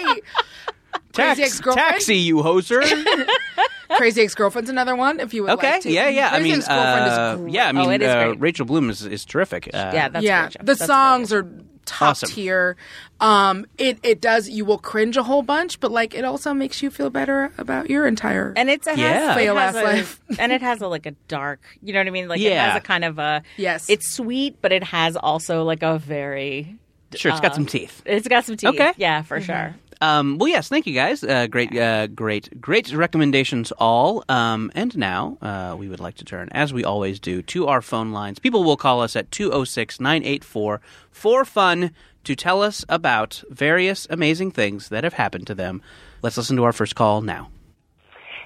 trees. 0.00 0.14
Hey, 0.14 0.22
tax, 1.12 1.40
ex-girlfriend? 1.40 1.88
taxi, 1.90 2.16
you 2.16 2.36
hoser. 2.36 2.82
Crazy 3.96 4.22
Ex 4.22 4.34
Girlfriend's 4.34 4.70
another 4.70 4.96
one. 4.96 5.20
If 5.20 5.34
you 5.34 5.42
would 5.42 5.52
Okay, 5.52 5.72
like 5.72 5.82
to. 5.82 5.90
yeah, 5.92 6.08
yeah. 6.08 6.28
I 6.28 6.38
Crazy 6.38 6.44
mean, 6.44 6.58
Ex-Girlfriend 6.60 7.10
uh, 7.10 7.32
is 7.34 7.40
great. 7.42 7.54
yeah. 7.54 7.68
I 7.68 7.72
mean, 7.72 7.86
Oh, 7.86 7.90
it 7.90 8.02
is 8.02 8.08
uh, 8.08 8.24
great. 8.28 8.40
Rachel 8.40 8.64
Bloom 8.66 8.88
is 8.90 9.04
is 9.04 9.24
terrific. 9.26 9.68
Uh, 9.72 9.90
Yeah, 9.92 10.08
that's 10.08 10.24
yeah, 10.24 10.42
great 10.44 10.52
show. 10.54 10.58
the 10.60 10.64
That's 10.74 10.86
songs 10.86 11.28
great 11.30 11.38
are 11.44 11.48
top 11.84 12.10
Awesome. 12.10 12.30
tier. 12.30 12.76
Um, 13.20 13.66
it 13.76 13.98
it 14.02 14.22
does. 14.22 14.48
You 14.48 14.64
will 14.64 14.78
cringe 14.78 15.18
a 15.18 15.22
whole 15.22 15.42
bunch, 15.42 15.78
but 15.78 15.90
like 15.90 16.14
it 16.14 16.24
also 16.24 16.54
makes 16.54 16.82
you 16.82 16.90
feel 16.90 17.10
better 17.10 17.52
about 17.58 17.90
your 17.90 18.06
entire. 18.06 18.54
and 18.56 18.70
it's 18.70 18.86
a 18.86 18.96
Yeah. 18.96 19.12
has, 19.26 19.36
Fail 19.36 19.56
it 19.58 19.60
has 19.60 19.76
ass 19.76 19.82
a, 19.82 19.84
life. 19.84 20.20
and 20.38 20.52
it 20.52 20.62
has 20.62 20.80
a 20.80 20.86
like 20.88 21.04
a 21.04 21.10
dark, 21.28 21.60
you 21.82 21.92
know 21.92 22.00
what 22.00 22.06
I 22.06 22.10
mean? 22.10 22.28
Like 22.28 22.40
it 22.40 22.44
Yeah. 22.44 22.70
has 22.72 22.78
a 22.78 22.80
kind 22.80 23.04
of 23.04 23.18
a 23.18 23.42
Yes. 23.58 23.90
It's 23.90 24.08
sweet, 24.10 24.56
but 24.62 24.72
it 24.72 24.84
has 24.84 25.16
also 25.16 25.64
like 25.64 25.82
a 25.82 25.98
very 25.98 26.76
Sure, 27.14 27.30
it's 27.30 27.40
got 27.42 27.54
some 27.54 27.66
teeth. 27.66 28.00
it's 28.06 28.26
got 28.26 28.46
some 28.46 28.56
teeth. 28.56 28.70
Okay. 28.70 28.92
yeah, 28.96 29.20
for 29.20 29.38
sure. 29.42 29.74
Um, 30.02 30.38
well, 30.38 30.48
yes, 30.48 30.68
thank 30.68 30.88
you 30.88 30.94
guys. 30.94 31.22
Uh, 31.22 31.46
great, 31.46 31.78
uh, 31.78 32.08
great, 32.08 32.60
great 32.60 32.92
recommendations 32.92 33.70
all. 33.78 34.24
Um, 34.28 34.72
and 34.74 34.98
now 34.98 35.38
uh, 35.40 35.76
we 35.78 35.88
would 35.88 36.00
like 36.00 36.16
to 36.16 36.24
turn, 36.24 36.48
as 36.50 36.72
we 36.72 36.84
always 36.84 37.20
do, 37.20 37.40
to 37.42 37.68
our 37.68 37.80
phone 37.80 38.10
lines. 38.10 38.40
People 38.40 38.64
will 38.64 38.76
call 38.76 39.00
us 39.00 39.14
at 39.14 39.30
206 39.30 40.00
984 40.00 40.80
for 41.12 41.44
fun 41.44 41.92
to 42.24 42.34
tell 42.34 42.62
us 42.62 42.84
about 42.88 43.44
various 43.48 44.08
amazing 44.10 44.50
things 44.50 44.88
that 44.88 45.04
have 45.04 45.12
happened 45.12 45.46
to 45.46 45.54
them. 45.54 45.80
Let's 46.20 46.36
listen 46.36 46.56
to 46.56 46.64
our 46.64 46.72
first 46.72 46.96
call 46.96 47.22
now. 47.22 47.50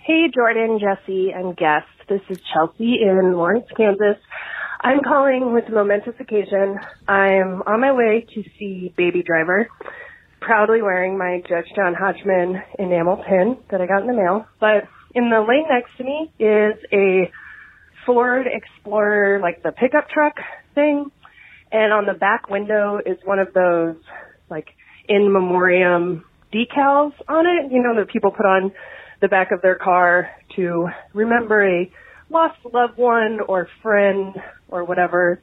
Hey, 0.04 0.26
Jordan, 0.34 0.78
Jesse, 0.78 1.30
and 1.34 1.56
guest. 1.56 1.86
This 2.06 2.20
is 2.28 2.36
Chelsea 2.52 2.98
in 3.00 3.32
Lawrence, 3.32 3.66
Kansas. 3.74 4.18
I'm 4.82 5.00
calling 5.02 5.54
with 5.54 5.64
a 5.68 5.72
momentous 5.72 6.14
occasion. 6.20 6.78
I'm 7.08 7.62
on 7.62 7.80
my 7.80 7.92
way 7.92 8.26
to 8.34 8.42
see 8.58 8.92
Baby 8.94 9.22
Driver, 9.22 9.68
proudly 10.46 10.80
wearing 10.80 11.18
my 11.18 11.42
Judge 11.48 11.66
John 11.74 11.92
Hodgman 11.92 12.62
enamel 12.78 13.16
pin 13.28 13.56
that 13.72 13.80
I 13.80 13.86
got 13.86 14.02
in 14.02 14.06
the 14.06 14.14
mail. 14.14 14.46
But 14.60 14.84
in 15.12 15.28
the 15.28 15.40
lane 15.40 15.66
next 15.68 15.90
to 15.98 16.04
me 16.04 16.30
is 16.38 16.78
a 16.92 17.32
Ford 18.06 18.46
Explorer, 18.46 19.40
like 19.40 19.64
the 19.64 19.72
pickup 19.72 20.08
truck 20.08 20.36
thing. 20.72 21.10
And 21.72 21.92
on 21.92 22.06
the 22.06 22.14
back 22.14 22.48
window 22.48 23.00
is 23.04 23.18
one 23.24 23.40
of 23.40 23.52
those, 23.54 23.96
like, 24.48 24.68
in 25.08 25.32
memoriam 25.32 26.24
decals 26.52 27.12
on 27.28 27.44
it, 27.46 27.72
you 27.72 27.82
know, 27.82 27.96
that 27.96 28.08
people 28.08 28.30
put 28.30 28.46
on 28.46 28.70
the 29.20 29.26
back 29.26 29.50
of 29.50 29.62
their 29.62 29.74
car 29.74 30.30
to 30.54 30.86
remember 31.12 31.66
a 31.66 31.90
lost 32.30 32.58
loved 32.72 32.96
one 32.96 33.40
or 33.48 33.68
friend 33.82 34.36
or 34.68 34.84
whatever. 34.84 35.42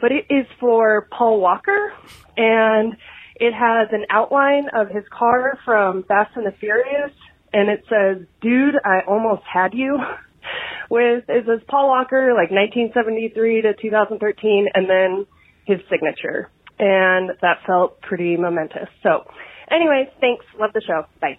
But 0.00 0.10
it 0.10 0.26
is 0.30 0.46
for 0.58 1.06
Paul 1.16 1.40
Walker 1.40 1.92
and 2.36 2.96
it 3.42 3.52
has 3.52 3.88
an 3.90 4.06
outline 4.08 4.68
of 4.72 4.88
his 4.88 5.02
car 5.10 5.58
from 5.64 6.04
Fast 6.04 6.30
and 6.36 6.46
the 6.46 6.52
Furious 6.52 7.10
and 7.52 7.68
it 7.68 7.84
says, 7.90 8.24
dude, 8.40 8.76
I 8.84 9.00
almost 9.06 9.42
had 9.52 9.74
you. 9.74 9.98
With, 10.90 11.24
it 11.28 11.46
says 11.46 11.60
Paul 11.68 11.88
Walker, 11.88 12.34
like 12.34 12.52
1973 12.52 13.62
to 13.62 13.74
2013 13.74 14.68
and 14.74 14.88
then 14.88 15.26
his 15.64 15.80
signature. 15.90 16.50
And 16.78 17.30
that 17.40 17.58
felt 17.66 18.00
pretty 18.00 18.36
momentous. 18.36 18.88
So 19.02 19.24
anyways, 19.70 20.08
thanks. 20.20 20.44
Love 20.60 20.72
the 20.72 20.82
show. 20.82 21.06
Bye. 21.20 21.38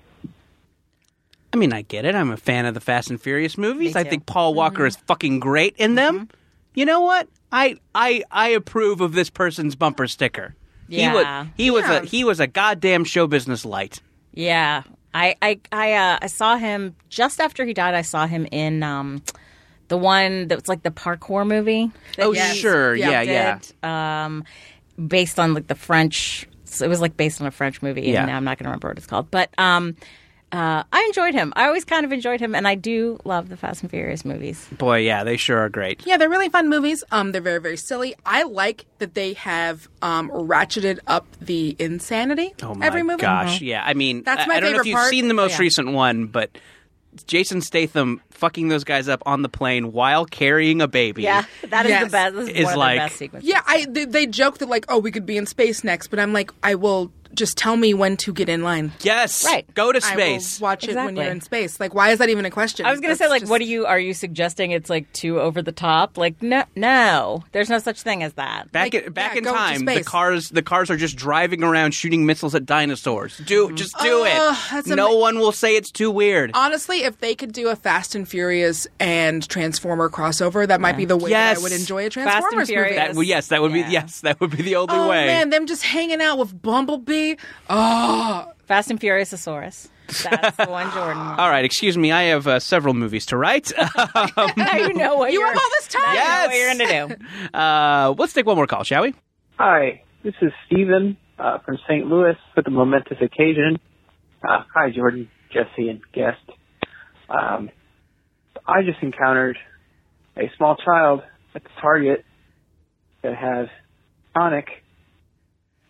I 1.54 1.58
mean, 1.58 1.72
I 1.72 1.84
get 1.84 2.04
it. 2.04 2.16
I'm 2.16 2.32
a 2.32 2.38
fan 2.38 2.66
of 2.66 2.74
the 2.74 2.82
Fast 2.82 3.12
and 3.12 3.22
Furious 3.22 3.58
movies. 3.58 3.96
I 3.96 4.04
think 4.04 4.26
Paul 4.26 4.56
Walker 4.56 4.86
is 4.86 4.98
mm-hmm. 4.98 5.06
fucking 5.06 5.40
great 5.40 5.76
in 5.78 5.96
them. 5.96 6.16
Mm-hmm. 6.16 6.36
You 6.76 6.86
know 6.86 7.02
what? 7.02 7.30
I 7.52 7.78
I 7.94 8.24
I 8.32 8.50
approve 8.50 9.00
of 9.00 9.14
this 9.14 9.30
person's 9.30 9.76
bumper 9.76 10.08
sticker. 10.08 10.56
He 10.90 11.08
was 11.08 11.24
Yeah. 11.24 11.46
he 11.58 11.72
was 11.72 11.84
Yeah. 11.84 11.94
a 12.02 12.06
he 12.06 12.24
was 12.24 12.40
a 12.40 12.48
goddamn 12.48 13.04
show 13.06 13.28
business 13.28 13.66
light. 13.66 14.00
Yeah, 14.34 14.84
I 15.14 15.36
I 15.42 15.60
I, 15.72 15.94
uh, 15.94 16.20
I 16.22 16.28
saw 16.28 16.58
him 16.58 16.96
just 17.10 17.40
after 17.40 17.66
he 17.66 17.74
died. 17.74 17.94
I 17.94 18.02
saw 18.02 18.26
him 18.28 18.48
in 18.52 18.84
um, 18.84 19.22
the 19.88 19.98
one 19.98 20.48
that 20.48 20.56
was 20.60 20.68
like 20.68 20.84
the 20.84 20.92
parkour 20.92 21.46
movie. 21.48 21.92
that 22.18 22.26
Oh, 22.26 22.32
he 22.32 22.56
sure. 22.56 22.96
Yeah, 22.96 23.22
yeah. 23.22 23.60
did, 23.60 23.88
Um, 23.88 24.44
based 25.08 25.40
on 25.40 25.54
like 25.54 25.68
the 25.68 25.76
French. 25.76 26.48
So 26.66 26.86
it 26.86 26.90
was 26.90 27.02
like 27.02 27.16
based 27.18 27.40
on 27.42 27.48
a 27.48 27.52
French 27.52 27.82
movie. 27.84 28.02
Yeah. 28.02 28.20
And 28.22 28.28
now 28.28 28.38
I'm 28.38 28.44
not 28.44 28.58
going 28.58 28.64
to 28.66 28.70
remember 28.70 28.88
what 28.90 28.98
it's 28.98 29.08
called, 29.08 29.30
but 29.32 29.50
um. 29.58 29.96
Uh, 30.54 30.84
I 30.94 31.02
enjoyed 31.08 31.34
him. 31.34 31.52
I 31.56 31.66
always 31.66 31.84
kind 31.84 32.06
of 32.06 32.12
enjoyed 32.14 32.40
him, 32.40 32.54
and 32.54 32.68
I 32.68 32.76
do 32.76 33.20
love 33.26 33.50
the 33.50 33.58
Fast 33.58 33.82
and 33.82 33.90
Furious 33.90 34.24
movies. 34.24 34.66
Boy, 34.78 35.00
yeah, 35.00 35.24
they 35.24 35.36
sure 35.36 35.58
are 35.58 35.68
great. 35.70 36.06
Yeah, 36.06 36.18
they're 36.18 36.30
really 36.30 36.48
fun 36.50 36.70
movies. 36.70 37.04
Um, 37.12 37.32
they're 37.32 37.42
very, 37.42 37.60
very 37.60 37.76
silly. 37.78 38.14
I 38.26 38.44
like 38.44 38.86
that 39.00 39.16
they 39.16 39.34
have 39.34 39.90
um, 40.04 40.30
ratcheted 40.30 41.00
up 41.08 41.26
the 41.42 41.76
insanity 41.80 42.54
Oh 42.62 42.76
my 42.76 42.86
every 42.86 43.02
movie. 43.02 43.22
gosh, 43.22 43.62
yeah. 43.62 43.84
I 43.84 43.96
mean, 43.96 44.22
That's 44.24 44.44
I, 44.44 44.46
my 44.46 44.56
I 44.56 44.60
don't 44.60 44.74
know 44.74 44.80
if 44.82 44.86
you've 44.86 44.96
part. 44.96 45.10
seen 45.10 45.28
the 45.28 45.34
most 45.34 45.54
Yeah. 45.54 45.58
recent 45.62 45.92
one, 45.92 46.28
but 46.28 46.56
Jason 47.28 47.62
Statham 47.62 48.22
fucking 48.32 48.68
those 48.70 48.84
guys 48.84 49.08
up 49.08 49.22
on 49.26 49.42
the 49.42 49.50
plane 49.50 49.92
while 49.92 50.26
carrying 50.26 50.82
a 50.82 50.88
baby. 50.88 51.24
Yeah, 51.24 51.46
that 51.70 51.86
is 51.86 51.90
Yes. 51.90 52.04
the 52.06 52.10
best. 52.12 52.36
This 52.36 52.50
is, 52.50 52.56
Is 52.58 52.66
one 52.66 52.76
like- 52.78 52.98
of 52.98 53.02
the 53.04 53.06
best 53.08 53.16
sequences. 53.18 53.50
Yeah, 53.50 53.62
I 53.66 53.86
they, 53.90 54.06
they 54.06 54.26
joke 54.28 54.60
that 54.60 54.70
like, 54.70 54.86
oh, 54.90 55.00
we 55.00 55.12
could 55.12 55.26
be 55.26 55.38
in 55.38 55.46
space 55.46 55.84
next, 55.84 56.08
but 56.08 56.20
I'm 56.20 56.34
like, 56.34 56.52
I 56.64 56.76
will 56.76 57.12
just 57.36 57.58
tell 57.58 57.76
me 57.78 57.94
when 57.94 58.18
to 58.18 58.34
get 58.34 58.50
in 58.50 58.64
line. 58.64 58.92
Yes. 59.02 59.46
Right. 59.46 59.72
Go 59.74 59.92
to 59.92 59.98
I 59.98 60.14
space. 60.14 60.60
will 60.60 60.66
watch 60.66 60.88
it 60.88 60.96
when 60.96 61.16
you're 61.16 61.26
in 61.26 61.42
space. 61.42 61.80
Like, 61.80 61.94
why 61.94 62.10
is 62.12 62.20
that 62.20 62.30
even 62.30 62.46
a 62.46 62.52
question? 62.52 62.86
I 62.86 62.92
was 62.92 63.00
gonna 63.00 63.16
say, 63.16 63.28
like, 63.28 63.42
just- 63.42 63.50
what 63.50 63.60
do 63.60 63.66
you 63.66 63.86
are 63.86 64.00
you 64.00 64.14
suggesting? 64.14 64.72
It's 64.72 64.90
like 64.90 65.12
too 65.14 65.40
over 65.40 65.62
the 65.62 65.72
top? 65.72 66.18
Like, 66.18 66.42
no, 66.42 66.64
no, 66.76 67.44
there's 67.52 67.70
no 67.70 67.80
such 67.80 68.02
thing 68.02 68.24
as 68.24 68.34
that. 68.34 68.72
Back 68.72 68.94
Like, 68.94 69.06
in, 69.06 69.14
back 69.14 69.32
yeah, 69.34 69.38
in 69.40 69.44
time, 69.46 69.86
the 69.86 70.04
cars 70.04 70.50
the 70.50 70.62
cars 70.62 70.90
are 70.90 70.98
just 70.98 71.16
driving 71.16 71.64
around 71.64 71.94
shooting 71.94 72.26
missiles 72.26 72.56
at 72.56 72.66
dinosaurs. 72.66 73.38
Do 73.46 73.68
mm-hmm. 73.68 73.76
just 73.76 73.98
do 74.00 74.26
Ugh, 74.28 74.58
it. 74.86 74.96
No 74.96 75.08
ama- 75.10 75.18
one 75.18 75.40
will 75.40 75.52
say 75.52 75.76
it's 75.76 75.92
too 75.92 76.12
weird. 76.12 76.52
Honestly, 76.54 77.04
if 77.04 77.20
they 77.20 77.36
could 77.36 77.52
do 77.52 77.70
a 77.70 77.76
Fast 77.76 78.16
and 78.16 78.28
Furious 78.28 78.88
and 79.00 79.48
Transformer 79.48 80.10
crossover, 80.10 80.68
that 80.68 80.82
might 80.82 80.98
be 80.98 81.06
the 81.06 81.18
way 81.18 81.32
that 81.32 81.50
Yes. 81.52 81.60
I 81.60 81.64
would 81.64 81.72
enjoy 81.72 82.02
a 82.02 82.04
and 82.06 82.12
Transformers 82.12 82.70
movie. 82.70 82.94
That, 82.96 83.14
well, 83.16 83.24
yes, 83.24 83.48
that 83.48 83.62
would 83.62 83.72
Yeah. 83.74 83.88
be 83.88 83.92
yes, 83.92 84.22
that 84.22 84.40
would 84.40 84.52
be 84.56 84.62
the 84.64 84.76
only 84.76 84.96
Oh 84.96 85.10
way. 85.10 85.26
man, 85.26 85.50
them 85.50 85.66
just 85.66 85.84
hanging 85.84 86.22
out 86.22 86.38
with 86.38 86.62
Bumblebee. 86.62 87.23
Oh, 87.70 88.52
Fast 88.68 88.90
and 88.92 89.00
Furious 89.00 89.32
Furiousasaurus. 89.34 89.90
That's 90.24 90.58
the 90.58 90.66
one 90.70 90.92
Jordan. 90.92 91.18
wants. 91.18 91.40
All 91.42 91.50
right, 91.50 91.66
excuse 91.66 91.98
me. 91.98 92.12
I 92.12 92.24
have 92.24 92.46
uh, 92.48 92.60
several 92.60 92.94
movies 92.94 93.26
to 93.28 93.38
write. 93.38 93.72
now 93.78 93.88
you 94.78 94.94
know 94.94 95.16
what 95.16 95.32
you 95.32 95.40
you're, 95.40 95.48
have 95.48 95.58
all 95.58 95.70
this 95.80 95.88
time. 95.88 96.02
now 96.04 96.12
you 96.12 96.18
Yes. 96.18 96.48
what 96.78 96.88
you're 96.88 97.08
gonna 97.08 97.18
do. 97.52 97.58
uh, 97.58 98.16
let's 98.18 98.34
take 98.34 98.46
one 98.46 98.56
more 98.56 98.68
call, 98.68 98.84
shall 98.84 99.04
we? 99.04 99.14
Hi, 99.58 100.04
this 100.24 100.34
is 100.42 100.52
Stephen 100.68 101.18
uh, 101.40 101.60
from 101.60 101.78
St. 101.88 102.06
Louis 102.08 102.36
for 102.54 102.62
the 102.64 102.70
momentous 102.72 103.18
occasion. 103.22 103.80
Uh, 104.48 104.64
hi, 104.74 104.90
Jordan, 104.92 105.30
Jesse, 105.52 105.90
and 105.90 106.02
guest. 106.14 106.42
Um, 107.30 107.70
I 108.68 108.82
just 108.84 109.02
encountered 109.02 109.58
a 110.38 110.52
small 110.58 110.76
child 110.76 111.22
at 111.56 111.64
the 111.64 111.70
Target 111.82 112.26
that 113.22 113.36
had 113.36 113.70
Sonic 114.34 114.68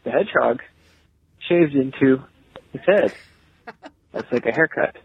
the 0.03 0.11
Hedgehog 0.11 0.59
shaved 1.48 1.74
into 1.76 2.22
his 2.72 2.82
head. 2.86 3.14
That's 4.12 4.32
like 4.32 4.46
a 4.46 4.52
haircut. 4.52 4.96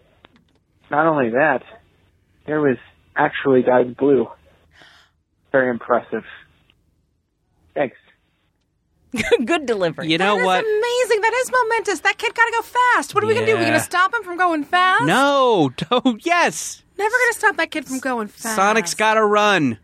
Not 0.90 1.06
only 1.06 1.30
that, 1.30 1.62
there 2.46 2.60
was 2.60 2.76
actually 3.16 3.62
dyed 3.62 3.96
blue. 3.96 4.26
Very 5.52 5.70
impressive. 5.70 6.24
Thanks. 7.74 7.96
Good 9.44 9.64
delivery. 9.66 10.10
You 10.10 10.18
know 10.18 10.34
That 10.36 10.40
is 10.40 10.46
what? 10.46 10.64
amazing. 10.64 11.20
That 11.22 11.32
is 11.34 11.50
momentous. 11.52 12.00
That 12.00 12.18
kid 12.18 12.34
gotta 12.34 12.52
go 12.52 12.62
fast. 12.62 13.14
What 13.14 13.24
are 13.24 13.26
we 13.26 13.34
gonna 13.34 13.46
do? 13.46 13.54
We're 13.54 13.60
Yeah. 13.62 13.68
gonna 13.68 13.80
stop 13.80 14.12
him 14.12 14.22
from 14.22 14.36
going 14.36 14.64
fast? 14.64 15.04
No, 15.06 15.70
don't. 15.90 16.24
Yes, 16.24 16.82
Never 16.98 17.10
gonna 17.10 17.32
stop 17.34 17.56
that 17.56 17.70
kid 17.70 17.86
from 17.86 18.00
going 18.00 18.26
fast. 18.28 18.56
Sonic's 18.56 18.94
got 18.94 19.14
to 19.14 19.24
run. 19.24 19.78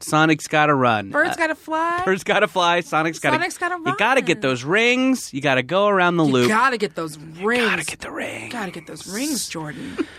Sonic's 0.00 0.46
got 0.48 0.66
to 0.66 0.74
run. 0.74 1.10
Birds 1.10 1.32
Uh, 1.32 1.36
gotta 1.36 1.54
fly. 1.54 2.02
Birds 2.04 2.24
got 2.24 2.40
to 2.40 2.48
fly. 2.48 2.80
Sonic's 2.80 3.18
got 3.18 3.30
to. 3.30 3.36
Sonic's 3.36 3.58
gotta 3.58 3.74
run. 3.76 3.84
You 3.86 3.96
got 3.96 4.14
to 4.14 4.20
run. 4.20 4.26
get 4.26 4.40
those 4.42 4.64
rings. 4.64 5.32
You 5.34 5.40
got 5.40 5.56
to 5.56 5.62
go 5.62 5.86
around 5.88 6.16
the 6.16 6.24
loop. 6.24 6.44
you 6.44 6.48
gotta 6.48 6.76
get 6.78 6.94
those 6.94 7.18
rings. 7.18 7.64
Gotta 7.70 7.84
get 7.84 8.00
the 8.00 8.10
ring. 8.10 8.50
Gotta 8.50 8.70
get 8.70 8.86
those 8.86 9.06
rings, 9.12 9.48
Jordan. 9.48 9.96
Well, 9.98 10.06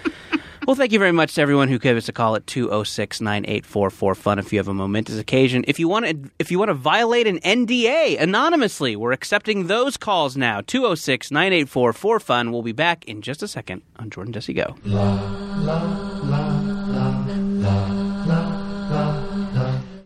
Well, 0.68 0.76
thank 0.76 0.92
you 0.92 1.00
very 1.00 1.12
much 1.12 1.34
to 1.36 1.42
everyone 1.42 1.70
who 1.70 1.80
gave 1.80 1.98
us 1.98 2.08
a 2.08 2.14
call 2.14 2.36
at 2.36 2.46
206-9844-FUN 2.46 4.38
if 4.38 4.54
you 4.54 4.60
have 4.60 4.68
a 4.68 4.74
momentous 4.76 5.18
occasion. 5.18 5.66
If 5.68 5.80
you 5.80 5.88
want 5.88 6.06
to 6.06 6.30
if 6.38 6.52
you 6.52 6.60
want 6.60 6.70
to 6.70 6.76
violate 6.76 7.26
an 7.26 7.40
NDA 7.40 8.22
anonymously, 8.22 8.96
we're 8.96 9.12
accepting 9.12 9.66
those 9.66 9.98
calls 9.98 10.38
now. 10.38 10.62
206-9844-FUN. 10.62 12.52
We'll 12.52 12.62
be 12.62 12.74
back 12.74 13.06
in 13.06 13.24
just 13.24 13.42
a 13.42 13.48
second 13.48 13.82
on 13.98 14.12
Jordan 14.12 14.34
Jesse 14.34 14.54
Go. 14.54 14.76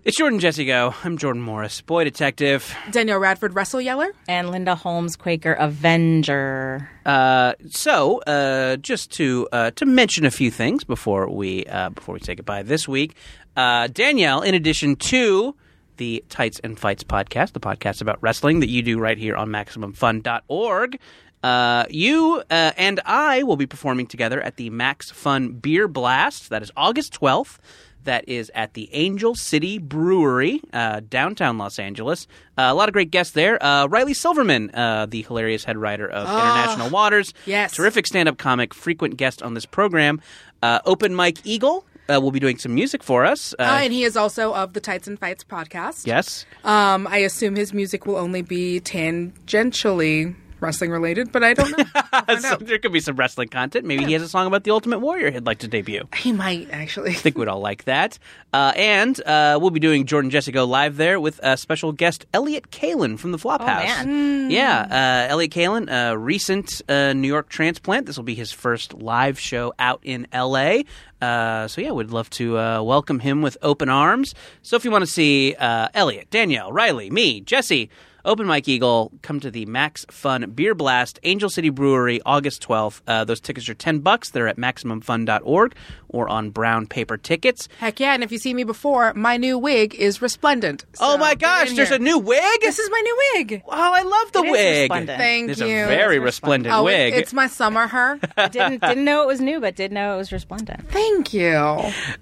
It's 0.05 0.17
Jordan 0.17 0.37
Jesse 0.37 0.65
Go. 0.65 0.93
I'm 1.03 1.17
Jordan 1.17 1.41
Morris, 1.41 1.81
boy 1.81 2.03
detective. 2.03 2.75
Danielle 2.91 3.17
Radford, 3.17 3.55
Russell 3.55 3.81
Yeller. 3.81 4.11
And 4.27 4.51
Linda 4.51 4.75
Holmes, 4.75 5.15
Quaker 5.15 5.53
Avenger. 5.53 6.87
Uh, 7.03 7.53
so, 7.71 8.19
uh, 8.19 8.75
just 8.75 9.09
to 9.13 9.47
uh, 9.51 9.71
to 9.71 9.87
mention 9.87 10.23
a 10.23 10.29
few 10.29 10.51
things 10.51 10.83
before 10.83 11.27
we 11.27 11.65
uh, 11.65 11.89
before 11.89 12.13
we 12.13 12.19
say 12.19 12.35
goodbye 12.35 12.61
this 12.61 12.87
week, 12.87 13.15
uh, 13.57 13.87
Danielle, 13.87 14.43
in 14.43 14.53
addition 14.53 14.95
to 14.95 15.55
the 15.97 16.23
Tights 16.29 16.59
and 16.59 16.77
Fights 16.77 17.03
podcast, 17.03 17.53
the 17.53 17.59
podcast 17.59 17.99
about 17.99 18.19
wrestling 18.21 18.59
that 18.59 18.69
you 18.69 18.83
do 18.83 18.99
right 18.99 19.17
here 19.17 19.35
on 19.35 19.49
MaximumFun.org. 19.49 20.99
Uh, 21.41 21.85
you 21.89 22.43
uh, 22.51 22.71
and 22.77 23.01
I 23.05 23.41
will 23.41 23.57
be 23.57 23.65
performing 23.65 24.05
together 24.05 24.39
at 24.39 24.57
the 24.57 24.69
Max 24.69 25.09
Fun 25.09 25.53
Beer 25.53 25.87
Blast. 25.87 26.51
That 26.51 26.61
is 26.61 26.71
August 26.77 27.19
12th. 27.19 27.57
That 28.05 28.27
is 28.29 28.51
at 28.55 28.73
the 28.73 28.89
Angel 28.93 29.35
City 29.35 29.77
Brewery, 29.77 30.61
uh, 30.73 31.01
downtown 31.07 31.57
Los 31.57 31.77
Angeles. 31.79 32.27
Uh, 32.57 32.63
a 32.69 32.73
lot 32.73 32.87
of 32.89 32.93
great 32.93 33.11
guests 33.11 33.33
there. 33.33 33.61
Uh, 33.63 33.85
Riley 33.87 34.13
Silverman, 34.13 34.71
uh, 34.73 35.05
the 35.07 35.21
hilarious 35.23 35.63
head 35.65 35.77
writer 35.77 36.07
of 36.07 36.23
International 36.27 36.89
Waters. 36.89 37.33
yes. 37.45 37.73
Terrific 37.75 38.07
stand 38.07 38.29
up 38.29 38.37
comic, 38.37 38.73
frequent 38.73 39.17
guest 39.17 39.43
on 39.43 39.53
this 39.53 39.65
program. 39.65 40.21
Uh, 40.63 40.79
Open 40.85 41.13
Mike 41.13 41.39
Eagle 41.43 41.85
uh, 42.07 42.19
will 42.21 42.31
be 42.31 42.39
doing 42.39 42.57
some 42.57 42.73
music 42.73 43.03
for 43.03 43.25
us. 43.25 43.53
Uh, 43.59 43.63
Uh, 43.63 43.79
and 43.83 43.91
he 43.93 44.03
is 44.03 44.15
also 44.15 44.53
of 44.53 44.73
the 44.73 44.79
Tights 44.79 45.07
and 45.07 45.19
Fights 45.19 45.43
podcast. 45.43 46.05
yes. 46.07 46.45
Um, 46.63 47.07
I 47.07 47.17
assume 47.19 47.55
his 47.55 47.73
music 47.73 48.05
will 48.05 48.17
only 48.17 48.41
be 48.43 48.79
tangentially 48.81 50.35
wrestling 50.65 50.91
related, 50.91 51.31
but 51.31 51.43
I 51.43 51.53
don't 51.53 51.77
know. 51.77 51.85
So 52.39 52.55
there 52.57 52.77
could 52.79 52.91
be 52.91 52.99
some 52.99 53.15
wrestling 53.15 53.49
content. 53.49 53.85
Maybe 53.85 54.05
he 54.05 54.13
has 54.13 54.21
a 54.21 54.27
song 54.27 54.47
about 54.47 54.63
the 54.63 54.71
Ultimate 54.71 54.99
Warrior 54.99 55.31
he'd 55.31 55.45
like 55.45 55.59
to 55.59 55.67
debut. 55.67 56.07
He 56.15 56.31
might 56.31 56.69
actually. 56.71 57.11
I 57.11 57.13
think 57.13 57.37
we'd 57.37 57.47
all 57.47 57.59
like 57.59 57.83
that. 57.85 58.17
Uh, 58.53 58.71
and 58.75 59.19
uh, 59.25 59.57
we'll 59.61 59.69
be 59.69 59.79
doing 59.79 60.05
Jordan 60.05 60.31
Jesse 60.31 60.51
Go 60.51 60.65
live 60.65 60.97
there 60.97 61.19
with 61.19 61.39
a 61.43 61.55
special 61.57 61.91
guest 61.91 62.25
Elliott 62.33 62.71
Kalan 62.71 63.17
from 63.19 63.31
the 63.31 63.37
Flophouse. 63.37 64.05
man. 64.05 64.49
Yeah, 64.49 65.25
uh, 65.27 65.31
Elliott 65.31 65.51
Kalan, 65.51 65.89
a 65.91 66.17
recent 66.17 66.81
uh, 66.89 67.13
New 67.13 67.27
York 67.27 67.49
transplant. 67.49 68.05
This 68.05 68.17
will 68.17 68.23
be 68.23 68.35
his 68.35 68.51
first 68.51 68.93
live 68.93 69.39
show 69.39 69.73
out 69.77 69.99
in 70.03 70.27
L.A. 70.31 70.85
Uh, 71.21 71.67
so 71.67 71.81
yeah, 71.81 71.91
we'd 71.91 72.09
love 72.11 72.29
to 72.31 72.57
uh, 72.57 72.81
welcome 72.81 73.19
him 73.19 73.41
with 73.41 73.57
open 73.61 73.89
arms. 73.89 74.33
So 74.61 74.75
if 74.77 74.85
you 74.85 74.91
want 74.91 75.03
to 75.03 75.11
see 75.11 75.55
uh, 75.59 75.89
Elliot, 75.93 76.29
Danielle, 76.31 76.71
Riley, 76.71 77.09
me, 77.09 77.41
Jesse. 77.41 77.89
Open 78.25 78.47
Mike 78.47 78.67
Eagle, 78.67 79.11
come 79.21 79.39
to 79.39 79.51
the 79.51 79.67
Max 79.67 80.03
Fun 80.09 80.49
Beer 80.51 80.73
Blast, 80.73 81.19
Angel 81.23 81.47
City 81.47 81.69
Brewery, 81.69 82.19
August 82.25 82.67
12th. 82.67 83.01
Uh, 83.07 83.23
those 83.23 83.39
tickets 83.39 83.69
are 83.69 83.75
10 83.75 83.99
bucks. 83.99 84.31
They're 84.31 84.47
at 84.47 84.57
MaximumFun.org 84.57 85.75
or 86.09 86.27
on 86.27 86.49
brown 86.49 86.87
paper 86.87 87.17
tickets. 87.17 87.67
Heck 87.79 87.99
yeah! 87.99 88.13
And 88.15 88.23
if 88.23 88.31
you 88.31 88.37
see 88.39 88.53
me 88.53 88.63
before, 88.63 89.13
my 89.13 89.37
new 89.37 89.59
wig 89.59 89.93
is 89.93 90.21
resplendent. 90.23 90.85
oh 90.99 91.17
my 91.17 91.35
gosh, 91.35 91.73
there's 91.73 91.89
here. 91.89 91.97
a 91.97 91.99
new 91.99 92.17
wig? 92.17 92.61
This 92.61 92.79
is 92.79 92.89
my 92.89 93.01
new 93.03 93.17
wig. 93.35 93.61
Oh, 93.67 93.71
I 93.71 94.01
love 94.01 94.31
the 94.31 94.39
It 94.39 94.45
is 94.45 94.51
wig. 94.51 94.81
resplendent. 94.81 95.17
Thank 95.19 95.45
There's 95.47 95.59
you. 95.59 95.83
a 95.83 95.87
very 95.87 96.15
It's 96.17 96.23
resplendent 96.23 96.73
oh, 96.73 96.83
wig. 96.83 97.13
it's 97.13 97.33
my 97.33 97.45
summer 97.47 97.85
her. 97.87 98.19
didn't 98.49 98.81
didn't 98.81 99.05
know 99.05 99.21
it 99.21 99.27
was 99.27 99.39
new, 99.41 99.59
but 99.59 99.75
did 99.75 99.91
know 99.91 100.15
it 100.15 100.17
was 100.17 100.31
resplendent. 100.31 100.89
Thank 100.89 101.33
you. 101.33 101.53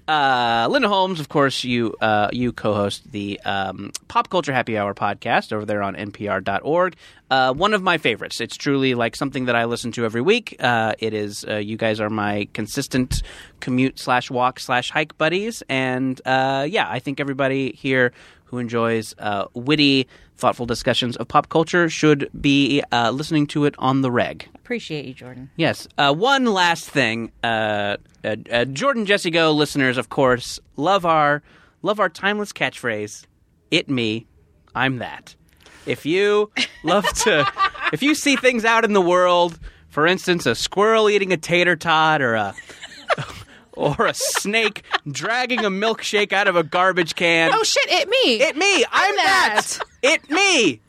Uh, 0.06 0.66
Linda 0.70 0.88
Holmes, 0.88 1.18
of 1.20 1.28
course, 1.30 1.64
you 1.64 1.94
uh, 2.00 2.28
you 2.32 2.52
co-host 2.52 3.10
the 3.10 3.40
um, 3.44 3.90
Pop 4.08 4.28
Culture 4.28 4.52
Happy 4.52 4.76
Hour 4.76 4.92
podcast 4.92 5.52
over 5.52 5.64
there 5.64 5.82
on 5.82 5.93
NPR.org. 5.94 6.96
Uh, 7.30 7.52
one 7.52 7.74
of 7.74 7.82
my 7.82 7.98
favorites. 7.98 8.40
It's 8.40 8.56
truly 8.56 8.94
like 8.94 9.16
something 9.16 9.46
that 9.46 9.56
I 9.56 9.64
listen 9.64 9.92
to 9.92 10.04
every 10.04 10.20
week. 10.20 10.56
Uh, 10.60 10.94
it 10.98 11.14
is. 11.14 11.44
Uh, 11.48 11.56
you 11.56 11.76
guys 11.76 12.00
are 12.00 12.10
my 12.10 12.48
consistent 12.52 13.22
commute 13.60 13.98
slash 13.98 14.30
walk 14.30 14.60
slash 14.60 14.90
hike 14.90 15.16
buddies, 15.18 15.62
and 15.68 16.20
uh, 16.24 16.66
yeah, 16.68 16.88
I 16.88 16.98
think 16.98 17.20
everybody 17.20 17.72
here 17.72 18.12
who 18.44 18.58
enjoys 18.58 19.14
uh, 19.18 19.46
witty, 19.54 20.06
thoughtful 20.36 20.66
discussions 20.66 21.16
of 21.16 21.26
pop 21.28 21.48
culture 21.48 21.88
should 21.88 22.30
be 22.40 22.82
uh, 22.92 23.10
listening 23.10 23.46
to 23.48 23.64
it 23.64 23.74
on 23.78 24.02
the 24.02 24.10
reg. 24.10 24.48
Appreciate 24.54 25.06
you, 25.06 25.14
Jordan. 25.14 25.50
Yes. 25.56 25.88
Uh, 25.98 26.14
one 26.14 26.44
last 26.46 26.88
thing, 26.88 27.32
uh, 27.42 27.96
uh, 28.24 28.36
uh, 28.50 28.64
Jordan 28.66 29.06
Jesse 29.06 29.30
Go 29.30 29.50
listeners, 29.52 29.98
of 29.98 30.08
course, 30.08 30.60
love 30.76 31.04
our 31.04 31.42
love 31.82 32.00
our 32.00 32.08
timeless 32.08 32.52
catchphrase. 32.52 33.24
It 33.70 33.90
me, 33.90 34.26
I'm 34.74 34.98
that. 34.98 35.34
If 35.86 36.06
you 36.06 36.50
love 36.82 37.06
to, 37.24 37.46
if 37.92 38.02
you 38.02 38.14
see 38.14 38.36
things 38.36 38.64
out 38.64 38.84
in 38.84 38.92
the 38.92 39.00
world, 39.00 39.58
for 39.88 40.06
instance, 40.06 40.46
a 40.46 40.54
squirrel 40.54 41.08
eating 41.10 41.32
a 41.32 41.36
tater 41.36 41.76
tot, 41.76 42.22
or 42.22 42.34
a 42.34 42.54
or 43.74 44.06
a 44.06 44.14
snake 44.14 44.82
dragging 45.06 45.60
a 45.60 45.70
milkshake 45.70 46.32
out 46.32 46.48
of 46.48 46.56
a 46.56 46.62
garbage 46.62 47.14
can. 47.14 47.50
Oh 47.52 47.62
shit! 47.62 47.90
It 47.90 48.08
me. 48.08 48.42
It 48.42 48.56
me. 48.56 48.84
I'm, 48.90 49.16
that. 49.16 49.62
that. 49.64 49.80
It 50.02 50.30
me. 50.30 50.80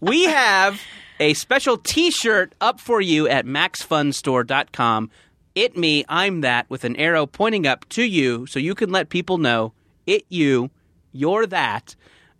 We 0.00 0.24
have 0.24 0.80
a 1.18 1.34
special 1.34 1.76
T-shirt 1.76 2.54
up 2.60 2.80
for 2.80 3.00
you 3.00 3.28
at 3.28 3.44
maxfunstore.com. 3.44 5.10
It 5.54 5.76
me. 5.76 6.04
I'm 6.08 6.40
that 6.40 6.70
with 6.70 6.84
an 6.84 6.96
arrow 6.96 7.26
pointing 7.26 7.66
up 7.66 7.88
to 7.90 8.02
you, 8.02 8.46
so 8.46 8.58
you 8.58 8.74
can 8.74 8.90
let 8.90 9.10
people 9.10 9.38
know 9.38 9.72
it 10.06 10.24
you. 10.28 10.70
You're 11.12 11.46
that. 11.46 11.96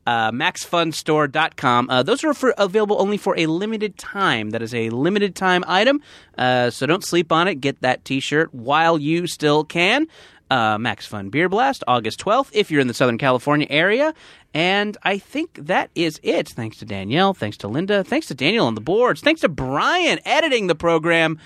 Uh, 0.06 0.32
maxfunstore.com. 0.32 1.90
Uh, 1.90 2.02
those 2.02 2.24
are 2.24 2.34
for, 2.34 2.54
available 2.58 3.00
only 3.00 3.16
for 3.16 3.38
a 3.38 3.46
limited 3.46 3.96
time. 3.98 4.50
That 4.50 4.62
is 4.62 4.74
a 4.74 4.90
limited 4.90 5.36
time 5.36 5.62
item. 5.68 6.00
Uh, 6.36 6.70
so 6.70 6.86
don't 6.86 7.04
sleep 7.04 7.30
on 7.30 7.48
it. 7.48 7.56
Get 7.56 7.80
that 7.82 8.04
T-shirt 8.04 8.52
while 8.54 8.98
you 8.98 9.26
still 9.26 9.62
can 9.62 10.08
uh, 10.50 10.78
Max 10.78 11.06
Fun 11.06 11.30
Beer 11.30 11.48
Blast, 11.48 11.84
August 11.86 12.20
12th, 12.20 12.50
if 12.52 12.70
you're 12.70 12.80
in 12.80 12.88
the 12.88 12.94
Southern 12.94 13.18
California 13.18 13.66
area. 13.70 14.12
And 14.52 14.96
I 15.02 15.18
think 15.18 15.54
that 15.66 15.90
is 15.94 16.18
it. 16.22 16.48
Thanks 16.48 16.78
to 16.78 16.84
Danielle. 16.84 17.34
Thanks 17.34 17.56
to 17.58 17.68
Linda. 17.68 18.02
Thanks 18.02 18.26
to 18.28 18.34
Daniel 18.34 18.66
on 18.66 18.74
the 18.74 18.80
boards. 18.80 19.20
Thanks 19.20 19.42
to 19.42 19.48
Brian 19.48 20.18
editing 20.24 20.66
the 20.66 20.74
program. 20.74 21.38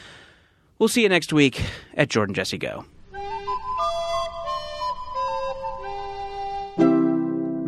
We'll 0.78 0.88
see 0.88 1.02
you 1.02 1.08
next 1.08 1.32
week 1.32 1.62
at 1.94 2.08
Jordan 2.08 2.34
Jesse 2.34 2.58
Go. 2.58 2.86